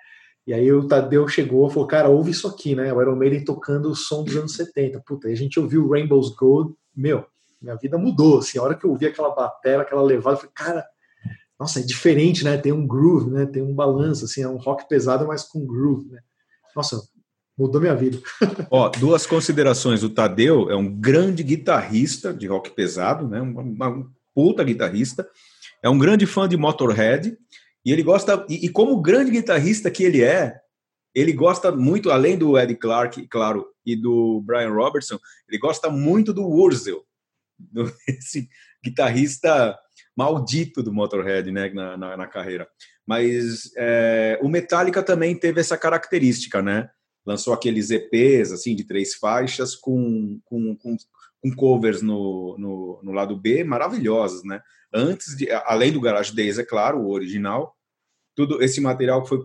e 0.45 0.53
aí 0.53 0.71
o 0.71 0.87
Tadeu 0.87 1.27
chegou 1.27 1.67
e 1.67 1.73
falou, 1.73 1.87
cara, 1.87 2.09
ouve 2.09 2.31
isso 2.31 2.47
aqui, 2.47 2.75
né? 2.75 2.91
O 2.93 3.01
Iron 3.01 3.15
Maiden 3.15 3.43
tocando 3.43 3.89
o 3.89 3.95
som 3.95 4.23
dos 4.23 4.35
anos 4.35 4.53
70. 4.53 4.99
Puta, 5.05 5.27
aí 5.27 5.33
a 5.33 5.37
gente 5.37 5.59
ouviu 5.59 5.87
Rainbow's 5.87 6.29
Gold, 6.35 6.73
meu, 6.95 7.25
minha 7.61 7.75
vida 7.75 7.97
mudou, 7.97 8.39
assim, 8.39 8.57
a 8.57 8.63
hora 8.63 8.75
que 8.75 8.85
eu 8.85 8.91
ouvi 8.91 9.05
aquela 9.05 9.29
bateria, 9.29 9.81
aquela 9.81 10.01
levada, 10.01 10.37
eu 10.37 10.39
falei, 10.39 10.53
cara, 10.55 10.85
nossa, 11.59 11.81
é 11.81 11.83
diferente, 11.83 12.43
né? 12.43 12.57
Tem 12.57 12.71
um 12.71 12.87
groove, 12.87 13.31
né? 13.31 13.45
Tem 13.45 13.61
um 13.61 13.73
balanço, 13.73 14.25
assim, 14.25 14.41
é 14.41 14.47
um 14.47 14.55
rock 14.55 14.87
pesado, 14.87 15.27
mas 15.27 15.43
com 15.43 15.65
groove, 15.65 16.09
né? 16.09 16.21
Nossa, 16.73 17.01
mudou 17.57 17.81
minha 17.81 17.95
vida. 17.95 18.17
Ó, 18.71 18.87
duas 18.89 19.27
considerações. 19.27 20.01
O 20.01 20.09
Tadeu 20.09 20.69
é 20.71 20.75
um 20.75 20.89
grande 20.89 21.43
guitarrista 21.43 22.33
de 22.33 22.47
rock 22.47 22.69
pesado, 22.69 23.27
né? 23.27 23.41
Uma, 23.41 23.61
uma 23.61 24.11
puta 24.33 24.63
guitarrista. 24.63 25.27
É 25.83 25.89
um 25.89 25.97
grande 25.97 26.25
fã 26.25 26.47
de 26.47 26.55
Motorhead 26.55 27.37
e 27.85 27.91
ele 27.91 28.03
gosta 28.03 28.45
e, 28.49 28.65
e, 28.65 28.69
como 28.69 29.01
grande 29.01 29.31
guitarrista 29.31 29.91
que 29.91 30.03
ele 30.03 30.23
é, 30.23 30.59
ele 31.13 31.33
gosta 31.33 31.71
muito, 31.71 32.11
além 32.11 32.37
do 32.37 32.57
Eddie 32.57 32.75
Clark, 32.75 33.27
claro, 33.27 33.65
e 33.85 33.95
do 33.95 34.41
Brian 34.45 34.71
Robertson, 34.71 35.19
ele 35.47 35.57
gosta 35.57 35.89
muito 35.89 36.33
do 36.33 36.47
Wurzel, 36.47 37.03
do, 37.57 37.91
esse 38.07 38.47
guitarrista 38.83 39.77
maldito 40.15 40.83
do 40.83 40.93
Motorhead 40.93 41.51
né, 41.51 41.69
na, 41.69 41.97
na, 41.97 42.17
na 42.17 42.27
carreira. 42.27 42.67
Mas 43.07 43.71
é, 43.77 44.39
o 44.41 44.47
Metallica 44.47 45.01
também 45.01 45.35
teve 45.35 45.59
essa 45.59 45.77
característica, 45.77 46.61
né? 46.61 46.89
Lançou 47.25 47.53
aqueles 47.53 47.89
EPs 47.89 48.51
assim 48.51 48.75
de 48.75 48.83
três 48.83 49.15
faixas 49.15 49.75
com, 49.75 50.39
com, 50.45 50.75
com, 50.75 50.95
com 51.41 51.55
covers 51.55 52.01
no, 52.01 52.55
no, 52.57 52.99
no, 53.03 53.11
lado 53.11 53.35
B 53.35 53.63
maravilhosos, 53.63 54.43
né? 54.43 54.61
Antes 54.93 55.35
de, 55.35 55.49
além 55.51 55.91
do 55.91 56.01
Garage 56.01 56.35
Days, 56.35 56.59
é 56.59 56.63
claro, 56.63 56.99
o 56.99 57.11
original, 57.11 57.75
tudo 58.35 58.61
esse 58.61 58.79
material 58.79 59.25
foi 59.25 59.39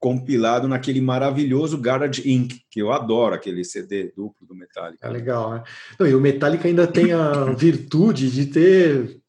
compilado 0.00 0.68
naquele 0.68 1.00
maravilhoso 1.00 1.78
Garage 1.78 2.30
Inc., 2.30 2.60
que 2.70 2.80
eu 2.80 2.92
adoro 2.92 3.34
aquele 3.34 3.64
CD 3.64 4.12
duplo 4.16 4.46
do 4.46 4.54
Metallica. 4.54 5.06
É 5.06 5.10
legal, 5.10 5.54
né? 5.54 5.64
Não, 5.98 6.06
e 6.06 6.14
o 6.14 6.20
Metallica 6.20 6.68
ainda 6.68 6.86
tem 6.86 7.12
a 7.12 7.52
virtude 7.52 8.30
de 8.30 8.46
ter 8.46 9.20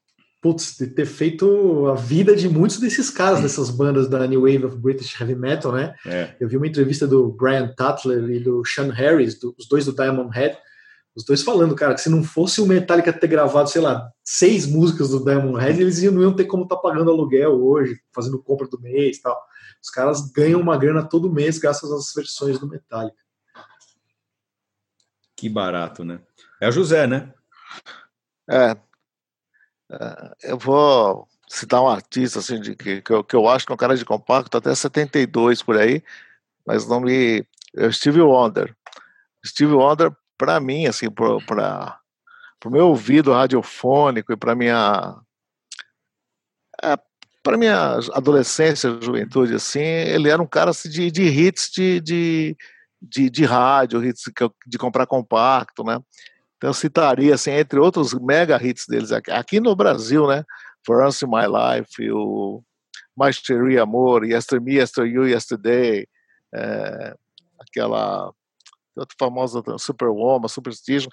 putz, 0.42 0.78
de 0.78 0.88
ter 0.88 1.06
feito 1.06 1.88
a 1.88 1.96
vida 1.96 2.36
de 2.36 2.48
muitos 2.48 2.80
desses 2.80 3.10
caras, 3.10 3.42
dessas 3.42 3.70
bandas 3.70 4.08
da 4.08 4.26
New 4.26 4.42
Wave 4.42 4.66
of 4.66 4.78
British 4.78 5.20
Heavy 5.20 5.36
Metal, 5.36 5.72
né? 5.72 5.96
É. 6.06 6.36
Eu 6.40 6.48
vi 6.48 6.58
uma 6.58 6.68
entrevista 6.68 7.06
do 7.06 7.30
Brian 7.30 7.74
Tatler 7.76 8.30
e 8.30 8.40
do 8.40 8.64
Sean 8.66 8.92
Harris, 8.92 9.38
do, 9.38 9.54
os 9.58 9.68
dois 9.68 9.86
do 9.86 9.94
Diamond 9.94 10.34
Head, 10.34 10.58
os 11.16 11.26
dois 11.26 11.42
falando, 11.42 11.76
cara, 11.76 11.94
que 11.94 12.02
se 12.02 12.10
não 12.10 12.24
fosse 12.24 12.62
o 12.62 12.66
Metallica 12.66 13.12
ter 13.12 13.28
gravado, 13.28 13.70
sei 13.70 13.82
lá, 13.82 14.10
seis 14.24 14.66
músicas 14.66 15.10
do 15.10 15.24
Diamond 15.24 15.60
Head, 15.60 15.82
eles 15.82 16.02
não 16.04 16.22
iam 16.22 16.34
ter 16.34 16.46
como 16.46 16.64
estar 16.64 16.78
tá 16.78 16.82
pagando 16.82 17.12
aluguel 17.12 17.62
hoje, 17.62 18.00
fazendo 18.14 18.42
compra 18.42 18.68
do 18.68 18.80
mês 18.80 19.18
e 19.18 19.22
tal. 19.22 19.38
Os 19.84 19.90
caras 19.90 20.32
ganham 20.32 20.62
uma 20.62 20.78
grana 20.78 21.04
todo 21.04 21.32
mês 21.32 21.58
graças 21.58 21.92
às 21.92 22.14
versões 22.14 22.58
do 22.60 22.68
Metallica. 22.68 23.18
Que 25.36 25.50
barato, 25.50 26.04
né? 26.04 26.22
É 26.62 26.68
o 26.68 26.72
José, 26.72 27.08
né? 27.08 27.34
É, 28.50 28.72
é, 28.72 28.78
eu 30.44 30.58
vou 30.58 31.28
citar 31.48 31.82
um 31.82 31.88
artista 31.88 32.40
assim, 32.40 32.62
de, 32.62 32.76
que, 32.76 33.02
que, 33.02 33.12
eu, 33.12 33.24
que 33.24 33.36
eu 33.36 33.48
acho 33.50 33.66
que 33.66 33.72
é 33.72 33.76
um 33.76 33.78
cara 33.78 33.98
de 33.98 34.06
compacto, 34.06 34.56
até 34.58 34.74
72 34.74 35.64
por 35.64 35.78
aí, 35.78 36.04
mas 36.66 36.88
não 36.88 37.00
me. 37.02 37.46
É 37.76 37.92
Steve 37.92 38.22
Wonder. 38.22 38.76
Steve 39.46 39.74
Wonder, 39.74 40.12
para 40.38 40.60
mim, 40.60 40.86
assim, 40.86 41.10
para 41.10 42.00
o 42.66 42.70
meu 42.70 42.88
ouvido 42.88 43.34
radiofônico 43.34 44.32
e 44.32 44.38
para 44.38 44.56
minha. 44.56 45.16
É, 46.84 46.98
para 47.42 47.58
minha 47.58 48.00
adolescência, 48.14 49.00
juventude, 49.02 49.56
assim, 49.56 49.80
ele 49.80 50.30
era 50.30 50.42
um 50.42 50.48
cara 50.48 50.72
assim, 50.72 50.90
de, 50.90 51.10
de 51.10 51.24
hits 51.24 51.72
de, 51.72 52.00
de, 52.02 52.58
de, 53.02 53.30
de 53.30 53.46
rádio, 53.46 54.04
hits 54.04 54.24
de 54.68 54.78
comprar 54.78 55.08
compacto, 55.08 55.84
né? 55.84 56.00
Então 56.60 56.72
eu 56.72 56.74
citaria, 56.74 57.36
assim, 57.36 57.52
entre 57.52 57.80
outros 57.80 58.14
mega 58.14 58.62
hits 58.62 58.86
deles 58.86 59.14
aqui, 59.14 59.32
aqui 59.32 59.60
no 59.62 59.74
Brasil, 59.74 60.28
né? 60.28 60.44
For 60.86 61.02
Once 61.02 61.24
in 61.24 61.30
My 61.30 61.46
Life, 61.48 62.12
o 62.12 62.62
Mais 63.16 63.38
Cherie 63.38 63.80
Amor, 63.80 64.26
Yester 64.26 64.62
Me, 64.62 64.76
Yester 64.76 65.06
You, 65.06 65.26
Yesterday, 65.26 66.06
é, 66.54 67.16
aquela 67.58 68.34
outra 68.94 69.16
famosa 69.18 69.64
Superwoman, 69.78 70.50
Superstition, 70.50 71.10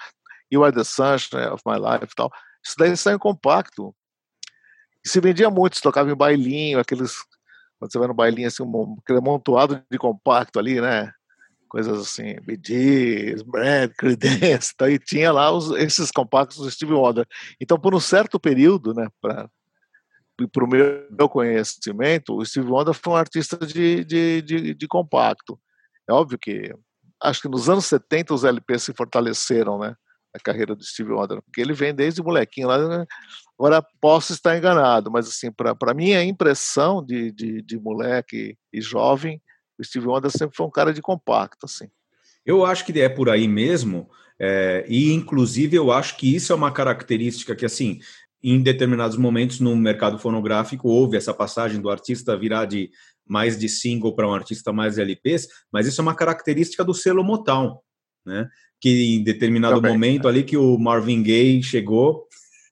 You 0.50 0.64
Are 0.64 0.74
the 0.74 0.82
Sunshine 0.82 1.46
of 1.46 1.62
My 1.64 1.76
Life 1.76 2.12
e 2.12 2.16
tal. 2.16 2.28
Isso 2.64 2.74
daí 2.76 2.96
saiu 2.96 3.14
em 3.14 3.20
compacto. 3.20 3.94
E 5.04 5.08
se 5.08 5.20
vendia 5.20 5.48
muito, 5.48 5.76
se 5.76 5.82
tocava 5.82 6.10
em 6.10 6.16
bailinho, 6.16 6.80
aqueles. 6.80 7.14
Quando 7.78 7.92
você 7.92 7.98
vai 8.00 8.08
no 8.08 8.14
bailinho, 8.14 8.48
assim, 8.48 8.64
um, 8.64 8.96
aquele 9.00 9.20
amontoado 9.20 9.80
de 9.88 9.98
compacto 9.98 10.58
ali, 10.58 10.80
né? 10.80 11.12
Coisas 11.68 11.98
assim, 12.00 12.36
Gees, 12.64 13.42
Brad, 13.42 13.90
Creedence, 13.96 14.72
então, 14.74 14.88
e 14.88 14.98
tinha 14.98 15.32
lá 15.32 15.50
os, 15.50 15.70
esses 15.72 16.10
compactos 16.10 16.58
do 16.58 16.70
Steve 16.70 16.92
Wonder. 16.92 17.26
Então, 17.60 17.78
por 17.78 17.94
um 17.94 18.00
certo 18.00 18.38
período, 18.38 18.94
né, 18.94 19.08
para 19.20 19.48
o 20.38 20.66
meu, 20.66 21.28
conhecimento, 21.28 22.36
o 22.36 22.44
Steve 22.44 22.68
Wonder 22.68 22.94
foi 22.94 23.12
um 23.12 23.16
artista 23.16 23.56
de, 23.58 24.04
de, 24.04 24.42
de, 24.42 24.74
de, 24.74 24.88
compacto. 24.88 25.58
É 26.08 26.12
óbvio 26.12 26.38
que, 26.38 26.74
acho 27.22 27.42
que 27.42 27.48
nos 27.48 27.68
anos 27.68 27.86
70 27.86 28.34
os 28.34 28.44
LPs 28.44 28.84
se 28.84 28.94
fortaleceram, 28.94 29.78
né, 29.78 29.94
a 30.34 30.38
carreira 30.38 30.74
do 30.74 30.84
Steve 30.84 31.12
Wonder, 31.12 31.42
porque 31.42 31.60
ele 31.60 31.72
vem 31.72 31.94
desde 31.94 32.22
molequinho 32.22 32.68
lá, 32.68 32.78
né? 32.86 33.06
agora 33.58 33.82
posso 34.00 34.32
estar 34.32 34.56
enganado, 34.56 35.10
mas 35.10 35.26
assim, 35.26 35.50
para 35.50 35.94
minha 35.94 36.22
impressão 36.22 37.04
de, 37.04 37.32
de, 37.32 37.62
de 37.62 37.78
moleque 37.78 38.56
e 38.72 38.80
jovem, 38.80 39.40
o 39.78 39.84
Steve 39.84 40.06
Wonder 40.06 40.30
sempre 40.30 40.56
foi 40.56 40.66
um 40.66 40.70
cara 40.70 40.92
de 40.92 41.02
compacto, 41.02 41.66
assim. 41.66 41.88
Eu 42.44 42.64
acho 42.64 42.84
que 42.84 43.00
é 43.00 43.08
por 43.08 43.28
aí 43.28 43.48
mesmo, 43.48 44.08
é, 44.38 44.84
e 44.88 45.12
inclusive 45.12 45.76
eu 45.76 45.90
acho 45.90 46.16
que 46.16 46.34
isso 46.34 46.52
é 46.52 46.56
uma 46.56 46.70
característica 46.70 47.56
que, 47.56 47.64
assim, 47.64 47.98
em 48.42 48.62
determinados 48.62 49.16
momentos 49.16 49.58
no 49.60 49.74
mercado 49.74 50.18
fonográfico 50.18 50.88
houve 50.88 51.16
essa 51.16 51.34
passagem 51.34 51.80
do 51.80 51.90
artista 51.90 52.36
virar 52.36 52.66
de 52.66 52.90
mais 53.26 53.58
de 53.58 53.68
single 53.68 54.14
para 54.14 54.28
um 54.28 54.34
artista 54.34 54.72
mais 54.72 54.94
de 54.94 55.00
LPs, 55.00 55.48
mas 55.72 55.86
isso 55.86 56.00
é 56.00 56.02
uma 56.02 56.14
característica 56.14 56.84
do 56.84 56.94
selo 56.94 57.24
Motown, 57.24 57.78
né? 58.24 58.48
Que 58.80 59.16
em 59.16 59.24
determinado 59.24 59.76
Também, 59.76 59.92
momento 59.92 60.24
né? 60.24 60.30
ali 60.30 60.44
que 60.44 60.56
o 60.56 60.78
Marvin 60.78 61.22
Gaye 61.22 61.62
chegou, 61.62 62.28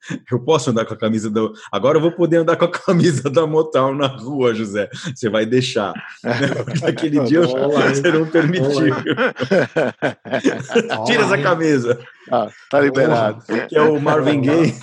Eu 0.30 0.40
posso 0.40 0.70
andar 0.70 0.84
com 0.84 0.94
a 0.94 0.96
camisa 0.96 1.30
do. 1.30 1.52
Agora 1.70 1.98
eu 1.98 2.02
vou 2.02 2.12
poder 2.12 2.38
andar 2.38 2.56
com 2.56 2.64
a 2.64 2.70
camisa 2.70 3.30
da 3.30 3.46
Motown 3.46 3.94
na 3.94 4.06
rua, 4.06 4.54
José. 4.54 4.88
Você 5.14 5.28
vai 5.28 5.44
deixar. 5.46 5.92
Naquele 6.82 7.20
dia 7.20 7.42
você 7.42 8.12
não 8.12 8.26
permitiu. 8.26 8.94
Tira 11.06 11.22
essa 11.22 11.38
camisa. 11.38 11.98
Ah, 12.30 12.48
tá 12.70 12.80
liberado. 12.80 13.42
Porque 13.46 13.78
o 13.78 14.00
Marvin 14.00 14.40
Gaye, 14.40 14.74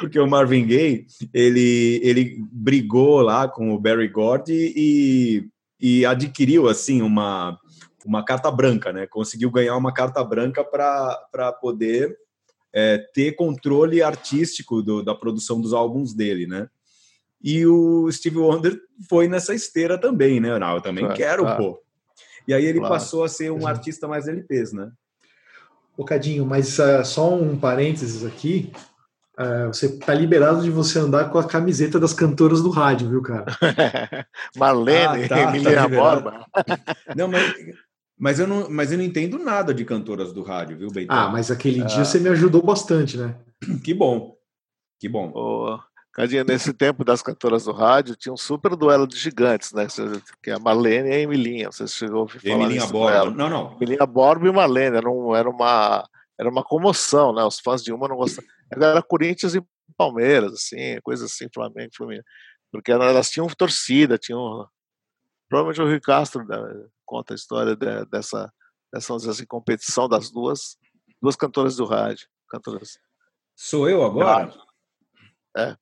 porque 0.00 0.18
o 0.18 0.26
Marvin 0.26 0.66
Gaye, 0.66 1.06
ele, 1.32 2.00
ele 2.02 2.36
brigou 2.52 3.22
lá 3.22 3.48
com 3.48 3.74
o 3.74 3.78
Barry 3.78 4.08
Gordy 4.08 4.72
e, 4.76 5.46
e 5.80 6.04
adquiriu 6.04 6.68
assim 6.68 7.00
uma 7.02 7.58
uma 8.04 8.22
carta 8.22 8.50
branca, 8.50 8.92
né? 8.92 9.06
Conseguiu 9.06 9.50
ganhar 9.50 9.78
uma 9.78 9.90
carta 9.90 10.22
branca 10.22 10.62
para 10.62 11.52
poder 11.58 12.14
é, 12.74 12.98
ter 12.98 13.32
controle 13.36 14.02
artístico 14.02 14.82
do, 14.82 15.02
da 15.02 15.14
produção 15.14 15.60
dos 15.60 15.72
álbuns 15.72 16.12
dele, 16.12 16.46
né? 16.46 16.68
E 17.42 17.64
o 17.66 18.10
Steve 18.10 18.38
Wonder 18.38 18.80
foi 19.08 19.28
nessa 19.28 19.54
esteira 19.54 19.96
também, 19.98 20.40
né? 20.40 20.58
Não, 20.58 20.74
eu 20.74 20.80
também 20.80 21.04
Claro, 21.04 21.16
quero, 21.16 21.42
claro. 21.44 21.62
pô. 21.62 21.82
E 22.48 22.52
aí 22.52 22.64
ele 22.64 22.78
Claro. 22.80 22.94
passou 22.94 23.22
a 23.22 23.28
ser 23.28 23.50
um 23.52 23.58
Exato. 23.58 23.68
artista 23.68 24.08
mais 24.08 24.26
LPs, 24.26 24.72
né? 24.72 24.90
Bocadinho, 25.96 26.44
mas 26.44 26.80
ah, 26.80 27.04
só 27.04 27.32
um 27.34 27.56
parênteses 27.56 28.24
aqui. 28.24 28.72
Ah, 29.36 29.66
você 29.68 29.96
tá 29.98 30.12
liberado 30.14 30.62
de 30.62 30.70
você 30.70 30.98
andar 30.98 31.30
com 31.30 31.38
a 31.38 31.44
camiseta 31.46 32.00
das 32.00 32.12
cantoras 32.12 32.60
do 32.62 32.70
rádio, 32.70 33.08
viu, 33.08 33.22
cara? 33.22 33.46
Marlene, 34.56 35.24
Ah, 35.24 35.28
tá, 35.28 35.34
tá 35.36 35.42
Emiliana. 35.54 35.88
Borba. 35.88 36.46
Não, 37.14 37.28
mas, 37.28 37.54
mas, 38.24 38.40
eu 38.40 38.46
não, 38.46 38.70
mas 38.70 38.90
eu 38.90 38.96
não 38.98 39.04
entendo 39.04 39.38
nada 39.38 39.74
de 39.74 39.84
cantoras 39.84 40.32
do 40.32 40.42
rádio, 40.42 40.78
viu, 40.78 40.88
Beitão? 40.90 41.14
Ah, 41.16 41.28
mas 41.28 41.50
aquele 41.50 41.84
dia 41.84 42.04
você 42.04 42.18
me 42.18 42.30
ajudou 42.30 42.62
bastante, 42.62 43.16
né? 43.18 43.38
Que 43.84 43.92
bom. 43.92 44.36
Que 44.98 45.08
bom. 45.08 45.30
Ô, 45.34 45.78
Cadinho, 46.12 46.44
nesse 46.44 46.72
tempo 46.72 47.04
das 47.04 47.20
cantoras 47.20 47.64
do 47.64 47.72
rádio, 47.72 48.16
tinha 48.16 48.32
um 48.32 48.36
super 48.36 48.74
duelo 48.76 49.06
de 49.06 49.16
gigantes, 49.16 49.72
né? 49.72 49.86
Que 50.42 50.50
é 50.50 50.54
a 50.54 50.58
Marlene 50.58 51.08
e 51.10 51.12
a 51.12 51.18
Emilinha. 51.18 51.70
Você 51.70 51.86
chegou 51.86 52.18
a 52.18 52.20
ouvir 52.22 52.40
falar 52.40 52.54
Emilinha 52.64 52.86
Borba. 52.86 53.30
Não, 53.30 53.50
não. 53.50 53.76
Emilinha 53.76 54.06
Borba 54.06 54.48
e 54.48 54.52
Marlene. 54.52 54.96
Era, 54.96 55.10
um- 55.10 55.34
era 55.34 55.50
uma, 55.50 56.08
era 56.38 56.48
uma 56.48 56.62
comoção, 56.62 57.34
né? 57.34 57.42
Os 57.44 57.58
fãs 57.60 57.82
de 57.82 57.92
uma 57.92 58.08
não 58.08 58.16
gostavam. 58.16 58.48
Era 58.72 59.02
Corinthians 59.02 59.54
e 59.54 59.62
Palmeiras, 59.96 60.52
assim, 60.52 60.98
coisa 61.02 61.26
assim, 61.26 61.46
Flamengo, 61.52 61.90
Fluminense. 61.96 62.26
Porque 62.72 62.90
elas 62.90 63.30
tinham 63.30 63.46
torcida, 63.48 64.16
tinham. 64.16 64.66
Provavelmente 65.48 65.82
o 65.82 65.84
Rui 65.86 66.00
Castro 66.00 66.44
né, 66.46 66.56
conta 67.04 67.34
a 67.34 67.36
história 67.36 67.76
de- 67.76 68.04
dessa, 68.06 68.52
dessa 68.92 69.14
assim, 69.14 69.46
competição 69.46 70.08
das 70.08 70.30
duas, 70.30 70.76
duas 71.20 71.36
cantoras 71.36 71.76
do 71.76 71.84
rádio. 71.84 72.26
Cantoras. 72.48 72.98
Sou 73.56 73.88
eu 73.88 74.04
agora? 74.04 74.52
É. 75.56 75.76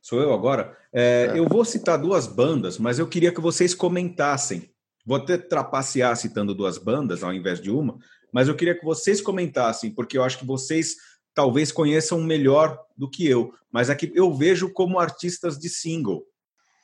Sou 0.00 0.20
eu 0.20 0.32
agora? 0.32 0.76
É, 0.92 1.30
É. 1.32 1.38
Eu 1.38 1.46
vou 1.48 1.64
citar 1.64 1.98
duas 2.00 2.26
bandas, 2.26 2.78
mas 2.78 2.98
eu 2.98 3.08
queria 3.08 3.32
que 3.32 3.40
vocês 3.40 3.74
comentassem. 3.74 4.72
Vou 5.04 5.16
até 5.16 5.36
trapacear 5.38 6.16
citando 6.16 6.54
duas 6.54 6.78
bandas 6.78 7.22
ao 7.22 7.32
invés 7.32 7.60
de 7.60 7.70
uma, 7.70 7.98
mas 8.32 8.46
eu 8.48 8.54
queria 8.54 8.78
que 8.78 8.84
vocês 8.84 9.20
comentassem, 9.20 9.94
porque 9.94 10.16
eu 10.18 10.22
acho 10.22 10.38
que 10.38 10.46
vocês 10.46 10.96
talvez 11.34 11.72
conheçam 11.72 12.20
melhor 12.20 12.78
do 12.96 13.08
que 13.08 13.26
eu, 13.26 13.54
mas 13.72 13.88
aqui 13.90 14.10
eu 14.14 14.34
vejo 14.34 14.72
como 14.72 14.98
artistas 14.98 15.58
de 15.58 15.68
single. 15.68 16.26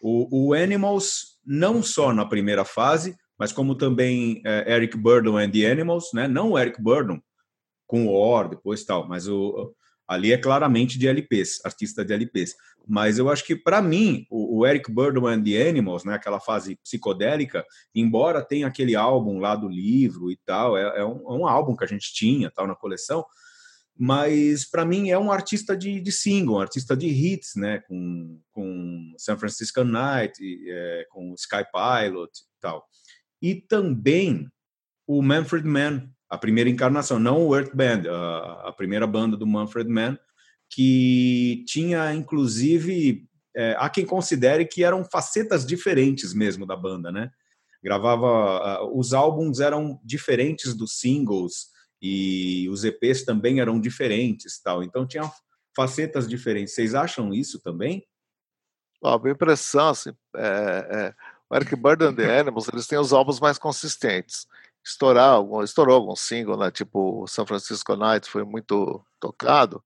O, 0.01 0.49
o 0.49 0.55
Animals, 0.55 1.39
não 1.45 1.83
só 1.83 2.13
na 2.13 2.25
primeira 2.27 2.65
fase, 2.65 3.17
mas 3.39 3.53
como 3.53 3.75
também 3.75 4.41
é, 4.45 4.75
Eric 4.75 4.97
Burdon 4.97 5.39
and 5.39 5.51
the 5.51 5.71
Animals, 5.71 6.11
né? 6.13 6.29
não 6.29 6.53
o 6.53 6.59
Eric 6.59 6.81
Burdon, 6.81 7.21
com 7.87 8.07
o 8.07 8.13
Or, 8.13 8.49
depois 8.49 8.85
tal, 8.85 9.07
mas 9.09 9.29
o, 9.29 9.75
ali 10.07 10.33
é 10.33 10.39
claramente 10.39 10.99
de 10.99 11.09
LPs, 11.09 11.61
artista 11.65 12.05
de 12.05 12.13
LPs. 12.13 12.55
Mas 12.87 13.19
eu 13.19 13.31
acho 13.31 13.45
que, 13.45 13.57
para 13.57 13.81
mim, 13.81 14.27
o, 14.31 14.59
o 14.59 14.67
Eric 14.67 14.91
Burdon 14.93 15.27
and 15.27 15.43
the 15.43 15.69
Animals, 15.69 16.05
né, 16.05 16.15
aquela 16.15 16.39
fase 16.39 16.77
psicodélica, 16.77 17.65
embora 17.95 18.45
tenha 18.45 18.67
aquele 18.67 18.95
álbum 18.95 19.39
lá 19.39 19.57
do 19.57 19.69
livro 19.69 20.31
e 20.31 20.37
tal, 20.45 20.77
é, 20.77 21.01
é 21.01 21.05
um, 21.05 21.21
é 21.33 21.33
um 21.39 21.47
álbum 21.47 21.75
que 21.75 21.85
a 21.85 21.89
gente 21.89 22.13
tinha 22.13 22.51
tal 22.51 22.67
na 22.67 22.75
coleção, 22.75 23.25
mas 23.97 24.69
para 24.69 24.85
mim 24.85 25.11
é 25.11 25.19
um 25.19 25.31
artista 25.31 25.77
de, 25.77 26.01
de 26.01 26.13
single, 26.13 26.57
um 26.57 26.61
artista 26.61 26.97
de 26.97 27.07
hits, 27.07 27.53
né, 27.57 27.81
com, 27.89 28.41
com 28.51 29.15
San 29.17 29.39
Francisco 29.39 29.85
Night, 29.85 30.35
é, 30.69 31.07
com 31.11 31.33
Sky 31.35 31.65
Pilot 31.73 32.31
e 32.31 32.61
tal. 32.61 32.85
E 33.45 33.55
também 33.55 34.49
o 35.07 35.21
Manfred 35.21 35.69
Mann, 35.69 36.09
a 36.31 36.39
primeira 36.39 36.71
encarnação, 36.71 37.19
não 37.19 37.47
o 37.47 37.55
Earth 37.55 37.77
Band, 37.77 38.11
a, 38.11 38.69
a 38.71 38.73
primeira 38.73 39.07
banda 39.07 39.37
do 39.37 39.47
Manfred 39.47 39.87
Mann, 39.87 40.17
que 40.71 41.63
tinha 41.69 42.15
inclusive 42.15 43.29
é, 43.55 43.77
há 43.79 43.91
quem 43.91 44.07
considere 44.07 44.65
que 44.65 44.83
eram 44.83 45.05
facetas 45.05 45.67
diferentes 45.67 46.33
mesmo 46.33 46.65
da 46.65 46.75
banda, 46.75 47.13
né? 47.13 47.31
Gravava 47.83 48.83
uh, 48.83 48.99
os 48.99 49.13
álbuns 49.13 49.61
eram 49.61 50.01
diferentes 50.03 50.75
dos 50.75 50.99
singles 50.99 51.67
e 52.01 52.67
os 52.71 52.83
EPs 52.83 53.27
também 53.27 53.61
eram 53.61 53.79
diferentes, 53.79 54.59
tal. 54.59 54.83
Então 54.83 55.07
tinha 55.07 55.31
facetas 55.77 56.27
diferentes. 56.27 56.75
Vocês 56.75 56.95
acham 56.95 57.35
isso 57.35 57.61
também? 57.61 58.07
Ó, 59.03 59.17
a 59.17 59.19
minha 59.19 59.35
impressão, 59.35 59.91
assim, 59.91 60.15
é, 60.35 60.89
é, 60.91 61.15
Eric 61.55 61.77
Burdon 61.77 62.09
and 62.09 62.15
the 62.17 62.39
Animals, 62.41 62.69
eles 62.69 62.87
têm 62.87 62.99
os 62.99 63.13
álbuns 63.13 63.39
mais 63.41 63.59
consistentes. 63.59 64.47
Estourar, 64.85 65.39
estourou 65.63 65.95
algum 65.97 66.17
single, 66.17 66.59
né? 66.59 66.71
Tipo 66.71 67.27
San 67.27 67.47
Francisco 67.47 67.97
Night 67.97 68.29
foi 68.29 68.45
muito 68.45 69.03
tocado. 69.21 69.83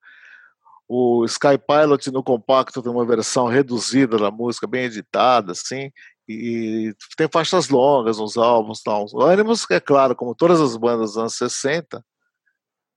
O 0.89 1.25
Sky 1.27 1.59
Pilot 1.59 2.11
no 2.11 2.23
compacto 2.23 2.83
tem 2.83 2.91
uma 2.91 3.05
versão 3.05 3.47
reduzida 3.47 4.17
da 4.17 4.31
música, 4.31 4.67
bem 4.67 4.85
editada, 4.85 5.53
assim, 5.53 5.93
e 6.27 6.95
tem 7.17 7.29
faixas 7.31 7.69
longas 7.69 8.19
nos 8.19 8.37
álbuns. 8.39 8.83
Tal. 8.83 9.05
O 9.13 9.23
Animals, 9.23 9.67
é 9.71 9.79
claro, 9.81 10.17
como 10.17 10.35
todas 10.35 10.61
as 10.61 10.77
bandas 10.77 11.11
dos 11.11 11.19
anos 11.19 11.35
60, 11.35 12.03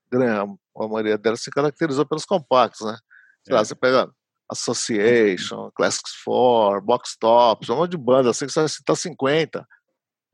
gran- 0.10 0.56
a 0.78 0.88
maioria 0.88 1.18
delas 1.18 1.42
se 1.42 1.52
caracterizou 1.52 2.06
pelos 2.06 2.26
compactos, 2.26 2.82
né? 2.86 2.98
Sei 3.46 3.54
lá, 3.54 3.62
É. 3.62 3.66
você 3.66 3.76
pega 3.76 4.10
Association, 4.52 5.72
Classics 5.74 6.12
4, 6.24 6.82
Box 6.82 7.18
Tops, 7.18 7.70
um 7.70 7.78
monte 7.78 7.92
de 7.92 7.98
banda, 7.98 8.30
assim 8.30 8.46
que 8.46 8.52
você 8.52 8.60
vai 8.60 8.70
citar 8.70 8.96
50. 8.98 9.66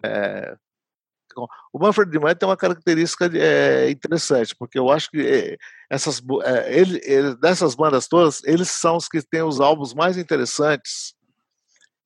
É, 0.03 0.57
o 1.71 1.79
Manfred 1.79 2.17
Mann 2.19 2.33
tem 2.35 2.49
uma 2.49 2.57
característica 2.57 3.29
é, 3.37 3.89
interessante, 3.91 4.55
porque 4.55 4.79
eu 4.79 4.89
acho 4.89 5.11
que 5.11 5.21
é, 5.21 5.57
essas, 5.89 6.21
é, 6.43 6.79
ele, 6.79 6.99
ele- 7.03 7.35
dessas 7.35 7.75
bandas 7.75 8.07
todas, 8.07 8.43
eles 8.43 8.69
são 8.69 8.97
os 8.97 9.07
que 9.07 9.21
têm 9.21 9.43
os 9.43 9.61
álbuns 9.61 9.93
mais 9.93 10.17
interessantes, 10.17 11.13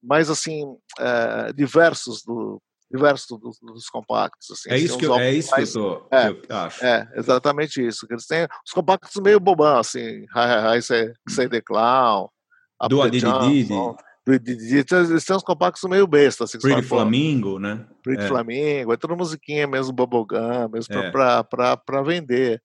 mais 0.03 0.29
assim, 0.29 0.75
é, 0.99 1.53
diversos 1.53 2.23
do 2.23 2.61
diversos 2.91 3.39
dos, 3.39 3.57
dos 3.61 3.89
compactos. 3.89 4.51
Assim, 4.51 4.69
É 4.69 4.73
eles 4.73 4.89
isso 4.89 4.97
que 4.97 5.05
eu, 5.05 5.15
é 5.15 5.31
isso 5.31 5.49
que 5.49 5.55
mais- 5.57 5.75
eu, 5.75 5.81
tô, 6.09 6.15
é, 6.15 6.33
que 6.33 6.51
eu 6.51 6.57
acho. 6.57 6.85
é, 6.85 7.09
exatamente 7.15 7.85
isso. 7.85 8.05
que 8.07 8.13
Eles 8.13 8.25
têm 8.27 8.47
os 8.65 8.71
compactos 8.73 9.21
meio 9.21 9.39
bobão, 9.39 9.77
assim, 9.77 9.99
Hi 9.99 10.27
Hi 10.35 10.77
Hi 10.77 10.81
Say, 10.81 11.13
Say 11.29 11.49
the 11.49 11.61
Clown, 11.61 12.27
Do 12.89 13.01
Adididi, 13.01 13.65
do 13.65 14.33
Adididi. 14.33 14.77
Então, 14.79 14.99
Eles 15.03 15.23
têm 15.25 15.35
uns 15.35 15.43
compactos 15.43 15.89
meio 15.89 16.05
besta, 16.05 16.43
assim, 16.43 16.57
que 16.57 16.67
Pretty 16.67 16.81
Flamingo, 16.87 17.57
né? 17.59 17.85
Pretty 18.03 18.23
É. 18.23 18.27
Flamingo, 18.27 18.93
é 18.93 18.97
tudo 18.97 19.15
musiquinha 19.15 19.65
mesmo, 19.67 19.93
bubblegum, 19.93 20.67
mesmo 20.69 20.93
É. 20.95 21.11
para 21.11 22.01
vender. 22.03 22.61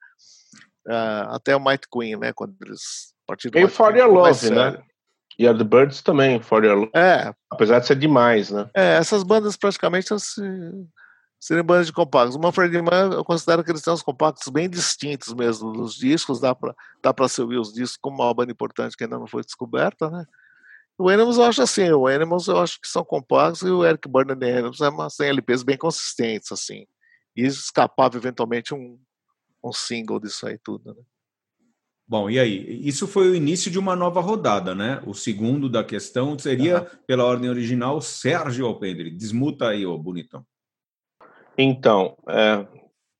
Ah, 0.88 1.34
até 1.36 1.54
o 1.56 1.60
Might 1.64 1.86
Queen, 1.92 2.16
né, 2.16 2.32
quando 2.32 2.54
eles 2.64 3.12
partiram 3.26 3.60
E 3.60 3.64
o 3.64 3.68
For 3.68 3.96
Your 3.96 4.08
Love, 4.08 4.50
né? 4.50 4.80
E 5.38 5.46
a 5.46 5.56
The 5.56 5.64
Birds 5.64 6.02
também, 6.02 6.40
For 6.40 6.64
Your 6.64 6.78
Love. 6.78 6.90
É, 6.94 7.34
Apesar 7.50 7.78
de 7.80 7.86
ser 7.86 7.96
demais, 7.96 8.50
né? 8.50 8.70
É, 8.74 8.96
essas 8.96 9.22
bandas 9.22 9.56
praticamente 9.56 10.12
assim, 10.12 10.88
serem 11.38 11.62
bandas 11.62 11.86
de 11.86 11.92
compactos. 11.92 12.36
O 12.36 12.40
Manfred 12.40 12.80
Mann, 12.80 13.12
eu 13.12 13.24
considero 13.24 13.62
que 13.62 13.70
eles 13.70 13.82
têm 13.82 13.92
uns 13.92 14.02
compactos 14.02 14.48
bem 14.48 14.68
distintos 14.68 15.34
mesmo 15.34 15.72
dos 15.72 15.94
discos, 15.94 16.40
dá 16.40 16.54
para 16.54 16.74
dá 17.02 17.12
pra 17.12 17.28
se 17.28 17.40
ouvir 17.40 17.58
os 17.58 17.72
discos 17.72 17.98
como 18.00 18.22
uma 18.22 18.34
banda 18.34 18.52
importante 18.52 18.96
que 18.96 19.04
ainda 19.04 19.18
não 19.18 19.26
foi 19.26 19.42
descoberta, 19.42 20.10
né? 20.10 20.24
O 20.98 21.10
Animals 21.10 21.36
eu 21.36 21.44
acho 21.44 21.60
assim, 21.60 21.90
o 21.90 22.06
Animals 22.06 22.48
eu 22.48 22.58
acho 22.58 22.80
que 22.80 22.88
são 22.88 23.04
compactos 23.04 23.60
e 23.62 23.70
o 23.70 23.84
Eric 23.84 24.08
Burdon 24.08 24.32
and 24.32 24.38
the 24.38 24.52
Animals 24.52 24.80
é 24.80 24.88
uma, 24.88 25.08
tem 25.08 25.28
LPs 25.28 25.62
bem 25.62 25.76
consistentes, 25.76 26.50
assim. 26.50 26.86
E 27.36 27.44
escapava 27.44 28.16
eventualmente 28.16 28.72
um, 28.74 28.98
um 29.62 29.72
single 29.72 30.18
disso 30.18 30.46
aí 30.46 30.58
tudo, 30.58 30.94
né? 30.94 31.02
Bom, 32.08 32.30
e 32.30 32.38
aí? 32.38 32.86
Isso 32.86 33.08
foi 33.08 33.28
o 33.28 33.34
início 33.34 33.68
de 33.68 33.80
uma 33.80 33.96
nova 33.96 34.20
rodada, 34.20 34.76
né? 34.76 35.02
O 35.04 35.12
segundo 35.12 35.68
da 35.68 35.82
questão 35.82 36.38
seria, 36.38 36.82
pela 37.04 37.24
ordem 37.24 37.50
original, 37.50 38.00
Sérgio 38.00 38.66
Alpendre. 38.66 39.10
Desmuta 39.10 39.68
aí, 39.68 39.84
ô 39.84 39.98
bonitão. 39.98 40.44
Então, 41.58 42.16
é, 42.28 42.64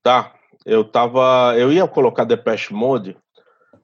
tá. 0.04 0.34
Eu 0.64 0.84
tava. 0.84 1.54
Eu 1.56 1.72
ia 1.72 1.86
colocar 1.88 2.24
Depeche 2.24 2.72
Mode, 2.72 3.16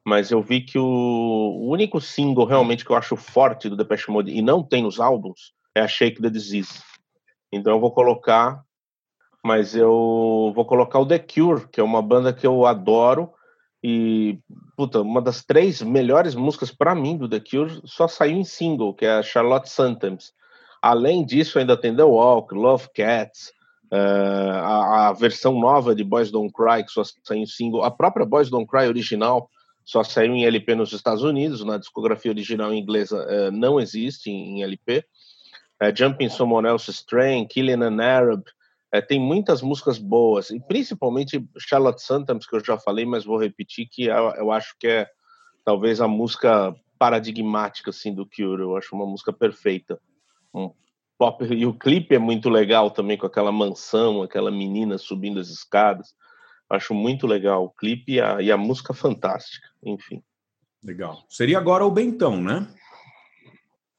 mas 0.05 0.31
eu 0.31 0.41
vi 0.41 0.61
que 0.61 0.79
o, 0.79 0.83
o 0.85 1.69
único 1.69 1.99
single 1.99 2.45
realmente 2.45 2.85
que 2.85 2.91
eu 2.91 2.95
acho 2.95 3.17
forte 3.17 3.67
do 3.67 3.75
Depeche 3.75 4.09
Mode 4.09 4.31
e 4.31 4.41
não 4.41 4.63
tem 4.63 4.83
nos 4.83 4.99
álbuns 5.01 5.53
é 5.75 5.81
a 5.81 5.87
Shake 5.87 6.21
the 6.21 6.29
Disease. 6.29 6.81
Então 7.51 7.73
eu 7.73 7.79
vou 7.79 7.91
colocar, 7.91 8.63
mas 9.43 9.75
eu 9.75 10.51
vou 10.55 10.65
colocar 10.65 10.99
o 10.99 11.05
The 11.05 11.19
Cure, 11.19 11.67
que 11.69 11.79
é 11.79 11.83
uma 11.83 12.01
banda 12.01 12.33
que 12.33 12.45
eu 12.45 12.65
adoro 12.65 13.33
e 13.83 14.39
puta, 14.77 15.01
uma 15.01 15.21
das 15.21 15.43
três 15.43 15.81
melhores 15.81 16.35
músicas 16.35 16.71
para 16.71 16.95
mim 16.95 17.17
do 17.17 17.27
The 17.27 17.41
Cure 17.41 17.81
só 17.83 18.07
saiu 18.07 18.37
em 18.37 18.45
single, 18.45 18.93
que 18.93 19.05
é 19.05 19.11
a 19.11 19.23
Charlotte 19.23 19.69
Santems. 19.69 20.31
Além 20.81 21.25
disso, 21.25 21.59
ainda 21.59 21.75
tem 21.75 21.93
The 21.93 22.03
Walk, 22.03 22.55
Love 22.55 22.87
Cats, 22.95 23.51
eh, 23.91 23.97
a, 23.97 25.09
a 25.09 25.13
versão 25.13 25.59
nova 25.59 25.93
de 25.93 26.03
Boys 26.03 26.31
Don't 26.31 26.53
Cry, 26.53 26.83
que 26.85 26.91
só 26.91 27.03
saiu 27.03 27.41
em 27.41 27.45
single, 27.45 27.83
a 27.83 27.91
própria 27.91 28.25
Boys 28.25 28.49
Don't 28.49 28.67
Cry 28.67 28.87
original 28.87 29.49
só 29.83 30.01
saiu 30.01 30.33
em 30.33 30.45
LP 30.45 30.75
nos 30.75 30.93
Estados 30.93 31.23
Unidos, 31.23 31.63
na 31.65 31.77
discografia 31.77 32.31
original 32.31 32.73
inglesa 32.73 33.25
eh, 33.29 33.51
não 33.51 33.81
existe 33.81 34.31
em, 34.31 34.59
em 34.59 34.63
LP. 34.63 35.03
Eh, 35.81 35.93
Jumping 35.93 36.29
Someone 36.29 36.67
Else's 36.67 37.03
Train, 37.03 37.45
Killing 37.47 37.83
an 37.83 37.99
Arab, 37.99 38.43
eh, 38.93 39.01
tem 39.01 39.19
muitas 39.19 39.63
músicas 39.63 39.97
boas, 39.97 40.51
e 40.51 40.59
principalmente 40.59 41.43
Charlotte 41.57 42.01
Santems, 42.01 42.45
que 42.45 42.55
eu 42.55 42.63
já 42.63 42.77
falei, 42.77 43.05
mas 43.05 43.25
vou 43.25 43.39
repetir, 43.39 43.89
que 43.89 44.05
eu, 44.05 44.29
eu 44.35 44.51
acho 44.51 44.75
que 44.79 44.87
é 44.87 45.07
talvez 45.65 45.99
a 45.99 46.07
música 46.07 46.75
paradigmática 46.99 47.89
assim 47.89 48.13
do 48.13 48.25
Cure. 48.25 48.61
Eu 48.61 48.77
acho 48.77 48.95
uma 48.95 49.05
música 49.05 49.33
perfeita. 49.33 49.99
Um 50.53 50.71
pop 51.17 51.43
e 51.43 51.65
o 51.65 51.73
clipe 51.73 52.13
é 52.13 52.19
muito 52.19 52.49
legal 52.49 52.91
também 52.91 53.17
com 53.17 53.25
aquela 53.25 53.51
mansão, 53.51 54.21
aquela 54.21 54.51
menina 54.51 54.97
subindo 54.97 55.39
as 55.39 55.49
escadas. 55.49 56.13
Acho 56.69 56.93
muito 56.93 57.25
legal 57.25 57.65
o 57.65 57.69
clipe 57.71 58.13
e 58.13 58.21
a, 58.21 58.41
e 58.41 58.51
a 58.51 58.57
música 58.57 58.93
fantástica. 58.93 59.67
Enfim. 59.83 60.21
Legal. 60.83 61.23
Seria 61.29 61.57
agora 61.57 61.85
o 61.85 61.91
Bentão, 61.91 62.39
né? 62.39 62.67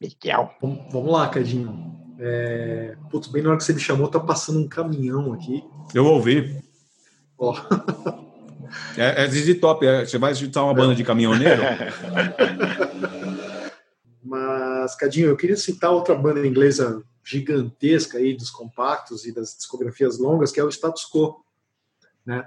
Miguel. 0.00 0.54
Vamos, 0.60 0.92
vamos 0.92 1.12
lá, 1.12 1.28
Cadinho. 1.28 2.03
É... 2.18 2.96
Putz, 3.10 3.28
bem 3.28 3.42
na 3.42 3.50
hora 3.50 3.58
que 3.58 3.64
você 3.64 3.72
me 3.72 3.80
chamou, 3.80 4.08
tá 4.08 4.20
passando 4.20 4.60
um 4.60 4.68
caminhão 4.68 5.32
aqui. 5.32 5.64
Eu 5.94 6.06
ouvi. 6.06 6.62
Ó, 7.38 7.54
É, 8.96 9.24
é 9.24 9.28
ZZ 9.28 9.58
Top. 9.60 9.86
é- 9.86 10.04
você 10.04 10.18
vai 10.18 10.34
citar 10.34 10.64
uma 10.64 10.74
banda 10.74 10.94
de 10.94 11.04
caminhoneiro? 11.04 11.62
Mas, 14.22 14.94
Cadinho, 14.96 15.28
eu 15.28 15.36
queria 15.36 15.56
citar 15.56 15.90
outra 15.92 16.14
banda 16.14 16.46
inglesa 16.46 17.02
gigantesca 17.22 18.18
aí 18.18 18.34
dos 18.36 18.50
compactos 18.50 19.24
e 19.24 19.32
das 19.32 19.56
discografias 19.56 20.18
longas, 20.18 20.50
que 20.50 20.60
é 20.60 20.64
o 20.64 20.68
Status 20.68 21.04
Quo. 21.04 21.42
Né? 22.24 22.44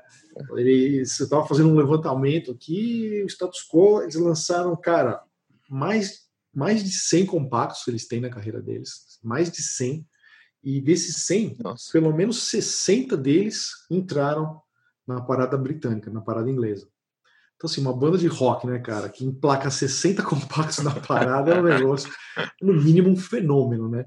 Eles 0.55 1.19
estavam 1.19 1.47
fazendo 1.47 1.69
um 1.69 1.75
levantamento 1.75 2.51
aqui, 2.51 3.21
o 3.23 3.27
Status 3.27 3.63
Quo, 3.71 4.01
eles 4.01 4.15
lançaram, 4.15 4.75
cara, 4.75 5.21
mais, 5.69 6.26
mais 6.57 6.83
de 6.83 6.89
100 6.89 7.27
compactos 7.27 7.87
eles 7.87 8.07
têm 8.07 8.19
na 8.19 8.31
carreira 8.31 8.59
deles, 8.59 9.19
mais 9.23 9.51
de 9.51 9.61
100. 9.61 10.03
E 10.63 10.81
desses 10.81 11.17
100, 11.27 11.57
Nossa. 11.59 11.91
pelo 11.91 12.11
menos 12.11 12.49
60 12.49 13.15
deles 13.15 13.69
entraram 13.91 14.59
na 15.05 15.21
parada 15.21 15.55
britânica, 15.55 16.09
na 16.09 16.19
parada 16.19 16.49
inglesa. 16.49 16.89
Então, 17.55 17.69
assim, 17.69 17.79
uma 17.79 17.95
banda 17.95 18.17
de 18.17 18.25
rock, 18.25 18.65
né, 18.65 18.79
cara, 18.79 19.07
que 19.07 19.23
emplaca 19.23 19.69
60 19.69 20.23
compactos 20.25 20.79
na 20.79 20.99
parada 20.99 21.53
é 21.53 21.59
um 21.59 21.63
negócio, 21.63 22.11
no 22.59 22.73
mínimo, 22.73 23.07
um 23.07 23.15
fenômeno, 23.15 23.87
né? 23.87 24.03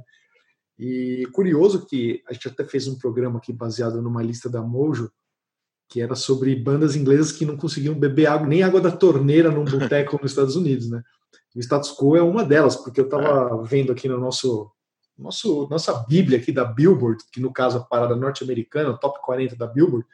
E 0.77 1.29
curioso 1.33 1.87
que 1.87 2.21
a 2.29 2.33
gente 2.33 2.49
até 2.49 2.65
fez 2.65 2.89
um 2.89 2.99
programa 2.99 3.39
aqui 3.39 3.53
baseado 3.53 4.03
numa 4.03 4.25
lista 4.25 4.51
da 4.51 4.61
Mojo, 4.61 5.09
que 5.89 6.01
era 6.01 6.17
sobre 6.17 6.57
bandas 6.57 6.97
inglesas 6.97 7.31
que 7.31 7.47
não 7.47 7.57
conseguiam 7.57 7.95
beber 7.95 8.27
água, 8.27 8.49
nem 8.49 8.65
água 8.65 8.81
da 8.81 8.91
torneira 8.91 9.53
num 9.53 9.65
boteco 9.65 10.19
nos 10.21 10.33
Estados 10.33 10.57
Unidos, 10.57 10.91
né? 10.91 11.01
O 11.55 11.61
Status 11.61 11.93
Quo 11.93 12.17
é 12.17 12.23
uma 12.23 12.45
delas, 12.45 12.77
porque 12.77 13.01
eu 13.01 13.05
estava 13.05 13.63
vendo 13.63 13.91
aqui 13.91 14.09
no 14.09 14.19
nosso, 14.19 14.71
nosso 15.19 15.67
nossa 15.69 15.93
bíblia 16.09 16.39
aqui 16.39 16.53
da 16.53 16.65
Billboard, 16.65 17.25
que 17.33 17.41
no 17.41 17.53
caso 17.53 17.79
a 17.79 17.81
parada 17.81 18.15
norte-americana, 18.15 18.97
top 18.97 19.21
40 19.23 19.57
da 19.57 19.67
Billboard, 19.67 20.07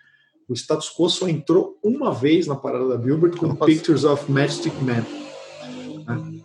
o 0.49 0.55
Status 0.55 0.89
Quo 0.89 1.09
só 1.11 1.29
entrou 1.29 1.79
uma 1.83 2.13
vez 2.13 2.47
na 2.47 2.55
parada 2.55 2.89
da 2.89 2.97
Billboard 2.97 3.37
com 3.37 3.49
Nossa. 3.49 3.65
Pictures 3.65 4.05
of 4.05 4.31
Matchstick 4.31 4.75
Man. 4.81 5.05
né? 6.07 6.43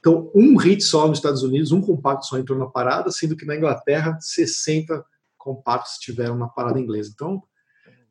Então, 0.00 0.30
um 0.34 0.56
hit 0.56 0.82
só 0.82 1.06
nos 1.06 1.18
Estados 1.18 1.42
Unidos, 1.42 1.72
um 1.72 1.80
compacto 1.80 2.26
só 2.26 2.38
entrou 2.38 2.58
na 2.58 2.66
parada, 2.66 3.10
sendo 3.10 3.36
que 3.36 3.44
na 3.44 3.56
Inglaterra 3.56 4.16
60 4.20 5.04
compactos 5.36 5.92
estiveram 5.94 6.36
na 6.36 6.48
parada 6.48 6.80
inglesa. 6.80 7.10
Então, 7.12 7.42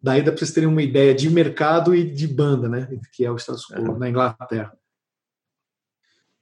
daí 0.02 0.22
dá 0.22 0.32
para 0.32 0.40
vocês 0.40 0.52
terem 0.52 0.70
uma 0.70 0.82
ideia 0.82 1.16
de 1.16 1.30
mercado 1.30 1.96
e 1.96 2.04
de 2.04 2.28
banda, 2.28 2.68
né? 2.68 2.88
Que 3.14 3.26
é 3.26 3.32
o 3.32 3.38
Status 3.38 3.66
Quo 3.66 3.98
na 3.98 4.10
Inglaterra. 4.10 4.74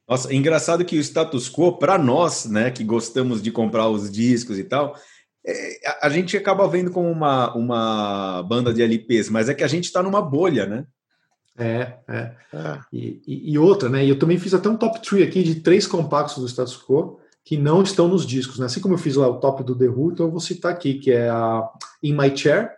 Nossa, 0.08 0.32
engraçado 0.32 0.84
que 0.84 0.96
o 0.96 1.00
status 1.00 1.50
quo, 1.50 1.78
para 1.78 1.98
nós, 1.98 2.44
né, 2.46 2.70
que 2.70 2.84
gostamos 2.84 3.42
de 3.42 3.50
comprar 3.50 3.88
os 3.88 4.10
discos 4.10 4.58
e 4.58 4.64
tal, 4.64 4.94
é, 5.44 5.80
a, 5.88 6.06
a 6.06 6.10
gente 6.10 6.36
acaba 6.36 6.68
vendo 6.68 6.90
como 6.90 7.10
uma, 7.10 7.54
uma 7.54 8.42
banda 8.44 8.72
de 8.72 8.82
LPs, 8.82 9.28
mas 9.30 9.48
é 9.48 9.54
que 9.54 9.64
a 9.64 9.68
gente 9.68 9.84
está 9.84 10.02
numa 10.02 10.22
bolha, 10.22 10.66
né? 10.66 10.86
É, 11.58 11.94
é. 12.08 12.36
É. 12.52 12.80
E, 12.92 13.22
e- 13.26 13.52
e 13.52 13.58
outra, 13.58 13.88
né? 13.88 14.04
E 14.04 14.08
eu 14.10 14.18
também 14.18 14.38
fiz 14.38 14.52
até 14.52 14.68
um 14.68 14.76
top 14.76 15.00
3 15.00 15.26
aqui 15.26 15.42
de 15.42 15.56
três 15.56 15.86
compactos 15.86 16.36
do 16.38 16.46
Status 16.46 16.76
Quo 16.76 17.18
que 17.44 17.56
não 17.56 17.82
estão 17.82 18.08
nos 18.08 18.26
discos, 18.26 18.58
né? 18.58 18.66
Assim 18.66 18.80
como 18.80 18.94
eu 18.94 18.98
fiz 18.98 19.14
lá 19.16 19.28
o 19.28 19.38
top 19.40 19.62
do 19.62 19.76
The 19.76 19.86
Who, 19.86 20.12
então 20.12 20.26
eu 20.26 20.30
vou 20.32 20.40
citar 20.40 20.72
aqui, 20.72 20.94
que 20.98 21.12
é 21.12 21.28
a 21.28 21.62
In 22.02 22.12
My 22.14 22.36
Chair, 22.36 22.72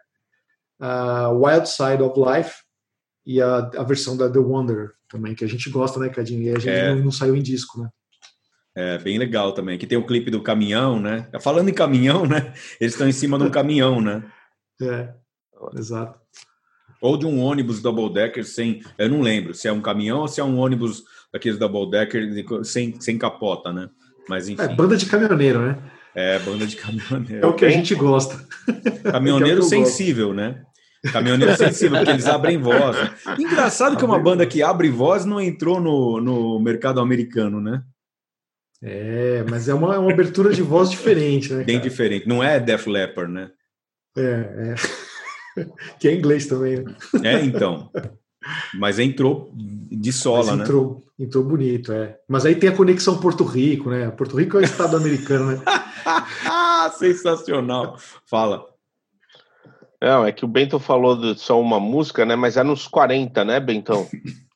a 0.79 1.31
Wild 1.31 1.69
Side 1.69 2.03
of 2.03 2.15
Life 2.21 2.57
e 3.27 3.41
a, 3.41 3.57
a 3.59 3.83
versão 3.83 4.17
da 4.17 4.31
The 4.31 4.39
Wonder 4.39 4.93
também, 5.09 5.35
que 5.35 5.45
a 5.45 5.49
gente 5.49 5.69
gosta, 5.71 5.99
né, 5.99 6.09
Cadinho? 6.09 6.43
E 6.43 6.51
a 6.51 6.59
gente 6.59 6.69
É. 6.69 6.95
não, 6.95 7.05
não 7.05 7.11
saiu 7.11 7.35
em 7.37 7.43
disco, 7.43 7.81
né? 7.83 7.89
É 8.77 8.99
bem 8.99 9.19
legal 9.19 9.53
também. 9.53 9.77
Que 9.79 9.87
tem 9.87 9.99
o 9.99 10.07
clipe 10.07 10.31
do 10.31 10.41
caminhão, 10.43 11.01
né? 11.01 11.29
Falando 11.41 11.69
em 11.69 11.75
caminhão, 11.75 12.25
né? 12.27 12.53
Eles 12.81 12.93
estão 12.95 13.09
em 13.09 13.13
cima 13.13 13.37
de 13.39 13.45
um 13.45 13.51
caminhão, 13.51 14.01
né? 14.01 14.23
É, 14.81 15.13
exato. 15.77 16.17
Ou 17.01 17.17
de 17.17 17.27
um 17.27 17.41
ônibus 17.41 17.83
double 17.83 18.13
decker 18.13 18.45
sem. 18.45 18.81
Eu 18.97 19.09
não 19.09 19.21
lembro 19.21 19.53
se 19.53 19.67
é 19.67 19.73
um 19.73 19.81
caminhão 19.81 20.21
ou 20.21 20.29
se 20.29 20.41
é 20.41 20.45
um 20.45 20.57
ônibus 20.57 21.03
daqueles 21.33 21.59
double 21.59 21.91
decker 21.91 22.31
de- 22.31 22.65
sem, 22.65 23.01
sem 23.01 23.19
capota, 23.19 23.73
né? 23.73 23.89
Mas 24.29 24.49
enfim, 24.49 24.63
É, 24.63 24.69
banda 24.69 24.97
de 24.97 25.07
caminhoneiro, 25.07 25.61
né? 25.67 25.77
é 26.15 26.39
banda 26.39 26.65
de 26.65 26.77
É 26.77 26.81
caminhoneiro. 26.81 27.49
o 27.49 27.55
que 27.55 27.65
a 27.65 27.71
gente 27.71 27.93
gosta. 27.97 28.39
Caminhoneiro 29.11 29.57
É 29.59 29.65
eu 29.65 29.69
gosto. 29.69 29.71
sensível, 29.71 30.33
né? 30.33 30.63
Caminhoneiro 31.13 31.57
sensível, 31.57 31.99
porque 31.99 32.11
eles 32.11 32.27
abrem 32.27 32.59
voz. 32.59 32.97
Engraçado 33.39 33.97
que 33.97 34.05
uma 34.05 34.19
banda 34.19 34.47
que 34.47 34.63
abre 34.63 34.89
voz 34.91 35.25
não 35.25 35.41
entrou 35.41 35.81
no, 35.81 36.21
no 36.21 36.59
mercado 36.59 37.01
americano, 37.01 37.61
né? 37.61 37.83
É, 38.83 39.45
mas 39.49 39.69
é 39.69 39.75
uma, 39.75 39.95
é 39.95 39.99
uma 39.99 40.13
abertura 40.13 40.53
de 40.53 40.63
voz 40.63 40.91
diferente, 40.91 41.53
né? 41.53 41.65
Bem 41.65 41.79
cara? 41.79 41.89
diferente. 41.89 42.29
Não 42.29 42.43
é 42.43 42.61
Def 42.61 42.87
Leppard, 42.87 43.33
né? 43.33 43.51
É, 44.17 44.75
é. 45.61 45.65
que 45.99 46.09
é 46.09 46.15
inglês 46.15 46.47
também, 46.47 46.83
né? 46.83 46.95
É, 47.25 47.45
então. 47.45 47.91
Mas 48.75 48.99
entrou 48.99 49.53
de 49.55 50.13
sola, 50.13 50.47
Mas 50.47 50.57
né? 50.59 50.65
entrou, 50.65 51.05
entrou 51.19 51.45
bonito, 51.45 51.93
é. 51.93 52.19
Mas 52.29 52.47
aí 52.47 52.55
tem 52.55 52.69
a 52.69 52.77
conexão 52.77 53.19
Porto 53.19 53.45
Rico, 53.45 53.91
né? 53.91 54.11
Porto 54.11 54.37
Rico 54.37 54.57
é 54.57 54.61
o 54.61 54.65
estado 54.65 54.97
americano, 54.97 55.53
né? 55.53 55.63
Ah, 56.51 56.91
sensacional. 56.97 57.99
Fala. 58.25 58.65
Não, 60.01 60.25
é 60.25 60.31
que 60.33 60.45
o 60.45 60.49
Bento 60.49 60.79
falou 60.79 61.17
de 61.17 61.39
só 61.39 61.61
uma 61.61 61.81
música, 61.81 62.25
né? 62.25 62.37
Mas 62.37 62.57
é 62.57 62.63
nos 62.63 62.87
40, 62.87 63.45
né, 63.45 63.59
Bentão? 63.61 64.07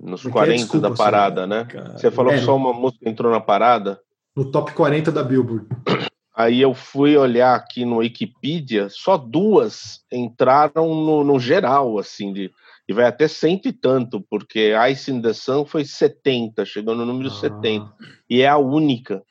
Nos 0.00 0.20
Porque, 0.20 0.34
40 0.34 0.56
desculpa, 0.58 0.90
da 0.90 0.94
parada, 0.94 1.46
né? 1.46 1.64
Cara. 1.64 1.96
Você 1.96 2.10
falou 2.10 2.30
É. 2.32 2.38
que 2.38 2.44
só 2.44 2.54
uma 2.54 2.74
música 2.74 3.08
entrou 3.08 3.32
na 3.32 3.40
parada. 3.40 3.98
No 4.36 4.50
top 4.50 4.72
40 4.74 5.10
da 5.10 5.22
Billboard. 5.22 5.66
Aí 6.36 6.60
eu 6.60 6.74
fui 6.74 7.16
olhar 7.16 7.54
aqui 7.54 7.86
no 7.86 7.98
Wikipedia, 7.98 8.88
só 8.90 9.16
duas 9.16 10.00
entraram 10.12 10.94
no, 10.94 11.24
no 11.24 11.38
geral, 11.38 11.96
assim, 11.98 12.32
de, 12.34 12.50
e 12.88 12.92
vai 12.92 13.06
até 13.06 13.26
cento 13.28 13.66
e 13.68 13.72
tanto, 13.72 14.20
porque 14.28 14.74
Ice 14.90 15.10
in 15.10 15.22
the 15.22 15.32
Sun 15.32 15.64
foi 15.64 15.84
70, 15.86 16.66
chegou 16.66 16.94
no 16.94 17.06
número 17.06 17.30
Ah. 17.30 17.40
70. 17.40 17.90
E 18.28 18.42
é 18.42 18.48
a 18.48 18.58
única. 18.58 19.22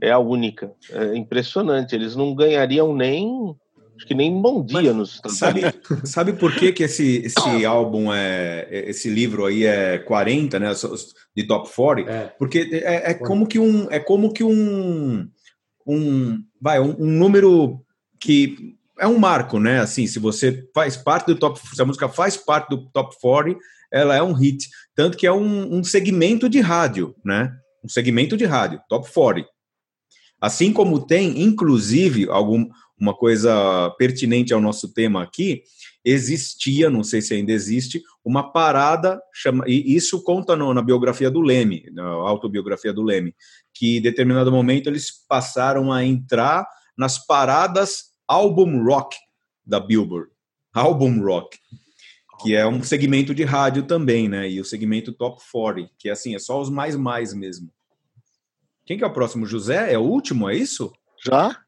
É 0.00 0.12
a 0.12 0.18
única. 0.18 0.70
É 0.90 1.16
impressionante. 1.16 1.94
Eles 1.96 2.14
não 2.14 2.32
ganhariam 2.34 2.94
nem. 2.94 3.56
Acho 4.02 4.08
que 4.08 4.14
nem 4.14 4.42
bom 4.42 4.64
dia 4.64 4.82
Mas 4.82 4.96
nos 4.96 5.14
Estados 5.14 5.38
Sabe, 5.38 5.60
Unidos. 5.60 5.80
sabe 6.10 6.32
por 6.32 6.52
que, 6.52 6.72
que 6.72 6.82
esse, 6.82 7.22
esse 7.24 7.64
álbum 7.64 8.12
é. 8.12 8.66
Esse 8.88 9.08
livro 9.08 9.46
aí 9.46 9.64
é 9.64 9.96
40, 9.98 10.58
né? 10.58 10.72
De 11.36 11.44
top 11.46 11.70
40? 11.72 12.10
É, 12.10 12.26
Porque 12.36 12.68
é, 12.72 13.12
é 13.12 13.14
como 13.14 13.46
que 13.46 13.60
um. 13.60 13.88
É 13.92 14.00
como 14.00 14.32
que 14.32 14.42
um. 14.42 15.28
um 15.86 16.38
vai, 16.60 16.80
um, 16.80 16.96
um 16.98 17.06
número 17.06 17.80
que 18.18 18.74
é 18.98 19.06
um 19.06 19.18
marco, 19.18 19.60
né? 19.60 19.78
Assim, 19.78 20.04
se 20.08 20.18
você 20.18 20.68
faz 20.74 20.96
parte 20.96 21.26
do 21.26 21.36
top. 21.36 21.60
Se 21.72 21.80
a 21.80 21.84
música 21.84 22.08
faz 22.08 22.36
parte 22.36 22.70
do 22.70 22.90
top 22.90 23.14
40, 23.20 23.56
ela 23.92 24.16
é 24.16 24.22
um 24.22 24.32
hit. 24.32 24.68
Tanto 24.96 25.16
que 25.16 25.28
é 25.28 25.32
um, 25.32 25.76
um 25.76 25.84
segmento 25.84 26.48
de 26.48 26.58
rádio, 26.58 27.14
né? 27.24 27.52
Um 27.84 27.88
segmento 27.88 28.36
de 28.36 28.46
rádio, 28.46 28.80
top 28.88 29.08
40. 29.08 29.48
Assim 30.40 30.72
como 30.72 31.06
tem, 31.06 31.40
inclusive, 31.40 32.28
algum, 32.28 32.68
uma 33.02 33.12
coisa 33.12 33.90
pertinente 33.98 34.54
ao 34.54 34.60
nosso 34.60 34.94
tema 34.94 35.24
aqui, 35.24 35.64
existia, 36.04 36.88
não 36.88 37.02
sei 37.02 37.20
se 37.20 37.34
ainda 37.34 37.50
existe, 37.50 38.00
uma 38.24 38.52
parada, 38.52 39.20
chama, 39.34 39.64
e 39.66 39.96
isso 39.96 40.22
conta 40.22 40.54
no, 40.54 40.72
na 40.72 40.80
biografia 40.80 41.28
do 41.28 41.40
Leme, 41.40 41.90
na 41.92 42.04
autobiografia 42.04 42.92
do 42.92 43.02
Leme, 43.02 43.34
que 43.74 43.96
em 43.98 44.00
determinado 44.00 44.52
momento 44.52 44.88
eles 44.88 45.10
passaram 45.28 45.92
a 45.92 46.04
entrar 46.04 46.64
nas 46.96 47.18
paradas 47.26 48.12
album 48.28 48.84
rock 48.84 49.16
da 49.66 49.80
Billboard. 49.80 50.30
Album 50.72 51.20
rock, 51.24 51.58
que 52.40 52.54
é 52.54 52.64
um 52.64 52.84
segmento 52.84 53.34
de 53.34 53.42
rádio 53.42 53.82
também, 53.82 54.28
né? 54.28 54.48
E 54.48 54.60
o 54.60 54.64
segmento 54.64 55.12
top 55.12 55.42
40, 55.50 55.90
que 55.98 56.08
é 56.08 56.12
assim, 56.12 56.36
é 56.36 56.38
só 56.38 56.60
os 56.60 56.70
mais 56.70 56.94
mais 56.94 57.34
mesmo. 57.34 57.68
Quem 58.86 58.96
que 58.96 59.02
é 59.02 59.06
o 59.06 59.12
próximo? 59.12 59.44
José? 59.44 59.92
É 59.92 59.98
o 59.98 60.02
último, 60.02 60.48
é 60.48 60.56
isso? 60.56 60.92
Já? 61.24 61.61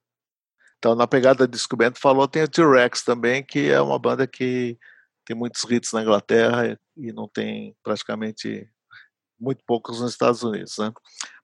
Então, 0.85 0.95
na 0.95 1.07
pegada 1.07 1.47
de 1.47 1.53
descoberto, 1.53 1.99
falou, 1.99 2.29
tem 2.29 2.43
o 2.43 2.49
T-Rex 2.49 3.03
também, 3.03 3.43
que 3.43 3.71
é 3.71 3.81
uma 3.81 3.99
banda 3.99 4.27
que 4.27 4.79
tem 5.25 5.35
muitos 5.35 5.65
hits 5.65 5.95
na 5.95 6.03
Inglaterra 6.03 6.79
e 6.95 7.11
não 7.11 7.27
tem 7.27 7.75
praticamente 7.83 8.69
muito 9.41 9.65
poucos 9.67 10.03
nos 10.03 10.11
Estados 10.11 10.43
Unidos, 10.43 10.77
né? 10.77 10.93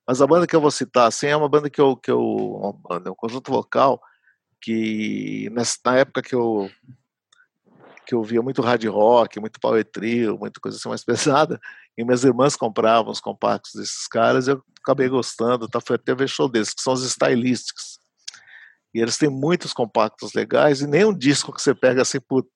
Mas 0.07 0.21
a 0.21 0.27
banda 0.27 0.45
que 0.45 0.55
eu 0.55 0.61
vou 0.61 0.69
citar, 0.69 1.07
assim, 1.07 1.25
é 1.25 1.35
uma 1.35 1.49
banda 1.49 1.71
que 1.71 1.81
eu, 1.81 1.97
que 1.97 2.11
eu 2.11 2.19
um 2.21 3.15
conjunto 3.17 3.51
vocal 3.51 3.99
que 4.61 5.49
nessa, 5.53 5.79
na 5.83 5.97
época 5.97 6.21
que 6.21 6.35
eu 6.35 6.69
que 8.05 8.13
eu 8.13 8.21
via 8.21 8.43
muito 8.43 8.61
hard 8.61 8.85
rock, 8.85 9.39
muito 9.39 9.59
power 9.59 9.83
trio, 9.83 10.37
muita 10.37 10.59
coisa 10.59 10.77
assim 10.77 10.87
mais 10.87 11.01
pesada, 11.03 11.59
E 11.97 12.03
minhas 12.03 12.23
irmãs 12.23 12.55
compravam 12.55 13.11
os 13.11 13.19
compactos 13.19 13.71
desses 13.73 14.07
caras 14.07 14.47
eu 14.47 14.63
acabei 14.83 15.09
gostando, 15.09 15.67
tá? 15.67 15.81
Foi 15.81 15.95
até 15.95 16.13
ver 16.13 16.29
show 16.29 16.47
deles, 16.47 16.75
que 16.75 16.81
são 16.83 16.93
os 16.93 17.03
Stylistics. 17.03 18.00
E 18.93 18.99
eles 18.99 19.17
têm 19.17 19.29
muitos 19.29 19.73
compactos 19.73 20.33
legais 20.33 20.81
e 20.81 20.87
nem 20.87 21.05
um 21.05 21.17
disco 21.17 21.53
que 21.53 21.61
você 21.61 21.73
pega 21.73 22.01
assim, 22.01 22.19
puto. 22.19 22.49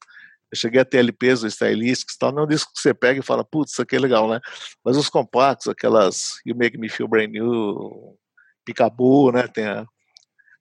Eu 0.51 0.57
cheguei 0.57 0.81
a 0.81 0.85
ter 0.85 0.99
LPs 0.99 1.41
do 1.41 1.47
Stylistics 1.47 2.15
e 2.15 2.19
tal, 2.19 2.37
é 2.37 2.43
um 2.43 2.47
disco 2.47 2.71
que 2.73 2.79
você 2.79 2.93
pega 2.93 3.19
e 3.19 3.23
fala, 3.23 3.43
putz, 3.43 3.71
isso 3.73 3.81
aqui 3.81 3.95
é 3.95 3.99
legal, 3.99 4.29
né? 4.29 4.39
Mas 4.83 4.95
os 4.97 5.09
compactos, 5.09 5.67
aquelas 5.67 6.39
You 6.45 6.55
Make 6.55 6.77
Me 6.77 6.89
Feel 6.89 7.07
Brand 7.07 7.29
New, 7.29 8.17
Picaboo, 8.63 9.31
né? 9.31 9.47
Tem, 9.47 9.65
a... 9.65 9.85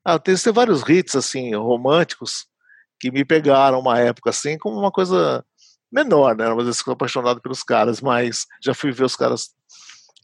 ah, 0.04 0.18
tem, 0.18 0.34
tem 0.36 0.52
vários 0.52 0.82
hits, 0.88 1.14
assim, 1.14 1.54
românticos 1.54 2.46
que 2.98 3.10
me 3.10 3.24
pegaram 3.24 3.80
uma 3.80 3.98
época, 3.98 4.30
assim, 4.30 4.56
como 4.56 4.78
uma 4.78 4.90
coisa 4.90 5.44
menor, 5.92 6.36
né? 6.36 6.48
Mas 6.54 6.66
eu 6.66 6.74
sou 6.74 6.92
apaixonado 6.92 7.40
pelos 7.40 7.62
caras, 7.62 8.00
mas 8.00 8.46
já 8.62 8.74
fui 8.74 8.90
ver 8.90 9.04
os 9.04 9.16
caras 9.16 9.50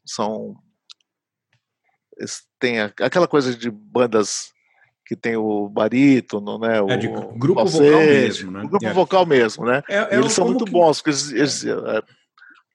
são 0.07 0.57
tem 2.59 2.81
aquela 2.81 3.27
coisa 3.27 3.55
de 3.57 3.71
bandas 3.71 4.53
que 5.11 5.17
tem 5.17 5.37
o 5.37 5.69
barítono, 5.69 6.57
né? 6.57 6.81
O 6.81 6.89
é 6.89 6.97
de 6.97 7.09
grupo 7.09 7.67
falsete, 7.67 7.83
vocal 7.83 8.07
mesmo, 8.07 8.51
né? 8.53 8.63
O 8.63 8.69
grupo 8.69 8.87
é. 8.87 8.93
vocal 8.93 9.27
mesmo, 9.27 9.65
né? 9.67 9.83
É, 9.89 9.97
é 9.97 10.19
eles 10.19 10.33
são 10.33 10.47
muito 10.47 10.65
que... 10.65 10.71
bons, 10.71 10.99
porque 10.99 11.11
eles, 11.11 11.33
eles 11.33 11.65
é, 11.65 12.03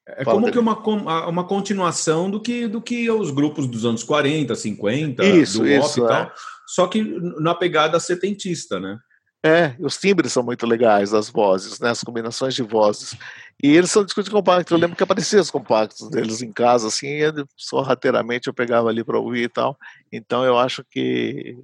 é 0.06 0.26
como 0.26 0.42
dele. 0.42 0.52
que 0.52 0.60
uma, 0.60 1.28
uma 1.30 1.46
continuação 1.46 2.30
do 2.30 2.42
que, 2.42 2.68
do 2.68 2.82
que 2.82 3.10
os 3.10 3.32
grupos 3.32 3.68
dos 3.68 3.86
anos 3.86 4.04
40, 4.04 4.54
50, 4.54 5.26
isso, 5.26 5.60
do 5.60 5.66
isso, 5.66 6.04
e 6.04 6.08
tal, 6.10 6.24
é. 6.24 6.32
só 6.68 6.88
que 6.88 7.02
na 7.40 7.56
pegada 7.56 8.02
setentista, 8.02 8.82
né? 8.82 9.00
É, 9.42 9.74
os 9.80 9.96
timbres 9.96 10.34
são 10.34 10.44
muito 10.44 10.66
legais 10.66 11.12
das 11.12 11.30
vozes, 11.30 11.80
né? 11.80 11.92
As 11.92 12.04
combinações 12.04 12.54
de 12.54 12.64
vozes. 12.64 13.16
E 13.64 13.78
eles 13.78 13.92
são 13.92 14.04
discos 14.04 14.26
de 14.26 14.32
compacto. 14.32 14.74
Eu 14.74 14.78
lembro 14.78 14.98
que 14.98 15.04
apareciam 15.04 15.42
os 15.42 15.52
compactos 15.52 16.10
deles 16.10 16.42
em 16.42 16.52
casa, 16.52 16.90
assim, 16.90 17.08
e 17.08 17.32
sorrateiramente 17.56 18.48
eu 18.48 18.54
pegava 18.54 18.90
ali 18.90 19.06
para 19.06 19.18
ouvir 19.18 19.44
e 19.44 19.50
tal. 19.50 19.78
Então 20.12 20.44
eu 20.44 20.58
acho 20.58 20.84
que 20.84 21.56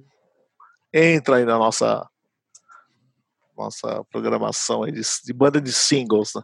entra 0.92 1.36
aí 1.36 1.44
na 1.44 1.58
nossa 1.58 2.08
nossa 3.56 4.04
programação 4.10 4.82
aí 4.82 4.92
de, 4.92 5.02
de 5.24 5.32
banda 5.32 5.60
de 5.60 5.72
singles, 5.72 6.32
né? 6.34 6.42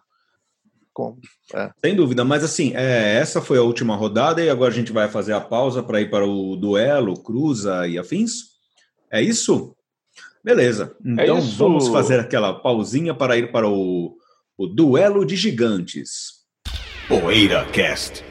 Com, 0.92 1.16
é. 1.54 1.70
Sem 1.80 1.94
dúvida, 1.94 2.24
mas 2.24 2.42
assim, 2.42 2.74
é, 2.74 3.16
essa 3.16 3.40
foi 3.40 3.58
a 3.58 3.62
última 3.62 3.94
rodada 3.94 4.42
e 4.42 4.50
agora 4.50 4.72
a 4.72 4.74
gente 4.74 4.92
vai 4.92 5.08
fazer 5.08 5.32
a 5.32 5.40
pausa 5.40 5.82
para 5.82 6.00
ir 6.00 6.10
para 6.10 6.26
o 6.26 6.56
duelo, 6.56 7.22
cruza 7.22 7.86
e 7.86 7.98
afins? 7.98 8.56
É 9.10 9.22
isso? 9.22 9.76
Beleza. 10.42 10.96
É 11.04 11.24
então 11.24 11.38
é 11.38 11.40
vamos 11.40 11.88
fazer 11.88 12.18
aquela 12.18 12.52
pausinha 12.52 13.14
para 13.14 13.36
ir 13.36 13.52
para 13.52 13.68
o, 13.68 14.16
o 14.56 14.66
duelo 14.66 15.24
de 15.24 15.36
gigantes. 15.36 16.38
Poeira 17.08 17.64
Cast. 17.66 18.24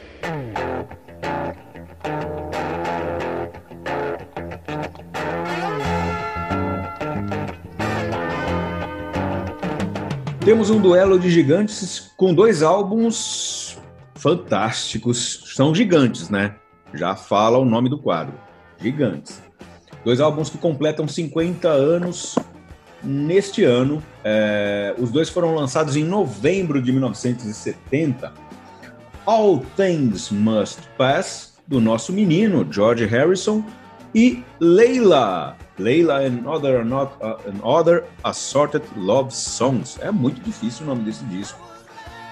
Temos 10.47 10.69
um 10.69 10.79
duelo 10.79 11.19
de 11.19 11.29
gigantes 11.29 12.13
com 12.15 12.33
dois 12.33 12.63
álbuns 12.63 13.77
fantásticos. 14.15 15.43
São 15.53 15.75
gigantes, 15.75 16.29
né? 16.29 16.55
Já 16.93 17.17
fala 17.17 17.57
o 17.57 17.65
nome 17.65 17.89
do 17.89 17.97
quadro. 17.97 18.33
Gigantes. 18.79 19.41
Dois 20.05 20.21
álbuns 20.21 20.49
que 20.49 20.57
completam 20.57 21.05
50 21.05 21.67
anos 21.67 22.35
neste 23.03 23.65
ano. 23.65 24.01
É, 24.23 24.95
os 24.97 25.11
dois 25.11 25.27
foram 25.27 25.53
lançados 25.53 25.97
em 25.97 26.05
novembro 26.05 26.81
de 26.81 26.93
1970. 26.93 28.31
All 29.25 29.61
Things 29.75 30.31
Must 30.31 30.79
Pass, 30.97 31.55
do 31.67 31.81
nosso 31.81 32.13
menino 32.13 32.65
George 32.71 33.05
Harrison, 33.05 33.65
e 34.13 34.43
Leila, 34.59 35.55
Leila 35.77 36.21
and 36.25 36.47
Other, 36.47 36.83
not, 36.83 37.13
uh, 37.21 37.37
and 37.47 37.59
other 37.63 38.05
Assorted 38.23 38.83
Love 38.95 39.33
Songs. 39.33 39.97
É 40.01 40.11
muito 40.11 40.41
difícil 40.41 40.85
o 40.85 40.89
nome 40.89 41.03
desse 41.03 41.23
disco. 41.25 41.59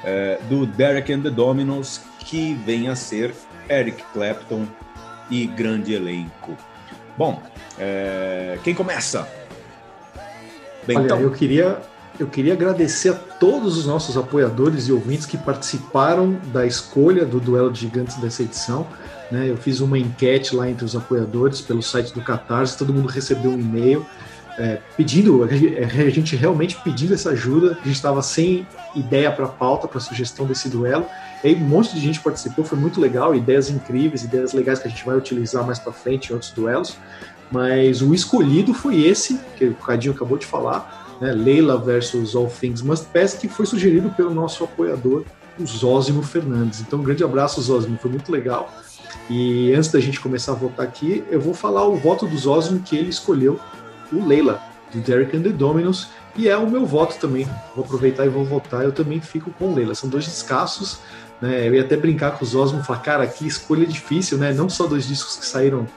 É, 0.03 0.39
do 0.49 0.65
Derek 0.67 1.11
and 1.11 1.21
the 1.21 1.31
Dominos, 1.31 2.01
que 2.19 2.53
vem 2.65 2.89
a 2.89 2.95
ser 2.95 3.33
Eric 3.69 4.03
Clapton 4.13 4.67
e 5.29 5.47
grande 5.47 5.93
elenco. 5.93 6.55
Bom, 7.17 7.41
é... 7.79 8.59
quem 8.63 8.75
começa? 8.75 9.27
Bem, 10.85 10.97
Olha, 10.97 11.05
então... 11.05 11.19
eu 11.19 11.31
queria 11.31 11.81
eu 12.17 12.27
queria 12.27 12.53
agradecer 12.53 13.09
a 13.09 13.13
todos 13.13 13.77
os 13.77 13.85
nossos 13.85 14.15
apoiadores 14.15 14.87
e 14.87 14.91
ouvintes 14.91 15.25
que 15.25 15.37
participaram 15.37 16.39
da 16.45 16.65
escolha 16.65 17.25
do 17.25 17.41
Duelo 17.41 17.71
de 17.71 17.81
Gigantes 17.81 18.15
dessa 18.17 18.41
edição. 18.41 18.87
Né? 19.31 19.49
Eu 19.49 19.57
fiz 19.57 19.79
uma 19.79 19.97
enquete 19.97 20.55
lá 20.55 20.69
entre 20.69 20.85
os 20.85 20.95
apoiadores 20.95 21.61
pelo 21.61 21.81
site 21.81 22.13
do 22.13 22.21
Catarse, 22.21 22.77
todo 22.77 22.93
mundo 22.93 23.07
recebeu 23.07 23.51
um 23.51 23.59
e-mail 23.59 24.05
é, 24.57 24.79
pedindo, 24.95 25.43
a 25.43 26.09
gente 26.09 26.35
realmente 26.35 26.77
pedindo 26.83 27.13
essa 27.13 27.31
ajuda. 27.31 27.77
A 27.81 27.85
gente 27.85 27.95
estava 27.95 28.21
sem 28.21 28.65
ideia 28.95 29.31
para 29.31 29.47
pauta, 29.47 29.87
para 29.87 29.99
sugestão 29.99 30.45
desse 30.45 30.69
duelo. 30.69 31.05
E 31.43 31.47
aí 31.47 31.55
um 31.55 31.59
monte 31.59 31.93
de 31.93 31.99
gente 31.99 32.19
participou, 32.19 32.63
foi 32.63 32.77
muito 32.77 32.99
legal, 32.99 33.35
ideias 33.35 33.69
incríveis, 33.69 34.23
ideias 34.23 34.53
legais 34.53 34.79
que 34.79 34.87
a 34.87 34.91
gente 34.91 35.05
vai 35.05 35.17
utilizar 35.17 35.65
mais 35.65 35.79
para 35.79 35.91
frente 35.91 36.29
em 36.29 36.33
outros 36.33 36.51
duelos. 36.51 36.97
Mas 37.51 38.01
o 38.01 38.13
escolhido 38.13 38.73
foi 38.73 39.01
esse, 39.01 39.39
que 39.57 39.65
o 39.65 39.75
Cadinho 39.75 40.13
acabou 40.13 40.37
de 40.37 40.45
falar, 40.45 41.17
né? 41.21 41.31
Leila 41.31 41.77
versus 41.77 42.35
All 42.35 42.47
Things 42.47 42.81
Must 42.81 43.05
Pass, 43.13 43.35
que 43.35 43.47
foi 43.47 43.65
sugerido 43.65 44.09
pelo 44.09 44.33
nosso 44.33 44.63
apoiador, 44.63 45.23
o 45.59 45.65
Zózimo 45.65 46.23
Fernandes. 46.23 46.81
Então, 46.81 46.99
um 46.99 47.03
grande 47.03 47.23
abraço, 47.23 47.61
Zózimo, 47.61 47.97
foi 47.97 48.11
muito 48.11 48.31
legal. 48.31 48.73
E 49.29 49.73
antes 49.73 49.91
da 49.91 49.99
gente 49.99 50.19
começar 50.19 50.51
a 50.51 50.55
votar 50.55 50.85
aqui, 50.85 51.23
eu 51.29 51.39
vou 51.39 51.53
falar 51.53 51.85
o 51.87 51.95
voto 51.95 52.27
do 52.27 52.37
Zózimo 52.37 52.79
que 52.79 52.95
ele 52.95 53.09
escolheu, 53.09 53.59
o 54.11 54.25
Leila, 54.25 54.61
do 54.93 54.99
Derek 54.99 55.35
and 55.35 55.41
the 55.41 55.49
Dominos, 55.49 56.09
e 56.37 56.47
é 56.47 56.57
o 56.57 56.69
meu 56.69 56.85
voto 56.85 57.17
também. 57.19 57.47
Vou 57.75 57.83
aproveitar 57.83 58.25
e 58.25 58.29
vou 58.29 58.45
votar, 58.45 58.83
eu 58.83 58.91
também 58.91 59.19
fico 59.21 59.51
com 59.51 59.71
o 59.71 59.75
Leila. 59.75 59.95
São 59.95 60.09
dois 60.09 60.25
descassos, 60.25 60.99
né? 61.41 61.67
Eu 61.67 61.75
ia 61.75 61.81
até 61.81 61.95
brincar 61.97 62.37
com 62.37 62.45
os 62.45 62.53
e 62.53 62.83
falar, 62.83 62.99
cara, 62.99 63.27
que 63.27 63.47
escolha 63.47 63.85
difícil, 63.85 64.37
né? 64.37 64.53
Não 64.53 64.69
só 64.69 64.85
dois 64.85 65.07
discos 65.07 65.37
que 65.37 65.45
saíram 65.45 65.87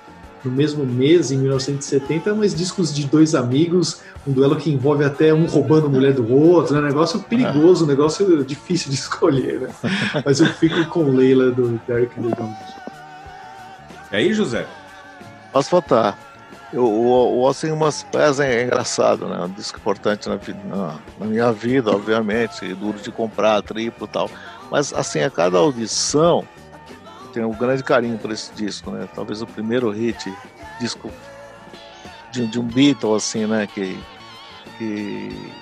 no 0.45 0.51
mesmo 0.51 0.85
mês, 0.86 1.31
em 1.31 1.39
1970, 1.39 2.35
mas 2.35 2.55
discos 2.55 2.95
de 2.95 3.07
dois 3.07 3.35
amigos, 3.35 4.01
um 4.27 4.32
duelo 4.32 4.57
que 4.57 4.70
envolve 4.70 5.05
até 5.05 5.35
um 5.35 5.47
roubando 5.47 5.86
a 5.86 5.90
mulher 5.90 6.12
do 6.12 6.32
outro, 6.32 6.77
é 6.77 6.81
né? 6.81 6.89
negócio 6.89 7.20
perigoso, 7.20 7.85
um 7.85 7.89
negócio 7.89 8.45
difícil 8.45 8.90
de 8.90 8.95
escolher, 8.97 9.61
né? 9.61 9.69
Mas 10.24 10.40
eu 10.40 10.47
fico 10.47 10.85
com 10.86 11.11
Leila 11.11 11.51
do 11.51 11.81
Derek 11.86 12.19
and 12.19 12.31
the 12.31 12.36
É 14.10 14.18
aí, 14.18 14.32
José? 14.32 14.66
Posso 15.52 15.70
votar. 15.70 16.18
Eu, 16.72 16.85
o, 16.85 17.39
o 17.39 17.40
Ossing 17.43 17.70
Umas 17.70 18.02
Pés 18.02 18.40
é 18.40 18.64
engraçado, 18.64 19.26
né? 19.26 19.39
Um 19.44 19.51
disco 19.51 19.78
importante 19.78 20.28
na, 20.28 20.39
na, 20.64 20.98
na, 21.18 21.26
minha 21.26 21.52
vida, 21.52 21.90
obviamente, 21.90 22.74
duro 22.74 22.98
de 22.98 23.10
comprar, 23.10 23.62
triplo 23.62 24.06
e 24.06 24.10
tal. 24.10 24.30
Mas, 24.70 24.93
assim, 24.93 25.20
a 25.20 25.30
cada 25.30 25.56
audição, 25.59 26.47
tenho 27.32 27.48
um 27.48 27.56
grande 27.56 27.82
carinho 27.82 28.18
por 28.18 28.30
esse 28.30 28.52
disco, 28.52 28.90
né? 28.90 29.09
Talvez 29.14 29.40
o 29.40 29.47
primeiro 29.47 29.90
hit, 29.90 30.30
disco 30.78 31.10
de, 32.30 32.47
de 32.47 32.60
um 32.60 32.64
Beatle, 32.64 33.14
assim, 33.14 33.47
né? 33.47 33.66
Que, 33.66 33.98
que 34.76 35.52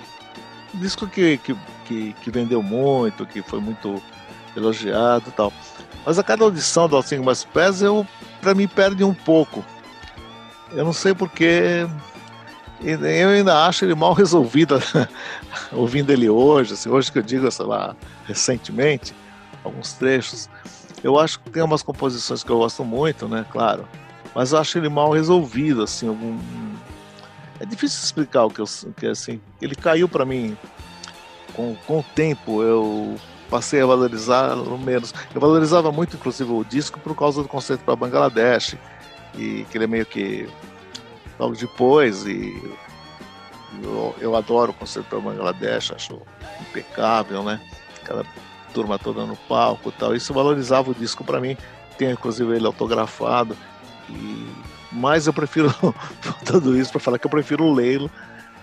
disco 0.73 1.07
que, 1.07 1.37
que, 1.37 1.55
que, 1.85 2.13
que, 2.13 2.31
vendeu 2.31 2.61
muito, 2.61 3.25
que 3.25 3.41
foi 3.41 3.59
muito 3.59 4.01
elogiado, 4.55 5.31
tal. 5.31 5.53
Mas 6.05 6.19
a 6.19 6.23
cada 6.23 6.43
audição 6.43 6.87
do 6.87 6.95
Alcinho 6.95 7.23
Mais 7.23 7.43
Pés, 7.43 7.81
eu 7.81 8.05
para 8.47 8.55
mim 8.55 8.65
perde 8.65 9.03
um 9.03 9.13
pouco. 9.13 9.65
Eu 10.71 10.85
não 10.85 10.93
sei 10.93 11.13
porque 11.13 11.85
eu 12.81 13.29
ainda 13.29 13.65
acho 13.65 13.83
ele 13.83 13.93
mal 13.93 14.13
resolvido 14.15 14.81
ouvindo 15.73 16.11
ele 16.11 16.29
hoje, 16.29 16.73
assim, 16.73 16.87
hoje 16.89 17.11
que 17.11 17.19
eu 17.19 17.23
digo, 17.23 17.51
sei 17.51 17.65
lá, 17.65 17.93
recentemente, 18.25 19.13
alguns 19.65 19.91
trechos. 19.93 20.49
Eu 21.03 21.19
acho 21.19 21.41
que 21.41 21.49
tem 21.49 21.61
umas 21.61 21.83
composições 21.83 22.41
que 22.41 22.49
eu 22.49 22.59
gosto 22.59 22.85
muito, 22.85 23.27
né? 23.27 23.45
Claro. 23.51 23.85
Mas 24.33 24.53
eu 24.53 24.59
acho 24.59 24.77
ele 24.77 24.87
mal 24.87 25.11
resolvido, 25.11 25.83
assim, 25.83 26.07
algum. 26.07 26.39
É 27.59 27.65
difícil 27.65 28.01
explicar 28.01 28.45
o 28.45 28.49
que 28.49 28.61
eu 28.61 28.65
que 28.95 29.07
assim. 29.07 29.41
Ele 29.61 29.75
caiu 29.75 30.07
para 30.07 30.23
mim 30.23 30.55
com, 31.53 31.75
com 31.85 31.99
o 31.99 32.03
tempo. 32.15 32.63
Eu 32.63 33.17
passei 33.49 33.81
a 33.81 33.85
valorizar 33.85 34.55
menos. 34.83 35.13
Eu 35.33 35.41
valorizava 35.41 35.91
muito, 35.91 36.15
inclusive, 36.15 36.51
o 36.51 36.63
disco 36.63 36.99
por 36.99 37.15
causa 37.15 37.41
do 37.41 37.47
conceito 37.47 37.83
para 37.83 37.95
Bangladesh 37.95 38.75
e 39.35 39.65
que 39.69 39.77
ele 39.77 39.85
é 39.85 39.87
meio 39.87 40.05
que 40.05 40.47
logo 41.39 41.55
depois 41.55 42.25
e 42.25 42.59
eu, 43.83 44.15
eu 44.19 44.35
adoro 44.35 44.71
o 44.71 44.73
conceito 44.73 45.07
para 45.07 45.19
Bangladesh, 45.19 45.91
acho 45.91 46.21
impecável, 46.61 47.43
né? 47.43 47.59
Aquela 48.01 48.25
turma 48.73 48.97
toda 48.97 49.25
no 49.25 49.35
palco 49.35 49.91
tal. 49.91 50.15
Isso 50.15 50.33
valorizava 50.33 50.91
o 50.91 50.95
disco 50.95 51.23
para 51.23 51.39
mim. 51.39 51.57
Tem 51.97 52.11
inclusive 52.11 52.55
ele 52.55 52.65
autografado. 52.65 53.57
E... 54.09 54.47
Mas 54.91 55.27
eu 55.27 55.33
prefiro 55.33 55.73
tudo 56.45 56.77
isso 56.77 56.91
para 56.91 57.01
falar 57.01 57.19
que 57.19 57.27
eu 57.27 57.31
prefiro 57.31 57.65
o 57.65 57.73
Leilo. 57.73 58.09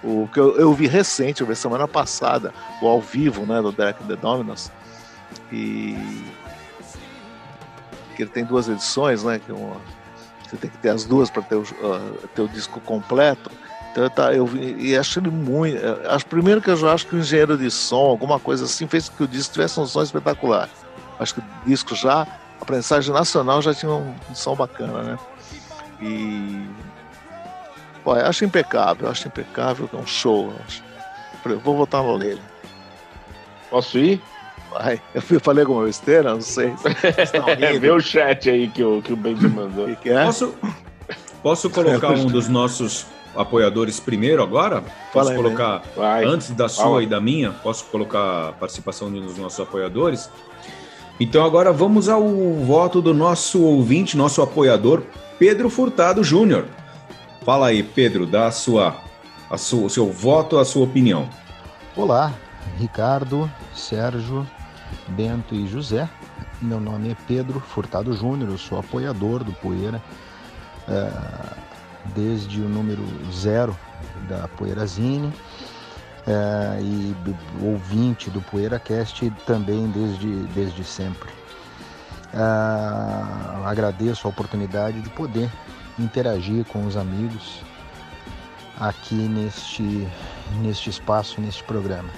O 0.05 0.29
que 0.33 0.39
eu, 0.39 0.57
eu 0.59 0.73
vi 0.75 0.87
recente, 0.87 1.41
eu 1.41 1.47
vi 1.47 1.57
semana 1.57 1.89
passada, 1.89 2.53
o 2.83 2.87
ao 2.87 3.01
vivo, 3.01 3.47
né, 3.47 3.63
do 3.63 3.73
Derek 3.73 4.05
The 4.05 4.17
Dominos. 4.17 4.71
E 5.51 5.97
que 8.15 8.23
ele 8.23 8.31
tem 8.31 8.45
duas 8.45 8.69
edições, 8.69 9.25
né? 9.25 9.39
Que 9.39 9.53
uma, 9.53 9.77
você 10.43 10.57
tem 10.57 10.71
que 10.71 10.79
ter 10.79 10.91
as 10.91 11.05
duas 11.05 11.31
para 11.31 11.43
ter, 11.43 11.57
uh, 11.57 11.65
ter 12.35 12.43
o 12.43 12.49
disco 12.49 12.81
completo. 12.81 13.51
Então, 13.91 14.09
tá, 14.11 14.33
eu 14.33 14.49
e 14.57 14.97
acho 14.97 15.21
ele 15.21 15.31
muito. 15.31 15.79
Acho 16.09 16.27
primeiro 16.27 16.61
que 16.61 16.71
eu 16.71 16.77
já 16.77 16.93
acho 16.93 17.07
que 17.07 17.15
o 17.15 17.19
engenheiro 17.19 17.57
de 17.57 17.71
som, 17.71 17.97
alguma 17.97 18.41
coisa 18.41 18.65
assim, 18.65 18.87
fez 18.87 19.09
que 19.09 19.23
o 19.23 19.29
disco 19.29 19.53
tivesse 19.53 19.79
um 19.79 19.87
som 19.87 20.03
espetacular. 20.03 20.69
Acho 21.19 21.35
que 21.35 21.41
o 21.41 21.45
disco 21.65 21.95
já, 21.95 22.27
a 22.61 22.65
prensagem 22.65 23.13
nacional 23.13 23.63
já 23.63 23.73
tinha 23.73 23.93
um, 23.93 24.15
um 24.31 24.35
som 24.35 24.57
bacana, 24.57 25.03
né? 25.03 25.19
E 26.01 26.67
eu 28.07 28.27
acho 28.27 28.45
impecável, 28.45 29.09
acho 29.09 29.29
impecável, 29.29 29.89
é 29.93 29.97
um 29.97 30.07
show. 30.07 30.53
Acho. 30.67 30.83
Vou 31.63 31.77
votar 31.77 32.03
no 32.03 32.19
nele. 32.19 32.41
Posso 33.71 33.99
ir? 33.99 34.21
Vai. 34.71 35.01
Eu 35.15 35.41
falei 35.41 35.63
alguma 35.63 35.85
besteira? 35.85 36.33
Não 36.33 36.41
sei. 36.41 36.75
é, 37.61 37.79
vê 37.79 37.91
o 37.91 38.01
chat 38.01 38.51
aí 38.51 38.69
que 38.69 38.83
o, 38.83 39.01
que 39.01 39.13
o 39.13 39.17
Benji 39.17 39.49
mandou. 39.49 39.87
Que 39.87 39.97
que 39.97 40.11
é? 40.11 40.25
Posso, 40.25 40.55
posso 41.43 41.71
colocar 41.71 42.11
um 42.11 42.27
dos 42.27 42.49
nossos 42.49 43.07
apoiadores 43.37 44.01
primeiro 44.01 44.43
agora? 44.43 44.83
Posso 45.13 45.29
Fala 45.29 45.35
colocar, 45.35 45.83
aí, 45.97 46.25
antes 46.25 46.51
da 46.51 46.69
sua 46.69 46.85
Fala. 46.85 47.03
e 47.03 47.07
da 47.07 47.21
minha, 47.21 47.53
posso 47.53 47.85
colocar 47.87 48.49
a 48.49 48.53
participação 48.53 49.11
de 49.11 49.19
um 49.19 49.27
dos 49.27 49.39
nossos 49.39 49.61
apoiadores? 49.61 50.31
Então 51.21 51.45
agora 51.45 51.73
vamos 51.73 52.09
ao 52.09 52.27
voto 52.65 53.01
do 53.01 53.15
nosso 53.15 53.63
ouvinte, 53.63 54.17
nosso 54.17 54.43
apoiador, 54.43 55.03
Pedro 55.39 55.71
Furtado 55.71 56.25
Júnior. 56.25 56.65
Fala 57.45 57.67
aí, 57.67 57.83
Pedro, 57.83 58.27
dá 58.27 58.47
a 58.47 58.51
sua, 58.51 58.97
a 59.51 59.59
sua, 59.59 59.85
o 59.85 59.91
seu 59.91 60.11
voto, 60.11 60.57
a 60.59 60.65
sua 60.65 60.83
opinião. 60.83 61.29
Olá, 61.95 62.33
Ricardo, 62.79 63.51
Sérgio, 63.75 64.47
Bento 65.09 65.55
e 65.55 65.67
José. 65.67 66.09
Meu 66.63 66.81
nome 66.81 67.11
é 67.11 67.17
Pedro 67.29 67.61
Furtado 67.61 68.15
Júnior, 68.15 68.51
eu 68.51 68.57
sou 68.57 68.79
apoiador 68.79 69.45
do 69.45 69.53
Poeira 69.53 70.03
é, 70.89 71.11
desde 72.15 72.63
o 72.63 72.69
número 72.69 73.05
zero 73.31 73.77
da 74.27 74.49
Poeirazine 74.49 75.31
é, 76.27 76.81
e 76.81 77.15
ouvinte 77.63 78.31
do 78.31 78.41
PoeiraCast 78.41 79.31
também 79.45 79.87
desde, 79.89 80.29
desde 80.55 80.83
sempre. 80.83 81.29
É, 82.33 83.67
agradeço 83.67 84.27
a 84.27 84.31
oportunidade 84.31 85.03
de 85.03 85.11
poder 85.11 85.51
interagir 85.99 86.65
com 86.67 86.85
os 86.87 86.97
amigos 86.97 87.61
aqui 88.79 89.15
neste, 89.15 90.09
neste 90.61 90.91
espaço, 90.91 91.41
neste 91.41 91.63
programa. 91.65 92.11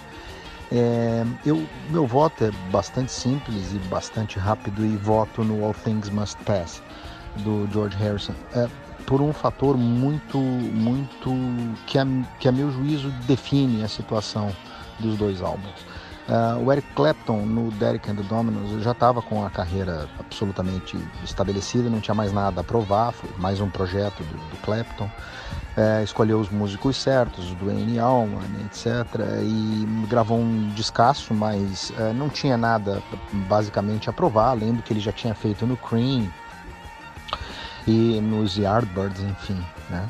É, 0.72 1.24
eu, 1.44 1.64
meu 1.90 2.06
voto 2.06 2.44
é 2.44 2.50
bastante 2.70 3.12
simples 3.12 3.72
e 3.72 3.78
bastante 3.88 4.38
rápido 4.38 4.84
e 4.84 4.96
voto 4.96 5.44
no 5.44 5.64
All 5.64 5.74
Things 5.74 6.10
Must 6.10 6.36
Pass 6.44 6.82
do 7.36 7.68
George 7.72 7.96
Harrison. 7.96 8.34
É, 8.52 8.68
por 9.06 9.20
um 9.20 9.32
fator 9.32 9.76
muito, 9.76 10.38
muito 10.38 11.30
que 11.86 11.98
a, 11.98 12.06
que 12.40 12.48
a 12.48 12.52
meu 12.52 12.70
juízo 12.70 13.10
define 13.26 13.84
a 13.84 13.88
situação 13.88 14.54
dos 14.98 15.16
dois 15.16 15.40
álbuns. 15.40 15.86
Uh, 16.28 16.64
o 16.64 16.72
Eric 16.72 16.88
Clapton 16.94 17.46
no 17.46 17.70
Derek 17.72 18.10
and 18.10 18.16
the 18.16 18.22
Dominos 18.22 18.82
já 18.82 18.90
estava 18.90 19.22
com 19.22 19.46
a 19.46 19.50
carreira 19.50 20.08
absolutamente 20.18 20.98
estabelecida, 21.22 21.88
não 21.88 22.00
tinha 22.00 22.14
mais 22.14 22.32
nada 22.32 22.62
a 22.62 22.64
provar, 22.64 23.12
foi 23.12 23.30
mais 23.38 23.60
um 23.60 23.70
projeto 23.70 24.24
do, 24.24 24.50
do 24.50 24.56
Clapton 24.62 25.08
é, 25.76 26.02
escolheu 26.02 26.40
os 26.40 26.48
músicos 26.48 26.96
certos, 26.96 27.50
Dwayne 27.56 27.98
Allman, 27.98 28.48
etc. 28.64 28.86
E 29.42 30.06
gravou 30.08 30.38
um 30.38 30.70
descasso, 30.74 31.34
mas 31.34 31.92
é, 31.98 32.14
não 32.14 32.30
tinha 32.30 32.56
nada 32.56 33.02
basicamente 33.46 34.08
a 34.08 34.12
provar. 34.12 34.54
Lembro 34.54 34.82
que 34.82 34.92
ele 34.92 35.00
já 35.00 35.12
tinha 35.12 35.34
feito 35.34 35.66
no 35.66 35.76
Cream 35.76 36.32
e 37.86 38.20
nos 38.22 38.56
Yardbirds, 38.56 39.20
enfim. 39.20 39.62
Né? 39.90 40.08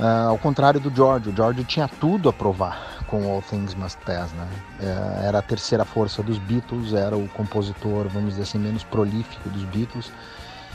Uh, 0.00 0.30
ao 0.30 0.38
contrário 0.38 0.80
do 0.80 0.94
George, 0.94 1.30
o 1.30 1.36
George 1.36 1.64
tinha 1.64 1.88
tudo 1.88 2.28
a 2.28 2.32
provar 2.32 2.97
com 3.08 3.28
All 3.28 3.42
Things 3.42 3.74
Must 3.74 3.98
Pass, 4.06 4.32
né? 4.32 4.46
Uh, 4.80 5.26
era 5.26 5.38
a 5.40 5.42
terceira 5.42 5.84
força 5.84 6.22
dos 6.22 6.38
Beatles, 6.38 6.92
era 6.92 7.16
o 7.16 7.28
compositor, 7.30 8.06
vamos 8.08 8.30
dizer 8.30 8.42
assim, 8.42 8.58
menos 8.58 8.84
prolífico 8.84 9.48
dos 9.48 9.64
Beatles 9.64 10.12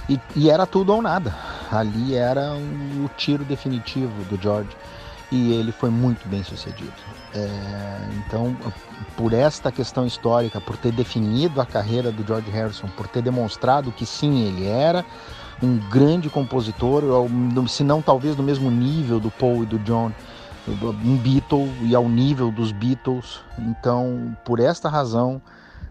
e, 0.10 0.20
e 0.36 0.50
era 0.50 0.66
tudo 0.66 0.94
ou 0.94 1.02
nada. 1.02 1.34
Ali 1.72 2.16
era 2.16 2.52
um, 2.54 3.06
o 3.06 3.10
tiro 3.16 3.44
definitivo 3.46 4.24
do 4.26 4.42
George 4.42 4.76
e 5.32 5.54
ele 5.54 5.72
foi 5.72 5.90
muito 5.90 6.28
bem 6.28 6.44
sucedido. 6.44 6.94
É, 7.34 8.10
então, 8.18 8.56
por 9.16 9.34
esta 9.34 9.72
questão 9.72 10.06
histórica, 10.06 10.62
por 10.62 10.78
ter 10.78 10.92
definido 10.92 11.60
a 11.60 11.66
carreira 11.66 12.12
do 12.12 12.26
George 12.26 12.52
Harrison, 12.52 12.88
por 12.88 13.08
ter 13.08 13.22
demonstrado 13.22 13.92
que 13.92 14.06
sim, 14.06 14.46
ele 14.46 14.68
era 14.68 15.04
um 15.62 15.78
grande 15.90 16.30
compositor, 16.30 17.04
se 17.68 17.84
não 17.84 18.02
talvez 18.02 18.36
do 18.36 18.44
mesmo 18.44 18.70
nível 18.70 19.20
do 19.20 19.32
Paul 19.32 19.64
e 19.64 19.66
do 19.66 19.80
John, 19.80 20.12
um 20.68 21.18
Beatle 21.18 21.68
e 21.84 21.94
ao 21.94 22.08
nível 22.08 22.52
dos 22.52 22.72
Beatles. 22.72 23.42
Então, 23.60 24.36
por 24.46 24.60
esta 24.60 24.90
razão, 24.90 25.42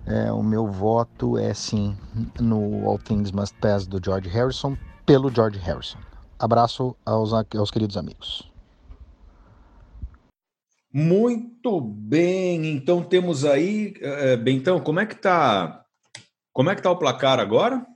é, 0.06 0.32
o 0.32 0.42
meu 0.42 0.66
voto 0.66 1.38
é 1.38 1.52
sim 1.52 1.96
no 2.40 2.88
All 2.88 2.98
Things 2.98 3.30
Must 3.30 3.54
Pass 3.58 3.86
do 3.86 4.00
George 4.02 4.28
Harrison, 4.28 4.76
pelo 5.04 5.30
George 5.30 5.58
Harrison. 5.58 5.98
Abraço 6.38 6.96
aos, 7.04 7.32
aos 7.32 7.70
queridos 7.70 7.96
amigos. 7.96 8.50
Muito 10.92 11.80
bem, 11.80 12.66
então 12.66 13.02
temos 13.02 13.44
aí, 13.44 13.94
é, 14.00 14.36
Bentão, 14.36 14.78
como 14.78 15.00
é 15.00 15.06
que 15.06 15.14
tá? 15.14 15.84
Como 16.52 16.68
é 16.68 16.74
que 16.74 16.82
tá 16.82 16.90
o 16.90 16.98
placar 16.98 17.40
agora? 17.40 17.86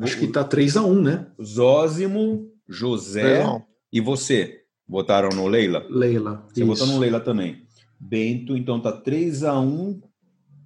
Acho 0.00 0.18
que 0.18 0.26
tá 0.26 0.42
3 0.42 0.76
a 0.76 0.82
1, 0.82 1.02
né? 1.02 1.26
Zózimo, 1.40 2.50
José 2.68 3.44
e 3.92 4.00
você 4.00 4.65
votaram 4.88 5.28
no 5.30 5.46
Leila? 5.46 5.86
Leila. 5.88 6.44
Você 6.48 6.62
isso. 6.62 6.66
votou 6.66 6.86
no 6.86 6.98
Leila 6.98 7.20
também. 7.20 7.66
Bento, 7.98 8.56
então 8.56 8.80
tá 8.80 8.92
3 8.92 9.44
a 9.44 9.58
1 9.58 10.00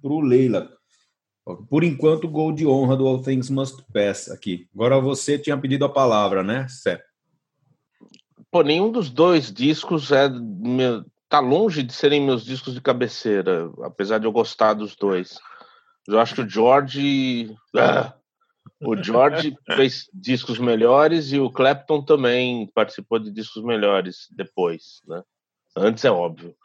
para 0.01 0.11
o 0.11 0.21
Leila. 0.21 0.69
Por 1.69 1.83
enquanto, 1.83 2.27
gol 2.27 2.51
de 2.51 2.67
honra 2.67 2.95
do 2.95 3.07
All 3.07 3.21
Things 3.21 3.49
Must 3.49 3.83
Pass 3.93 4.29
aqui. 4.29 4.67
Agora 4.73 4.99
você 4.99 5.39
tinha 5.39 5.57
pedido 5.57 5.85
a 5.85 5.89
palavra, 5.89 6.43
né, 6.43 6.67
Sé? 6.69 7.01
Pô, 8.51 8.61
nenhum 8.61 8.91
dos 8.91 9.09
dois 9.09 9.51
discos 9.51 10.11
é 10.11 10.29
meu, 10.29 11.05
tá 11.29 11.39
longe 11.39 11.81
de 11.81 11.93
serem 11.93 12.21
meus 12.21 12.43
discos 12.43 12.73
de 12.73 12.81
cabeceira, 12.81 13.71
apesar 13.81 14.17
de 14.17 14.25
eu 14.25 14.31
gostar 14.31 14.73
dos 14.73 14.95
dois. 14.95 15.39
Eu 16.05 16.19
acho 16.19 16.35
que 16.35 16.41
o 16.41 16.49
George, 16.49 17.55
ah, 17.73 18.13
o 18.81 19.01
George 19.01 19.55
fez 19.75 20.09
discos 20.13 20.59
melhores 20.59 21.31
e 21.31 21.39
o 21.39 21.49
Clapton 21.49 22.03
também 22.03 22.67
participou 22.73 23.19
de 23.19 23.31
discos 23.31 23.63
melhores 23.63 24.27
depois, 24.31 25.01
né? 25.07 25.21
Antes 25.75 26.03
é 26.03 26.11
óbvio 26.11 26.55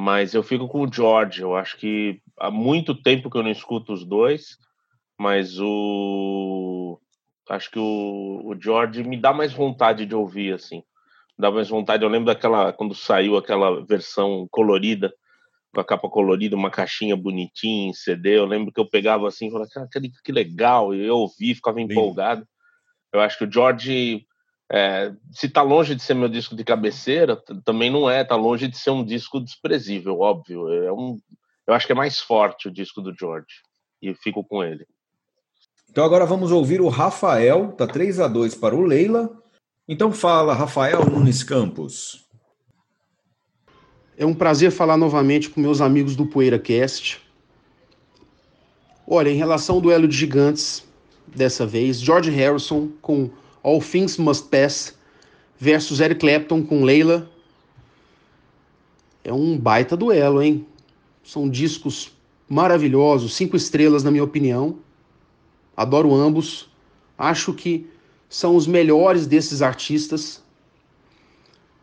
mas 0.00 0.32
eu 0.32 0.42
fico 0.42 0.66
com 0.66 0.80
o 0.82 0.92
George. 0.92 1.42
Eu 1.42 1.54
acho 1.54 1.76
que 1.76 2.20
há 2.38 2.50
muito 2.50 2.94
tempo 2.94 3.30
que 3.30 3.36
eu 3.36 3.42
não 3.42 3.50
escuto 3.50 3.92
os 3.92 4.04
dois, 4.04 4.56
mas 5.18 5.58
o 5.60 6.98
acho 7.48 7.70
que 7.70 7.78
o, 7.78 8.42
o 8.44 8.56
George 8.58 9.02
me 9.02 9.20
dá 9.20 9.32
mais 9.32 9.52
vontade 9.52 10.06
de 10.06 10.14
ouvir 10.14 10.54
assim. 10.54 10.82
dá 11.38 11.50
mais 11.50 11.68
vontade. 11.68 12.04
Eu 12.04 12.08
lembro 12.08 12.26
daquela 12.26 12.72
quando 12.72 12.94
saiu 12.94 13.36
aquela 13.36 13.84
versão 13.84 14.46
colorida 14.50 15.12
com 15.72 15.80
a 15.80 15.84
capa 15.84 16.08
colorida, 16.08 16.56
uma 16.56 16.70
caixinha 16.70 17.16
bonitinha 17.16 17.90
em 17.90 17.92
CD. 17.92 18.38
Eu 18.38 18.46
lembro 18.46 18.72
que 18.72 18.80
eu 18.80 18.88
pegava 18.88 19.28
assim, 19.28 19.48
e 19.48 19.50
falava, 19.50 19.70
que, 19.92 20.10
que 20.24 20.32
legal, 20.32 20.94
e 20.94 21.04
eu 21.04 21.16
ouvi, 21.16 21.54
ficava 21.54 21.80
empolgado. 21.80 22.46
Eu 23.12 23.20
acho 23.20 23.38
que 23.38 23.44
o 23.44 23.52
George 23.52 24.26
é, 24.72 25.12
se 25.32 25.46
está 25.46 25.62
longe 25.62 25.96
de 25.96 26.02
ser 26.02 26.14
meu 26.14 26.28
disco 26.28 26.54
de 26.54 26.62
cabeceira, 26.62 27.36
também 27.64 27.90
não 27.90 28.08
é, 28.08 28.22
está 28.22 28.36
longe 28.36 28.68
de 28.68 28.78
ser 28.78 28.90
um 28.90 29.04
disco 29.04 29.40
desprezível, 29.40 30.20
óbvio. 30.20 30.72
É 30.72 30.92
um, 30.92 31.18
eu 31.66 31.74
acho 31.74 31.86
que 31.86 31.92
é 31.92 31.96
mais 31.96 32.20
forte 32.20 32.68
o 32.68 32.72
disco 32.72 33.02
do 33.02 33.12
George 33.12 33.62
e 34.00 34.14
fico 34.14 34.44
com 34.44 34.62
ele. 34.62 34.86
Então 35.90 36.04
agora 36.04 36.24
vamos 36.24 36.52
ouvir 36.52 36.80
o 36.80 36.88
Rafael, 36.88 37.72
tá 37.72 37.84
3 37.84 38.20
a 38.20 38.28
2 38.28 38.54
para 38.54 38.76
o 38.76 38.82
Leila. 38.82 39.28
Então 39.88 40.12
fala, 40.12 40.54
Rafael 40.54 41.04
Nunes 41.04 41.42
Campos. 41.42 42.29
É 44.20 44.26
um 44.26 44.34
prazer 44.34 44.70
falar 44.70 44.98
novamente 44.98 45.48
com 45.48 45.62
meus 45.62 45.80
amigos 45.80 46.14
do 46.14 46.26
PoeiraCast. 46.26 47.22
Olha, 49.06 49.30
em 49.30 49.34
relação 49.34 49.76
ao 49.76 49.80
duelo 49.80 50.06
de 50.06 50.14
gigantes, 50.14 50.84
dessa 51.26 51.66
vez, 51.66 51.98
George 51.98 52.30
Harrison 52.30 52.90
com 53.00 53.30
All 53.62 53.80
Things 53.80 54.18
Must 54.18 54.46
Pass 54.48 54.94
versus 55.58 56.00
Eric 56.00 56.20
Clapton 56.20 56.62
com 56.62 56.84
Leila. 56.84 57.30
É 59.24 59.32
um 59.32 59.56
baita 59.56 59.96
duelo, 59.96 60.42
hein? 60.42 60.66
São 61.24 61.48
discos 61.48 62.12
maravilhosos, 62.46 63.34
cinco 63.34 63.56
estrelas 63.56 64.04
na 64.04 64.10
minha 64.10 64.24
opinião. 64.24 64.80
Adoro 65.74 66.14
ambos. 66.14 66.68
Acho 67.16 67.54
que 67.54 67.88
são 68.28 68.54
os 68.54 68.66
melhores 68.66 69.26
desses 69.26 69.62
artistas. 69.62 70.42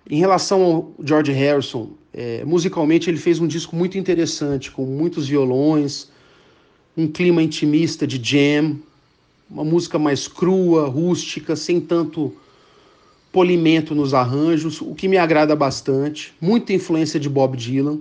Em 0.07 0.19
relação 0.19 0.61
ao 0.61 0.91
George 1.03 1.31
Harrison, 1.31 1.97
é, 2.19 2.44
musicalmente 2.44 3.11
ele 3.11 3.19
fez 3.19 3.39
um 3.39 3.45
disco 3.45 3.76
muito 3.76 3.95
interessante, 3.95 4.72
com 4.72 4.84
muitos 4.84 5.27
violões, 5.27 6.10
um 6.98 7.07
clima 7.07 7.44
intimista 7.44 8.07
de 8.07 8.18
jam, 8.18 8.80
uma 9.48 9.64
música 9.64 9.99
mais 9.99 10.27
crua, 10.27 10.88
rústica, 10.88 11.56
sem 11.56 11.80
tanto 11.80 12.35
polimento 13.31 13.94
nos 13.94 14.15
arranjos, 14.15 14.81
o 14.81 14.95
que 14.95 15.07
me 15.07 15.15
agrada 15.15 15.56
bastante. 15.56 16.34
Muita 16.41 16.73
influência 16.73 17.19
de 17.19 17.30
Bob 17.30 17.56
Dylan. 17.56 17.99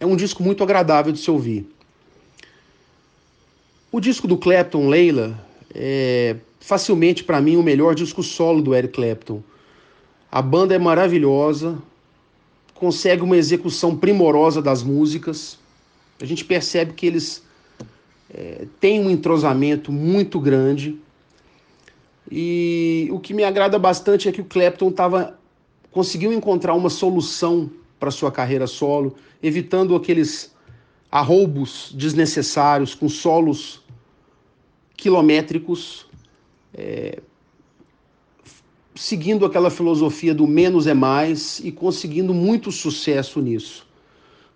É 0.00 0.06
um 0.06 0.16
disco 0.16 0.42
muito 0.42 0.64
agradável 0.64 1.12
de 1.12 1.18
se 1.18 1.30
ouvir. 1.30 1.68
O 3.92 4.00
disco 4.00 4.26
do 4.26 4.38
Clapton, 4.38 4.88
Leila, 4.88 5.38
é 5.74 6.36
facilmente 6.58 7.22
para 7.22 7.42
mim 7.42 7.56
o 7.56 7.62
melhor 7.62 7.94
disco 7.94 8.22
solo 8.22 8.62
do 8.62 8.74
Eric 8.74 8.94
Clapton. 8.94 9.42
A 10.32 10.40
banda 10.40 10.74
é 10.74 10.78
maravilhosa, 10.78 11.76
consegue 12.78 13.22
uma 13.22 13.36
execução 13.36 13.96
primorosa 13.96 14.60
das 14.60 14.82
músicas. 14.82 15.58
A 16.20 16.24
gente 16.24 16.44
percebe 16.44 16.92
que 16.92 17.06
eles 17.06 17.42
é, 18.32 18.66
têm 18.80 19.00
um 19.00 19.10
entrosamento 19.10 19.90
muito 19.90 20.38
grande. 20.38 20.98
E 22.30 23.08
o 23.12 23.18
que 23.18 23.32
me 23.32 23.44
agrada 23.44 23.78
bastante 23.78 24.28
é 24.28 24.32
que 24.32 24.40
o 24.40 24.44
Clapton 24.44 24.90
tava, 24.90 25.38
conseguiu 25.90 26.32
encontrar 26.32 26.74
uma 26.74 26.90
solução 26.90 27.70
para 27.98 28.10
sua 28.10 28.30
carreira 28.30 28.66
solo, 28.66 29.14
evitando 29.42 29.94
aqueles 29.94 30.54
arroubos 31.10 31.92
desnecessários 31.94 32.94
com 32.94 33.08
solos 33.08 33.82
quilométricos, 34.96 36.06
é, 36.74 37.20
seguindo 38.96 39.44
aquela 39.44 39.70
filosofia 39.70 40.34
do 40.34 40.46
menos 40.46 40.86
é 40.86 40.94
mais 40.94 41.60
e 41.60 41.70
conseguindo 41.70 42.32
muito 42.34 42.72
sucesso 42.72 43.40
nisso. 43.40 43.86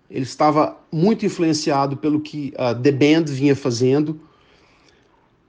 Ele 0.09 0.23
estava 0.23 0.77
muito 0.91 1.25
influenciado 1.25 1.95
pelo 1.95 2.19
que 2.19 2.53
a 2.57 2.75
The 2.75 2.91
Band 2.91 3.25
vinha 3.27 3.55
fazendo 3.55 4.19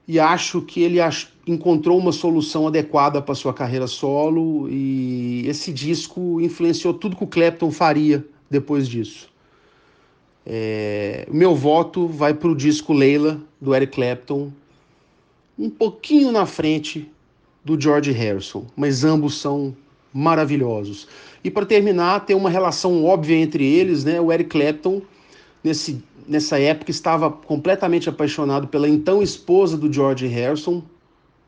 e 0.06 0.20
acho 0.20 0.62
que 0.62 0.82
ele 0.82 0.98
encontrou 1.47 1.98
uma 1.98 2.12
solução 2.12 2.66
adequada 2.66 3.20
para 3.20 3.35
sua 3.35 3.52
carreira 3.52 3.86
solo 3.86 4.69
e 4.69 5.44
esse 5.48 5.73
disco 5.73 6.40
influenciou 6.40 6.94
tudo 6.94 7.16
que 7.16 7.24
o 7.24 7.28
Clapton 7.28 7.70
faria 7.70 8.24
depois 8.48 8.89
disso. 8.89 9.31
É, 10.44 11.27
meu 11.31 11.55
voto 11.55 12.06
vai 12.06 12.35
para 12.35 12.48
o 12.48 12.56
disco 12.56 12.93
Leila, 12.93 13.40
do 13.60 13.74
Eric 13.74 13.94
Clapton, 13.94 14.52
um 15.59 15.70
pouquinho 15.70 16.32
na 16.32 16.47
frente 16.47 17.11
do 17.64 17.80
George 17.80 18.10
Harrison, 18.12 18.66
mas 18.76 19.05
ambos 19.05 19.39
são 19.39 19.74
maravilhosos. 20.12 21.09
E 21.44 21.51
para 21.51 21.66
terminar, 21.66 22.26
tem 22.26 22.36
uma 22.36 22.51
relação 22.51 23.05
óbvia 23.05 23.36
entre 23.36 23.64
eles, 23.64 24.05
né? 24.05 24.20
O 24.20 24.32
Eric 24.32 24.51
Clapton, 24.51 25.02
nesse, 25.62 26.02
nessa 26.26 26.59
época, 26.59 26.90
estava 26.90 27.30
completamente 27.30 28.09
apaixonado 28.09 28.68
pela 28.68 28.89
então 28.89 29.22
esposa 29.22 29.76
do 29.76 29.93
George 29.93 30.26
Harrison, 30.26 30.82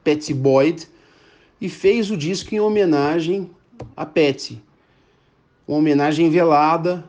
Patsy 0.05 0.35
Boyd, 0.35 0.89
e 1.61 1.69
fez 1.69 2.11
o 2.11 2.17
disco 2.17 2.55
em 2.55 2.61
homenagem 2.61 3.51
a 3.97 4.05
Patsy. 4.05 4.61
Uma 5.67 5.79
homenagem 5.79 6.31
velada 6.31 7.09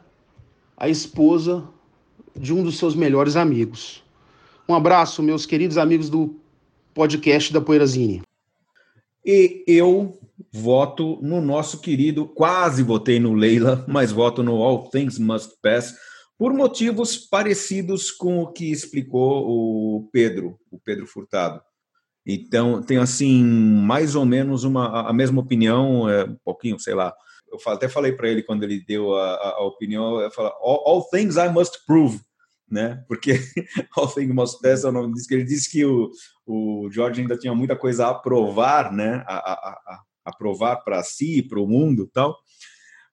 à 0.78 0.90
esposa 0.90 1.64
de 2.36 2.54
um 2.54 2.64
dos 2.64 2.78
seus 2.78 2.96
melhores 2.96 3.36
amigos. 3.36 4.04
Um 4.68 4.74
abraço, 4.74 5.22
meus 5.22 5.46
queridos 5.46 5.78
amigos 5.78 6.10
do 6.10 6.36
podcast 6.94 7.52
da 7.54 7.62
Poeirazine. 7.62 8.22
E 9.26 9.64
eu 9.66 10.20
voto 10.54 11.20
no 11.22 11.42
nosso 11.42 11.80
querido, 11.80 12.28
quase 12.28 12.84
votei 12.84 13.20
no 13.20 13.34
Leila, 13.34 13.84
mas 13.88 14.12
voto 14.12 14.44
no 14.44 14.62
All 14.62 14.90
Things 14.90 15.18
Must 15.18 15.54
Pass, 15.64 15.96
por 16.38 16.54
motivos 16.54 17.18
parecidos 17.18 18.12
com 18.12 18.42
o 18.42 18.52
que 18.52 18.72
explicou 18.72 19.48
o 19.48 20.10
Pedro, 20.12 20.60
o 20.70 20.80
Pedro 20.80 21.08
Furtado. 21.08 21.60
Então, 22.26 22.82
tenho 22.82 23.02
assim, 23.02 23.44
mais 23.44 24.16
ou 24.16 24.26
menos 24.26 24.64
uma, 24.64 25.10
a 25.10 25.14
mesma 25.14 25.42
opinião, 25.42 26.10
é, 26.10 26.26
um 26.26 26.38
pouquinho, 26.44 26.80
sei 26.80 26.94
lá. 26.94 27.14
Eu 27.52 27.60
até 27.72 27.88
falei 27.88 28.12
para 28.12 28.30
ele 28.30 28.44
quando 28.44 28.64
ele 28.64 28.84
deu 28.86 29.16
a, 29.16 29.34
a, 29.34 29.50
a 29.58 29.66
opinião, 29.66 30.20
eu 30.20 30.32
falo, 30.32 30.50
all, 30.62 30.84
all 30.88 31.10
things 31.10 31.36
I 31.36 31.50
must 31.50 31.86
prove 31.88 32.20
né? 32.70 33.04
Porque 33.08 33.40
All 33.96 34.08
Things 34.08 34.34
Must 34.34 34.60
Pass 34.62 34.84
é 34.84 34.90
o 34.90 34.92
nome 34.92 35.14
que 35.28 35.34
ele 35.34 35.44
disse 35.44 35.70
que 35.70 35.86
o, 35.86 36.10
o 36.46 36.90
George 36.92 37.22
ainda 37.22 37.38
tinha 37.38 37.54
muita 37.54 37.76
coisa 37.76 38.08
a 38.08 38.14
provar, 38.14 38.92
né? 38.92 39.24
A, 39.28 39.36
a, 39.36 39.54
a, 39.54 40.02
a 40.26 40.36
provar 40.36 40.78
para 40.78 41.04
si, 41.04 41.44
para 41.44 41.60
o 41.60 41.68
mundo 41.68 42.10
tal. 42.12 42.36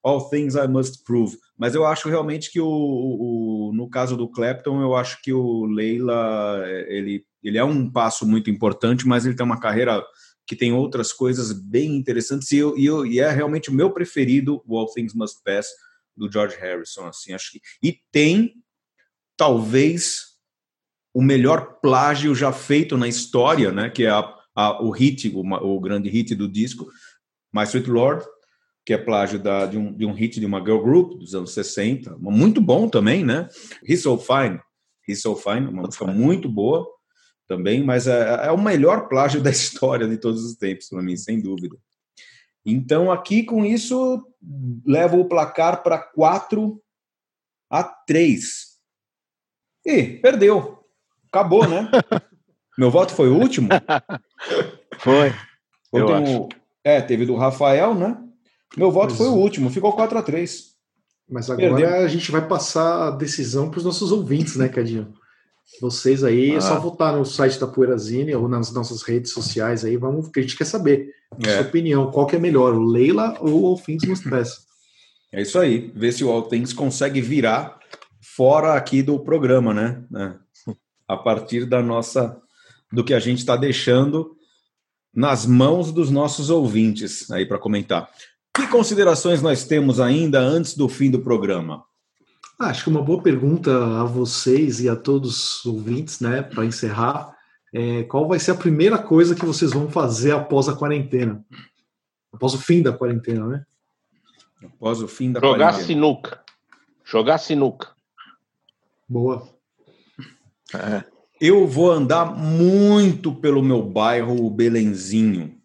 All 0.02 0.28
Things 0.28 0.54
I 0.56 0.66
Must 0.66 1.04
Prove. 1.04 1.38
Mas 1.56 1.74
eu 1.74 1.86
acho 1.86 2.08
realmente 2.08 2.50
que 2.50 2.60
o, 2.60 2.66
o, 2.66 3.72
no 3.72 3.88
caso 3.88 4.16
do 4.16 4.28
Clapton, 4.28 4.82
eu 4.82 4.96
acho 4.96 5.22
que 5.22 5.32
o 5.32 5.64
Leila, 5.64 6.64
ele, 6.88 7.24
ele 7.42 7.56
é 7.56 7.64
um 7.64 7.88
passo 7.88 8.26
muito 8.26 8.50
importante, 8.50 9.06
mas 9.06 9.24
ele 9.24 9.36
tem 9.36 9.46
uma 9.46 9.60
carreira 9.60 10.04
que 10.44 10.56
tem 10.56 10.72
outras 10.72 11.12
coisas 11.12 11.52
bem 11.52 11.94
interessantes 11.94 12.50
e, 12.50 12.58
eu, 12.58 12.76
e, 12.76 12.84
eu, 12.84 13.06
e 13.06 13.20
é 13.20 13.30
realmente 13.30 13.70
o 13.70 13.72
meu 13.72 13.92
preferido, 13.92 14.60
o 14.66 14.76
All 14.76 14.92
Things 14.92 15.14
Must 15.14 15.40
Pass, 15.44 15.68
do 16.16 16.30
George 16.30 16.56
Harrison, 16.56 17.06
assim, 17.06 17.32
acho 17.32 17.52
que... 17.52 17.60
E 17.82 17.96
tem 18.10 18.61
talvez 19.36 20.32
o 21.14 21.22
melhor 21.22 21.78
plágio 21.80 22.34
já 22.34 22.52
feito 22.52 22.96
na 22.96 23.06
história, 23.06 23.70
né? 23.70 23.90
Que 23.90 24.04
é 24.04 24.10
a, 24.10 24.34
a, 24.54 24.82
o 24.82 24.90
hit, 24.90 25.28
o, 25.28 25.40
o, 25.40 25.80
grande 25.80 26.08
hit 26.08 26.34
do 26.34 26.48
disco, 26.48 26.90
My 27.52 27.64
Sweet 27.64 27.90
Lord, 27.90 28.24
que 28.84 28.92
é 28.92 28.98
plágio 28.98 29.38
da, 29.38 29.66
de, 29.66 29.76
um, 29.76 29.92
de 29.92 30.06
um 30.06 30.12
hit 30.12 30.40
de 30.40 30.46
uma 30.46 30.60
girl 30.60 30.82
group 30.82 31.18
dos 31.18 31.34
anos 31.34 31.52
60, 31.52 32.16
muito 32.18 32.60
bom 32.60 32.88
também, 32.88 33.24
né? 33.24 33.48
He's 33.86 34.02
So 34.02 34.16
Fine, 34.16 34.60
He's 35.06 35.20
So 35.20 35.36
Fine, 35.36 35.68
uma 35.68 35.82
música 35.82 36.06
muito 36.06 36.48
boa 36.48 36.86
também, 37.46 37.84
mas 37.84 38.06
é, 38.06 38.46
é 38.46 38.50
o 38.50 38.60
melhor 38.60 39.08
plágio 39.08 39.42
da 39.42 39.50
história 39.50 40.08
de 40.08 40.16
todos 40.16 40.42
os 40.44 40.56
tempos, 40.56 40.88
para 40.88 41.02
mim, 41.02 41.16
sem 41.16 41.40
dúvida. 41.40 41.76
Então, 42.64 43.10
aqui 43.10 43.42
com 43.42 43.64
isso, 43.64 44.24
levo 44.86 45.18
o 45.18 45.28
placar 45.28 45.82
para 45.82 45.98
4 45.98 46.80
a 47.68 47.82
3 47.82 48.71
e 49.84 50.04
perdeu. 50.04 50.78
Acabou, 51.30 51.66
né? 51.66 51.90
Meu 52.78 52.90
voto 52.90 53.12
foi 53.12 53.28
o 53.28 53.38
último? 53.38 53.68
Foi. 54.98 55.32
Último, 55.92 56.48
é, 56.82 57.00
teve 57.00 57.26
do 57.26 57.36
Rafael, 57.36 57.94
né? 57.94 58.16
Meu 58.76 58.90
voto 58.90 59.10
Mas... 59.10 59.18
foi 59.18 59.28
o 59.28 59.34
último, 59.34 59.70
ficou 59.70 59.92
4 59.92 60.18
a 60.18 60.22
3 60.22 60.72
Mas 61.28 61.50
agora 61.50 61.76
Perdeu. 61.76 62.04
a 62.04 62.08
gente 62.08 62.30
vai 62.30 62.46
passar 62.46 63.08
a 63.08 63.10
decisão 63.10 63.68
para 63.70 63.78
os 63.78 63.84
nossos 63.84 64.10
ouvintes, 64.10 64.56
né, 64.56 64.68
Cadinho? 64.68 65.12
Vocês 65.80 66.24
aí, 66.24 66.52
ah. 66.52 66.56
é 66.56 66.60
só 66.60 66.74
ah. 66.74 66.78
votar 66.78 67.16
no 67.16 67.24
site 67.24 67.58
da 67.58 67.66
Poeirazine 67.66 68.34
ou 68.34 68.48
nas 68.48 68.72
nossas 68.72 69.02
redes 69.02 69.32
sociais 69.32 69.84
aí, 69.84 69.96
vamos, 69.96 70.28
que 70.28 70.40
a 70.40 70.42
gente 70.42 70.56
quer 70.56 70.64
saber 70.64 71.10
a 71.30 71.48
é. 71.48 71.56
sua 71.58 71.66
opinião, 71.66 72.10
qual 72.10 72.26
que 72.26 72.36
é 72.36 72.38
melhor, 72.38 72.74
o 72.74 72.82
Leila 72.82 73.36
ou 73.40 73.74
o 73.74 73.80
Things 73.80 74.04
Must 74.06 74.28
Pass? 74.28 74.66
É 75.30 75.42
isso 75.42 75.58
aí, 75.58 75.90
ver 75.94 76.12
se 76.12 76.24
o 76.24 76.30
All 76.30 76.42
Things 76.42 76.72
consegue 76.72 77.20
virar 77.20 77.78
fora 78.36 78.74
aqui 78.74 79.02
do 79.02 79.18
programa, 79.18 79.74
né? 79.74 80.02
É. 80.14 80.74
A 81.06 81.16
partir 81.16 81.66
da 81.66 81.82
nossa, 81.82 82.40
do 82.90 83.04
que 83.04 83.12
a 83.12 83.20
gente 83.20 83.38
está 83.38 83.56
deixando 83.56 84.36
nas 85.14 85.44
mãos 85.44 85.92
dos 85.92 86.10
nossos 86.10 86.48
ouvintes 86.48 87.30
aí 87.30 87.44
para 87.44 87.58
comentar. 87.58 88.08
Que 88.54 88.66
considerações 88.66 89.42
nós 89.42 89.64
temos 89.64 90.00
ainda 90.00 90.40
antes 90.40 90.74
do 90.74 90.88
fim 90.88 91.10
do 91.10 91.20
programa? 91.20 91.84
Ah, 92.58 92.68
acho 92.68 92.84
que 92.84 92.90
uma 92.90 93.02
boa 93.02 93.22
pergunta 93.22 93.70
a 94.00 94.04
vocês 94.04 94.80
e 94.80 94.88
a 94.88 94.96
todos 94.96 95.64
os 95.64 95.66
ouvintes, 95.66 96.20
né, 96.20 96.42
para 96.42 96.64
encerrar, 96.64 97.34
é, 97.74 98.04
qual 98.04 98.28
vai 98.28 98.38
ser 98.38 98.52
a 98.52 98.56
primeira 98.56 98.98
coisa 98.98 99.34
que 99.34 99.44
vocês 99.44 99.72
vão 99.72 99.90
fazer 99.90 100.32
após 100.32 100.68
a 100.68 100.76
quarentena? 100.76 101.44
Após 102.32 102.54
o 102.54 102.58
fim 102.58 102.82
da 102.82 102.92
quarentena, 102.92 103.46
né? 103.46 103.66
Após 104.64 105.02
o 105.02 105.08
fim 105.08 105.32
da 105.32 105.40
Jogar 105.40 105.72
quarentena. 105.72 105.72
Jogar 105.72 105.86
sinuca. 105.86 106.44
Jogar 107.04 107.38
sinuca. 107.38 108.01
Boa. 109.12 109.46
É. 110.74 111.04
Eu 111.38 111.66
vou 111.66 111.90
andar 111.90 112.34
muito 112.34 113.34
pelo 113.34 113.62
meu 113.62 113.82
bairro 113.82 114.48
Belenzinho. 114.48 115.60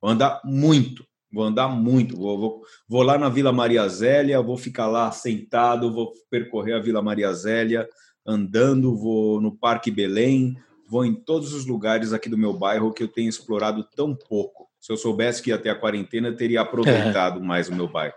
Vou 0.00 0.12
andar 0.12 0.40
muito. 0.44 1.04
Vou 1.32 1.42
andar 1.42 1.66
muito. 1.66 2.16
Vou, 2.16 2.38
vou, 2.38 2.62
vou 2.88 3.02
lá 3.02 3.18
na 3.18 3.28
Vila 3.28 3.52
Maria 3.52 3.88
Zélia, 3.88 4.40
vou 4.40 4.56
ficar 4.56 4.86
lá 4.86 5.10
sentado, 5.10 5.92
vou 5.92 6.12
percorrer 6.30 6.76
a 6.76 6.78
Vila 6.78 7.02
Maria 7.02 7.32
Zélia 7.32 7.88
andando, 8.24 8.96
vou 8.96 9.40
no 9.40 9.50
Parque 9.50 9.90
Belém, 9.90 10.56
vou 10.88 11.04
em 11.04 11.14
todos 11.14 11.52
os 11.52 11.66
lugares 11.66 12.12
aqui 12.12 12.28
do 12.28 12.38
meu 12.38 12.52
bairro 12.52 12.92
que 12.92 13.02
eu 13.02 13.08
tenho 13.08 13.28
explorado 13.28 13.82
tão 13.96 14.14
pouco. 14.14 14.68
Se 14.80 14.92
eu 14.92 14.96
soubesse 14.96 15.42
que 15.42 15.50
ia 15.50 15.58
ter 15.58 15.70
a 15.70 15.74
quarentena, 15.74 16.28
eu 16.28 16.36
teria 16.36 16.60
aproveitado 16.60 17.40
é. 17.40 17.42
mais 17.42 17.68
o 17.68 17.74
meu 17.74 17.88
bairro. 17.88 18.14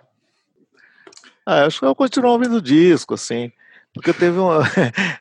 Ah, 1.44 1.66
acho 1.66 1.80
que 1.80 1.86
eu 1.86 1.96
continuo 1.96 2.32
ouvindo 2.32 2.62
disco, 2.62 3.16
assim. 3.16 3.52
Porque 3.98 4.14
teve 4.14 4.38
uma. 4.40 4.62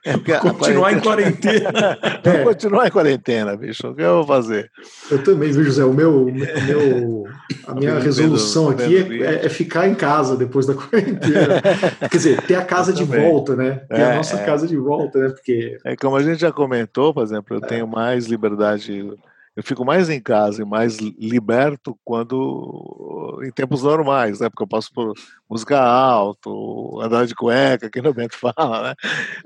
É 0.07 0.39
continuar 0.39 0.93
em 0.93 1.01
quarentena. 1.01 1.99
é. 2.23 2.45
Continuar 2.45 2.87
em 2.87 2.91
quarentena, 2.93 3.57
bicho. 3.57 3.89
O 3.89 3.95
que 3.95 4.03
eu 4.03 4.17
vou 4.19 4.27
fazer? 4.27 4.71
Eu 5.11 5.21
também, 5.25 5.51
viu, 5.51 5.65
José? 5.65 5.85
O 5.85 5.93
meu, 5.93 6.27
o 6.27 6.33
meu 6.33 7.25
A 7.67 7.75
minha 7.75 7.99
resolução 7.99 8.69
aqui 8.69 9.23
é, 9.25 9.47
é, 9.47 9.49
ficar 9.49 9.89
em 9.89 9.97
casa 9.97 10.37
depois 10.37 10.65
da 10.65 10.75
quarentena. 10.79 11.61
Quer 12.09 12.17
dizer, 12.17 12.41
ter 12.43 12.55
a 12.55 12.65
casa 12.65 12.93
de 12.93 13.03
volta, 13.03 13.57
né? 13.57 13.81
Ter 13.89 14.03
a 14.03 14.15
nossa 14.15 14.39
casa 14.39 14.69
de 14.69 14.77
volta, 14.77 15.19
né? 15.19 15.29
Porque. 15.31 15.77
É 15.85 15.97
como 15.97 16.15
a 16.15 16.23
gente 16.23 16.41
já 16.41 16.53
comentou, 16.53 17.13
por 17.13 17.25
exemplo, 17.25 17.57
eu 17.57 17.61
tenho 17.61 17.89
mais 17.89 18.27
liberdade 18.27 19.13
eu 19.57 19.63
fico 19.63 19.87
mais 19.87 20.11
em 20.11 20.21
casa 20.21 20.61
e 20.61 20.67
mais 20.67 20.99
liberto 20.99 21.99
quando 22.05 23.41
em 23.43 23.51
tempos 23.51 23.83
normais, 23.83 24.39
né? 24.39 24.51
Porque 24.51 24.63
eu 24.63 24.69
passo 24.69 24.93
por 24.93 25.15
música 25.49 25.81
alto, 25.81 27.01
andar 27.01 27.27
de 27.27 27.35
cueca, 27.35 27.91
que 27.91 28.03
no 28.03 28.13
Bento 28.13 28.37
fala, 28.55 28.91
né? 28.91 28.95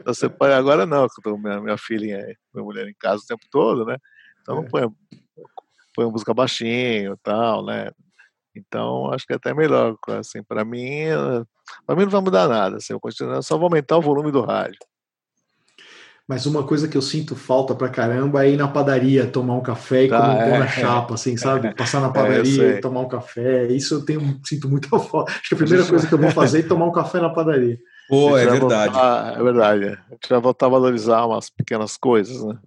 Então, 0.01 0.13
você 0.13 0.27
agora 0.53 0.85
não, 0.85 1.07
eu 1.25 1.39
minha, 1.39 1.61
minha 1.61 1.79
filha, 1.79 2.37
minha 2.53 2.65
mulher 2.65 2.89
em 2.89 2.95
casa 2.99 3.23
o 3.23 3.27
tempo 3.27 3.47
todo, 3.53 3.85
né? 3.85 3.97
Então 4.43 4.57
não 4.57 4.65
põe, 4.65 4.89
põe 5.95 6.11
música 6.11 6.35
baixinho, 6.35 7.17
tal, 7.23 7.65
né? 7.65 7.93
Então 8.57 9.13
acho 9.13 9.25
que 9.25 9.33
é 9.33 9.37
até 9.37 9.55
melhor, 9.55 9.97
assim, 10.09 10.43
para 10.43 10.65
mim, 10.65 11.05
para 11.87 11.95
mim 11.95 12.03
não 12.03 12.11
vai 12.11 12.21
mudar 12.21 12.49
nada, 12.49 12.79
assim, 12.79 12.93
eu 12.93 12.99
continuo, 12.99 13.41
só 13.45 13.57
vou 13.57 13.67
aumentar 13.67 13.97
o 13.97 14.03
volume 14.03 14.33
do 14.33 14.41
rádio. 14.41 14.79
Mas 16.31 16.47
uma 16.47 16.63
coisa 16.63 16.87
que 16.87 16.97
eu 16.97 17.03
sinto 17.03 17.35
falta 17.35 17.75
pra 17.75 17.89
caramba 17.89 18.47
é 18.47 18.51
ir 18.51 18.57
na 18.57 18.69
padaria 18.69 19.27
tomar 19.27 19.57
um 19.57 19.61
café 19.61 20.05
e 20.05 20.15
ah, 20.15 20.21
comer 20.21 20.33
um 20.33 20.39
pão 20.39 20.55
é, 20.55 20.59
na 20.61 20.69
chapa, 20.69 21.15
assim, 21.15 21.37
sabe? 21.37 21.67
É, 21.67 21.75
Passar 21.75 22.01
na 22.01 22.07
é, 22.07 22.13
padaria 22.13 22.65
é, 22.67 22.77
e 22.77 22.81
tomar 22.81 23.01
um 23.01 23.09
café. 23.09 23.67
Isso 23.67 23.95
eu 23.95 24.05
tenho, 24.05 24.41
sinto 24.45 24.69
muita 24.69 24.89
falta. 24.97 25.33
Acho 25.33 25.49
que 25.49 25.55
a 25.55 25.57
primeira 25.57 25.85
coisa 25.85 26.07
que 26.07 26.15
eu 26.15 26.19
vou 26.19 26.31
fazer 26.31 26.61
é 26.61 26.63
tomar 26.63 26.87
um 26.87 26.93
café 26.93 27.19
na 27.19 27.31
padaria. 27.31 27.77
Pô, 28.09 28.39
é 28.39 28.47
verdade. 28.47 28.93
Voltar, 28.93 29.41
é 29.41 29.43
verdade. 29.43 29.85
A 29.87 30.15
gente 30.15 30.29
vai 30.29 30.41
voltar 30.41 30.67
a 30.67 30.69
valorizar 30.69 31.27
umas 31.27 31.51
pequenas 31.51 31.97
coisas, 31.97 32.45
né? 32.45 32.59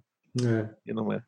É. 0.44 0.90
E 0.90 0.92
não 0.92 1.10
é. 1.10 1.22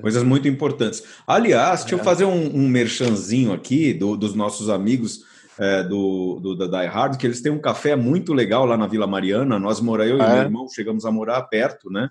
Coisas 0.00 0.24
muito 0.24 0.48
importantes. 0.48 1.04
Aliás, 1.28 1.82
deixa 1.82 1.94
eu 1.94 2.00
fazer 2.00 2.24
um, 2.24 2.56
um 2.56 2.66
merchanzinho 2.66 3.52
aqui 3.52 3.94
do, 3.94 4.16
dos 4.16 4.34
nossos 4.34 4.68
amigos 4.68 5.20
é, 5.58 5.82
do, 5.82 6.38
do, 6.40 6.54
da 6.54 6.66
Die 6.66 6.88
Hard, 6.88 7.16
que 7.16 7.26
eles 7.26 7.42
têm 7.42 7.50
um 7.50 7.60
café 7.60 7.96
muito 7.96 8.32
legal 8.32 8.64
lá 8.64 8.76
na 8.76 8.86
Vila 8.86 9.06
Mariana. 9.06 9.58
Nós 9.58 9.80
moramos, 9.80 10.12
eu 10.12 10.22
ah, 10.22 10.24
e 10.24 10.28
meu 10.28 10.36
é? 10.36 10.44
irmão 10.44 10.68
chegamos 10.68 11.04
a 11.04 11.10
morar 11.10 11.42
perto, 11.42 11.90
né? 11.90 12.08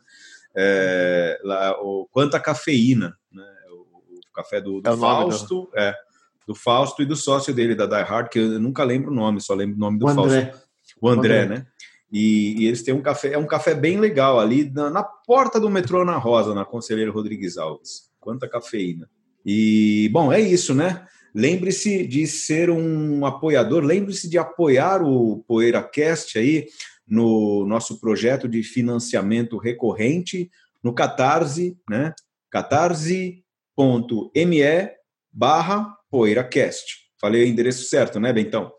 É, 0.55 1.39
lá, 1.43 1.79
o, 1.81 2.07
quanta 2.11 2.39
cafeína, 2.39 3.15
né? 3.31 3.43
O, 3.71 4.17
o 4.17 4.33
café 4.33 4.59
do, 4.59 4.81
do 4.81 4.89
é 4.89 4.97
Fausto, 4.97 5.69
é, 5.75 5.95
do 6.45 6.53
Fausto 6.53 7.01
e 7.01 7.05
do 7.05 7.15
sócio 7.15 7.53
dele 7.53 7.75
da 7.75 7.85
Die 7.85 8.03
Hard, 8.03 8.29
que 8.29 8.39
eu 8.39 8.59
nunca 8.59 8.83
lembro 8.83 9.11
o 9.11 9.15
nome, 9.15 9.39
só 9.39 9.53
lembro 9.53 9.77
o 9.77 9.79
nome 9.79 9.97
do 9.97 10.05
o 10.05 10.09
Fausto. 10.09 10.33
André. 10.33 10.53
O 10.99 11.09
André, 11.09 11.43
André. 11.43 11.59
né? 11.59 11.67
E, 12.11 12.63
e, 12.63 12.67
eles 12.67 12.83
têm 12.83 12.93
um 12.93 13.01
café, 13.01 13.33
é 13.33 13.37
um 13.37 13.45
café 13.45 13.73
bem 13.75 13.99
legal 13.99 14.39
ali 14.39 14.69
na, 14.69 14.89
na 14.89 15.03
porta 15.03 15.59
do 15.59 15.69
metrô 15.69 16.05
na 16.05 16.17
Rosa, 16.17 16.53
na 16.53 16.63
Conselheiro 16.63 17.11
Rodrigues 17.11 17.57
Alves. 17.57 18.09
Quanta 18.19 18.47
cafeína. 18.47 19.09
E, 19.45 20.09
bom, 20.11 20.31
é 20.31 20.39
isso, 20.39 20.73
né? 20.73 21.05
Lembre-se 21.33 22.05
de 22.05 22.25
ser 22.25 22.69
um 22.69 23.25
apoiador, 23.25 23.83
lembre-se 23.83 24.29
de 24.29 24.37
apoiar 24.37 25.01
o 25.01 25.43
PoeiraCast 25.47 26.37
aí 26.37 26.67
no 27.07 27.65
nosso 27.65 27.99
projeto 27.99 28.47
de 28.47 28.63
financiamento 28.63 29.57
recorrente 29.57 30.49
no 30.83 30.93
Catarse, 30.93 31.77
né? 31.89 32.13
catarse.me 32.49 33.43
barra 35.31 35.97
PoeiraCast. 36.09 37.07
Falei 37.19 37.43
o 37.43 37.47
endereço 37.47 37.85
certo, 37.85 38.19
né, 38.19 38.31
Bentão? 38.31 38.71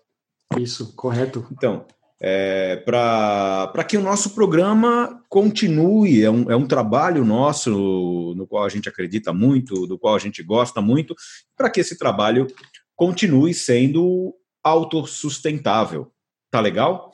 Isso, 0.59 0.95
correto. 0.95 1.47
Então, 1.53 1.87
é, 2.21 2.77
para 2.77 3.85
que 3.85 3.97
o 3.97 4.03
nosso 4.03 4.31
programa 4.31 5.23
continue. 5.29 6.23
É 6.23 6.31
um, 6.31 6.51
é 6.51 6.57
um 6.57 6.67
trabalho 6.67 7.25
nosso 7.25 8.35
no 8.37 8.47
qual 8.47 8.65
a 8.65 8.69
gente 8.69 8.89
acredita 8.89 9.33
muito, 9.33 9.87
do 9.87 9.99
qual 9.99 10.15
a 10.15 10.19
gente 10.19 10.43
gosta 10.43 10.81
muito, 10.81 11.15
para 11.57 11.71
que 11.71 11.81
esse 11.81 11.97
trabalho 11.97 12.47
continue 12.97 13.55
sendo 13.55 14.35
autossustentável. 14.63 16.11
Tá 16.51 16.61
legal? 16.61 17.13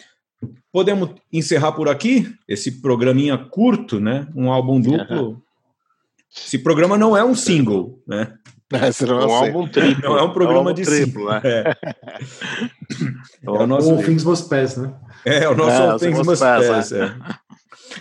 Podemos 0.73 1.11
encerrar 1.33 1.73
por 1.73 1.89
aqui 1.89 2.35
esse 2.49 2.81
programinha 2.81 3.37
curto, 3.39 4.01
né? 4.01 4.29
Um 4.35 4.51
álbum 4.51 4.81
duplo. 4.81 5.43
Esse 6.37 6.59
programa 6.59 6.99
não 6.99 7.17
é 7.17 7.25
um 7.25 7.35
single, 7.35 8.03
né? 8.07 8.37
É, 8.73 8.79
não 9.07 9.21
é 9.21 9.27
um 9.27 9.35
álbum 9.35 9.69
triplo. 9.69 10.03
Não 10.03 10.19
é 10.19 10.23
um 10.23 10.33
programa 10.33 10.71
é 10.71 10.73
um 10.73 10.75
de 10.75 10.83
triplo, 10.85 11.29
né? 11.31 11.43
É. 11.45 11.77
é 13.45 13.51
o 13.51 13.67
nosso 13.67 13.91
All 13.91 14.03
Things 14.03 14.25
Must 14.25 14.49
Pass, 14.49 14.77
né? 14.77 14.95
É, 15.25 15.49
o 15.49 15.55
nosso 15.55 15.83
é, 15.83 15.91
All 15.91 15.99
Things 15.99 16.27
Must 16.27 16.43
Pass. 16.43 16.93
É. 16.93 17.15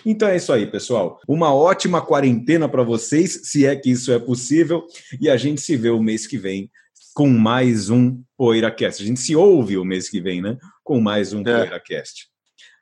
Então 0.05 0.27
é 0.27 0.37
isso 0.37 0.51
aí, 0.51 0.65
pessoal. 0.65 1.19
Uma 1.27 1.53
ótima 1.53 2.01
quarentena 2.01 2.67
para 2.67 2.83
vocês, 2.83 3.41
se 3.43 3.65
é 3.65 3.75
que 3.75 3.91
isso 3.91 4.11
é 4.11 4.19
possível, 4.19 4.85
e 5.19 5.29
a 5.29 5.37
gente 5.37 5.61
se 5.61 5.75
vê 5.75 5.89
o 5.89 6.01
mês 6.01 6.25
que 6.25 6.37
vem 6.37 6.69
com 7.13 7.27
mais 7.29 7.89
um 7.89 8.21
PoeiraCast. 8.37 9.03
A 9.03 9.05
gente 9.05 9.19
se 9.19 9.35
ouve 9.35 9.77
o 9.77 9.85
mês 9.85 10.09
que 10.09 10.19
vem, 10.19 10.41
né? 10.41 10.57
Com 10.83 10.99
mais 10.99 11.31
um 11.31 11.41
é. 11.41 11.43
PoeiraCast. 11.43 12.27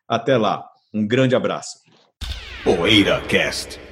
Até 0.07 0.37
lá. 0.37 0.65
Um 0.93 1.05
grande 1.05 1.35
abraço. 1.35 1.79
PoeiraCast. 2.63 3.90